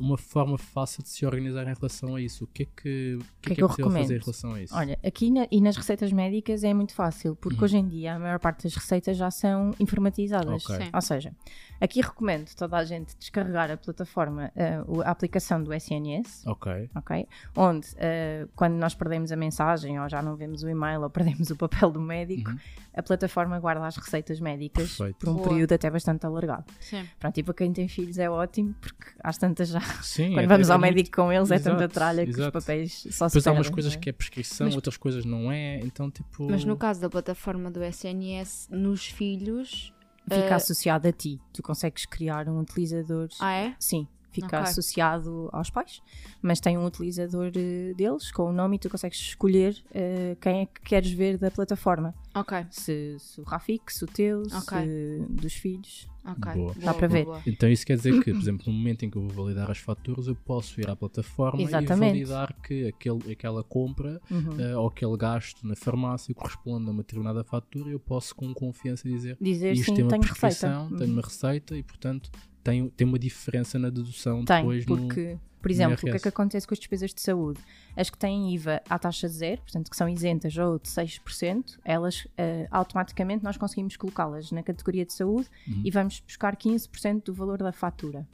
uma 0.00 0.16
forma 0.18 0.56
fácil 0.58 1.02
de 1.02 1.08
se 1.10 1.24
organizar 1.26 1.62
em 1.68 1.74
relação 1.74 2.14
a 2.16 2.20
isso. 2.20 2.44
O 2.44 2.46
que 2.46 2.62
é 2.62 2.66
que, 2.66 3.18
o 3.20 3.24
que, 3.42 3.52
é 3.52 3.54
que 3.54 3.60
é 3.60 3.64
eu 3.64 3.68
possível 3.68 3.90
fazer 3.90 3.98
em 3.98 4.02
recomendo? 4.18 4.24
relação 4.24 4.54
a 4.54 4.62
isso? 4.62 4.74
Olha, 4.76 4.98
aqui 5.04 5.30
na- 5.30 5.46
e 5.50 5.60
nas 5.60 5.76
receitas 5.76 6.12
médicas 6.12 6.64
é 6.64 6.72
muito 6.74 6.94
fácil, 6.94 7.36
porque 7.36 7.58
Uhum. 7.58 7.64
hoje 7.64 7.76
em 7.78 7.86
dia 7.88 8.14
a 8.14 8.18
maior 8.18 8.38
parte 8.38 8.64
das 8.64 8.74
receitas 8.74 9.16
já 9.16 9.30
são 9.30 9.72
informatizadas. 9.78 10.64
Ok. 10.64 10.76
Sim. 10.84 10.90
Ou 10.94 11.00
seja, 11.00 11.32
aqui 11.80 12.00
recomendo 12.00 12.48
toda 12.54 12.76
a 12.76 12.84
gente 12.84 13.16
descarregar 13.18 13.70
a 13.70 13.76
plataforma, 13.76 14.50
o- 14.86 15.02
a 15.02 15.10
aplicação 15.10 15.62
do 15.62 15.72
SNS, 15.72 16.42
Ok. 16.48 16.90
ok? 16.94 17.26
Onde, 17.56 17.88
eh, 17.96 18.46
quando 18.56 18.74
nós 18.74 18.94
perdemos 18.94 19.30
a 19.32 19.36
mensagem 19.36 20.00
ou 20.00 20.08
já 20.08 20.22
não 20.22 20.36
vemos 20.36 20.62
o 20.62 20.68
e-mail 20.68 21.02
ou 21.02 21.10
perdemos 21.10 21.50
o 21.50 21.56
papel 21.56 21.90
do 21.90 22.00
médico, 22.00 22.50
Uhum. 22.50 22.58
a 22.94 23.02
plataforma 23.02 23.58
guarda 23.60 23.86
as 23.86 23.96
receitas 23.96 24.40
médicas 24.40 24.96
Perfeito. 24.96 25.18
por 25.18 25.28
um 25.28 25.34
Boa. 25.34 25.48
período 25.48 25.72
até 25.72 25.90
bastante 25.90 26.24
alargado. 26.26 26.64
Sim. 26.80 27.06
Pronto, 27.18 27.38
e 27.38 27.42
para 27.42 27.54
quem 27.54 27.72
tem 27.72 27.88
filhos 27.88 28.18
é 28.18 28.28
ótimo, 28.30 28.74
porque 28.80 29.06
às 29.22 29.36
tantas 29.38 29.68
já, 29.68 29.80
Sim, 30.02 30.32
quando 30.32 30.44
é- 30.44 30.46
vamos 30.46 30.68
é 30.68 30.72
ao 30.72 30.78
muito- 30.78 30.94
médico 30.94 31.16
com 31.16 31.32
eles, 31.32 31.50
é 31.50 31.58
tanta 31.58 31.76
Exato, 31.84 31.94
tralha 31.94 32.24
que 32.24 32.30
exato. 32.30 32.58
os 32.58 32.64
papéis 32.64 32.92
só 33.10 33.28
se 33.28 33.34
Depois 33.34 33.46
há 33.46 33.52
umas 33.52 33.70
coisas 33.70 33.94
é? 33.94 33.96
que 33.98 34.10
é 34.10 34.12
prescrição, 34.12 34.66
Mas- 34.66 34.74
outras 34.76 34.96
coisas 34.96 35.24
não 35.24 35.50
é, 35.52 35.80
então 35.80 36.10
tipo. 36.10 36.48
Mas 36.50 36.64
no 36.64 36.76
caso 36.76 37.00
da 37.00 37.08
plataforma 37.10 37.70
do 37.70 37.82
SNS, 37.82 38.68
nos 38.70 39.06
filhos. 39.06 39.92
Fica 40.24 40.36
eh, 40.46 40.52
associado 40.54 41.08
a 41.08 41.12
ti. 41.12 41.40
Tu 41.52 41.62
consegues 41.62 42.04
criar 42.06 42.48
um 42.48 42.60
utilizador. 42.60 43.28
Ah, 43.40 43.52
é? 43.52 43.74
Sim, 43.80 44.06
fica 44.30 44.58
Ok. 44.58 44.70
associado 44.70 45.48
aos 45.52 45.70
pais, 45.70 46.00
mas 46.40 46.60
tem 46.60 46.78
um 46.78 46.84
utilizador 46.84 47.50
eh, 47.56 47.94
deles 47.96 48.30
com 48.30 48.44
o 48.44 48.52
nome 48.52 48.76
e 48.76 48.78
tu 48.78 48.88
consegues 48.88 49.18
escolher 49.18 49.76
eh, 49.92 50.36
quem 50.40 50.60
é 50.60 50.66
que 50.66 50.80
queres 50.82 51.10
ver 51.10 51.36
da 51.38 51.50
plataforma. 51.50 52.14
Ok, 52.34 52.64
Se, 52.70 53.16
se 53.18 53.40
o 53.40 53.44
Rafik, 53.44 53.92
se 53.92 54.04
o 54.04 54.06
teu, 54.06 54.42
Ok. 54.42 54.78
se 54.78 55.24
dos 55.28 55.54
filhos. 55.54 56.08
Ok. 56.24 56.54
Boa. 56.54 56.74
Dá 56.82 56.94
para 56.94 57.06
ver. 57.08 57.24
boa. 57.24 57.42
Então 57.46 57.68
isso 57.68 57.84
quer 57.86 57.96
dizer 57.96 58.22
que, 58.22 58.32
por 58.32 58.40
exemplo, 58.40 58.64
no 58.66 58.72
momento 58.78 59.04
em 59.04 59.10
que 59.10 59.16
eu 59.16 59.22
vou 59.28 59.44
validar 59.44 59.70
as 59.70 59.78
faturas, 59.78 60.26
eu 60.26 60.34
posso 60.34 60.80
ir 60.80 60.88
à 60.90 60.94
plataforma 60.96 61.62
Exatamente. 61.62 62.18
e 62.18 62.24
validar 62.24 62.54
que 62.62 62.86
aquele, 62.88 63.32
aquela 63.32 63.62
compra 63.64 64.20
Uhum. 64.30 64.60
eh, 64.60 64.76
ou 64.76 64.88
aquele 64.88 65.16
gasto 65.16 65.66
na 65.66 65.74
farmácia 65.76 66.34
corresponde 66.34 66.86
a 66.88 66.90
uma 66.90 67.02
determinada 67.02 67.42
fatura 67.44 67.88
e 67.90 67.92
eu 67.92 68.00
posso 68.00 68.34
com 68.34 68.52
confiança 68.54 69.08
dizer 69.08 69.36
Dizer 69.40 69.72
isto 69.72 69.86
sim, 69.86 69.94
tem 69.94 70.04
uma 70.04 70.10
tenho 70.10 70.22
receita. 70.22 70.40
prescrição, 70.46 70.88
Uhum. 70.90 70.96
tenho 70.96 71.12
uma 71.12 71.22
receita 71.22 71.76
e, 71.76 71.82
portanto, 71.82 72.30
tem, 72.62 72.88
tem 72.90 73.06
uma 73.06 73.18
diferença 73.18 73.78
na 73.78 73.88
dedução 73.90 74.44
Tem, 74.44 74.58
depois 74.58 74.86
no... 74.86 74.96
porque, 74.96 75.38
por 75.62 75.70
exemplo, 75.70 75.94
o 75.94 75.98
que 75.98 76.10
é 76.10 76.18
que 76.18 76.28
acontece 76.28 76.66
com 76.66 76.74
as 76.74 76.78
despesas 76.78 77.12
de 77.14 77.20
saúde? 77.20 77.60
As 77.96 78.08
que 78.10 78.16
têm 78.18 78.54
IVA 78.54 78.82
à 78.88 78.98
taxa 78.98 79.28
zero, 79.28 79.60
portanto, 79.62 79.90
que 79.90 79.96
são 79.96 80.08
isentas 80.08 80.56
ou 80.56 80.78
de 80.78 80.88
6%, 80.88 81.78
elas 81.84 82.26
eh, 82.38 82.66
automaticamente 82.70 83.42
nós 83.44 83.56
conseguimos 83.56 83.96
colocá-las 83.96 84.50
na 84.52 84.62
categoria 84.62 85.04
de 85.04 85.12
saúde 85.12 85.48
Uhum. 85.68 85.82
e 85.84 85.90
vamos 85.90 86.20
buscar 86.20 86.56
15% 86.56 87.24
do 87.24 87.34
valor 87.34 87.58
da 87.58 87.72
fatura. 87.72 88.26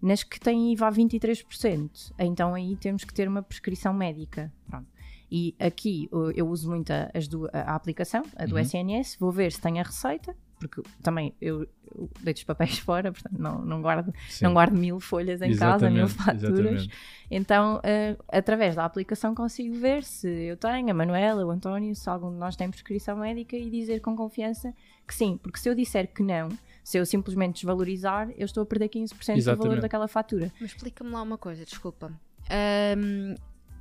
Nas 0.00 0.22
que 0.24 0.40
têm 0.40 0.72
IVA 0.72 0.88
a 0.88 0.92
23%, 0.92 2.12
então 2.18 2.54
aí 2.54 2.76
temos 2.76 3.04
que 3.04 3.14
ter 3.14 3.28
uma 3.28 3.42
prescrição 3.42 3.92
médica. 3.94 4.52
Pronto. 4.68 4.86
E 5.30 5.54
aqui 5.58 6.08
uh, 6.12 6.30
eu 6.32 6.46
uso 6.48 6.68
muito 6.70 6.90
a- 6.90 7.10
a 7.52 7.74
aplicação, 7.74 8.22
a 8.36 8.44
do 8.44 8.54
Uhum. 8.56 8.60
SNS, 8.60 9.16
vou 9.18 9.30
ver 9.32 9.50
se 9.52 9.60
tem 9.60 9.80
a 9.80 9.82
receita, 9.82 10.36
porque 10.68 10.82
também 11.02 11.34
eu, 11.40 11.66
eu 11.94 12.10
deito 12.20 12.38
os 12.38 12.44
papéis 12.44 12.78
fora, 12.80 13.12
portanto 13.12 13.38
não, 13.38 13.64
não, 13.64 13.82
guardo, 13.82 14.12
Sim. 14.28 14.44
não 14.44 14.54
guardo 14.54 14.76
mil 14.76 15.00
folhas 15.00 15.42
em 15.42 15.54
casa, 15.56 15.90
mil 15.90 16.04
Exatamente, 16.04 16.14
faturas. 16.14 16.58
exatamente. 16.58 16.90
Então, 17.30 17.80
eh, 17.82 18.16
através 18.28 18.76
da 18.76 18.84
aplicação 18.84 19.34
consigo 19.34 19.74
ver 19.76 20.02
se 20.04 20.28
eu 20.28 20.56
tenho, 20.56 20.90
a 20.90 20.94
Manuela, 20.94 21.44
o 21.44 21.50
António, 21.50 21.94
se 21.94 22.08
algum 22.08 22.30
de 22.30 22.36
nós 22.36 22.56
tem 22.56 22.70
prescrição 22.70 23.16
médica 23.16 23.56
e 23.56 23.70
dizer 23.70 24.00
com 24.00 24.16
confiança 24.16 24.72
que 25.06 25.14
sim, 25.14 25.36
porque 25.42 25.58
se 25.58 25.68
eu 25.68 25.74
disser 25.74 26.12
que 26.12 26.22
não, 26.22 26.48
se 26.84 26.98
eu 26.98 27.06
simplesmente 27.06 27.54
desvalorizar, 27.54 28.30
eu 28.36 28.44
estou 28.44 28.62
a 28.62 28.66
perder 28.66 28.88
15% 28.88 29.08
do 29.08 29.16
valor 29.16 29.36
Exatamente. 29.36 29.80
daquela 29.80 30.08
fatura. 30.08 30.52
Mas 30.60 30.70
explica-me 30.70 31.10
lá 31.10 31.22
uma 31.22 31.38
coisa, 31.38 31.64
desculpa. 31.64 32.12
Ahm, 32.50 33.34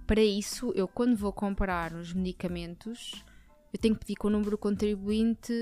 para 0.06 0.22
isso, 0.22 0.72
eu 0.76 0.88
quando 0.88 1.16
vou 1.16 1.32
comprar 1.32 1.94
os 1.94 2.14
medicamentos, 2.14 3.24
eu 3.74 3.80
tenho 3.80 3.94
que 3.96 4.02
pedir 4.02 4.16
com 4.16 4.28
o 4.28 4.32
número 4.32 4.58
contribuinte. 4.58 5.54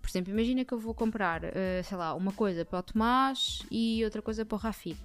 Por 0.00 0.08
exemplo, 0.08 0.32
imagina 0.32 0.64
que 0.64 0.72
eu 0.72 0.78
vou 0.78 0.94
comprar, 0.94 1.42
eh, 1.44 1.82
sei 1.84 1.96
lá, 1.96 2.14
uma 2.14 2.32
coisa 2.32 2.64
para 2.64 2.78
o 2.78 2.82
Tomás 2.82 3.62
e 3.70 4.02
outra 4.04 4.22
coisa 4.22 4.44
para 4.44 4.54
o 4.56 4.58
Rafik. 4.58 5.00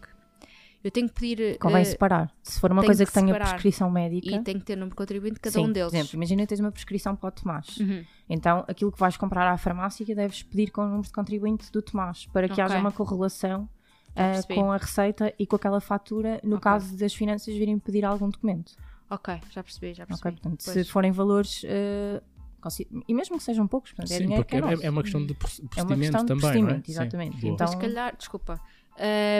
Eu 0.83 0.89
tenho 0.89 1.07
que 1.07 1.13
pedir. 1.13 1.59
Convém 1.59 1.81
eh, 1.81 1.85
separar. 1.85 2.31
Se 2.41 2.59
for 2.59 2.71
uma 2.71 2.83
coisa 2.83 3.05
que 3.05 3.11
que 3.11 3.19
tenha 3.19 3.33
prescrição 3.35 3.89
médica. 3.91 4.35
e 4.35 4.39
tenho 4.43 4.59
que 4.59 4.65
ter 4.65 4.75
número 4.75 4.95
contribuinte 4.95 5.35
de 5.35 5.39
cada 5.41 5.53
sim, 5.53 5.65
um 5.65 5.71
deles. 5.71 5.91
Por 5.91 5.97
exemplo, 5.97 6.15
imagina 6.15 6.41
que 6.41 6.47
tens 6.47 6.59
uma 6.59 6.71
prescrição 6.71 7.15
para 7.15 7.29
o 7.29 7.31
Tomás. 7.31 7.77
Uhum. 7.77 8.03
Então, 8.27 8.65
aquilo 8.67 8.91
que 8.91 8.99
vais 8.99 9.15
comprar 9.15 9.47
à 9.51 9.57
farmácia 9.57 10.03
deves 10.15 10.41
pedir 10.41 10.71
com 10.71 10.81
o 10.81 10.85
número 10.85 11.03
de 11.03 11.11
contribuinte 11.13 11.71
do 11.71 11.81
Tomás, 11.83 12.25
para 12.33 12.47
que 12.47 12.53
Ok. 12.53 12.63
haja 12.63 12.79
uma 12.79 12.91
correlação 12.91 13.69
percebi. 14.15 14.55
com 14.55 14.71
a 14.71 14.77
receita 14.77 15.31
e 15.37 15.45
com 15.45 15.55
aquela 15.55 15.79
fatura, 15.79 16.39
no 16.43 16.55
Ok. 16.55 16.63
caso 16.63 16.97
das 16.97 17.13
finanças 17.13 17.53
virem 17.53 17.77
pedir 17.77 18.03
algum 18.03 18.27
documento. 18.29 18.73
Ok, 19.07 19.39
já 19.51 19.61
percebi, 19.61 19.93
já 19.93 20.05
percebi. 20.07 20.31
portanto, 20.31 20.61
se 20.61 20.83
forem 20.85 21.11
valores. 21.11 21.61
eh, 21.65 22.21
consi- 22.23 22.30
e 23.07 23.13
mesmo 23.13 23.37
que 23.37 23.43
sejam 23.43 23.67
poucos, 23.67 23.91
portanto, 23.91 24.11
é 24.11 24.17
Sim, 24.17 24.23
dinheiro 24.23 24.43
porque 24.45 24.57
que 24.59 24.63
é, 24.63 24.67
é, 24.67 24.71
nosso. 24.71 24.85
é 24.85 24.89
uma 24.89 25.01
questão 25.03 25.25
de 25.25 25.31
É 25.31 25.33
uma 25.33 25.39
procedimento 25.39 26.17
de 26.17 26.25
também, 26.25 26.39
procedimento, 26.39 26.69
não 26.71 26.79
é? 26.79 26.83
Sim, 26.85 26.91
exatamente. 26.91 27.41
boa. 27.41 27.53
Então- 27.53 27.67
Mas 27.67 27.75
se 27.75 27.81
calhar, 27.81 28.15
desculpa, 28.17 28.61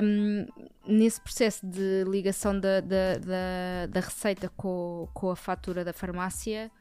Um, 0.04 0.46
nesse 0.88 1.20
processo 1.22 1.66
de 1.68 2.04
ligação 2.08 2.58
da, 2.58 2.80
da, 2.80 3.18
da, 3.18 3.86
da 3.90 4.00
receita 4.00 4.50
com, 4.56 5.08
com 5.14 5.30
a 5.30 5.36
fatura 5.36 5.84
da 5.84 5.92
farmácia, 5.94 6.72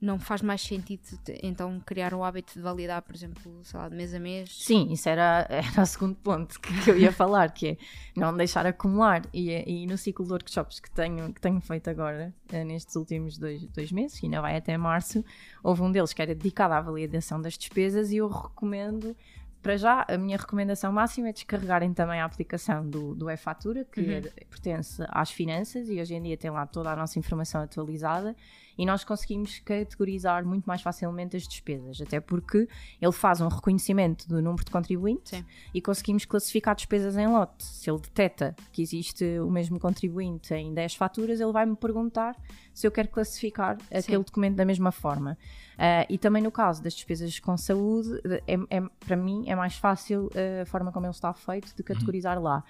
não 0.00 0.18
faz 0.18 0.42
mais 0.42 0.60
sentido 0.60 1.02
então 1.42 1.80
criar 1.84 2.14
o 2.14 2.22
hábito 2.22 2.54
de 2.54 2.60
validar, 2.60 3.02
por 3.02 3.14
exemplo, 3.14 3.60
sei 3.64 3.78
lá, 3.80 3.88
de 3.88 3.96
mês 3.96 4.14
a 4.14 4.20
mês? 4.20 4.50
Sim, 4.64 4.92
isso 4.92 5.08
era, 5.08 5.46
era 5.50 5.82
o 5.82 5.86
segundo 5.86 6.14
ponto 6.14 6.60
que 6.60 6.90
eu 6.90 6.96
ia 6.96 7.10
falar, 7.10 7.52
que 7.52 7.68
é 7.68 7.76
não 8.16 8.36
deixar 8.36 8.64
acumular. 8.64 9.22
E, 9.32 9.50
e 9.50 9.86
no 9.86 9.98
ciclo 9.98 10.24
de 10.24 10.32
workshops 10.32 10.78
que 10.78 10.90
tenho, 10.90 11.32
que 11.32 11.40
tenho 11.40 11.60
feito 11.60 11.90
agora, 11.90 12.32
eh, 12.52 12.64
nestes 12.64 12.94
últimos 12.94 13.36
dois, 13.36 13.66
dois 13.66 13.90
meses, 13.90 14.22
e 14.22 14.26
ainda 14.26 14.40
vai 14.40 14.56
até 14.56 14.76
março, 14.76 15.24
houve 15.62 15.82
um 15.82 15.90
deles 15.90 16.12
que 16.12 16.22
era 16.22 16.34
dedicado 16.34 16.74
à 16.74 16.80
validação 16.80 17.40
das 17.40 17.58
despesas 17.58 18.12
e 18.12 18.18
eu 18.18 18.28
recomendo 18.28 19.16
para 19.60 19.76
já, 19.76 20.06
a 20.08 20.16
minha 20.16 20.36
recomendação 20.36 20.92
máxima 20.92 21.28
é 21.28 21.32
descarregarem 21.32 21.92
também 21.92 22.20
a 22.20 22.24
aplicação 22.24 22.88
do, 22.88 23.14
do 23.14 23.28
e-fatura, 23.28 23.84
que 23.84 24.00
uhum. 24.00 24.12
é, 24.12 24.20
pertence 24.48 25.04
às 25.08 25.30
finanças 25.30 25.88
e 25.88 26.00
hoje 26.00 26.14
em 26.14 26.22
dia 26.22 26.36
tem 26.36 26.50
lá 26.50 26.64
toda 26.64 26.92
a 26.92 26.96
nossa 26.96 27.18
informação 27.18 27.62
atualizada 27.62 28.36
e 28.78 28.86
nós 28.86 29.02
conseguimos 29.02 29.58
categorizar 29.58 30.46
muito 30.46 30.64
mais 30.64 30.80
facilmente 30.80 31.36
as 31.36 31.48
despesas, 31.48 32.00
até 32.00 32.20
porque 32.20 32.68
ele 33.00 33.12
faz 33.12 33.40
um 33.40 33.48
reconhecimento 33.48 34.28
do 34.28 34.40
número 34.40 34.64
de 34.64 34.70
contribuinte 34.70 35.36
Sim. 35.36 35.44
e 35.74 35.82
conseguimos 35.82 36.24
classificar 36.24 36.76
despesas 36.76 37.16
em 37.16 37.26
lote. 37.26 37.64
Se 37.64 37.90
ele 37.90 37.98
detecta 38.00 38.54
que 38.70 38.80
existe 38.80 39.24
o 39.40 39.50
mesmo 39.50 39.80
contribuinte 39.80 40.54
em 40.54 40.72
10 40.72 40.94
faturas, 40.94 41.40
ele 41.40 41.52
vai 41.52 41.66
me 41.66 41.74
perguntar 41.74 42.36
se 42.72 42.86
eu 42.86 42.92
quero 42.92 43.08
classificar 43.08 43.76
Sim. 43.80 43.98
aquele 43.98 44.22
documento 44.22 44.54
da 44.54 44.64
mesma 44.64 44.92
forma. 44.92 45.36
Uh, 45.74 46.06
e 46.08 46.18
também 46.18 46.42
no 46.42 46.52
caso 46.52 46.82
das 46.82 46.94
despesas 46.94 47.38
com 47.40 47.56
saúde, 47.56 48.20
é, 48.46 48.54
é, 48.70 48.82
para 49.00 49.16
mim 49.16 49.44
é 49.48 49.56
mais 49.56 49.76
fácil 49.76 50.26
uh, 50.26 50.62
a 50.62 50.66
forma 50.66 50.92
como 50.92 51.06
ele 51.06 51.12
está 51.12 51.32
feito 51.34 51.74
de 51.74 51.82
categorizar 51.82 52.36
uhum. 52.36 52.44
lá. 52.44 52.64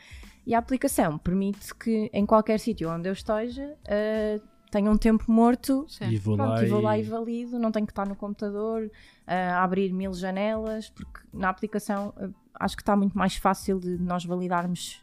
E 0.46 0.54
a 0.54 0.58
aplicação 0.58 1.18
permite 1.18 1.74
que 1.74 2.10
em 2.12 2.24
qualquer 2.24 2.58
sítio 2.58 2.90
onde 2.90 3.08
eu 3.08 3.12
esteja 3.12 3.76
uh, 3.84 4.57
tenha 4.70 4.90
um 4.90 4.96
tempo 4.96 5.30
morto 5.30 5.86
e 6.10 6.18
vou, 6.18 6.36
pronto, 6.36 6.50
lá 6.50 6.64
e 6.64 6.68
vou 6.68 6.80
lá 6.80 6.98
e 6.98 7.02
valido, 7.02 7.58
não 7.58 7.72
tenho 7.72 7.86
que 7.86 7.92
estar 7.92 8.06
no 8.06 8.16
computador 8.16 8.90
a 9.26 9.62
abrir 9.62 9.92
mil 9.92 10.12
janelas, 10.12 10.90
porque 10.90 11.20
na 11.32 11.48
aplicação 11.48 12.12
acho 12.54 12.76
que 12.76 12.82
está 12.82 12.96
muito 12.96 13.16
mais 13.16 13.36
fácil 13.36 13.78
de 13.78 13.98
nós 13.98 14.24
validarmos 14.24 15.02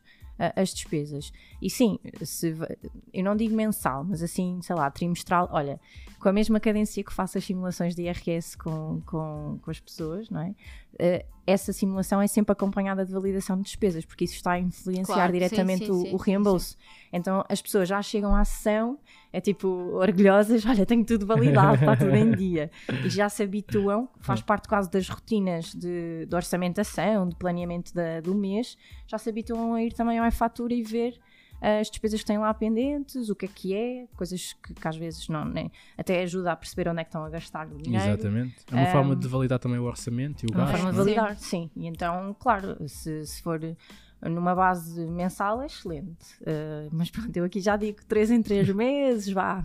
as 0.56 0.74
despesas. 0.74 1.32
E 1.62 1.70
sim, 1.70 1.98
se, 2.22 2.54
eu 3.14 3.24
não 3.24 3.36
digo 3.36 3.56
mensal, 3.56 4.04
mas 4.04 4.22
assim, 4.22 4.60
sei 4.62 4.76
lá, 4.76 4.92
trimestral, 4.92 5.48
olha, 5.52 5.80
com 6.20 6.30
a 6.30 6.34
mesma 6.34 6.60
cadência 6.60 7.04
que 7.04 7.14
faço 7.14 7.38
as 7.38 7.46
simulações 7.46 7.96
de 7.96 8.04
IRS 8.04 8.58
com, 8.58 9.02
com, 9.06 9.60
com 9.62 9.72
as 9.72 9.80
pessoas, 9.80 10.30
não 10.30 10.42
é? 10.42 10.50
Uh, 10.96 11.26
essa 11.48 11.72
simulação 11.72 12.22
é 12.22 12.28
sempre 12.28 12.52
acompanhada 12.52 13.06
de 13.06 13.12
validação 13.12 13.58
de 13.58 13.64
despesas, 13.64 14.04
porque 14.06 14.24
isso 14.26 14.34
está 14.34 14.54
a 14.54 14.60
influenciar 14.60 15.16
claro, 15.16 15.34
diretamente 15.34 15.86
sim, 15.86 15.94
sim, 15.94 16.00
o, 16.00 16.02
sim, 16.02 16.14
o, 16.14 16.18
reembolso. 16.18 16.78
Então 17.14 17.46
as 17.48 17.62
pessoas 17.62 17.88
já 17.88 18.02
chegam 18.02 18.36
à 18.36 18.44
sessão, 18.44 18.98
é 19.36 19.42
tipo, 19.42 19.68
orgulhosas, 19.68 20.64
olha, 20.66 20.86
tenho 20.86 21.04
tudo 21.04 21.26
validado, 21.26 21.76
está 21.76 21.98
tudo 21.98 22.16
em 22.16 22.32
dia. 22.32 22.72
E 23.04 23.10
já 23.10 23.28
se 23.28 23.44
habituam, 23.44 24.08
faz 24.22 24.42
parte 24.42 24.66
quase 24.66 24.90
das 24.90 25.10
rotinas 25.10 25.74
de, 25.74 26.26
de 26.26 26.34
orçamentação, 26.34 27.28
de 27.28 27.36
planeamento 27.36 27.94
da, 27.94 28.22
do 28.22 28.34
mês, 28.34 28.78
já 29.06 29.18
se 29.18 29.30
habituam 29.30 29.74
a 29.74 29.84
ir 29.84 29.92
também 29.92 30.20
ao 30.20 30.26
e-fatura 30.26 30.74
e 30.74 30.82
ver 30.82 31.20
as 31.62 31.90
despesas 31.90 32.22
que 32.22 32.26
têm 32.26 32.38
lá 32.38 32.54
pendentes, 32.54 33.30
o 33.30 33.36
que 33.36 33.46
é 33.46 33.50
que 33.50 33.74
é, 33.74 34.08
coisas 34.16 34.54
que, 34.54 34.74
que 34.74 34.88
às 34.88 34.96
vezes 34.96 35.28
não, 35.28 35.44
né, 35.44 35.70
até 35.98 36.22
ajuda 36.22 36.54
a 36.54 36.56
perceber 36.56 36.88
onde 36.88 37.02
é 37.02 37.04
que 37.04 37.10
estão 37.10 37.26
a 37.26 37.30
gastar 37.30 37.68
o 37.68 37.78
dinheiro. 37.78 38.08
Exatamente. 38.08 38.56
É 38.72 38.76
uma 38.76 38.88
um, 38.88 38.92
forma 38.92 39.16
de 39.18 39.28
validar 39.28 39.60
também 39.60 39.80
o 39.80 39.84
orçamento 39.84 40.44
e 40.44 40.46
o 40.46 40.54
gasto. 40.54 40.62
É 40.62 40.72
uma 40.72 40.78
forma 40.78 40.92
de 40.92 40.98
validar, 40.98 41.38
sim. 41.38 41.70
sim. 41.74 41.82
E 41.82 41.88
então, 41.88 42.34
claro, 42.40 42.78
se, 42.88 43.26
se 43.26 43.42
for 43.42 43.60
numa 44.30 44.56
base 44.56 45.06
mensal 45.06 45.62
é 45.62 45.66
excelente. 45.66 46.36
Uh, 46.42 46.90
mas 46.92 47.10
pronto, 47.10 47.36
eu 47.36 47.44
aqui 47.44 47.60
já 47.60 47.76
digo 47.76 48.04
3 48.06 48.32
em 48.32 48.42
3 48.42 48.70
meses, 48.76 49.32
vá. 49.32 49.64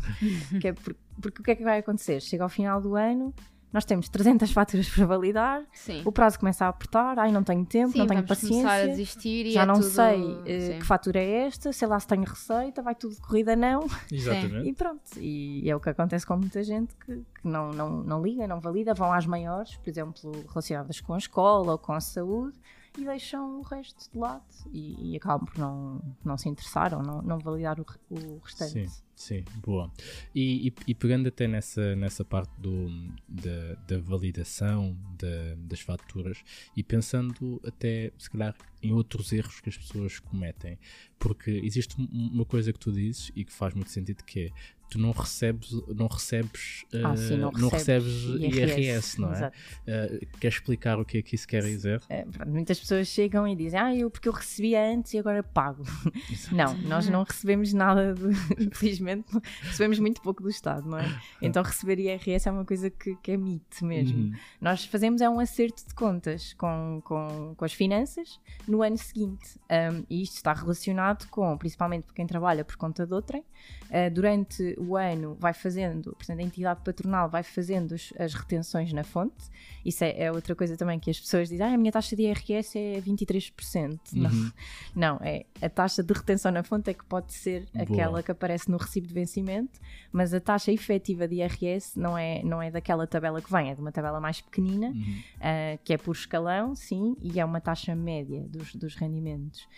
que 0.61 0.69
é 0.69 0.73
por, 0.73 0.95
porque 1.21 1.41
o 1.41 1.45
que 1.45 1.51
é 1.51 1.57
que 1.57 1.65
vai 1.65 1.79
acontecer? 1.79 2.21
Chega 2.21 2.43
ao 2.43 2.49
final 2.49 2.81
do 2.81 2.97
ano, 2.97 3.35
nós 3.73 3.85
temos 3.85 4.09
300 4.09 4.51
faturas 4.51 4.89
para 4.89 5.07
validar, 5.07 5.63
Sim. 5.73 6.03
o 6.05 6.11
prazo 6.11 6.39
começa 6.39 6.65
a 6.65 6.69
apertar, 6.69 7.19
ai 7.19 7.31
não 7.31 7.45
tenho 7.45 7.65
tempo, 7.65 7.93
Sim, 7.93 7.99
não 7.99 8.07
tenho 8.07 8.27
paciência, 8.27 8.69
a 8.69 8.87
desistir 8.87 9.51
já 9.53 9.63
é 9.63 9.67
não 9.67 9.75
tudo... 9.75 9.85
sei 9.87 10.23
uh, 10.23 10.79
que 10.79 10.85
fatura 10.85 11.21
é 11.21 11.47
esta, 11.47 11.73
sei 11.73 11.87
lá 11.87 11.99
se 12.01 12.07
tenho 12.07 12.25
receita, 12.25 12.83
vai 12.83 12.95
tudo 12.95 13.15
de 13.15 13.21
corrida 13.21 13.55
não. 13.55 13.87
Exatamente. 14.11 14.69
E 14.69 14.73
pronto, 14.73 15.03
e 15.19 15.71
é 15.71 15.77
o 15.77 15.81
que 15.81 15.89
acontece 15.89 16.27
com 16.27 16.37
muita 16.37 16.63
gente 16.65 16.95
que, 16.97 17.15
que 17.15 17.49
não, 17.49 17.71
não, 17.71 18.03
não 18.03 18.23
liga, 18.23 18.47
não 18.47 18.61
valida, 18.61 18.93
vão 18.93 19.13
às 19.13 19.27
maiores, 19.27 19.77
por 19.77 19.89
exemplo, 19.89 20.33
relacionadas 20.49 21.01
com 21.01 21.15
a 21.15 21.19
escola 21.19 21.73
ou 21.73 21.79
com 21.79 21.93
a 21.93 22.01
saúde, 22.01 22.59
e 23.01 23.05
deixam 23.05 23.61
o 23.61 23.63
resto 23.63 24.11
de 24.13 24.19
lado 24.19 24.45
e, 24.73 25.13
e 25.13 25.17
acabam 25.17 25.47
por 25.47 25.59
não, 25.59 26.01
não 26.25 26.37
se 26.37 26.49
interessar 26.49 26.95
ou 26.95 27.03
não, 27.03 27.23
não 27.23 27.39
validar 27.39 27.81
o, 27.81 27.87
o 28.11 28.39
restante. 28.45 28.89
Sim. 28.89 29.03
Sim, 29.21 29.45
boa. 29.59 29.93
E, 30.35 30.69
e, 30.69 30.75
e, 30.87 30.95
pegando 30.95 31.29
até 31.29 31.47
nessa, 31.47 31.95
nessa 31.95 32.25
parte 32.25 32.51
do, 32.59 32.89
da, 33.29 33.75
da 33.87 33.99
validação 33.99 34.97
da, 35.19 35.57
das 35.59 35.81
faturas 35.81 36.43
e 36.75 36.83
pensando 36.83 37.61
até, 37.63 38.13
se 38.17 38.31
calhar, 38.31 38.57
em 38.83 38.93
outros 38.93 39.31
erros 39.31 39.61
que 39.61 39.69
as 39.69 39.77
pessoas 39.77 40.19
cometem, 40.21 40.79
porque 41.19 41.51
existe 41.51 41.95
uma 41.99 42.47
coisa 42.47 42.73
que 42.73 42.79
tu 42.79 42.91
dizes 42.91 43.31
e 43.37 43.45
que 43.45 43.53
faz 43.53 43.75
muito 43.75 43.91
sentido 43.91 44.25
que 44.25 44.47
é 44.47 44.51
tu 44.91 44.99
não 44.99 45.13
recebes, 45.13 45.71
não 45.89 46.09
recebes, 46.09 46.85
ah, 46.93 47.13
uh, 47.13 47.17
sim, 47.17 47.37
não, 47.37 47.53
não 47.53 47.69
recebes, 47.69 48.25
IRS, 48.41 48.81
IRS 48.81 49.21
não 49.21 49.33
é? 49.33 49.47
Uh, 49.49 50.27
quer 50.41 50.49
explicar 50.49 50.99
o 50.99 51.05
que 51.05 51.19
é 51.19 51.23
que 51.23 51.37
isso 51.37 51.47
quer 51.47 51.63
dizer? 51.63 52.03
É, 52.09 52.27
muitas 52.45 52.79
pessoas 52.81 53.07
chegam 53.07 53.47
e 53.47 53.55
dizem, 53.55 53.79
ah, 53.79 53.95
eu 53.95 54.11
porque 54.11 54.29
eu 54.29 54.33
recebia 54.33 54.85
antes 54.93 55.15
e 55.15 55.19
agora 55.19 55.43
pago. 55.43 55.85
não, 56.51 56.77
nós 56.79 57.09
não 57.09 57.23
recebemos 57.23 57.73
nada, 57.73 58.13
de, 58.13 58.65
infelizmente, 58.65 59.10
recebemos 59.63 59.99
muito 59.99 60.21
pouco 60.21 60.43
do 60.43 60.49
Estado, 60.49 60.89
não 60.89 60.99
é? 60.99 61.21
Então 61.43 61.63
receber 61.63 61.99
IRS 61.99 62.49
é 62.49 62.53
uma 62.53 62.65
coisa 62.65 62.91
que, 62.91 63.17
que 63.17 63.33
é 63.33 63.37
mito 63.37 63.85
mesmo. 63.85 64.19
Uhum. 64.19 64.33
Nós 64.61 64.85
fazemos 64.85 65.21
é 65.21 65.29
um 65.29 65.41
acerto 65.41 65.87
de 65.87 65.95
contas 65.95 66.53
com, 66.55 67.01
com, 67.05 67.55
com 67.57 67.65
as 67.65 67.73
finanças 67.73 68.39
no 68.69 68.83
ano 68.83 68.99
seguinte. 68.99 69.59
Um, 69.71 70.05
e 70.09 70.23
isto 70.23 70.37
está 70.37 70.53
relacionado 70.53 71.27
com, 71.29 71.57
principalmente 71.57 72.05
para 72.05 72.15
quem 72.15 72.27
trabalha 72.27 72.65
por 72.65 72.77
conta 72.77 73.07
de 73.07 73.15
outrem, 73.15 73.41
uh, 73.41 74.11
durante 74.13 74.77
o 74.79 74.97
ano 74.97 75.37
vai 75.39 75.53
fazendo, 75.53 76.13
portanto, 76.13 76.39
a 76.39 76.43
entidade 76.43 76.81
patronal 76.85 77.29
vai 77.29 77.43
fazendo 77.43 77.95
as, 77.95 78.13
as 78.19 78.35
retenções 78.35 78.93
na 78.93 79.05
fonte. 79.05 79.51
Isso 79.85 80.05
é, 80.05 80.25
é, 80.25 80.33
outra 80.33 80.55
coisa 80.55 80.77
também 80.77 80.99
que 80.99 81.11
as 81.11 81.19
pessoas 81.19 81.49
dizem: 81.49 81.67
ah, 81.67 81.75
a 81.75 81.79
minha 81.79 81.93
taxa 81.93 82.15
de 82.15 82.23
IRS 82.23 82.79
é 82.79 83.01
23%. 83.01 83.99
Uhum. 84.13 84.23
Não, 84.23 84.53
não, 84.95 85.21
é 85.23 85.47
a 85.61 85.69
taxa 85.69 86.03
de 86.03 86.13
retenção 86.13 86.53
na 86.53 86.63
fonte 86.63 86.91
é 86.91 86.95
que 86.95 87.05
pode 87.05 87.33
ser 87.33 87.67
Boa. 87.73 87.85
aquela 87.85 88.23
que 88.23 88.31
aparece 88.31 88.71
no 88.71 88.77
recibo 88.77 89.00
de 89.07 89.15
vencimento, 89.15 89.81
mas 90.13 90.35
a 90.35 90.41
taxa 90.41 90.73
efetiva 90.73 91.27
de 91.27 91.37
IRS 91.37 91.99
não 91.99 92.17
é, 92.17 92.43
não 92.43 92.61
é 92.61 92.71
daquela 92.71 93.07
tabela 93.07 93.41
que 93.41 93.51
vem, 93.51 93.71
é 93.71 93.75
de 93.75 93.81
uma 93.81 93.93
tabela 93.93 94.21
mais 94.21 94.41
pequenina, 94.41 94.89
uhum. 94.89 95.23
uh, 95.37 95.79
que 95.85 95.93
é 95.93 95.99
por 95.99 96.13
escalão, 96.13 96.75
sim, 96.75 97.17
e 97.21 97.39
é 97.41 97.45
uma 97.45 97.61
taxa 97.61 97.95
média 97.95 98.41
dos, 98.49 98.75
dos 98.75 98.95
rendimentos. 98.95 99.69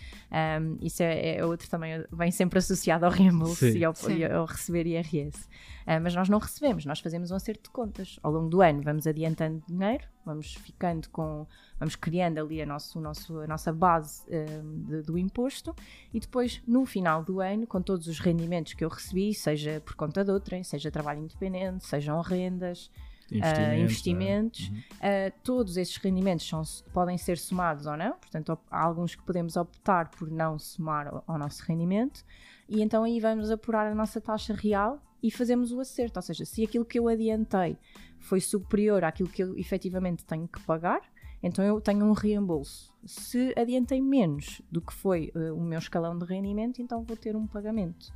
Um, 0.61 0.79
isso 0.81 1.03
é, 1.03 1.37
é, 1.37 1.45
outro 1.45 1.69
também, 1.69 2.05
vem 2.13 2.31
sempre 2.31 2.59
associado 2.59 3.05
ao 3.05 3.11
reembolso 3.11 3.67
e 3.67 3.85
ao, 3.85 3.95
e 4.09 4.25
ao 4.25 4.45
receber 4.47 4.87
IRS. 4.87 5.49
Uh, 5.83 6.01
mas 6.03 6.15
nós 6.15 6.29
não 6.29 6.39
recebemos, 6.39 6.85
nós 6.85 7.01
fazemos 7.01 7.31
um 7.31 7.37
acerto 7.37 7.65
de 7.65 7.71
contas. 7.71 8.19
Ao 8.23 8.31
longo 8.31 8.49
do 8.49 8.61
ano 8.63 8.83
vamos 8.83 9.07
adiantando 9.07 9.63
dinheiro, 9.67 10.05
vamos 10.25 10.55
ficando 10.55 11.09
com, 11.11 11.47
vamos 11.79 11.97
criando 11.97 12.39
ali 12.39 12.63
a, 12.63 12.67
nosso, 12.67 13.01
nosso, 13.01 13.41
a 13.41 13.47
nossa 13.47 13.73
base 13.73 14.23
uh, 14.29 14.87
de, 14.87 15.03
do 15.03 15.19
imposto 15.19 15.75
e 16.13 16.21
depois 16.21 16.63
no 16.67 16.87
final 16.87 17.23
do 17.23 17.41
ano, 17.41 17.67
com 17.67 17.81
todos 17.83 18.07
os 18.07 18.19
rendimentos 18.19 18.75
que 18.75 18.85
eu 18.85 18.89
recebi, 18.89 19.35
seja 19.35 19.83
por 19.85 19.95
conta 19.95 20.25
de 20.25 20.31
outrem, 20.31 20.63
seja 20.63 20.91
trabalho 20.91 21.21
independente, 21.21 21.85
sejam 21.85 22.21
rendas, 22.21 22.91
investimentos, 23.31 23.79
uh, 23.79 23.83
investimentos 23.83 24.69
uhum. 24.69 24.77
uh, 24.77 25.33
todos 25.43 25.77
esses 25.77 25.97
rendimentos 25.97 26.47
são, 26.49 26.63
podem 26.93 27.17
ser 27.17 27.39
somados 27.39 27.87
ou 27.87 27.97
não, 27.97 28.13
portanto 28.13 28.59
há 28.71 28.83
alguns 28.83 29.15
que 29.15 29.23
podemos 29.23 29.57
optar 29.57 30.11
por 30.11 30.31
não 30.31 30.59
somar 30.59 31.09
ao, 31.09 31.25
ao 31.27 31.39
nosso 31.39 31.65
rendimento 31.65 32.25
e 32.69 32.83
então 32.83 33.05
aí 33.05 33.19
vamos 33.21 33.51
apurar 33.51 33.87
a 33.87 33.95
nossa 33.95 34.21
taxa 34.21 34.55
real 34.55 35.01
e 35.23 35.31
fazemos 35.31 35.73
o 35.73 35.81
acerto. 35.81 36.19
Ou 36.19 36.23
seja, 36.23 36.45
se 36.45 36.65
aquilo 36.65 36.85
que 36.85 36.99
eu 36.99 37.09
adiantei 37.09 37.77
foi 38.19 38.41
superior 38.41 39.05
àquilo 39.05 39.29
que 39.29 39.43
eu 39.43 39.57
efetivamente 39.57 40.25
tenho 40.25 40.49
que 40.49 40.61
pagar, 40.61 41.01
então 41.43 41.65
eu 41.65 41.81
tenho 41.81 42.05
um 42.05 42.13
reembolso. 42.13 42.93
Se 43.05 43.53
adiantei 43.57 44.01
menos 44.01 44.63
do 44.71 44.81
que 44.81 44.93
foi 44.93 45.33
uh, 45.35 45.55
o 45.55 45.61
meu 45.61 45.79
escalão 45.79 46.17
de 46.17 46.25
rendimento, 46.25 46.81
então 46.81 47.03
vou 47.03 47.17
ter 47.17 47.35
um 47.35 47.47
pagamento. 47.47 48.13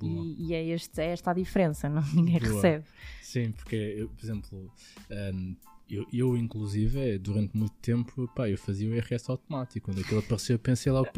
E, 0.00 0.48
e, 0.48 0.54
é, 0.54 0.64
este, 0.66 1.00
é 1.00 1.06
esta 1.06 1.32
a 1.32 1.34
diferença, 1.34 1.88
não? 1.88 2.02
ninguém 2.14 2.38
Boa. 2.38 2.54
recebe. 2.54 2.84
Sim, 3.20 3.50
porque, 3.52 3.74
eu, 3.74 4.08
por 4.08 4.24
exemplo, 4.24 4.70
um, 5.10 5.56
eu, 5.90 6.06
eu, 6.12 6.36
inclusive, 6.36 7.18
durante 7.18 7.56
muito 7.56 7.74
tempo, 7.80 8.28
pá, 8.34 8.48
eu 8.48 8.58
fazia 8.58 8.88
o 8.90 8.94
IRS 8.94 9.30
automático. 9.30 9.86
Quando 9.86 10.00
aquilo 10.00 10.20
apareceu, 10.20 10.54
eu 10.54 10.58
pensei 10.58 10.92
logo, 10.92 11.08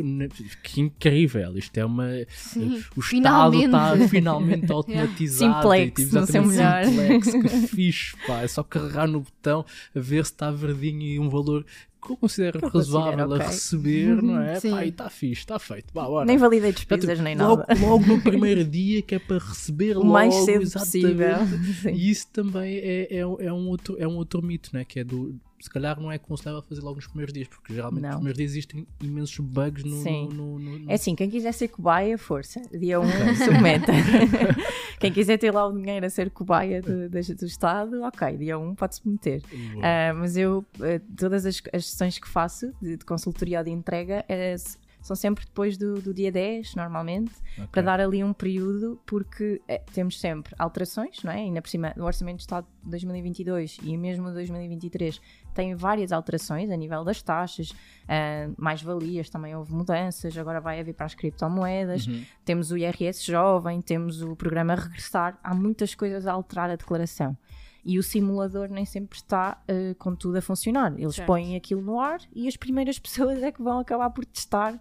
que 0.62 0.80
incrível, 0.80 1.56
isto 1.58 1.76
é 1.76 1.84
uma. 1.84 2.08
Sim, 2.28 2.82
o 2.96 3.00
Estado 3.00 3.54
está 3.56 4.08
finalmente 4.08 4.70
automatizado. 4.70 5.54
Simplex, 5.62 6.02
tipo, 6.02 6.14
não 6.14 6.26
sei 6.26 6.40
melhor. 6.40 6.84
Simplex, 6.84 7.32
que 7.32 7.66
fixe, 7.66 8.16
pá, 8.26 8.42
é 8.42 8.48
só 8.48 8.62
carregar 8.62 9.08
no 9.08 9.20
botão, 9.20 9.64
a 9.94 10.00
ver 10.00 10.24
se 10.24 10.32
está 10.32 10.50
verdinho 10.50 11.02
e 11.02 11.18
um 11.18 11.28
valor 11.28 11.64
que 12.00 12.10
eu 12.12 12.16
considero 12.16 12.60
eu 12.62 12.68
razoável 12.68 13.28
considero 13.28 13.42
a 13.42 13.46
receber, 13.46 14.22
não 14.22 14.40
é? 14.40 14.60
Sim. 14.60 14.70
Pá, 14.70 14.84
e 14.84 14.88
está 14.88 15.10
fixe, 15.10 15.40
está 15.42 15.58
feito. 15.58 15.92
Bora. 15.92 16.24
Nem 16.24 16.38
validei 16.38 16.72
Portanto, 16.72 17.00
despesas 17.00 17.20
nem 17.20 17.36
logo, 17.36 17.64
nada. 17.68 17.80
logo 17.86 18.06
no 18.06 18.20
primeiro 18.22 18.64
dia, 18.64 19.02
que 19.02 19.14
é 19.14 19.18
para 19.18 19.38
receber 19.38 19.96
O 19.96 20.00
logo, 20.00 20.12
mais 20.12 20.34
cedo 20.34 20.62
exatamente. 20.62 21.00
possível. 21.00 21.92
E 21.94 22.10
isso 22.10 22.28
também 22.32 22.78
é, 22.78 23.08
é, 23.10 23.18
é 23.20 23.52
um 23.52 23.68
outro, 23.68 23.96
é 23.98 24.06
um 24.06 24.16
outro 24.16 24.42
mito, 24.42 24.70
né? 24.72 24.84
que 24.84 25.00
é 25.00 25.04
do. 25.04 25.38
Se 25.60 25.68
calhar 25.68 26.00
não 26.00 26.10
é 26.10 26.16
aconselhável 26.16 26.62
fazer 26.62 26.80
logo 26.80 26.96
nos 26.96 27.06
primeiros 27.06 27.32
dias, 27.34 27.46
porque 27.48 27.74
geralmente 27.74 28.00
nos 28.02 28.10
Não. 28.10 28.16
primeiros 28.18 28.38
dias 28.38 28.50
existem 28.52 28.86
imensos 29.02 29.38
bugs 29.38 29.84
no. 29.84 30.02
Sim. 30.02 30.28
no, 30.32 30.58
no- 30.58 30.78
no- 30.78 30.90
É 30.90 30.94
assim, 30.94 31.14
quem 31.14 31.28
quiser 31.28 31.52
ser 31.52 31.68
cobaia, 31.68 32.16
força. 32.16 32.60
Dia 32.72 32.98
1, 32.98 33.04
um, 33.04 33.06
submeta. 33.36 33.92
quem 34.98 35.12
quiser 35.12 35.38
ter 35.38 35.52
lá 35.52 35.66
o 35.66 35.72
dinheiro 35.72 36.06
a 36.06 36.10
ser 36.10 36.30
cobaia 36.30 36.80
do, 36.82 37.08
do, 37.08 37.20
do 37.36 37.44
Estado, 37.46 38.02
ok, 38.02 38.36
dia 38.36 38.58
1 38.58 38.68
um 38.70 38.74
pode-se 38.74 39.06
meter. 39.06 39.42
Boa. 39.42 39.84
Ah, 39.84 40.14
mas 40.14 40.36
eu, 40.36 40.64
ah, 40.80 41.00
todas 41.16 41.44
as, 41.46 41.62
as 41.72 41.86
sessões 41.86 42.18
que 42.18 42.28
faço 42.28 42.72
de, 42.80 42.96
de 42.96 43.04
consultoria 43.04 43.58
ou 43.58 43.64
de 43.64 43.70
entrega 43.70 44.24
é, 44.28 44.56
são 45.02 45.16
sempre 45.16 45.46
depois 45.46 45.78
do, 45.78 45.94
do 46.02 46.12
dia 46.12 46.30
10, 46.30 46.74
normalmente, 46.74 47.32
Ok. 47.56 47.68
para 47.72 47.82
dar 47.82 48.00
ali 48.00 48.22
um 48.22 48.34
período, 48.34 49.00
porque 49.06 49.60
eh, 49.66 49.82
temos 49.94 50.20
sempre 50.20 50.54
alterações, 50.58 51.22
não 51.24 51.32
é? 51.32 51.36
Ainda 51.36 51.62
por 51.62 51.68
cima, 51.70 51.94
no 51.96 52.04
Orçamento 52.04 52.36
de 52.36 52.42
Estado 52.42 52.66
de 52.84 52.90
2022 52.90 53.78
e 53.82 53.96
mesmo 53.96 54.28
de 54.28 54.34
2023 54.34 55.18
tem 55.54 55.74
várias 55.74 56.12
alterações 56.12 56.70
a 56.70 56.76
nível 56.76 57.04
das 57.04 57.20
taxas, 57.22 57.72
ah, 58.08 58.48
mais-valias, 58.58 59.28
também 59.30 59.54
houve 59.54 59.72
mudanças, 59.72 60.36
agora 60.38 60.60
vai 60.60 60.80
haver 60.80 60.94
para 60.94 61.06
as 61.06 61.14
criptomoedas, 61.14 62.06
Uhum. 62.06 62.24
temos 62.44 62.70
o 62.70 62.76
IRS 62.76 63.24
jovem, 63.30 63.80
temos 63.80 64.22
o 64.22 64.34
programa 64.36 64.74
Regressar, 64.74 65.38
há 65.42 65.54
muitas 65.54 65.94
coisas 65.94 66.26
a 66.26 66.32
alterar 66.32 66.70
a 66.70 66.76
declaração. 66.76 67.36
E 67.82 67.98
o 67.98 68.02
simulador 68.02 68.68
nem 68.68 68.84
sempre 68.84 69.16
está 69.16 69.56
eh, 69.66 69.94
com 69.98 70.14
tudo 70.14 70.36
a 70.36 70.42
funcionar. 70.42 70.92
Eles 70.98 71.14
Certo. 71.14 71.26
põem 71.26 71.56
aquilo 71.56 71.80
no 71.80 71.98
ar 71.98 72.18
e 72.34 72.46
as 72.46 72.54
primeiras 72.54 72.98
pessoas 73.00 73.42
é 73.42 73.50
que 73.50 73.62
vão 73.62 73.78
acabar 73.78 74.10
por 74.10 74.22
testar 74.26 74.74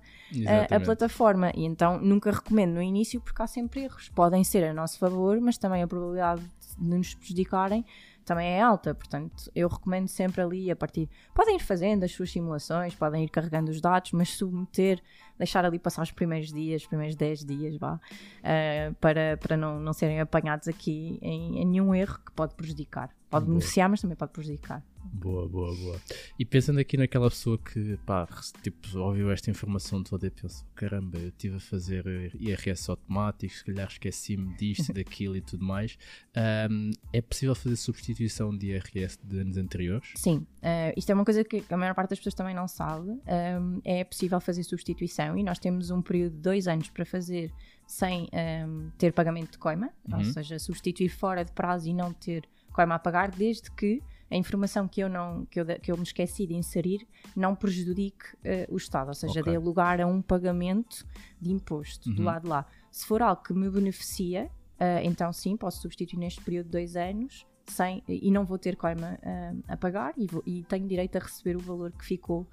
a- 0.45 0.75
a, 0.75 0.79
plataforma. 0.81 1.49
E 1.55 1.63
então 1.63 1.97
nunca 2.01 2.29
recomendo 2.29 2.73
no 2.73 2.81
início 2.81 3.21
porque 3.21 3.41
há 3.41 3.47
sempre 3.47 3.83
erros. 3.83 4.09
Podem 4.09 4.43
ser 4.43 4.65
a 4.65 4.73
nosso 4.73 4.99
favor, 4.99 5.39
mas 5.39 5.57
também 5.57 5.81
a 5.81 5.87
probabilidade 5.87 6.41
de 6.79 6.89
nos 6.89 7.13
prejudicarem 7.13 7.85
também 8.29 8.47
é 8.47 8.61
alta. 8.61 8.93
Portanto, 8.93 9.51
eu 9.55 9.67
recomendo 9.67 10.07
sempre 10.07 10.41
ali 10.41 10.69
a 10.69 10.75
partir. 10.75 11.09
Podem 11.33 11.55
ir 11.55 11.59
fazendo 11.59 12.03
as 12.03 12.11
suas 12.11 12.31
simulações, 12.31 12.93
podem 12.93 13.23
ir 13.23 13.29
carregando 13.29 13.71
os 13.71 13.81
dados, 13.81 14.11
mas 14.11 14.29
submeter, 14.29 15.01
deixar 15.37 15.65
ali 15.65 15.79
passar 15.79 16.03
os 16.03 16.11
primeiros 16.11 16.53
dias, 16.53 16.83
os 16.83 16.87
primeiros 16.87 17.15
10 17.15 17.45
dias, 17.45 17.77
vá, 17.77 17.99
eh, 18.43 18.91
para, 19.01 19.37
para 19.37 19.57
não, 19.57 19.79
não 19.79 19.93
serem 19.93 20.19
apanhados 20.19 20.67
aqui 20.67 21.17
em, 21.21 21.59
em 21.61 21.65
nenhum 21.65 21.95
erro 21.95 22.19
que 22.23 22.31
pode 22.33 22.53
prejudicar. 22.53 23.09
Pode 23.29 23.45
Boa. 23.45 23.55
beneficiar, 23.55 23.89
mas 23.89 24.01
também 24.01 24.15
pode 24.15 24.31
prejudicar. 24.31 24.83
Boa, 25.03 25.47
boa, 25.47 25.75
boa. 25.75 26.01
E 26.37 26.45
pensando 26.45 26.79
aqui 26.79 26.95
naquela 26.97 27.29
pessoa 27.29 27.57
que, 27.57 27.97
pá, 28.05 28.27
tipo, 28.61 28.97
ouviu 28.99 29.31
esta 29.31 29.49
informação 29.49 30.03
toda 30.03 30.27
e 30.27 30.29
pensou: 30.29 30.65
caramba, 30.75 31.17
eu 31.17 31.29
estive 31.29 31.57
a 31.57 31.59
fazer 31.59 32.05
IRS 32.39 32.89
automático, 32.89 33.53
se 33.53 33.63
calhar 33.65 33.87
esqueci-me 33.87 34.55
disto, 34.55 34.91
daquilo 34.93 35.35
e 35.35 35.41
tudo 35.41 35.65
mais. 35.65 35.97
Ahm, 36.35 36.91
é 37.11 37.21
possível 37.21 37.55
fazer 37.55 37.75
substituição 37.75 38.55
de 38.55 38.67
IRS 38.67 39.17
de 39.23 39.39
anos 39.39 39.57
anteriores? 39.57 40.09
Sim, 40.15 40.45
eh, 40.61 40.93
isto 40.95 41.09
é 41.11 41.15
uma 41.15 41.25
coisa 41.25 41.43
que 41.43 41.63
a 41.69 41.77
maior 41.77 41.95
parte 41.95 42.11
das 42.11 42.19
pessoas 42.19 42.35
também 42.35 42.55
não 42.55 42.67
sabe. 42.67 43.09
Um, 43.09 43.81
é 43.83 44.03
possível 44.03 44.39
fazer 44.39 44.63
substituição 44.63 45.37
e 45.37 45.43
nós 45.43 45.59
temos 45.59 45.89
um 45.91 46.01
período 46.01 46.33
de 46.35 46.41
dois 46.41 46.67
anos 46.67 46.89
para 46.89 47.05
fazer 47.05 47.51
sem 47.87 48.29
um, 48.67 48.89
ter 48.97 49.11
pagamento 49.13 49.51
de 49.53 49.57
coima, 49.57 49.89
ou 50.11 50.19
Uhum. 50.19 50.23
seja, 50.25 50.59
substituir 50.59 51.09
fora 51.09 51.43
de 51.43 51.51
prazo 51.51 51.89
e 51.89 51.93
não 51.93 52.13
ter 52.13 52.47
coima 52.71 52.95
a 52.95 52.99
pagar, 52.99 53.31
desde 53.31 53.71
que 53.71 54.01
a 54.31 54.35
informação 54.35 54.87
que 54.87 55.01
eu, 55.01 55.09
não, 55.09 55.45
que 55.45 55.59
eu, 55.59 55.65
que 55.79 55.91
eu 55.91 55.97
me 55.97 56.03
esqueci 56.03 56.45
de 56.45 56.53
inserir 56.55 57.07
não 57.35 57.55
prejudique 57.55 58.25
eh, 58.43 58.67
o 58.69 58.77
Estado, 58.77 59.07
ou 59.09 59.13
seja, 59.13 59.39
Ok. 59.41 59.51
dê 59.51 59.57
lugar 59.57 59.99
a 60.01 60.05
um 60.07 60.21
pagamento 60.21 61.05
de 61.41 61.51
imposto 61.51 62.09
do 62.11 62.19
Uhum. 62.19 62.25
lado 62.25 62.43
de 62.43 62.49
lá. 62.49 62.65
Se 62.91 63.05
for 63.05 63.21
algo 63.21 63.41
que 63.43 63.53
me 63.53 63.69
beneficia, 63.69 64.49
eh, 64.79 65.01
então 65.03 65.31
sim, 65.33 65.57
posso 65.57 65.81
substituir 65.81 66.19
neste 66.19 66.41
período 66.41 66.65
de 66.65 66.71
dois 66.71 66.95
anos 66.95 67.45
sem, 67.67 68.03
e 68.07 68.31
não 68.31 68.45
vou 68.45 68.57
ter 68.57 68.75
coima 68.75 69.17
eh, 69.21 69.53
a 69.67 69.77
pagar 69.77 70.13
e, 70.17 70.25
vou- 70.27 70.43
e 70.45 70.63
tenho 70.63 70.87
direito 70.87 71.15
a 71.17 71.19
receber 71.19 71.55
o 71.55 71.59
valor 71.59 71.91
que 71.91 72.03
ficou 72.05 72.47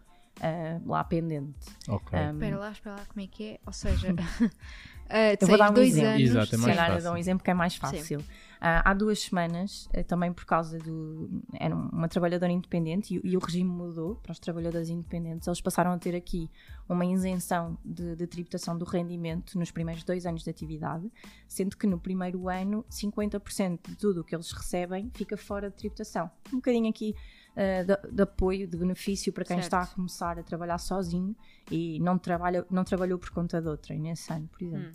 lá 0.85 1.03
pendente. 1.03 1.75
Ok. 1.89 2.19
Um, 2.19 2.33
Espera 2.35 2.59
lá, 2.59 2.71
espera 2.71 2.97
lá, 2.97 3.07
como 3.07 3.21
é 3.25 3.27
que 3.27 3.45
é? 3.45 3.61
Ou 3.65 3.73
seja, 3.73 4.09
uh, 5.07 5.37
Eu 5.41 5.49
vou 5.49 5.59
dar 5.59 5.71
um 5.71 5.75
dois 5.75 5.89
exemplo. 5.89 6.09
anos. 6.11 6.23
Exato, 6.23 6.55
é 6.55 6.59
mais 6.59 6.77
fácil. 6.77 7.03
dou 7.03 7.13
um 7.13 7.17
exemplo 7.17 7.45
que 7.45 7.51
é 7.51 7.55
mais 7.55 7.77
fácil. 7.77 8.25
Ah, 8.61 8.91
há 8.91 8.95
duas 8.95 9.21
semanas, 9.21 9.89
eh, 9.93 10.03
também 10.03 10.33
por 10.33 10.45
causa 10.45 10.79
do. 10.79 11.29
Era 11.61 11.75
uma 11.75 12.09
trabalhadora 12.09 12.51
independente 12.51 13.15
e, 13.15 13.21
e 13.23 13.37
o 13.37 13.41
regime 13.41 13.71
mudou 13.71 14.17
para 14.17 14.33
os 14.33 14.39
trabalhadores 14.39 14.89
independentes. 14.89 15.47
Eles 15.47 15.61
passaram 15.61 15.93
a 15.93 15.99
ter 15.99 16.15
aqui 16.17 16.51
uma 16.89 17.05
isenção 17.05 17.77
de, 17.85 18.17
de 18.17 18.27
tributação 18.27 18.77
do 18.77 18.85
rendimento 18.85 19.59
nos 19.59 19.71
primeiros 19.71 20.05
dois 20.05 20.25
anos 20.25 20.43
de 20.43 20.51
atividade, 20.51 21.11
sendo 21.47 21.77
que 21.77 21.87
no 21.87 21.99
primeiro 21.99 22.49
ano 22.49 22.85
50% 22.91 23.79
de 23.89 23.97
tudo 23.97 24.23
o 24.23 24.25
que 24.25 24.35
eles 24.35 24.51
recebem 24.53 25.11
fica 25.15 25.37
fora 25.37 25.69
de 25.69 25.77
tributação. 25.77 26.31
Um 26.53 26.57
bocadinho 26.57 26.89
aqui 26.89 27.15
ah, 27.57 27.83
de, 27.83 28.13
de 28.13 28.23
apoio, 28.23 28.67
de 28.69 28.77
benefício 28.77 29.33
para 29.33 29.45
quem 29.45 29.57
Certo. 29.57 29.65
está 29.67 29.83
a 29.83 29.87
começar 29.87 30.39
a 30.39 30.43
trabalhar 30.43 30.79
sozinho 30.79 31.35
e 31.71 31.99
não, 32.01 32.19
trabalha, 32.19 32.67
não 32.71 32.85
trabalhou 32.85 33.19
por 33.19 33.31
conta 33.31 33.61
de 33.63 33.69
outrem 33.69 33.99
nesse 33.99 34.31
ano, 34.33 34.47
por 34.49 34.63
exemplo. 34.63 34.93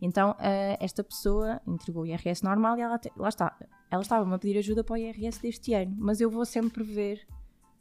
Então, 0.00 0.34
eh, 0.38 0.76
esta 0.80 1.02
pessoa 1.02 1.60
entregou 1.66 2.04
o 2.04 2.06
IRS 2.06 2.42
normal 2.44 2.78
e 2.78 2.80
ela, 2.82 2.98
te- 2.98 3.12
lá 3.16 3.28
está, 3.28 3.56
ela 3.90 4.00
estava-me 4.02 4.32
a 4.34 4.38
pedir 4.38 4.56
ajuda 4.58 4.82
para 4.84 4.94
o 4.94 4.96
IRS 4.96 5.42
deste 5.42 5.74
ano, 5.74 5.94
mas 5.98 6.20
eu 6.20 6.30
vou 6.30 6.44
sempre 6.46 6.84
ver 6.84 7.26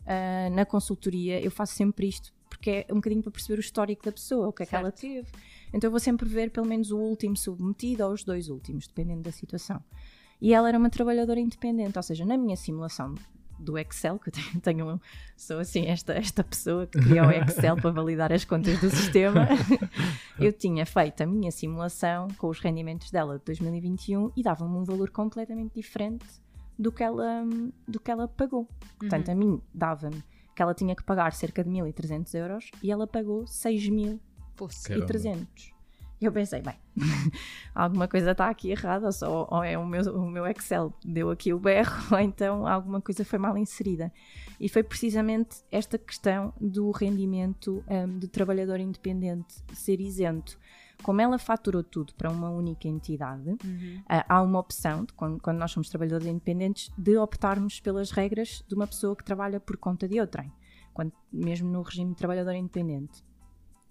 eh, 0.06 0.50
na 0.50 0.66
consultoria, 0.66 1.40
eu 1.40 1.52
faço 1.52 1.76
sempre 1.76 2.08
isto, 2.08 2.34
porque 2.50 2.86
é 2.88 2.92
um 2.92 2.96
bocadinho 2.96 3.22
para 3.22 3.32
perceber 3.32 3.60
o 3.60 3.62
histórico 3.62 4.04
da 4.04 4.12
pessoa, 4.12 4.48
o 4.48 4.54
que 4.54 4.64
é 4.64 4.66
que 4.66 4.76
ela 4.76 4.90
Certo. 4.92 5.02
teve. 5.02 5.28
Então, 5.72 5.88
eu 5.88 5.92
vou 5.92 6.00
sempre 6.00 6.28
ver 6.28 6.50
pelo 6.50 6.66
menos 6.66 6.92
o 6.92 6.98
último 6.98 7.38
submetido 7.38 8.04
ou 8.04 8.14
os 8.14 8.24
dois 8.24 8.50
últimos, 8.50 8.88
dependendo 8.88 9.22
da 9.22 9.32
situação. 9.32 9.80
E 10.42 10.54
ela 10.54 10.70
era 10.70 10.78
uma 10.78 10.90
trabalhadora 10.90 11.40
independente, 11.40 11.98
ou 11.98 12.04
seja, 12.04 12.26
na 12.26 12.38
minha 12.38 12.56
simulação 12.58 13.14
do 13.60 13.78
Excel, 13.78 14.20
que 14.20 14.30
eu 14.30 14.34
tenho, 14.34 14.62
tenho 14.62 15.02
sou 15.36 15.60
assim, 15.60 15.86
esta, 15.86 16.14
esta 16.14 16.44
pessoa 16.44 16.88
que 16.88 17.00
cria 17.00 17.26
o 17.26 17.32
Excel 17.32 17.76
para 17.76 17.92
validar 17.92 18.32
as 18.32 18.46
contas 18.46 18.80
do 18.80 18.90
sistema, 18.90 19.48
eu 20.40 20.52
tinha 20.54 20.86
feito 20.86 21.22
a 21.22 21.26
minha 21.26 21.52
simulação 21.52 22.28
com 22.38 22.48
os 22.48 22.60
rendimentos 22.60 23.12
dela 23.12 23.38
de 23.38 23.46
2021 23.46 24.32
e 24.36 24.44
dava-me 24.44 24.78
um 24.78 24.84
valor 24.84 25.10
completamente 25.10 25.74
diferente 25.74 26.26
do 26.78 26.92
que 26.92 27.04
ela, 27.04 27.44
do 27.88 28.00
que 28.00 28.12
ela 28.12 28.28
pagou. 28.28 28.68
Portanto, 29.00 29.30
a 29.30 29.36
mim 29.36 29.62
dava-me 29.74 30.24
que 30.56 30.62
ela 30.62 30.74
tinha 30.74 30.96
que 30.96 31.04
pagar 31.04 31.34
cerca 31.34 31.64
de 31.64 31.70
1.300 31.70 32.34
euros 32.34 32.72
e 32.82 32.92
ela 32.92 33.06
pagou 33.06 33.44
6.000 33.46 34.20
Poça. 34.58 34.90
Caramba. 34.90 35.06
E 36.20 36.22
300. 36.22 36.22
Eu 36.22 36.32
pensei, 36.32 36.62
bem, 36.62 36.76
alguma 37.74 38.08
coisa 38.08 38.32
está 38.32 38.50
aqui 38.50 38.72
errada, 38.72 39.06
ou, 39.06 39.12
só, 39.12 39.48
ou 39.50 39.64
é 39.64 39.78
o 39.78 39.86
meu, 39.86 40.02
o 40.16 40.30
meu 40.30 40.46
Excel 40.48 40.94
deu 41.04 41.30
aqui 41.30 41.54
o 41.54 41.60
berro, 41.60 41.96
ou 42.12 42.20
então 42.20 42.68
alguma 42.68 43.02
coisa 43.02 43.24
foi 43.24 43.40
mal 43.40 43.58
inserida. 43.58 44.12
E 44.60 44.68
foi 44.68 44.84
precisamente 44.84 45.58
esta 45.72 45.98
questão 45.98 46.54
do 46.60 46.90
rendimento 46.92 47.84
hum, 47.88 48.20
de 48.20 48.28
trabalhador 48.28 48.80
independente 48.80 49.56
ser 49.74 50.02
isento. 50.02 50.58
Como 51.04 51.22
ela 51.22 51.38
faturou 51.38 51.84
tudo 51.84 52.16
para 52.16 52.32
uma 52.32 52.50
única 52.50 52.88
entidade, 52.88 53.50
Uhum. 53.64 54.02
ah, 54.10 54.26
há 54.28 54.42
uma 54.42 54.60
opção, 54.60 55.06
de 55.06 55.14
quando, 55.14 55.40
quando 55.40 55.60
nós 55.60 55.72
somos 55.72 55.90
trabalhadores 55.90 56.26
independentes, 56.26 56.92
de 56.98 57.16
optarmos 57.18 57.80
pelas 57.80 58.10
regras 58.10 58.64
de 58.68 58.74
uma 58.74 58.88
pessoa 58.88 59.16
que 59.16 59.24
trabalha 59.24 59.60
por 59.60 59.78
conta 59.78 60.08
de 60.08 60.20
outrem, 60.20 60.52
quando, 60.96 61.14
mesmo 61.32 61.70
no 61.70 61.84
regime 61.84 62.12
de 62.12 62.18
trabalhador 62.18 62.56
independente. 62.56 63.24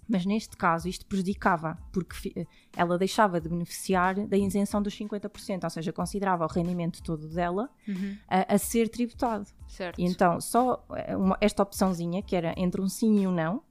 Mas 0.08 0.24
neste 0.24 0.56
caso 0.56 0.88
isto 0.88 1.04
prejudicava, 1.06 1.76
porque 1.92 2.14
fi- 2.14 2.48
ela 2.76 2.96
deixava 2.96 3.40
de 3.40 3.48
beneficiar 3.48 4.14
da 4.26 4.36
isenção 4.36 4.80
dos 4.80 4.94
50%, 4.96 5.64
ou 5.64 5.70
seja, 5.70 5.92
considerava 5.92 6.44
o 6.44 6.48
rendimento 6.48 7.02
todo 7.02 7.28
dela 7.28 7.68
Uhum. 7.88 8.16
a, 8.28 8.54
a 8.54 8.58
ser 8.58 8.88
tributado. 8.88 9.48
Certo. 9.68 10.00
E 10.00 10.04
então, 10.04 10.40
só 10.40 10.84
eh, 10.94 11.16
uma- 11.16 11.36
esta 11.40 11.62
opçãozinha, 11.62 12.22
que 12.22 12.36
era 12.36 12.54
entre 12.56 12.80
um 12.80 12.88
sim 12.88 13.20
e 13.22 13.26
um 13.26 13.32
não, 13.32 13.62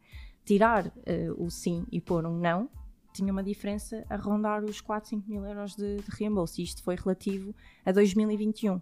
tirar 0.43 0.91
eh, 1.05 1.29
o 1.37 1.49
sim 1.49 1.85
e 1.91 1.99
pôr 2.01 2.25
um 2.25 2.37
não, 2.37 2.69
tinha 3.13 3.31
uma 3.31 3.41
diferença 3.41 4.05
a 4.09 4.17
rondar 4.17 4.63
os 4.65 4.81
4, 4.81 5.09
5 5.11 5.29
mil 5.29 5.45
euros 5.45 5.73
de, 5.73 5.95
de 5.97 6.11
reembolso. 6.19 6.59
E 6.59 6.65
isto 6.65 6.83
foi 6.83 6.95
relativo 6.95 7.55
a 7.85 7.91
2021. 7.93 8.81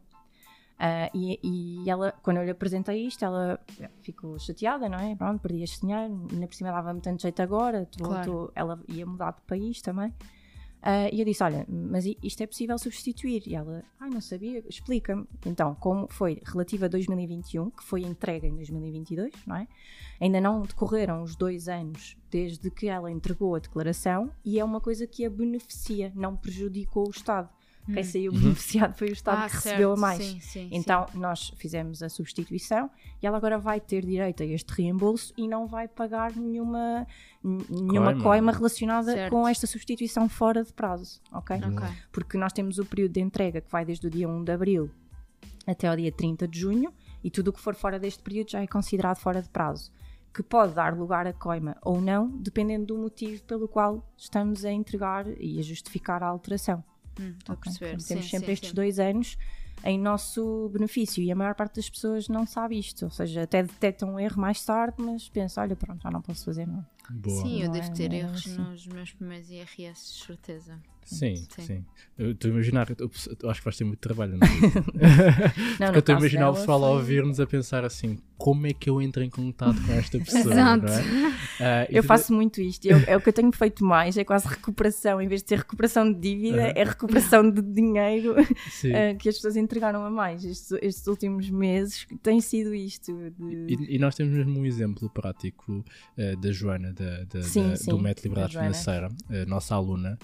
Ah, 0.80 1.10
e, 1.14 1.40
e 1.44 1.90
ela, 1.90 2.12
quando 2.24 2.38
eu 2.38 2.44
lhe 2.44 2.52
apresentei 2.52 3.06
isto, 3.06 3.24
ela 3.24 3.60
ficou 4.02 4.38
chateada, 4.40 4.90
não 4.90 4.98
é? 5.00 5.16
Pronto, 5.16 5.40
perdi 5.42 5.64
este 5.64 5.82
dinheiro, 5.82 6.28
ainda 6.32 6.48
por 6.48 6.56
cima 6.56 6.72
dava-me 6.72 7.00
tanto 7.00 7.22
jeito 7.22 7.42
agora, 7.42 7.86
tu- 7.86 8.04
Claro. 8.04 8.32
tu- 8.48 8.52
ela 8.56 8.80
ia 8.90 9.06
mudar 9.06 9.32
de 9.32 9.42
país 9.44 9.82
também. 9.82 10.14
Ah, 10.86 11.08
e 11.14 11.20
eu 11.22 11.26
disse: 11.26 11.42
Olha, 11.42 11.66
mas 11.70 12.04
isto 12.22 12.42
é 12.42 12.48
possível 12.48 12.78
substituir? 12.78 13.44
E 13.48 13.56
ela, 13.56 13.84
ai, 13.98 14.10
não 14.10 14.20
sabia, 14.20 14.62
explica-me. 14.68 15.26
Então, 15.46 15.74
como 15.76 16.08
foi 16.10 16.42
relativa 16.44 16.88
a 16.88 16.90
2021, 16.90 17.70
que 17.70 17.84
foi 17.84 18.02
entregue 18.02 18.48
em 18.48 18.56
2022, 18.56 19.32
não 19.48 19.56
é? 19.56 19.66
Ainda 20.20 20.42
não 20.42 20.62
decorreram 20.64 21.24
os 21.24 21.38
dois 21.38 21.70
anos 21.70 22.18
desde 22.30 22.70
que 22.70 22.88
ela 22.88 23.10
entregou 23.10 23.56
a 23.56 23.60
declaração 23.60 24.30
e 24.44 24.60
é 24.60 24.66
uma 24.66 24.82
coisa 24.82 25.08
que 25.08 25.24
a 25.26 25.30
beneficia, 25.30 26.12
não 26.16 26.36
prejudicou 26.36 27.08
o 27.08 27.12
Estado. 27.12 27.48
Quem 27.86 28.00
Hum. 28.00 28.04
saiu 28.04 28.32
Uhum. 28.32 28.40
beneficiado 28.40 28.94
foi 28.98 29.10
o 29.10 29.12
Estado 29.14 29.44
Ah, 29.44 29.48
que 29.50 29.56
recebeu 29.56 29.92
a 29.92 29.96
certo, 29.98 30.00
mais. 30.00 30.24
Sim, 30.24 30.40
sim, 30.40 30.70
Então, 30.72 31.06
nós 31.14 31.52
fizemos 31.58 32.02
a 32.02 32.08
substituição 32.08 32.90
e 33.22 33.28
ela 33.28 33.36
agora 33.38 33.58
vai 33.60 33.80
ter 33.82 34.06
direito 34.06 34.42
a 34.42 34.46
este 34.46 34.70
reembolso 34.74 35.34
e 35.38 35.48
não 35.48 35.68
vai 35.68 35.88
pagar 35.90 36.34
nenhuma, 36.36 37.06
nenhuma 37.44 38.12
Coima. 38.14 38.24
coima, 38.24 38.52
relacionada 38.54 39.12
Certo. 39.12 39.32
com 39.32 39.46
esta 39.48 39.68
substituição 39.68 40.30
fora 40.30 40.64
de 40.64 40.72
prazo, 40.72 41.20
ok? 41.32 41.58
sim. 41.60 41.66
Ok. 41.78 41.88
Porque 42.12 42.38
nós 42.38 42.54
temos 42.54 42.78
o 42.78 42.86
período 42.86 43.12
de 43.14 43.20
entrega 43.20 43.60
que 43.60 43.70
vai 43.72 43.84
desde 43.84 44.08
o 44.08 44.10
dia 44.10 44.30
1 44.30 44.44
de 44.46 44.52
abril 44.54 44.90
até 45.68 45.88
ao 45.88 45.96
dia 45.96 46.12
30 46.12 46.48
de 46.48 46.60
junho 46.60 46.94
e 47.24 47.30
tudo 47.30 47.50
o 47.50 47.54
que 47.54 47.60
for 47.60 47.76
fora 47.76 48.00
deste 48.00 48.22
período 48.24 48.52
já 48.52 48.62
é 48.62 48.68
considerado 48.68 49.18
fora 49.18 49.42
de 49.42 49.50
prazo, 49.50 49.92
que 50.34 50.42
pode 50.42 50.74
dar 50.74 50.98
lugar 50.98 51.28
a 51.28 51.34
coima 51.34 51.76
ou 51.82 52.00
não, 52.02 52.28
dependendo 52.30 52.88
do 52.88 52.98
motivo 52.98 53.44
pelo 53.44 53.68
qual 53.68 54.06
estamos 54.18 54.64
a 54.66 54.72
entregar 54.72 55.26
e 55.40 55.60
a 55.60 55.62
justificar 55.62 56.24
a 56.24 56.28
alteração. 56.28 56.84
Hum, 57.20 57.36
Estou 57.38 57.54
a 57.54 57.58
perceber. 57.58 57.90
Portanto, 57.92 58.08
temos 58.08 58.24
sim, 58.26 58.30
sempre 58.32 58.48
sim, 58.48 58.54
estes 58.54 58.70
sim. 58.70 58.76
dois 58.76 59.00
anos 59.00 59.38
em 59.86 60.00
nosso 60.00 60.70
benefício 60.74 61.22
e 61.22 61.32
a 61.32 61.36
maior 61.36 61.56
parte 61.56 61.76
das 61.76 61.90
pessoas 61.90 62.30
não 62.30 62.46
sabe 62.46 62.80
isto, 62.80 63.04
ou 63.06 63.12
seja, 63.12 63.44
até 63.44 63.62
detectam 63.64 64.14
um 64.14 64.20
erro 64.20 64.40
mais 64.40 64.64
tarde, 64.64 64.96
mas 65.00 65.28
pensa, 65.30 65.62
olha, 65.62 65.76
pronto, 65.76 66.02
já 66.02 66.10
não 66.10 66.22
posso 66.22 66.46
fazer 66.46 66.66
nada. 66.66 66.88
Boa. 67.10 67.42
Sim, 67.42 67.60
eu 67.62 67.66
Não 67.66 67.74
devo 67.74 67.88
é- 67.88 67.94
ter 67.94 68.10
não 68.10 68.16
é 68.16 68.20
erros 68.22 68.48
assim. 68.48 68.58
nos 68.62 68.88
meus 68.88 69.12
primeiros 69.12 69.50
IRS, 69.50 70.24
certeza. 70.26 70.80
Sim, 71.06 71.36
Sim. 71.36 71.62
sim. 71.62 71.86
Eu 72.18 72.32
estou 72.32 72.50
a 72.50 72.54
imaginar, 72.54 72.88
eu, 72.98 73.10
eu 73.42 73.50
acho 73.50 73.60
que 73.60 73.66
vais 73.66 73.76
ter 73.78 73.84
muito 73.86 74.00
trabalho. 74.00 74.38
Não 74.38 74.48
é? 74.48 74.50
Não, 75.80 75.94
eu 75.94 76.00
estou 76.00 76.16
a 76.16 76.20
imaginar 76.20 76.50
o 76.50 76.54
pessoal 76.54 76.84
a 76.84 76.88
foi- 76.88 76.96
ouvir-nos 76.98 77.40
a 77.40 77.48
pensar 77.48 77.84
assim: 77.84 78.20
como 78.38 78.68
é 78.68 78.74
que 78.74 78.90
eu 78.90 79.02
entro 79.02 79.24
em 79.24 79.30
contato 79.30 79.82
com 79.84 79.92
esta 79.94 80.20
pessoa? 80.24 80.54
Exato. 80.54 80.86
não 80.86 80.94
é? 81.66 81.88
E 81.90 81.96
Eu 81.98 82.04
faço 82.04 82.32
muito 82.34 82.62
isto. 82.62 82.86
Eu- 82.86 83.02
é 83.08 83.18
o 83.18 83.22
que 83.22 83.30
eu 83.30 83.34
tenho 83.34 83.52
feito 83.52 83.84
mais, 83.84 84.16
é 84.18 84.24
quase 84.24 84.48
recuperação. 84.48 85.20
Em 85.22 85.28
vez 85.28 85.42
de 85.42 85.50
ser 85.50 85.58
recuperação 85.60 86.12
de 86.12 86.20
dívida, 86.20 86.62
é 86.76 86.84
recuperação 86.84 87.50
de 87.50 87.62
dinheiro 87.62 88.36
eh, 88.86 89.16
que 89.16 89.28
as 89.30 89.36
pessoas 89.36 89.56
entregaram 89.56 90.06
a 90.06 90.10
mais. 90.12 90.44
Estes, 90.46 90.72
estes 90.84 91.08
últimos 91.08 91.50
meses 91.50 92.06
tem 92.22 92.40
sido 92.42 92.76
isto. 92.76 93.12
de- 93.40 93.74
E, 93.74 93.96
e 93.96 94.00
nós 94.00 94.14
temos 94.16 94.34
mesmo 94.34 94.60
um 94.60 94.66
exemplo 94.66 95.10
prático 95.10 95.84
eh, 96.18 96.36
da 96.36 96.52
Joana, 96.52 96.94
da, 96.94 97.24
da- 97.24 97.42
Sim, 97.42 97.70
da- 97.70 97.76
sim, 97.76 97.90
do 97.90 97.98
Método 98.00 98.30
da 98.36 98.46
Liberdade. 98.46 98.54
Financeira, 98.54 99.10
eh, 99.32 99.46
nossa 99.46 99.74
aluna, 99.76 100.18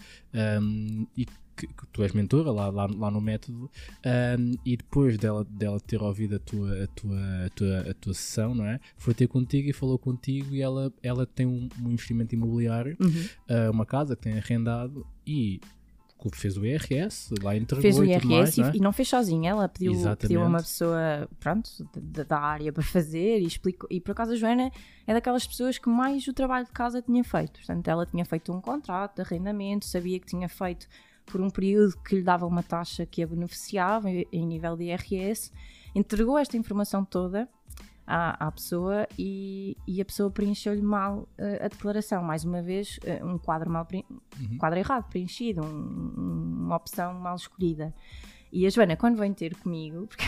e 1.17 1.25
que, 1.55 1.67
que 1.67 1.87
tu 1.91 2.03
és 2.03 2.13
mentora 2.13 2.51
lá, 2.51 2.69
lá, 2.69 2.87
lá 2.87 3.11
no 3.11 3.19
método, 3.19 3.69
ahm, 4.05 4.53
e 4.65 4.77
depois 4.77 5.17
dela, 5.17 5.43
dela 5.43 5.79
ter 5.79 6.01
ouvido 6.01 6.35
a 6.37 6.39
tua, 6.39 6.83
a, 6.83 6.87
tua, 6.87 7.19
a, 7.45 7.49
tua, 7.49 7.79
a 7.91 7.93
tua 7.93 8.13
sessão, 8.13 8.55
não 8.55 8.65
é? 8.65 8.79
Foi 8.97 9.13
ter 9.13 9.27
contigo 9.27 9.69
e 9.69 9.73
falou 9.73 9.99
contigo, 9.99 10.55
e 10.55 10.61
ela, 10.61 10.91
ela 11.03 11.25
tem 11.25 11.45
um, 11.45 11.67
um 11.81 11.91
investimento 11.91 12.33
imobiliário, 12.33 12.95
Uhum. 12.99 13.25
ah, 13.49 13.71
uma 13.71 13.85
casa 13.85 14.15
que 14.15 14.21
tem 14.23 14.37
arrendado, 14.37 15.05
e 15.27 15.59
fez 16.33 16.57
o 16.57 16.65
IRS, 16.65 17.33
lá 17.41 17.55
entregou 17.55 17.81
Fez 17.81 17.97
o 17.97 18.03
e 18.03 18.19
tudo 18.19 18.27
mais, 18.29 18.57
IRS 18.57 18.61
não 18.61 18.67
é? 18.67 18.71
e, 18.73 18.77
e 18.77 18.81
não 18.81 18.91
fez 18.91 19.07
sozinha. 19.07 19.51
Ela 19.51 19.69
pediu, 19.69 19.93
Exatamente. 19.93 20.21
pediu 20.21 20.41
a 20.41 20.45
uma 20.45 20.59
pessoa 20.59 21.29
pronto, 21.39 21.69
da, 21.95 22.23
da 22.23 22.39
área 22.39 22.73
para 22.73 22.83
fazer 22.83 23.39
e 23.39 23.45
explicou. 23.45 23.87
E 23.89 24.01
por 24.01 24.11
acaso 24.11 24.33
a 24.33 24.35
Joana 24.35 24.71
é 25.07 25.13
daquelas 25.13 25.47
pessoas 25.47 25.77
que 25.77 25.87
mais 25.87 26.27
o 26.27 26.33
trabalho 26.33 26.65
de 26.65 26.71
casa 26.71 27.01
tinha 27.01 27.23
feito. 27.23 27.53
Portanto, 27.53 27.87
ela 27.87 28.05
tinha 28.05 28.25
feito 28.25 28.51
um 28.51 28.59
contrato 28.59 29.15
de 29.15 29.21
arrendamento, 29.21 29.85
sabia 29.85 30.19
que 30.19 30.27
tinha 30.27 30.49
feito 30.49 30.87
por 31.25 31.39
um 31.39 31.49
período 31.49 31.95
que 32.03 32.15
lhe 32.15 32.23
dava 32.23 32.45
uma 32.45 32.63
taxa 32.63 33.05
que 33.05 33.23
a 33.23 33.27
beneficiava 33.27 34.09
em 34.09 34.45
nível 34.45 34.75
de 34.75 34.85
IRS, 34.85 35.51
entregou 35.95 36.37
esta 36.37 36.57
informação 36.57 37.05
toda 37.05 37.47
à, 38.09 38.47
à 38.47 38.51
pessoa 38.51 39.07
e, 39.17 39.77
e 39.87 40.01
a 40.01 40.05
pessoa 40.05 40.31
preencheu-lhe 40.31 40.81
mal 40.81 41.27
eh, 41.37 41.61
a 41.63 41.67
declaração. 41.67 42.23
Mais 42.23 42.43
uma 42.43 42.61
vez, 42.61 42.99
eh, 43.05 43.23
um 43.23 43.37
quadro 43.37 43.69
mal 43.69 43.85
preen- 43.85 44.05
Uhum. 44.39 44.57
quadro 44.57 44.79
errado 44.79 45.07
preenchido, 45.09 45.61
um- 45.63 46.13
uma 46.65 46.75
opção 46.77 47.13
mal 47.13 47.35
escolhida. 47.35 47.93
E 48.51 48.65
a 48.65 48.69
Joana, 48.71 48.95
quando 48.97 49.15
vem 49.19 49.31
ter 49.31 49.55
comigo, 49.57 50.07
porque 50.09 50.25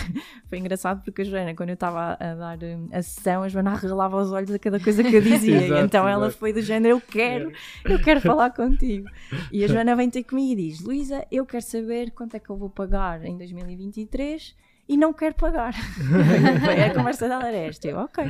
foi 0.48 0.60
engraçado 0.60 1.02
porque 1.04 1.24
a 1.24 1.26
Joana, 1.26 1.56
quando 1.56 1.70
eu 1.70 1.74
estava 1.74 2.14
a 2.20 2.36
dar 2.36 2.58
hum, 2.64 2.88
a 2.92 3.02
sessão, 3.02 3.42
a 3.42 3.50
Joana 3.50 3.72
arregalava 3.72 4.16
os 4.22 4.32
olhos 4.32 4.52
a 4.52 4.60
cada 4.60 4.80
coisa 4.80 5.04
que 5.04 5.16
eu 5.16 5.22
dizia. 5.24 5.58
Exato, 5.66 5.86
então 5.86 6.08
ela 6.08 6.28
exato. 6.28 6.38
foi 6.40 6.54
do 6.54 6.62
género: 6.62 6.98
Eu 6.98 7.02
quero, 7.02 7.52
eu 7.84 8.00
quero 8.00 8.22
falar 8.22 8.52
contigo. 8.52 9.08
E 9.52 9.64
a 9.64 9.68
Joana 9.68 9.96
vem 9.96 10.08
ter 10.08 10.24
comigo 10.24 10.52
e 10.62 10.70
diz: 10.70 10.82
Luísa, 10.82 11.26
eu 11.32 11.44
quero 11.48 11.64
saber 11.64 12.12
quanto 12.12 12.36
é 12.36 12.40
que 12.40 12.50
eu 12.52 12.56
vou 12.58 12.70
pagar 12.70 13.26
em 13.26 13.36
2023 13.40 14.56
e 14.94 14.98
não 14.98 15.14
quero 15.14 15.36
pagar. 15.36 15.74
Foi 15.74 16.82
a 16.84 16.94
conversa 16.94 17.28
dela 17.30 17.48
era 17.48 17.58
esta. 17.58 17.88
Eu, 17.88 17.98
ok. 18.00 18.24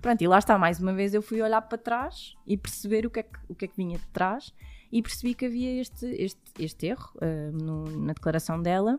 Pronto, 0.00 0.20
e 0.22 0.26
lá 0.28 0.38
está, 0.38 0.58
mais 0.58 0.78
uma 0.80 0.92
vez 0.92 1.14
eu 1.14 1.22
fui 1.22 1.40
olhar 1.40 1.62
para 1.62 1.78
trás 1.78 2.34
e 2.46 2.56
perceber 2.56 3.06
o 3.06 3.10
que 3.10 3.20
é 3.20 3.22
que, 3.22 3.38
o 3.48 3.54
que, 3.54 3.64
é 3.64 3.68
que 3.68 3.76
vinha 3.76 3.98
de 3.98 4.06
trás 4.08 4.52
e 4.92 5.00
percebi 5.00 5.34
que 5.34 5.46
havia 5.46 5.80
este, 5.80 6.04
este, 6.06 6.40
este 6.58 6.86
erro 6.88 7.10
ah, 7.20 7.50
no- 7.52 8.04
na 8.04 8.12
declaração 8.12 8.60
dela. 8.60 8.98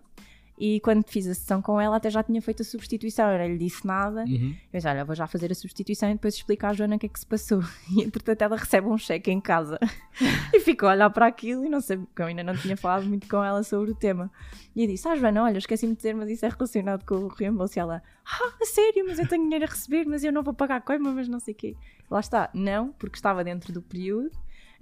E 0.58 0.80
quando 0.82 1.04
fiz 1.08 1.28
a 1.28 1.34
sessão 1.34 1.62
com 1.62 1.82
ela, 1.82 1.96
até 1.96 2.10
já 2.10 2.22
tinha 2.22 2.42
feito 2.42 2.62
a 2.62 2.66
substituição, 2.66 3.30
eu 3.32 3.40
não 3.40 3.48
lhe 3.48 3.58
disse 3.58 3.86
nada. 3.86 4.24
Uhum. 4.28 4.56
Eu 4.72 4.78
disse, 4.78 4.88
olha, 4.88 5.04
vou 5.04 5.16
já 5.16 5.26
fazer 5.26 5.52
a 5.52 5.56
substituição 5.56 6.10
e 6.10 6.14
depois 6.14 6.36
explicar 6.36 6.70
à 6.70 6.74
Joana 6.74 6.96
o 6.96 7.00
que 7.00 7.08
é 7.08 7.10
que 7.10 7.20
se 7.20 7.26
passou. 7.26 7.62
E 7.96 8.04
entretanto 8.04 8.42
ela 8.42 8.56
recebe 8.56 8.88
um 8.88 8.98
cheque 8.98 9.32
em 9.32 9.42
casa 9.42 9.80
e 10.54 10.60
ficou 10.60 10.90
a 10.90 10.94
olhar 10.94 11.10
para 11.10 11.28
aquilo 11.28 11.66
e 11.66 11.70
não 11.70 11.82
sabia, 11.82 12.06
porque 12.06 12.22
eu 12.22 12.28
ainda 12.28 12.44
não 12.44 12.56
tinha 12.56 12.78
falado 12.78 13.06
muito 13.06 13.28
com 13.28 13.44
ela 13.44 13.64
sobre 13.64 13.92
o 13.92 13.96
tema. 13.96 14.32
E 14.76 14.84
eu 14.84 14.88
disse, 14.88 15.08
ah 15.08 15.16
Joana, 15.16 15.44
olha, 15.44 15.58
esqueci-me 15.58 15.94
de 15.94 15.98
dizer, 15.98 16.16
mas 16.16 16.30
isso 16.30 16.46
é 16.46 16.50
relacionado 16.50 17.04
com 17.06 17.16
o 17.16 17.28
reembolso. 17.28 17.78
E 17.78 17.80
ela, 17.80 18.02
ah, 18.26 18.54
a 18.62 18.66
sério, 18.66 19.06
mas 19.08 19.20
eu 19.20 19.28
tenho 19.28 19.44
dinheiro 19.44 19.66
a 19.66 19.68
receber, 19.68 20.06
mas 20.06 20.24
eu 20.24 20.32
não 20.32 20.44
vou 20.44 20.54
pagar 20.54 20.78
a 20.78 20.82
coima, 20.82 21.12
mas 21.12 21.28
não 21.28 21.40
sei 21.40 21.54
o 21.54 21.58
quê. 21.58 21.76
Lá 22.10 22.20
está, 22.20 22.50
não, 22.54 22.92
porque 22.94 23.16
estava 23.16 23.44
dentro 23.44 23.74
do 23.74 23.82
período. 23.82 24.32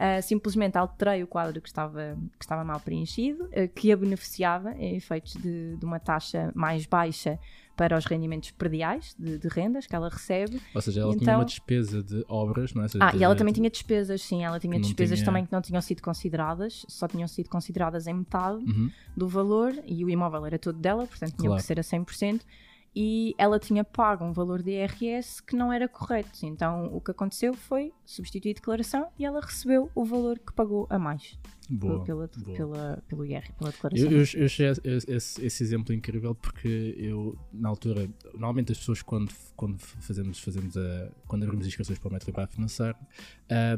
Ah, 0.03 0.19
simplesmente 0.19 0.77
alterei 0.79 1.21
o 1.21 1.27
quadro 1.27 1.61
que 1.61 1.69
estava, 1.69 2.17
que 2.39 2.43
estava 2.43 2.63
mal 2.63 2.79
preenchido, 2.79 3.47
ah, 3.55 3.67
que 3.67 3.91
a 3.91 3.95
beneficiava 3.97 4.71
em 4.73 4.95
efeitos 4.95 5.33
de, 5.35 5.75
de 5.77 5.85
uma 5.85 5.99
taxa 5.99 6.51
mais 6.55 6.87
baixa 6.87 7.37
para 7.77 7.95
os 7.95 8.05
rendimentos 8.05 8.49
prediais 8.51 9.15
de, 9.17 9.37
de 9.37 9.47
rendas 9.47 9.85
que 9.85 9.95
ela 9.95 10.09
recebe. 10.09 10.59
Ou 10.73 10.81
seja, 10.81 11.01
ela 11.01 11.11
tinha 11.11 11.21
Então- 11.23 11.35
uma 11.39 11.45
despesa 11.45 12.01
de 12.01 12.25
obras, 12.27 12.73
não 12.73 12.83
é? 12.83 12.87
Seja, 12.87 13.03
Ah, 13.03 13.15
e 13.15 13.23
ela 13.23 13.35
também 13.35 13.53
tinha 13.53 13.69
despesas, 13.69 14.21
sim, 14.23 14.43
ela 14.43 14.59
tinha 14.59 14.79
despesas 14.79 15.19
tinha- 15.19 15.25
também 15.25 15.45
que 15.45 15.51
não 15.51 15.61
tinham 15.61 15.81
sido 15.81 16.01
consideradas, 16.01 16.83
só 16.89 17.07
tinham 17.07 17.27
sido 17.27 17.49
consideradas 17.49 18.07
em 18.07 18.13
metade 18.13 18.57
Uhum. 18.63 18.89
do 19.15 19.27
valor 19.27 19.71
e 19.85 20.03
o 20.03 20.09
imóvel 20.09 20.45
era 20.47 20.57
todo 20.57 20.79
dela, 20.79 21.05
portanto 21.05 21.35
tinha 21.37 21.47
Claro. 21.49 21.61
que 21.61 21.67
ser 21.67 21.79
a 21.79 21.83
100%. 21.83 22.41
E 22.95 23.33
ela 23.37 23.57
tinha 23.57 23.83
pago 23.85 24.25
um 24.25 24.33
valor 24.33 24.61
de 24.61 24.71
IRS 24.71 25.41
que 25.41 25.55
não 25.55 25.71
era 25.71 25.87
correto. 25.87 26.45
Então 26.45 26.87
o 26.93 26.99
que 26.99 27.11
aconteceu 27.11 27.53
foi 27.53 27.93
substituir 28.05 28.51
a 28.51 28.55
declaração 28.55 29.07
e 29.17 29.25
ela 29.25 29.39
recebeu 29.39 29.89
o 29.95 30.03
valor 30.03 30.37
que 30.39 30.51
pagou 30.53 30.87
a 30.89 30.99
mais 30.99 31.39
Boa, 31.69 32.03
pela, 32.03 32.29
boa. 32.35 32.57
pela, 32.57 33.03
pelo 33.07 33.25
IR, 33.25 33.49
pela 33.57 33.71
declaração. 33.71 34.05
Eu, 34.11 34.17
eu, 34.17 34.25
eu 34.35 34.45
achei 34.45 34.65
esse, 34.83 35.41
esse- 35.41 35.63
exemplo 35.63 35.95
incrível 35.95 36.35
porque 36.35 36.93
eu, 36.97 37.37
na 37.53 37.69
altura, 37.69 38.09
normalmente 38.33 38.73
as 38.73 38.77
pessoas 38.79 39.01
quando, 39.01 39.31
quando 39.55 39.77
fazemos, 39.79 40.39
fazemos 40.39 40.75
a, 40.75 41.09
quando 41.27 41.43
abrimos 41.43 41.65
inscrições 41.65 41.97
para 41.97 42.09
o 42.09 42.11
método 42.11 42.29
Liberdade 42.31 42.55
Financeira, 42.55 42.97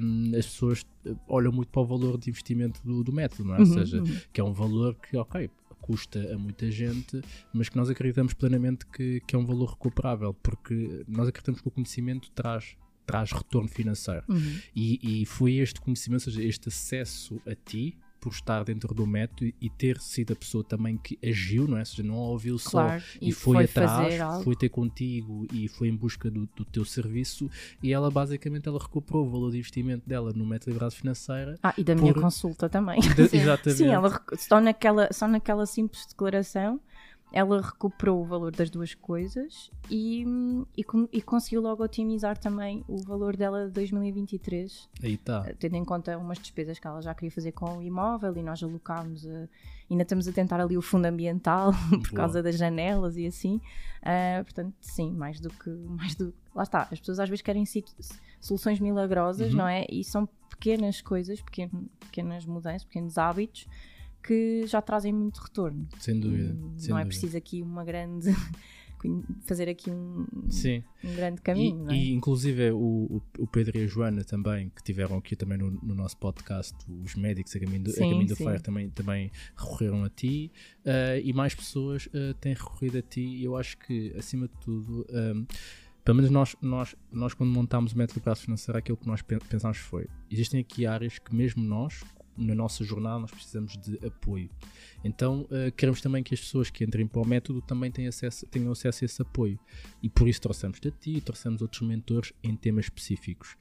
hum, 0.02 0.32
as 0.36 0.46
pessoas 0.48 0.84
olham 1.28 1.52
muito 1.52 1.70
para 1.70 1.82
o 1.82 1.86
valor 1.86 2.18
de 2.18 2.32
investimento 2.32 2.82
do, 2.84 3.04
do 3.04 3.12
método, 3.14 3.44
não 3.46 3.56
é? 3.56 3.60
Ou 3.60 3.66
Uhum, 3.68 3.74
seja, 3.74 3.98
uhum. 4.02 4.18
que 4.32 4.42
é 4.42 4.44
um 4.44 4.54
valor 4.54 4.96
que, 4.96 5.16
ok, 5.16 5.52
custa 5.84 6.34
a 6.34 6.38
muita 6.38 6.72
gente, 6.72 7.22
mas 7.54 7.68
que 7.68 7.76
nós 7.76 7.90
acreditamos 7.90 8.34
plenamente 8.34 8.86
que, 8.86 9.20
que 9.28 9.36
é 9.36 9.40
um 9.40 9.46
valor 9.46 9.72
recuperável, 9.72 10.34
porque 10.34 11.04
nós 11.08 11.28
acreditamos 11.28 11.60
que 11.60 11.68
o 11.68 11.72
conhecimento 11.72 12.32
traz, 12.32 12.78
traz 13.06 13.34
retorno 13.34 13.68
financeiro. 13.68 14.24
Uhum. 14.30 14.60
E, 14.74 15.22
e 15.22 15.26
foi 15.26 15.56
este 15.56 15.82
conhecimento, 15.82 16.26
ou 16.28 16.32
seja, 16.32 16.42
este 16.42 16.70
acesso 16.70 17.42
a 17.46 17.54
ti, 17.54 17.98
por 18.24 18.32
estar 18.32 18.64
dentro 18.64 18.94
do 18.96 19.06
método 19.06 19.52
e 19.60 19.70
ter 19.70 20.00
sido 20.00 20.32
a 20.32 20.36
pessoa 20.36 20.64
também 20.64 20.98
que 20.98 21.20
agiu, 21.22 21.68
não 21.68 21.76
é? 21.76 21.82
Ou 21.82 21.86
seja, 21.86 22.04
não 22.04 22.16
a 22.16 22.20
ouviu 22.30 22.58
só 22.58 22.72
Claro, 22.72 23.04
e, 23.22 23.34
foi, 23.34 23.68
fazer 23.68 24.16
atrás, 24.16 24.44
foi 24.46 24.56
ter 24.56 24.70
contigo 24.70 25.46
e 25.52 25.68
foi 25.68 25.90
em 25.90 25.96
busca 25.96 26.32
do, 26.32 26.48
do 26.56 26.64
teu 26.64 26.86
serviço 26.86 27.50
e 27.82 27.92
ela 27.92 28.10
basicamente 28.10 28.66
ela 28.70 28.80
recuperou 28.80 29.28
o 29.28 29.30
valor 29.30 29.52
de 29.52 29.58
investimento 29.58 30.08
dela 30.08 30.32
no 30.34 30.46
método 30.46 30.68
de 30.68 30.72
liberdade 30.72 30.96
financeira. 30.96 31.60
Ah, 31.62 31.74
e 31.78 31.84
da 31.84 31.96
minha 31.96 32.14
por- 32.14 32.22
consulta 32.22 32.70
também. 32.70 33.02
De- 33.02 33.24
exatamente. 33.36 33.78
Sim, 33.78 33.88
ela 33.90 34.22
só 34.38 34.62
naquela, 34.62 35.10
só 35.12 35.28
naquela 35.28 35.66
simples 35.66 36.06
declaração 36.06 36.80
ela 37.34 37.60
recuperou 37.62 38.22
o 38.22 38.26
valor 38.26 38.52
das 38.56 38.70
duas 38.70 38.94
coisas 38.94 39.72
e, 39.90 40.24
e, 40.78 40.86
e 41.12 41.22
conseguiu 41.22 41.62
logo 41.62 41.84
otimizar 41.84 42.38
também 42.38 42.86
o 42.88 42.98
valor 43.04 43.36
dela 43.36 43.66
de 43.66 43.72
2023, 43.72 44.88
Aí 45.04 45.16
está. 45.16 45.44
eh, 45.48 45.56
tendo 45.58 45.76
em 45.76 45.84
conta 45.84 46.16
umas 46.18 46.38
despesas 46.38 46.78
que 46.78 46.86
ela 46.88 47.02
já 47.02 47.14
queria 47.16 47.32
fazer 47.32 47.52
com 47.52 47.80
o 47.80 47.82
imóvel 47.82 48.38
e 48.38 48.44
nós 48.44 48.62
alocámos, 48.62 49.26
a- 49.26 49.50
ainda 49.90 50.04
estamos 50.04 50.28
a 50.28 50.32
tentar 50.32 50.62
ali 50.62 50.78
o 50.78 50.82
fundo 50.82 51.06
ambiental 51.06 51.72
por 51.90 51.98
Boa. 51.98 52.14
causa 52.14 52.44
das 52.44 52.56
janelas 52.58 53.18
e 53.18 53.26
assim. 53.26 53.60
Ah, 54.04 54.42
portanto, 54.44 54.74
sim, 54.80 55.12
mais 55.12 55.40
do 55.40 55.50
que. 55.50 55.70
Mais 55.70 56.14
do, 56.16 56.34
lá 56.54 56.64
está, 56.64 56.88
as 56.92 57.00
pessoas 57.00 57.20
às 57.20 57.30
vezes 57.30 57.42
querem 57.42 57.64
soluções 58.40 58.80
milagrosas, 58.80 59.52
Uhum. 59.52 59.58
não 59.60 59.68
é? 59.68 59.86
E 59.90 60.04
são 60.04 60.28
pequenas 60.50 61.02
coisas, 61.02 61.42
pequen- 61.42 61.90
pequenas 62.00 62.46
mudanças, 62.46 62.84
pequenos 62.84 63.18
hábitos 63.18 63.66
que 64.24 64.66
já 64.68 64.82
trazem 64.82 65.12
muito 65.14 65.38
retorno. 65.40 65.88
Sem 66.00 66.20
dúvida. 66.20 66.54
Hum, 66.54 66.74
sem 66.78 66.90
não 66.92 66.98
é 66.98 67.02
dúvida. 67.04 67.08
preciso 67.20 67.38
aqui 67.38 67.62
uma 67.62 67.84
grande 67.84 68.30
fazer 69.46 69.68
aqui 69.68 69.92
um, 69.92 70.26
um 71.04 71.14
grande 71.16 71.40
E, 71.40 71.44
caminho. 71.44 71.84
não 71.84 71.92
é? 71.92 71.96
e, 71.98 72.14
inclusive 72.14 72.72
o, 72.72 73.22
o, 73.38 73.46
Pedro 73.48 73.78
e 73.78 73.84
a 73.84 73.88
Joana 73.88 74.24
também, 74.24 74.70
que 74.74 74.82
tiveram 74.82 75.18
aqui 75.18 75.36
também 75.36 75.58
no, 75.58 75.72
no 75.72 75.94
nosso 75.94 76.16
podcast, 76.18 76.74
os 77.04 77.14
médicos 77.16 77.54
a 77.54 77.60
caminho 77.60 77.84
do, 77.84 77.90
a 77.92 77.94
Sim, 77.96 78.10
caminho 78.10 78.28
do 78.28 78.36
sim. 78.38 78.46
Fire 78.46 78.62
também, 78.62 78.90
também 78.92 79.30
recorreram 79.58 80.06
a 80.06 80.10
ti 80.10 80.50
eh, 80.86 81.22
e 81.22 81.34
mais 81.34 81.54
pessoas 81.54 82.08
eh, 82.14 82.34
têm 82.40 82.54
recorrido 82.54 82.98
a 83.00 83.02
ti 83.02 83.20
e 83.22 83.44
eu 83.44 83.58
acho 83.58 83.78
que 83.78 84.14
acima 84.18 84.48
de 84.48 84.54
tudo 84.62 85.06
ehm, 85.10 85.44
pelo 86.06 86.16
menos 86.16 86.32
nós, 86.32 86.56
nós, 86.62 86.96
nós 87.12 87.34
quando 87.34 87.52
montámos 87.52 87.92
o 87.92 87.98
método 87.98 88.20
de 88.22 88.24
braço 88.24 88.44
financeiro 88.44 88.78
aquilo 88.80 88.98
que 88.98 89.08
nós 89.08 89.22
pen- 89.22 89.40
pensámos 89.50 89.80
foi 89.80 90.08
existem 90.32 90.62
aqui 90.62 90.86
áreas 90.86 91.20
que 91.20 91.36
mesmo 91.36 91.62
nós 91.62 92.02
na 92.38 92.56
nossa 92.56 92.84
jornada 92.84 93.20
nós 93.20 93.32
precisamos 93.32 93.78
de 93.78 93.98
apoio 94.06 94.50
então 95.04 95.46
eh, 95.52 95.72
queremos 95.72 96.00
também 96.02 96.24
que 96.24 96.34
as 96.34 96.40
pessoas 96.40 96.70
que 96.70 96.84
entrem 96.84 97.06
para 97.08 97.22
o 97.22 97.28
método 97.28 97.62
também 97.62 97.92
tenham 97.92 98.10
acesso, 98.10 98.46
tenham 98.48 98.72
acesso 98.72 99.04
a 99.04 99.06
esse 99.06 99.22
apoio 99.22 99.60
e 100.02 100.10
por 100.10 100.28
isso 100.28 100.40
trouxemos-te 100.42 100.88
a 100.88 100.92
ti, 100.92 101.20
trouxemos 101.22 101.62
outros 101.62 101.82
mentores 101.82 102.32
em 102.44 102.56
temas 102.56 102.86
específicos. 102.86 103.56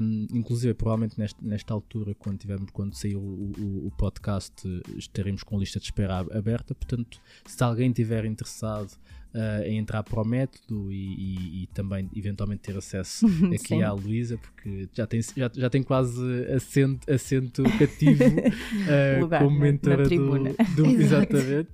Um, 0.00 0.26
inclusive, 0.32 0.74
provavelmente 0.74 1.18
nesta, 1.18 1.40
nesta 1.44 1.72
altura, 1.72 2.14
quando, 2.14 2.38
tivermos, 2.38 2.70
quando 2.72 2.94
sair 2.94 3.16
o, 3.16 3.20
o- 3.20 3.86
o 3.86 3.90
podcast, 3.96 4.54
estaremos 4.96 5.42
com 5.42 5.56
a 5.56 5.60
lista 5.60 5.78
de 5.78 5.86
espera 5.86 6.18
ab- 6.18 6.32
aberta. 6.36 6.74
Portanto, 6.74 7.20
se 7.46 7.62
alguém 7.62 7.88
estiver 7.90 8.24
interessado 8.24 8.90
uh, 9.34 9.62
em 9.64 9.78
entrar 9.78 10.02
para 10.02 10.20
o 10.20 10.24
método 10.24 10.90
e, 10.92 11.14
e- 11.14 11.62
e 11.62 11.66
também 11.68 12.08
eventualmente 12.14 12.62
ter 12.62 12.76
acesso 12.76 13.26
aqui 13.54 13.58
Sim. 13.68 13.82
à 13.82 13.92
Luísa, 13.92 14.36
porque 14.38 14.88
já 14.92 15.06
tem, 15.06 15.20
já, 15.22 15.50
já 15.54 15.70
tem 15.70 15.82
quase 15.82 16.20
assento, 16.54 17.10
assento 17.10 17.62
cativo 17.78 18.24
uh, 18.24 19.20
Lugar 19.20 19.42
como 19.42 19.58
na- 19.58 19.64
na 19.64 19.70
mentora 19.72 20.08
do, 20.08 20.38
do- 20.76 20.86
exatamente, 21.00 21.70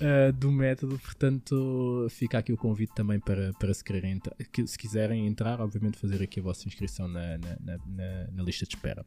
uh, 0.00 0.32
do 0.32 0.50
método. 0.52 0.98
Portanto, 0.98 2.06
fica 2.10 2.38
aqui 2.38 2.52
o 2.52 2.56
convite 2.56 2.92
também 2.94 3.18
para, 3.20 3.52
para 3.54 3.72
se, 3.74 3.82
quererem 3.84 4.20
que- 4.52 4.66
se 4.66 4.78
quiserem 4.78 5.26
entrar, 5.26 5.60
obviamente 5.60 5.98
fazer 5.98 6.22
aqui 6.22 6.40
a 6.40 6.42
vossa 6.42 6.66
inscrição 6.68 7.08
na, 7.08 7.38
na, 7.38 7.56
na- 7.60 7.78
na- 7.86 8.26
na 8.32 8.42
lista 8.42 8.64
de 8.66 8.74
espera. 8.74 9.04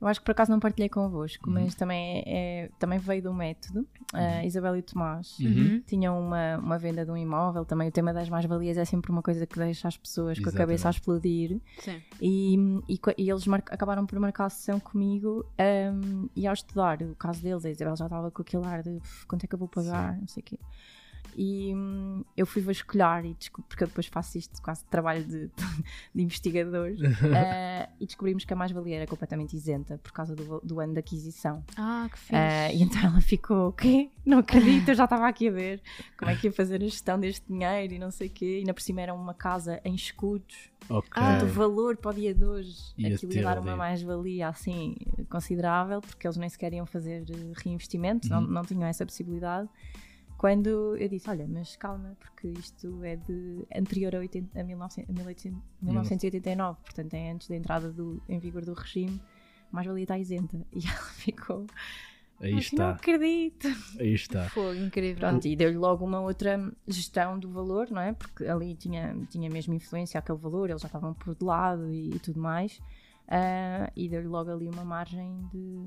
Eu 0.00 0.06
acho 0.06 0.20
que 0.20 0.24
por 0.24 0.32
acaso 0.32 0.50
não 0.50 0.60
partilhei 0.60 0.88
convosco, 0.88 1.48
Uhum. 1.48 1.54
mas 1.54 1.74
também, 1.74 2.22
é, 2.26 2.70
também 2.78 2.98
veio 2.98 3.22
do 3.22 3.34
método. 3.34 3.86
A 4.12 4.44
Isabel 4.44 4.76
e 4.76 4.80
o 4.80 4.82
Tomás 4.82 5.38
Uhum. 5.40 5.82
tinham 5.86 6.18
uma, 6.20 6.56
uma 6.58 6.78
venda 6.78 7.04
de 7.04 7.10
um 7.10 7.16
imóvel. 7.16 7.33
Também 7.66 7.88
o 7.88 7.92
tema 7.92 8.12
das 8.12 8.28
mais-valias 8.28 8.76
é 8.76 8.84
sempre 8.84 9.10
uma 9.10 9.22
coisa 9.22 9.46
que 9.46 9.58
deixa 9.58 9.88
as 9.88 9.96
pessoas 9.96 10.38
com 10.38 10.48
a 10.48 10.52
cabeça 10.52 10.88
a 10.88 10.90
explodir. 10.90 11.60
Sim. 11.78 12.00
E, 12.20 12.54
e, 12.88 13.00
e 13.18 13.30
eles 13.30 13.46
acabaram 13.48 14.06
por 14.06 14.18
marcar 14.18 14.46
a 14.46 14.50
sessão 14.50 14.78
comigo 14.80 15.44
um, 15.92 16.28
e 16.34 16.46
ao 16.46 16.54
estudar 16.54 17.00
o 17.02 17.14
caso 17.16 17.42
deles, 17.42 17.64
a 17.64 17.70
Isabel 17.70 17.96
já 17.96 18.06
estava 18.06 18.30
com 18.30 18.42
aquele 18.42 18.64
ar 18.66 18.82
de 18.82 18.90
"Uf, 18.90 19.26
quanto 19.26 19.44
é 19.44 19.46
que 19.46 19.54
eu 19.54 19.58
vou 19.58 19.68
pagar, 19.68 20.16
não 20.18 20.28
sei 20.28 20.40
o 20.42 20.44
quê. 20.44 20.58
E 21.36 21.74
hum, 21.74 22.24
eu 22.36 22.46
fui 22.46 22.62
vasculhar, 22.62 23.24
e 23.24 23.34
desco- 23.34 23.62
porque 23.68 23.84
eu 23.84 23.88
depois 23.88 24.06
faço 24.06 24.38
isto 24.38 24.60
quase 24.62 24.82
de 24.82 24.88
trabalho 24.88 25.24
de, 25.24 25.50
de 26.14 26.22
investigador, 26.22 26.90
eh, 27.36 27.88
e 28.00 28.06
descobrimos 28.06 28.44
que 28.44 28.52
a 28.52 28.56
mais-valia 28.56 28.96
era 28.96 29.06
completamente 29.06 29.56
isenta 29.56 29.98
por 29.98 30.12
causa 30.12 30.34
do, 30.34 30.60
do 30.62 30.80
ano 30.80 30.92
de 30.94 30.98
aquisição. 31.00 31.64
Ah, 31.76 32.08
que 32.10 32.18
fixe. 32.18 32.34
Eh, 32.34 32.74
e 32.76 32.82
então 32.82 33.02
ela 33.02 33.20
ficou, 33.20 33.68
o 33.68 33.72
quê? 33.72 34.10
Não 34.24 34.38
acredito, 34.38 34.88
eu 34.90 34.94
já 34.94 35.04
estava 35.04 35.26
aqui 35.28 35.48
a 35.48 35.52
ver 35.52 35.82
como 36.18 36.30
é 36.30 36.36
que 36.36 36.46
ia 36.46 36.52
fazer 36.52 36.76
a 36.76 36.84
gestão 36.84 37.18
deste 37.18 37.44
dinheiro 37.46 37.94
e 37.94 37.98
não 37.98 38.10
sei 38.10 38.28
o 38.28 38.30
quê. 38.30 38.56
E 38.56 38.58
ainda 38.60 38.72
por 38.74 38.80
cima 38.82 39.00
era 39.02 39.12
uma 39.14 39.34
casa 39.34 39.80
em 39.84 39.94
escudos. 39.94 40.72
Ok. 40.88 41.08
Ah, 41.12 41.20
Portanto, 41.38 41.50
o 41.50 41.54
valor 41.54 41.96
para 41.96 42.10
o 42.10 42.14
dia 42.14 42.34
de 42.34 42.44
hoje, 42.44 42.76
Ia 42.98 43.14
aquilo 43.14 43.32
ia 43.34 43.42
dar 43.42 43.58
uma 43.58 43.74
mais-valia 43.76 44.48
assim 44.48 44.94
considerável, 45.30 46.00
porque 46.00 46.26
eles 46.26 46.36
nem 46.36 46.48
sequer 46.48 46.72
iam 46.74 46.84
fazer 46.86 47.24
eh, 47.30 47.52
reinvestimento, 47.64 48.28
não, 48.28 48.40
Uhum. 48.42 48.46
não 48.50 48.62
tinham 48.62 48.84
essa 48.86 49.04
possibilidade. 49.04 49.68
Quando 50.44 50.94
eu 50.98 51.08
disse, 51.08 51.30
olha, 51.30 51.48
mas 51.48 51.74
calma, 51.74 52.18
porque 52.20 52.48
isto 52.48 53.02
é 53.02 53.16
de 53.16 53.64
anterior 53.74 54.14
a, 54.14 54.18
80, 54.18 54.60
a 54.60 54.62
1900 54.62 55.08
a 55.08 55.12
1800 55.14 55.62
1989, 55.80 56.80
portanto 56.82 57.14
é 57.14 57.30
antes 57.30 57.48
da 57.48 57.56
entrada 57.56 57.90
do, 57.90 58.20
em 58.28 58.38
vigor 58.38 58.62
do 58.62 58.74
regime, 58.74 59.22
mais-valia 59.72 60.04
está 60.04 60.18
isenta. 60.18 60.58
E 60.70 60.86
ela 60.86 60.98
ficou, 61.14 61.66
Aí 62.42 62.52
"Mas 62.52 62.70
não 62.72 62.90
está, 62.90 62.90
acredito. 62.90 63.68
aí 63.98 64.12
está. 64.12 64.50
Fogo, 64.50 64.74
incrível. 64.74 65.30
Pronto, 65.30 65.48
e 65.48 65.56
deu-lhe 65.56 65.78
logo 65.78 66.04
uma 66.04 66.20
outra 66.20 66.70
gestão 66.86 67.38
do 67.38 67.48
valor, 67.48 67.90
não 67.90 68.02
é? 68.02 68.12
Porque 68.12 68.44
ali 68.44 68.74
tinha, 68.74 69.16
tinha 69.30 69.48
mesmo 69.48 69.72
influência 69.72 70.18
aquele 70.18 70.36
valor, 70.36 70.68
eles 70.68 70.82
já 70.82 70.88
estavam 70.88 71.14
por 71.14 71.34
de 71.34 71.42
lado 71.42 71.90
e, 71.90 72.16
e 72.16 72.18
tudo 72.18 72.38
mais. 72.38 72.82
Ah, 73.26 73.90
e 73.96 74.08
deu-lhe 74.08 74.28
logo 74.28 74.50
ali 74.50 74.68
uma 74.68 74.84
margem 74.84 75.48
de, 75.52 75.86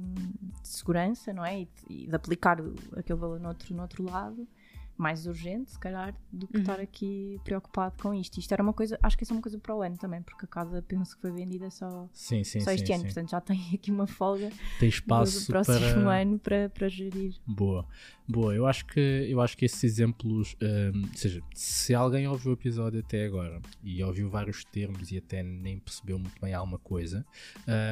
de 0.61 0.67
segurança, 0.67 1.31
não 1.33 1.45
é? 1.45 1.61
E 1.61 1.65
de, 1.65 1.71
e 2.03 2.07
de 2.07 2.15
aplicar 2.15 2.57
aquele 2.95 3.19
valor 3.19 3.39
no 3.39 3.49
outro, 3.49 3.75
no 3.75 3.81
outro 3.83 4.03
lado, 4.03 4.47
mais 4.97 5.27
urgente, 5.27 5.69
se 5.71 5.77
calhar, 5.79 6.15
do 6.31 6.47
que 6.47 6.55
Uhum. 6.57 6.61
estar 6.63 6.79
aqui 6.79 7.39
preocupado 7.43 7.93
com 8.01 8.11
isto. 8.15 8.39
Isto 8.39 8.51
era 8.53 8.63
uma 8.63 8.73
coisa, 8.73 8.97
acho 9.03 9.15
que 9.15 9.23
isso 9.23 9.31
é 9.31 9.35
uma 9.35 9.41
coisa 9.43 9.59
para 9.59 9.75
o 9.75 9.83
ano 9.83 9.95
também, 9.95 10.23
porque 10.23 10.45
a 10.45 10.47
casa 10.47 10.81
penso 10.81 11.15
que 11.15 11.21
foi 11.21 11.31
vendida 11.31 11.69
só, 11.69 12.09
Sim, 12.11 12.43
sim, 12.43 12.59
só 12.61 12.71
sim. 12.71 12.75
este 12.77 12.91
ano, 12.91 13.01
sim. 13.01 13.05
portanto 13.05 13.29
já 13.29 13.39
tem 13.39 13.59
aqui 13.75 13.91
uma 13.91 14.07
folga 14.07 14.49
Tem 14.79 14.89
do, 14.89 14.93
espaço 14.93 15.39
do 15.41 15.45
próximo 15.45 15.77
para. 16.05 16.21
ano 16.21 16.39
para, 16.39 16.69
para 16.69 16.89
gerir. 16.89 17.35
Boa, 17.45 17.85
boa. 18.27 18.53
Eu 18.53 18.65
acho 18.67 18.85
que 18.85 18.99
eu 18.99 19.39
acho 19.41 19.57
que 19.57 19.65
esses 19.65 19.83
exemplos, 19.83 20.55
hum, 20.61 21.01
ou 21.09 21.17
seja, 21.17 21.41
se 21.53 21.93
alguém 21.93 22.27
ouviu 22.27 22.51
o 22.51 22.53
episódio 22.53 22.99
até 22.99 23.25
agora 23.25 23.61
e 23.83 24.03
ouviu 24.03 24.29
vários 24.29 24.63
termos 24.65 25.11
e 25.11 25.17
até 25.17 25.41
nem 25.43 25.79
percebeu 25.79 26.19
muito 26.19 26.39
bem 26.41 26.53
alguma 26.53 26.77
coisa, 26.79 27.25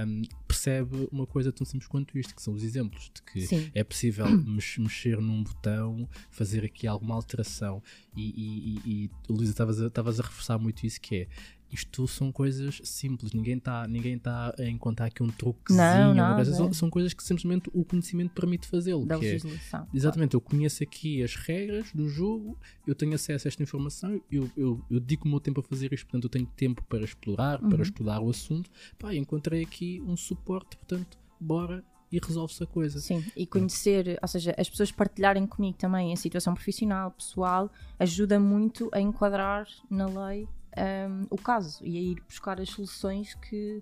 hum, 0.08 0.22
percebe 0.48 1.08
uma 1.12 1.26
coisa 1.26 1.52
tão 1.52 1.66
simples 1.66 1.88
quanto 1.88 2.18
isto, 2.18 2.36
que 2.36 2.42
são 2.42 2.54
os 2.54 2.64
exemplos 2.64 3.12
de 3.14 3.22
que 3.24 3.42
Sim. 3.48 3.72
é 3.74 3.84
possível 3.84 4.26
mex- 4.46 4.78
mexer 4.78 5.20
num 5.20 5.44
botão, 5.44 6.08
fazer 6.30 6.64
aqui 6.66 6.88
alguma 6.88 7.16
alteração 7.16 7.82
e, 8.16 8.22
e, 8.30 8.80
e, 8.86 9.04
e 9.06 9.12
Luísa, 9.30 9.52
estavas 9.52 9.82
a, 9.82 9.88
estavas 9.88 10.20
a 10.20 10.24
reforçar 10.24 10.58
muito 10.58 10.86
isso 10.86 11.00
que 11.02 11.16
é. 11.16 11.28
Isto 11.72 12.08
são 12.08 12.32
coisas 12.32 12.80
simples, 12.84 13.34
ninguém 13.34 13.58
está 13.58 13.88
ninguém 13.88 14.18
tá 14.18 14.54
a 14.58 14.64
encontrar 14.66 15.08
aqui 15.08 15.22
um 15.24 15.28
truquezinho. 15.28 16.14
Não, 16.14 16.26
uma 16.28 16.36
coisa, 16.36 16.54
são, 16.54 16.72
são 16.74 16.90
coisas 16.90 17.14
que 17.14 17.24
simplesmente 17.24 17.70
o 17.74 17.84
conhecimento 17.84 18.32
permite 18.34 18.68
fazê-lo. 18.68 19.06
Da 19.06 19.16
é- 19.16 19.20
legislação. 19.20 19.88
Exatamente, 19.94 20.36
eu 20.36 20.42
conheço 20.42 20.84
aqui 20.84 21.22
as 21.24 21.36
regras 21.36 21.92
do 21.94 22.08
jogo, 22.08 22.58
eu 22.88 22.96
tenho 22.96 23.14
acesso 23.16 23.48
a 23.48 23.50
esta 23.50 23.62
informação, 23.64 24.22
eu, 24.32 24.50
eu, 24.56 24.82
eu 24.90 25.00
dedico 25.00 25.28
o 25.28 25.30
meu 25.32 25.40
tempo 25.40 25.60
a 25.60 25.64
fazer 25.64 25.92
isto, 25.94 26.06
portanto 26.06 26.24
eu 26.26 26.30
tenho 26.30 26.46
tempo 26.46 26.84
para 26.88 27.04
explorar, 27.04 27.60
para 27.60 27.76
Uhum. 27.76 27.82
estudar 27.82 28.20
o 28.22 28.30
assunto. 28.30 28.70
Pá, 28.98 29.14
encontrei 29.14 29.64
aqui 29.64 30.02
um 30.06 30.16
suporte, 30.16 30.78
portanto, 30.78 31.18
bora 31.40 31.84
e 32.12 32.20
resolve-se 32.20 32.64
a 32.64 32.68
coisa. 32.68 33.00
Sim, 33.00 33.24
e 33.36 33.46
conhecer, 33.46 34.18
ou 34.22 34.28
seja, 34.28 34.54
as 34.58 34.70
pessoas 34.70 34.92
partilharem 34.92 35.46
comigo 35.46 35.78
também 35.78 36.14
a 36.14 36.16
situação 36.16 36.54
profissional, 36.54 37.12
pessoal, 37.12 37.70
ajuda 38.00 38.40
muito 38.40 38.90
a 38.94 39.02
enquadrar 39.02 39.68
na 39.90 40.06
lei 40.28 40.48
hum, 40.78 41.28
o 41.30 41.38
caso 41.38 41.84
e 41.84 41.98
a 41.98 42.02
ir 42.02 42.22
buscar 42.28 42.60
as 42.60 42.70
soluções 42.70 43.34
que, 43.36 43.82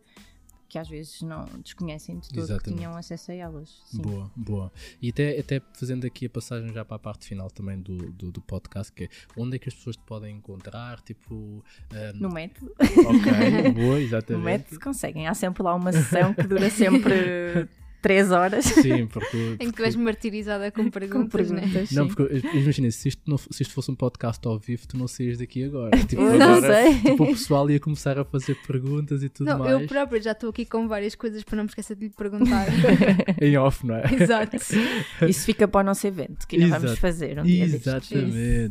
que 0.70 0.78
às 0.80 0.88
vezes 0.90 1.22
não 1.22 1.46
desconhecem 1.64 2.18
de 2.20 2.30
todo 2.30 2.60
que 2.60 2.74
tinham 2.74 2.96
acesso 2.96 3.32
a 3.32 3.36
elas. 3.36 3.82
Sim. 3.86 4.02
Boa, 4.02 4.32
boa. 4.36 4.72
E 5.02 5.10
até, 5.10 5.40
até 5.40 5.62
fazendo 5.74 6.06
aqui 6.08 6.26
a 6.26 6.30
passagem 6.30 6.74
já 6.74 6.84
para 6.84 6.96
a 6.96 7.00
parte 7.00 7.28
final 7.28 7.50
também 7.52 7.80
do, 7.80 8.12
do, 8.12 8.32
do 8.32 8.42
podcast, 8.42 8.92
que 8.92 9.04
é 9.06 9.10
onde 9.38 9.56
é 9.56 9.60
que 9.60 9.70
as 9.70 9.76
pessoas 9.76 9.96
te 9.96 10.04
podem 10.04 10.36
encontrar, 10.38 11.00
tipo... 11.02 11.64
ahm, 11.92 12.20
No 12.20 12.30
método, 12.30 12.72
Ok, 12.80 13.72
boa, 13.74 13.96
no 13.96 13.98
exatamente. 14.00 14.44
método 14.44 14.80
conseguem. 14.80 15.28
Há 15.28 15.34
sempre 15.34 15.62
lá 15.64 15.76
uma 15.76 15.92
sessão 15.92 16.34
que 16.34 16.44
dura 16.48 16.70
sempre 16.70 17.68
três 18.04 18.32
horas 18.32 18.66
Sim, 18.66 19.08
porque... 19.08 19.56
Em 19.60 19.72
que 19.72 19.78
tu 19.78 19.84
és 19.84 19.96
martirizada 19.96 20.70
com 20.72 20.84
com 20.84 20.90
perguntas, 20.92 21.50
né? 21.50 21.62
perguntas. 21.62 21.92
Não, 21.92 22.08
porque 22.08 22.42
imagina, 22.56 22.92
se 22.92 23.08
isto, 23.08 23.22
não, 23.26 23.38
se 23.38 23.64
isto 23.64 23.74
fosse 23.74 23.90
um 23.90 23.96
podcast 23.96 24.46
ao 24.48 24.60
vivo, 24.60 24.86
tu 24.88 24.98
não 24.98 25.08
saías 25.08 25.38
daqui 25.40 25.64
agora. 25.64 25.98
Tipo, 26.06 26.22
Eu 26.22 26.38
não 26.38 26.54
agora, 26.56 26.84
sei. 26.84 26.94
tipo, 27.00 27.24
o 27.24 27.28
pessoal 27.28 27.72
ia 27.72 27.80
começar 27.80 28.20
a 28.20 28.26
fazer 28.26 28.56
perguntas 28.68 29.24
e 29.24 29.30
tudo 29.30 29.48
Não, 29.48 29.60
mais. 29.60 29.72
eu 29.82 29.88
própria 29.88 30.22
já 30.22 30.34
estou 30.34 30.50
aqui 30.50 30.66
com 30.66 30.88
várias 30.88 31.16
coisas 31.16 31.44
para 31.44 31.56
não 31.56 31.64
me 31.64 31.70
esquecer 31.70 31.96
de 31.96 32.04
lhe 32.06 32.10
perguntar. 32.12 32.68
Em 33.42 33.58
off, 33.58 33.86
não 33.88 33.96
é? 33.96 34.04
Exato. 34.14 34.58
Isso 35.28 35.46
fica 35.46 35.68
para 35.68 35.80
o 35.82 35.84
nosso 35.84 36.06
evento, 36.06 36.46
que 36.48 36.58
ainda 36.58 36.78
vamos 36.80 37.00
fazer 37.00 37.40
um 37.40 37.44
dia. 37.44 37.64
Exatamente, 37.64 38.12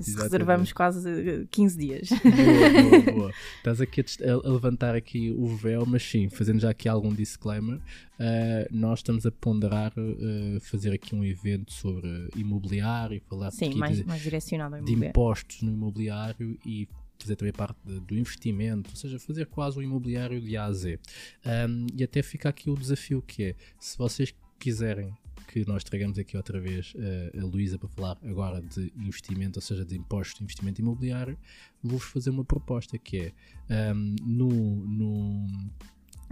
Isso, 0.02 0.10
exatamente. 0.10 0.22
Reservamos 0.22 0.72
quase 0.72 1.08
eh, 1.08 1.44
15 1.50 1.78
dias. 1.78 2.08
Boa, 2.10 2.90
boa, 3.00 3.12
boa. 3.12 3.30
Estás 3.56 3.80
aqui 3.80 4.02
a- 4.02 4.32
a 4.48 4.52
levantar 4.52 4.94
aqui 4.94 5.34
o 5.36 5.46
véu, 5.56 5.84
mas 5.86 6.02
sim, 6.02 6.28
fazendo 6.28 6.60
já 6.60 6.70
aqui 6.70 6.88
algum 6.88 7.12
disclaimer, 7.14 7.78
eh, 8.24 8.68
nós 8.70 9.00
estamos 9.00 9.26
a 9.26 9.32
ponderar 9.32 9.92
eh, 9.96 10.60
fazer 10.60 10.92
aqui 10.92 11.12
um 11.14 11.24
evento 11.24 11.72
sobre 11.72 12.28
imobiliário, 12.36 13.20
falar 13.28 13.50
Sim, 13.50 13.74
mais, 13.74 13.96
de, 13.98 14.04
mais 14.04 14.22
direcionado 14.22 14.80
de 14.84 14.92
impostos 14.92 15.60
no 15.62 15.72
imobiliário 15.72 16.56
e 16.64 16.88
fazer 17.18 17.34
também 17.36 17.52
parte 17.52 17.76
de- 17.84 17.98
do 18.00 18.16
investimento, 18.16 18.90
ou 18.90 18.96
seja, 18.96 19.18
fazer 19.18 19.46
quase 19.46 19.78
o 19.78 19.82
imobiliário 19.82 20.40
de 20.40 20.56
A 20.56 20.64
a 20.66 20.72
Z. 20.72 20.98
Um, 21.44 21.86
e 21.96 22.04
até 22.04 22.22
fica 22.22 22.48
aqui 22.48 22.70
o 22.70 22.76
desafio 22.76 23.20
que 23.22 23.42
é, 23.44 23.54
se 23.78 23.98
vocês 23.98 24.32
quiserem 24.58 25.12
que 25.48 25.66
nós 25.66 25.82
tragamos 25.84 26.18
aqui 26.18 26.36
outra 26.36 26.60
vez 26.60 26.92
eh, 26.96 27.32
a 27.38 27.44
Luísa 27.44 27.76
para 27.78 27.88
falar 27.88 28.18
agora 28.22 28.62
de 28.62 28.92
investimento, 28.96 29.58
ou 29.58 29.62
seja, 29.62 29.84
de 29.84 29.96
impostos 29.98 30.38
de 30.38 30.44
investimento 30.44 30.80
imobiliário, 30.80 31.36
vou-vos 31.82 32.08
fazer 32.08 32.30
uma 32.30 32.44
proposta 32.44 32.96
que 32.96 33.32
é 33.68 33.92
um, 33.92 34.16
no, 34.22 34.48
no 34.86 35.46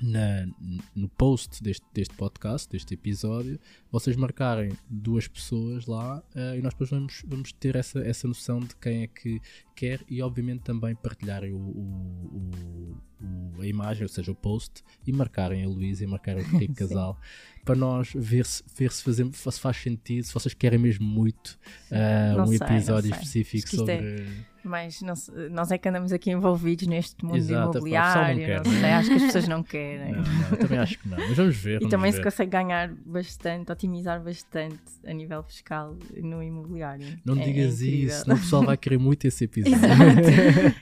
na, 0.02 0.46
no 0.94 1.08
post 1.08 1.62
deste, 1.62 1.86
deste 1.92 2.14
podcast, 2.14 2.68
deste 2.68 2.94
episódio, 2.94 3.58
vocês 3.90 4.16
marcarem 4.16 4.72
duas 4.88 5.28
pessoas 5.28 5.86
lá 5.86 6.22
uh, 6.34 6.56
e 6.56 6.62
nós 6.62 6.72
depois 6.72 6.90
vamos, 6.90 7.22
vamos 7.26 7.52
ter 7.52 7.76
essa, 7.76 8.00
essa 8.00 8.26
noção 8.26 8.60
de 8.60 8.74
quem 8.76 9.02
é 9.02 9.06
que 9.06 9.40
quer 9.74 10.04
e 10.08 10.22
obviamente 10.22 10.62
também 10.62 10.94
partilharem 10.94 11.52
o, 11.52 11.58
o, 11.58 12.96
o, 13.20 13.60
a 13.60 13.66
imagem, 13.66 14.02
ou 14.02 14.08
seja, 14.08 14.32
o 14.32 14.34
post 14.34 14.82
e 15.06 15.12
marcarem 15.12 15.64
a 15.64 15.68
Luísa 15.68 16.04
e 16.04 16.06
marcarem 16.06 16.42
o 16.42 16.46
Rico 16.58 16.74
Casal 16.74 17.18
para 17.64 17.74
nós 17.74 18.12
ver 18.14 18.46
se, 18.46 18.62
ver 18.74 18.90
se, 18.90 19.02
fazemos, 19.02 19.36
se 19.36 19.60
faz 19.60 19.76
sentido, 19.76 20.24
se 20.24 20.32
vocês 20.32 20.54
querem 20.54 20.78
mesmo 20.78 21.04
muito 21.04 21.58
uh, 21.90 22.40
um 22.40 22.46
sei, 22.46 22.56
episódio 22.56 23.12
específico 23.12 23.68
é 23.68 23.76
sobre. 23.76 23.94
É 23.94 24.50
mas 24.62 25.00
não, 25.00 25.14
nós 25.50 25.70
é 25.70 25.78
que 25.78 25.88
andamos 25.88 26.12
aqui 26.12 26.30
envolvidos 26.30 26.86
neste 26.86 27.24
mundo 27.24 27.36
Exato, 27.36 27.78
imobiliário, 27.78 28.48
não, 28.48 28.72
não 28.72 28.80
sei, 28.80 28.90
acho 28.90 29.08
que 29.08 29.14
as 29.16 29.22
pessoas 29.22 29.48
não 29.48 29.62
querem. 29.62 30.12
Não, 30.12 30.22
não, 30.22 30.56
também 30.58 30.78
acho 30.78 30.98
que 30.98 31.08
não, 31.08 31.16
mas 31.18 31.36
vamos 31.36 31.56
ver. 31.56 31.78
Vamos 31.78 31.86
e 31.86 31.90
também 31.90 32.10
ver. 32.10 32.16
se 32.18 32.22
consegue 32.22 32.50
ganhar 32.50 32.92
bastante, 33.06 33.72
otimizar 33.72 34.22
bastante 34.22 34.80
a 35.06 35.12
nível 35.12 35.42
fiscal 35.42 35.96
no 36.22 36.42
imobiliário. 36.42 37.18
Não 37.24 37.40
é, 37.40 37.44
digas 37.44 37.82
é 37.82 37.86
isso, 37.86 38.22
senão 38.22 38.36
o 38.36 38.40
pessoal 38.40 38.62
vai 38.64 38.76
querer 38.76 38.98
muito 38.98 39.26
esse 39.26 39.44
episódio. 39.44 39.78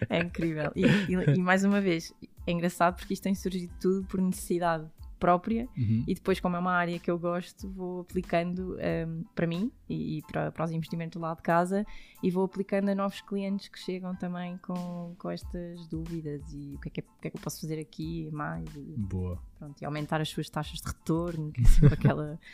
É 0.09 0.19
incrível. 0.19 0.73
E, 0.75 0.85
e, 0.85 1.37
e 1.37 1.39
mais 1.39 1.63
uma 1.65 1.81
vez, 1.81 2.13
é 2.49 2.53
engraçado 2.53 2.97
porque 2.97 3.13
isto 3.15 3.23
tem 3.23 3.35
surgido 3.35 3.73
tudo 3.81 4.07
por 4.07 4.21
necessidade 4.21 4.91
própria 5.19 5.69
uhum. 5.77 6.05
e 6.07 6.15
depois, 6.15 6.41
como 6.41 6.57
é 6.57 6.59
uma 6.59 6.73
área 6.73 6.99
que 6.99 7.11
eu 7.11 7.19
gosto, 7.19 7.69
vou 7.69 8.01
aplicando 8.01 8.77
um, 8.77 9.25
para 9.35 9.47
mim 9.47 9.71
e, 9.89 10.19
e 10.19 10.23
para, 10.23 10.51
para, 10.53 10.65
os 10.65 10.71
investimentos 10.71 11.21
lá 11.21 11.35
de 11.35 11.43
casa 11.43 11.85
e 12.23 12.31
vou 12.31 12.45
aplicando 12.45 12.89
a 12.89 12.95
novos 12.95 13.21
clientes 13.21 13.69
que 13.69 13.79
chegam 13.79 14.15
também 14.15 14.57
com, 14.59 15.15
com 15.19 15.31
estas 15.31 15.87
dúvidas 15.89 16.43
e 16.53 16.75
o 16.77 16.81
que, 16.81 16.89
é 16.89 16.91
que, 16.93 17.01
é, 17.01 17.03
o 17.03 17.21
que 17.21 17.29
é 17.29 17.31
que 17.31 17.37
eu 17.37 17.41
posso 17.41 17.61
fazer 17.61 17.81
aqui 17.81 18.31
mais 18.33 18.65
e, 18.77 18.95
Boa. 18.97 19.39
Pronto, 19.59 19.81
e 19.83 19.85
aumentar 19.85 20.21
as 20.21 20.29
suas 20.29 20.49
taxas 20.49 20.81
de 20.81 20.87
retorno, 20.87 21.53
que 21.53 21.61
é 21.61 21.65
sempre 21.65 21.95
aquela. 21.95 22.39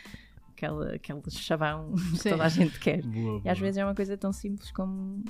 Aquela, 0.55 0.93
aquele 0.93 1.21
chavão 1.31 1.93
que 2.13 2.29
toda 2.29 2.45
a 2.45 2.47
gente 2.47 2.79
quer. 2.79 3.01
Boa, 3.05 3.41
e 3.43 3.49
às 3.49 3.59
vezes 3.59 3.75
é 3.77 3.83
uma 3.83 3.93
coisa 3.93 4.15
tão 4.15 4.31
simples 4.31 4.71
como 4.71 5.21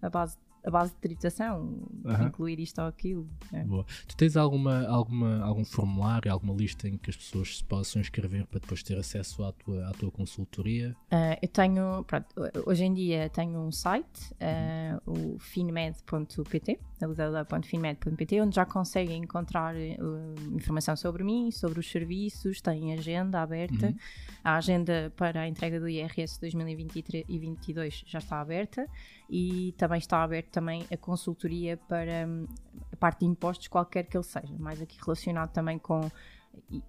a 0.00 0.08
base 0.08 0.38
a 0.64 0.70
base 0.70 0.92
de 0.92 0.98
tributação, 0.98 1.60
uhum. 2.04 2.26
incluir 2.26 2.60
isto 2.60 2.80
ou 2.80 2.86
aquilo. 2.86 3.28
É. 3.52 3.64
Boa. 3.64 3.84
Tu 4.06 4.16
tens 4.16 4.36
alguma, 4.36 4.86
alguma, 4.86 5.42
algum 5.42 5.64
formulário, 5.64 6.32
alguma 6.32 6.54
lista 6.54 6.88
em 6.88 6.96
que 6.96 7.10
as 7.10 7.16
pessoas 7.16 7.58
se 7.58 7.64
possam 7.64 8.00
inscrever 8.00 8.46
para 8.46 8.60
depois 8.60 8.82
ter 8.82 8.98
acesso 8.98 9.44
à 9.44 9.52
tua, 9.52 9.88
à 9.88 9.92
tua 9.92 10.10
consultoria? 10.10 10.96
Uh, 11.12 11.38
eu 11.40 11.48
tenho, 11.48 12.04
pronto, 12.04 12.26
hoje 12.66 12.84
em 12.84 12.94
dia 12.94 13.28
tenho 13.30 13.58
um 13.60 13.72
site, 13.72 14.32
uh, 14.34 15.10
o 15.10 15.38
finmed.pt, 15.38 16.80
www.finmed.pt, 17.00 18.40
onde 18.40 18.56
já 18.56 18.66
conseguem 18.66 19.22
encontrar 19.22 19.74
uh, 19.74 20.54
informação 20.54 20.96
sobre 20.96 21.22
mim, 21.22 21.50
sobre 21.50 21.80
os 21.80 21.90
serviços, 21.90 22.60
tem 22.60 22.92
agenda 22.92 23.40
aberta. 23.40 23.86
Uhum. 23.86 23.96
A 24.42 24.56
agenda 24.56 25.12
para 25.16 25.42
a 25.42 25.48
entrega 25.48 25.78
do 25.78 25.88
IRS 25.88 26.40
2023 26.40 27.24
e 27.28 27.38
2022 27.38 28.04
já 28.06 28.18
está 28.18 28.40
aberta 28.40 28.88
e 29.28 29.74
também 29.76 29.98
está 29.98 30.22
aberto 30.22 30.48
também 30.48 30.86
a 30.90 30.96
consultoria 30.96 31.76
para 31.76 32.26
hum, 32.26 32.46
a 32.92 32.96
parte 32.96 33.20
de 33.20 33.26
impostos, 33.26 33.68
qualquer 33.68 34.04
que 34.04 34.16
ele 34.16 34.24
seja, 34.24 34.54
mais 34.58 34.80
aqui 34.80 34.98
relacionado 35.00 35.50
também 35.50 35.78
com 35.78 36.10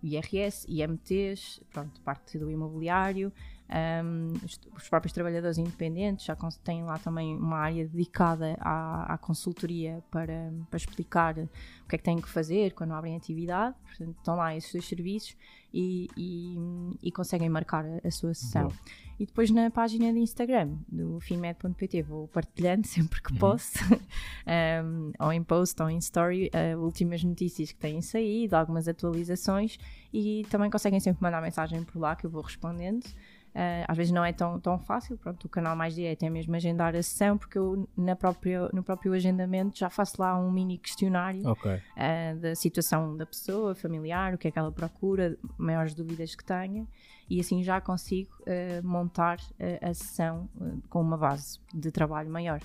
IRS, 0.02 0.66
IMTs, 0.70 1.62
pronto, 1.72 2.00
parte 2.02 2.38
do 2.38 2.50
imobiliário, 2.50 3.32
um, 3.70 4.34
os 4.76 4.90
próprios 4.90 5.14
trabalhadores 5.14 5.60
independentes 5.60 6.26
já 6.26 6.36
têm 6.64 6.84
lá 6.84 6.98
também 6.98 7.36
uma 7.38 7.58
área 7.58 7.88
dedicada 7.88 8.58
à, 8.60 9.14
à, 9.14 9.18
consultoria 9.18 10.04
para, 10.10 10.52
para 10.70 10.78
explicar 10.78 11.38
o 11.38 11.88
que 11.88 11.96
é 11.96 11.98
que 11.98 12.04
têm 12.04 12.20
que 12.20 12.30
fazer 12.30 12.74
quando 12.74 12.94
abrem 12.94 13.16
atividade. 13.16 13.76
Portanto, 13.84 14.16
estão 14.18 14.36
lá 14.36 14.56
esses 14.56 14.72
dois 14.72 14.86
serviços 14.86 15.38
e, 15.72 16.08
e, 16.18 16.58
e 17.04 17.12
conseguem 17.12 17.48
marcar 17.48 17.86
a, 17.86 18.08
a 18.08 18.12
sua 18.12 18.34
sessão. 18.34 18.72
E 19.20 19.26
depois 19.26 19.52
na 19.52 19.70
página 19.70 20.14
de 20.14 20.20
Instagram 20.20 20.78
do 20.88 21.20
finmed.pt 21.20 22.02
vou 22.04 22.28
partilhando 22.30 22.88
sempre 22.88 23.22
que 23.22 23.34
uhum. 23.34 23.38
posso, 23.38 23.78
um, 24.84 25.12
ou 25.20 25.34
em 25.34 25.44
post 25.44 25.80
ou 25.82 25.90
em 25.90 25.98
story, 25.98 26.50
uh, 26.50 26.80
últimas 26.80 27.24
notícias 27.24 27.72
que 27.72 27.78
têm 27.78 28.02
saído, 28.02 28.56
algumas 28.56 28.88
atualizações 28.88 29.78
e 30.12 30.46
também 30.50 30.72
conseguem 30.72 31.00
sempre 31.00 31.22
mandar 31.22 31.42
mensagem 31.42 31.84
por 31.84 32.00
lá 32.00 32.16
que 32.16 32.26
eu 32.26 32.30
vou 32.30 32.42
respondendo. 32.42 33.06
Uh, 33.50 33.84
às 33.88 33.98
vezes 33.98 34.12
não 34.12 34.24
é 34.24 34.32
tão, 34.32 34.60
tão 34.60 34.78
fácil, 34.78 35.18
pronto, 35.18 35.46
o 35.46 35.50
canal 35.50 35.76
mais 35.76 35.96
direto 35.96 36.24
é 36.24 36.30
mesmo 36.30 36.56
agendar 36.56 36.96
a 36.96 37.02
sessão, 37.02 37.38
porque 37.38 37.58
eu 37.58 37.90
na 37.98 38.16
própria, 38.16 38.70
no 38.72 38.84
próprio 38.84 39.14
agendamento 39.14 39.78
já 39.78 39.90
faço 39.90 40.22
lá 40.22 40.40
um 40.40 40.52
mini 40.52 40.78
questionário 40.78 41.48
okay. 41.50 41.76
uh, 41.76 42.40
da 42.40 42.56
situação 42.56 43.18
da 43.18 43.26
pessoa, 43.26 43.74
familiar, 43.74 44.36
o 44.36 44.38
que 44.38 44.48
é 44.48 44.52
que 44.52 44.60
ela 44.60 44.72
procura, 44.72 45.36
maiores 45.58 45.94
dúvidas 45.94 46.36
que 46.36 46.44
tenha, 46.44 46.88
e 47.30 47.40
assim 47.40 47.64
já 47.64 47.82
consigo 47.82 48.32
uh, 48.42 48.88
montar 48.88 49.40
a 49.82 49.94
sessão 49.94 50.48
com 50.90 51.02
uma 51.02 51.18
base 51.18 51.60
de 51.74 51.92
trabalho 51.92 52.30
maior 52.30 52.60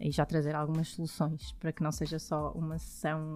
e 0.00 0.10
já 0.10 0.26
trazer 0.26 0.54
algumas 0.54 0.88
soluções 0.88 1.52
para 1.52 1.72
que 1.72 1.82
não 1.82 1.92
seja 1.92 2.18
só 2.18 2.50
uma 2.52 2.78
sessão 2.78 3.34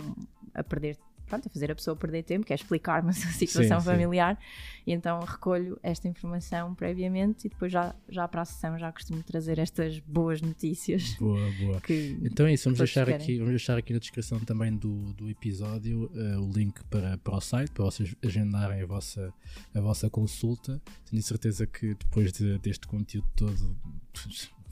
a 0.53 0.65
perder 0.65 0.99
pronto, 1.27 1.49
a 1.49 1.51
fazer 1.51 1.71
a 1.71 1.75
pessoa 1.75 1.97
perder 1.97 2.23
tempo, 2.23 2.47
que 2.47 2.53
é 2.53 2.57
explicar-me 2.57 3.11
a 3.11 3.13
sua 3.13 3.31
situação 3.31 3.81
sim, 3.81 3.87
familiar, 3.87 4.37
sim. 4.37 4.83
e 4.87 4.93
então 4.93 5.21
recolho 5.21 5.79
esta 5.83 6.09
informação 6.09 6.75
previamente 6.75 7.47
e 7.47 7.51
depois 7.51 7.73
já, 7.73 7.95
já 8.09 8.27
para 8.29 8.43
a 8.43 8.45
sessão 8.45 8.79
já 8.79 8.91
costumo 8.93 9.23
trazer 9.23 9.59
estas 9.59 9.99
boas 10.01 10.41
notícias. 10.41 11.15
Boa, 11.15 11.51
boa. 11.61 11.81
Que 11.81 12.19
então 12.23 12.47
é 12.47 12.55
isso, 12.55 12.65
vamos 12.65 12.79
deixar, 12.79 13.09
aqui, 13.09 13.39
vamos 13.39 13.53
deixar 13.53 13.77
aqui 13.77 13.93
na 13.93 13.99
descrição 13.99 14.41
também 14.41 14.75
do, 14.75 15.13
do 15.15 15.29
episódio 15.29 16.11
uh, 16.15 16.41
o 16.41 16.53
link 16.53 16.83
para, 16.85 17.19
para 17.19 17.37
o 17.37 17.41
site, 17.41 17.71
para 17.71 17.85
vocês 17.85 18.15
agendarem 18.25 18.83
a 18.83 18.87
vossa, 18.87 19.33
a 19.75 19.81
vossa 19.81 20.09
consulta. 20.09 20.81
Tenho 21.11 21.23
certeza 21.23 21.67
que 21.67 21.95
depois 21.95 22.33
de, 22.33 22.59
deste 22.59 22.87
conteúdo 22.87 23.29
todo 23.37 23.77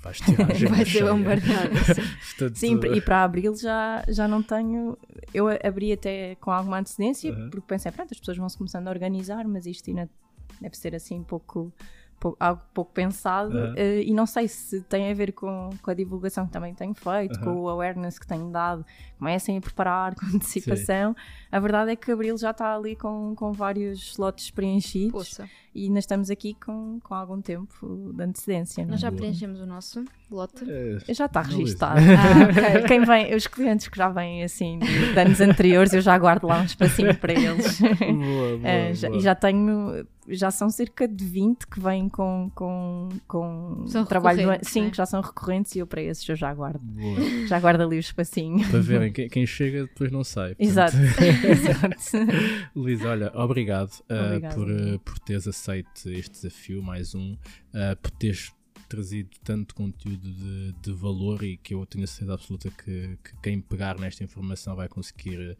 vais 0.04 0.20
ter 0.20 0.36
Vai 0.68 0.84
ser 0.84 1.04
bombardeado. 1.04 1.74
Sim, 2.54 2.78
e 2.94 3.00
para 3.00 3.24
abril 3.24 3.56
já, 3.56 4.04
já 4.08 4.28
não 4.28 4.42
tenho. 4.42 4.96
Eu 5.32 5.46
abri 5.48 5.92
até 5.92 6.36
com 6.36 6.50
alguma 6.50 6.78
antecedência, 6.78 7.32
uh 7.32 7.36
-huh. 7.36 7.50
porque 7.50 7.66
pensei, 7.66 7.90
pronto, 7.90 8.12
as 8.12 8.18
pessoas 8.18 8.36
vão 8.36 8.48
se 8.48 8.56
começando 8.56 8.86
a 8.88 8.90
organizar, 8.90 9.46
mas 9.48 9.66
isto 9.66 9.88
ainda 9.90 10.08
deve 10.60 10.76
ser 10.76 10.94
assim 10.94 11.20
um 11.20 11.24
pouco 11.24 11.72
algo 12.40 12.62
pouco 12.72 12.92
pensado 12.92 13.56
uh, 13.56 14.00
e 14.02 14.12
não 14.14 14.26
sei 14.26 14.48
se 14.48 14.80
tem 14.82 15.10
a 15.10 15.14
ver 15.14 15.32
com, 15.32 15.70
com 15.82 15.90
a 15.90 15.94
divulgação 15.94 16.46
que 16.46 16.52
também 16.52 16.74
tenho 16.74 16.94
feito, 16.94 17.38
com 17.40 17.50
o 17.62 17.68
awareness 17.68 18.18
que 18.18 18.26
tenho 18.26 18.50
dado, 18.50 18.84
comecem 19.18 19.58
a 19.58 19.60
preparar 19.60 20.14
com 20.14 20.26
antecipação. 20.34 21.12
Sim. 21.12 21.20
A 21.52 21.60
verdade 21.60 21.92
é 21.92 21.96
que 21.96 22.10
Abril 22.10 22.36
já 22.36 22.50
está 22.50 22.74
ali 22.74 22.96
com, 22.96 23.34
com 23.36 23.52
vários 23.52 24.12
slots 24.12 24.50
preenchidos 24.50 25.28
Poxa. 25.30 25.50
e 25.74 25.88
nós 25.90 26.00
estamos 26.00 26.30
aqui 26.30 26.54
com, 26.54 26.98
com 27.02 27.14
algum 27.14 27.40
tempo 27.40 28.12
de 28.14 28.22
antecedência. 28.22 28.86
Nós 28.86 28.96
é? 28.96 29.02
já 29.02 29.12
preenchemos 29.12 29.60
o 29.60 29.66
nosso 29.66 30.04
lote. 30.34 30.64
É, 30.68 31.14
já 31.14 31.26
está 31.26 31.40
registado. 31.40 32.00
Ah, 32.14 32.44
okay. 32.50 32.82
Quem 32.86 33.04
vem, 33.04 33.34
os 33.34 33.46
clientes 33.46 33.88
que 33.88 33.96
já 33.96 34.08
vêm 34.08 34.44
assim 34.44 34.78
de, 34.78 35.18
anos 35.18 35.40
anteriores, 35.40 35.92
eu 35.92 36.00
já 36.00 36.16
guardo 36.16 36.46
lá 36.46 36.60
um 36.60 36.64
espacinho 36.64 37.14
para 37.16 37.32
eles. 37.32 37.80
Boa, 37.80 38.58
boa, 38.58 38.58
uh, 38.58 38.94
já, 38.94 39.08
boa. 39.08 39.18
E 39.18 39.22
já 39.22 39.34
tenho 39.34 40.06
já 40.28 40.50
são 40.50 40.70
cerca 40.70 41.06
de 41.06 41.24
20 41.24 41.66
que 41.66 41.80
vêm 41.80 42.08
com, 42.08 42.50
com, 42.54 43.08
com 43.28 43.84
são 43.86 44.04
trabalho 44.04 44.42
do 44.42 44.50
ano. 44.50 44.60
Sim, 44.62 44.84
né? 44.84 44.90
que 44.90 44.96
já 44.96 45.06
são 45.06 45.20
recorrentes 45.20 45.74
e 45.74 45.80
eu 45.80 45.86
para 45.86 46.02
esses 46.02 46.26
eu 46.28 46.36
já 46.36 46.52
guardo. 46.54 46.80
Boa. 46.80 47.46
Já 47.46 47.60
guardo 47.60 47.82
ali 47.82 47.96
o 47.96 48.00
espacinho. 48.00 48.66
Para 48.70 48.80
verem, 48.80 49.12
quem, 49.12 49.28
quem 49.28 49.46
chega 49.46 49.82
depois 49.82 50.10
não 50.10 50.24
sai. 50.24 50.54
Exato. 50.58 50.96
Exato. 50.96 52.32
Luís, 52.74 53.04
olha, 53.04 53.30
obrigado, 53.34 53.92
uh, 54.04 54.54
por, 54.54 54.70
uh, 54.70 54.98
por 55.00 55.18
teres 55.18 55.46
aceito 55.46 56.08
este 56.10 56.30
desafio, 56.30 56.82
mais 56.82 57.14
um, 57.14 57.32
uh, 57.32 57.96
por 58.00 58.10
teres 58.12 58.52
trazido 58.94 59.30
tanto 59.42 59.74
conteúdo 59.74 60.30
de, 60.30 60.72
de, 60.72 60.92
valor 60.92 61.42
e 61.42 61.56
que 61.56 61.74
eu 61.74 61.84
tenho 61.84 62.04
a 62.04 62.06
certeza 62.06 62.34
absoluta 62.34 62.70
que, 62.70 63.18
que 63.22 63.36
quem 63.42 63.60
pegar 63.60 63.98
nesta 63.98 64.22
informação 64.22 64.76
vai 64.76 64.88
conseguir 64.88 65.56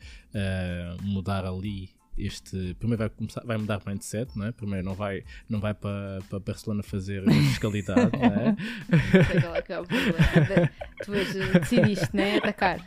mudar 1.02 1.44
ali 1.44 1.90
este 2.16 2.74
primeiro 2.74 3.00
vai 3.00 3.10
começar 3.10 3.42
vai 3.44 3.56
mudar 3.56 3.82
o 3.84 3.88
mindset 3.88 4.36
não 4.36 4.46
é? 4.46 4.52
primeiro 4.52 4.84
não 4.84 4.94
vai 4.94 5.24
não 5.48 5.60
vai 5.60 5.74
para 5.74 6.20
para 6.28 6.38
Barcelona 6.38 6.82
fazer 6.82 7.24
fiscalidade 7.24 8.12
não 8.16 8.24
é? 8.24 8.56
tu 11.04 11.12
decidiste 11.60 12.14
né 12.14 12.38
atacar 12.38 12.80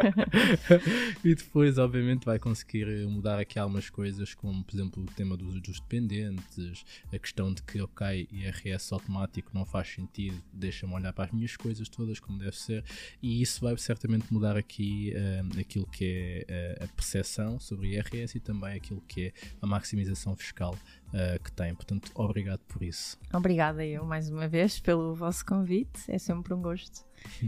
e 1.23 1.35
depois 1.35 1.77
obviamente 1.77 2.25
vai 2.25 2.39
conseguir 2.39 2.87
mudar 3.07 3.39
aqui 3.39 3.59
algumas 3.59 3.89
coisas 3.89 4.33
como 4.33 4.63
por 4.63 4.75
exemplo 4.75 5.03
o 5.03 5.05
tema 5.07 5.35
dos, 5.35 5.61
dos 5.61 5.79
dependentes 5.79 6.85
a 7.11 7.19
questão 7.19 7.53
de 7.53 7.61
que 7.63 7.81
ok 7.81 8.27
IRS 8.31 8.93
automático 8.93 9.51
não 9.53 9.65
faz 9.65 9.89
sentido 9.89 10.41
deixa-me 10.53 10.93
olhar 10.93 11.11
para 11.11 11.25
as 11.25 11.31
minhas 11.31 11.55
coisas 11.57 11.89
todas 11.89 12.19
como 12.19 12.39
deve 12.39 12.57
ser 12.57 12.83
e 13.21 13.41
isso 13.41 13.61
vai 13.61 13.77
certamente 13.77 14.31
mudar 14.33 14.55
aqui 14.55 15.13
uh, 15.15 15.59
aquilo 15.59 15.85
que 15.85 16.45
é 16.47 16.77
uh, 16.79 16.85
a 16.85 16.87
percepção 16.87 17.59
sobre 17.59 17.95
IRS 17.95 18.37
e 18.37 18.39
também 18.39 18.75
aquilo 18.75 19.01
que 19.07 19.16
que 19.17 19.25
é 19.27 19.33
a 19.59 19.65
maximização 19.65 20.35
fiscal 20.35 20.75
uh, 21.07 21.43
que 21.43 21.51
tem. 21.51 21.73
Portanto, 21.73 22.11
obrigado 22.13 22.59
por 22.67 22.83
isso. 22.83 23.17
Obrigada 23.33 23.83
eu 23.83 24.05
mais 24.05 24.29
uma 24.29 24.47
vez 24.47 24.79
pelo 24.79 25.15
vosso 25.15 25.43
convite. 25.43 25.99
É 26.07 26.19
sempre 26.19 26.53
um 26.53 26.61
gosto 26.61 27.03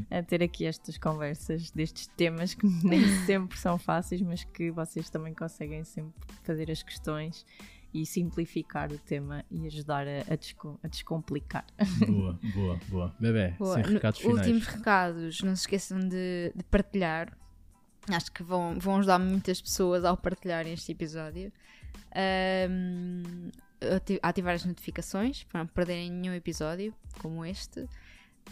a 0.09 0.23
ter 0.25 0.41
aqui 0.41 0.65
estas 0.65 0.97
conversas 0.97 1.69
destes 1.69 2.07
temas 2.07 2.55
que 2.55 2.65
nem 2.83 3.07
sempre 3.25 3.59
são 3.59 3.77
fáceis, 3.77 4.19
mas 4.21 4.43
que 4.43 4.71
vocês 4.71 5.11
também 5.11 5.33
conseguem 5.35 5.83
sempre 5.83 6.27
fazer 6.41 6.71
as 6.71 6.81
questões 6.81 7.45
e 7.93 8.05
simplificar 8.05 8.91
o 8.91 8.97
tema 8.97 9.43
e 9.49 9.65
ajudar 9.67 10.07
a, 10.07 10.33
a, 10.33 10.35
desco 10.35 10.79
a 10.83 10.87
descomplicar. 10.87 11.65
Boa, 12.05 12.39
boa, 12.53 12.79
boa. 12.87 13.15
Bebê, 13.19 13.55
boa. 13.59 13.75
sem 13.75 13.93
recados 13.93 14.19
finais. 14.19 14.39
Últimos 14.39 14.67
recados, 14.67 15.41
não 15.41 15.55
se 15.55 15.61
esqueçam 15.61 15.99
de, 15.99 16.51
de 16.55 16.63
partilhar. 16.65 17.38
Acho 18.15 18.31
que 18.31 18.43
vão, 18.43 18.77
vão 18.79 18.97
ajudar 18.97 19.19
muitas 19.19 19.61
pessoas 19.61 20.03
ao 20.03 20.17
partilharem 20.17 20.73
este 20.73 20.91
episódio. 20.91 21.51
Um, 22.69 23.49
ativar 24.21 24.55
as 24.55 24.65
notificações 24.65 25.43
para 25.43 25.59
não 25.59 25.67
perderem 25.67 26.11
nenhum 26.11 26.33
episódio 26.33 26.93
como 27.19 27.45
este. 27.45 27.87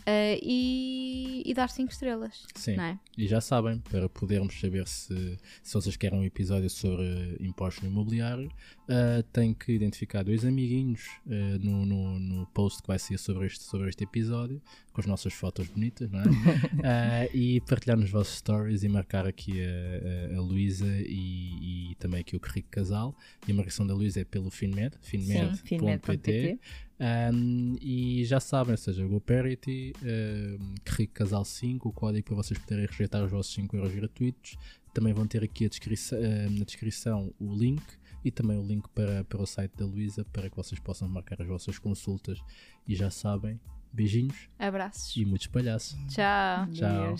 Uh, 0.07 0.39
e, 0.41 1.43
e, 1.45 1.53
dar 1.53 1.69
5 1.69 1.91
estrelas. 1.91 2.45
Sim. 2.55 2.79
É? 2.79 2.97
E 3.17 3.27
já 3.27 3.41
sabem, 3.41 3.79
para 3.79 4.07
podermos 4.07 4.57
saber 4.57 4.87
se, 4.87 5.37
se 5.61 5.73
vocês 5.73 5.97
querem 5.97 6.17
um 6.17 6.23
episódio 6.23 6.69
sobre 6.69 7.35
impostos 7.41 7.83
no 7.83 7.89
imobiliário, 7.89 8.47
uh, 8.47 9.21
tem 9.33 9.53
que 9.53 9.73
identificar 9.73 10.23
dois 10.23 10.45
amiguinhos 10.45 11.01
uh, 11.25 11.59
no, 11.59 11.85
no, 11.85 12.19
no, 12.19 12.47
post 12.47 12.81
que 12.81 12.87
vai 12.87 12.97
ser 12.97 13.17
sobre 13.17 13.47
este, 13.47 13.65
sobre 13.65 13.89
este 13.89 14.05
episódio, 14.05 14.61
com 14.93 15.01
as 15.01 15.07
nossas 15.07 15.33
fotos 15.33 15.67
bonitas, 15.67 16.09
não 16.09 16.21
é? 16.21 17.29
e 17.35 17.59
partilhar 17.61 17.97
nos 17.97 18.09
vossos 18.09 18.37
stories 18.37 18.83
e 18.83 18.87
marcar 18.87 19.27
aqui 19.27 19.61
a, 19.61 20.35
a, 20.35 20.37
a 20.37 20.41
Luísa 20.41 20.87
e, 20.87 21.91
e, 21.91 21.95
também 21.95 22.21
aqui 22.21 22.37
o 22.37 22.39
Rico 22.41 22.69
Casal. 22.71 23.13
E 23.45 23.51
a 23.51 23.53
marcação 23.53 23.85
da 23.85 23.93
Luísa 23.93 24.21
é 24.21 24.23
pelo 24.23 24.49
Finmed, 24.49 24.95
finmed.pt. 25.01 26.59
Um, 26.99 27.75
e 27.79 28.25
já 28.25 28.39
sabem, 28.39 28.71
ou 28.71 28.77
seja, 28.77 29.05
GoParity, 29.05 29.93
um, 30.01 30.75
Rico 30.87 31.13
Casal 31.13 31.45
5, 31.45 31.89
o 31.89 31.93
código 31.93 32.25
para 32.25 32.35
vocês 32.35 32.59
poderem 32.59 32.85
rejeitar 32.85 33.23
os 33.23 33.31
vossos 33.31 33.53
5 33.53 33.75
euros 33.75 33.93
gratuitos. 33.93 34.57
Também 34.93 35.13
vão 35.13 35.27
ter 35.27 35.43
aqui 35.43 35.65
a 35.65 35.69
descrição, 35.69 36.19
na 36.49 36.65
descrição 36.65 37.31
o 37.39 37.53
link 37.53 37.83
e 38.25 38.31
também 38.31 38.57
o 38.57 38.63
link 38.63 38.87
para, 38.89 39.23
para 39.23 39.41
o 39.41 39.45
site 39.45 39.75
da 39.77 39.85
Luísa 39.85 40.25
para 40.25 40.49
que 40.49 40.55
vocês 40.55 40.79
possam 40.79 41.07
marcar 41.07 41.39
as 41.41 41.47
vossas 41.47 41.77
consultas. 41.77 42.39
E 42.87 42.95
já 42.95 43.11
sabem, 43.11 43.59
beijinhos. 43.93 44.49
Abraços. 44.57 45.15
E 45.15 45.23
muitos 45.23 45.47
palhaços. 45.47 45.95
Tchau. 46.07 46.67
Tchau. 46.73 47.15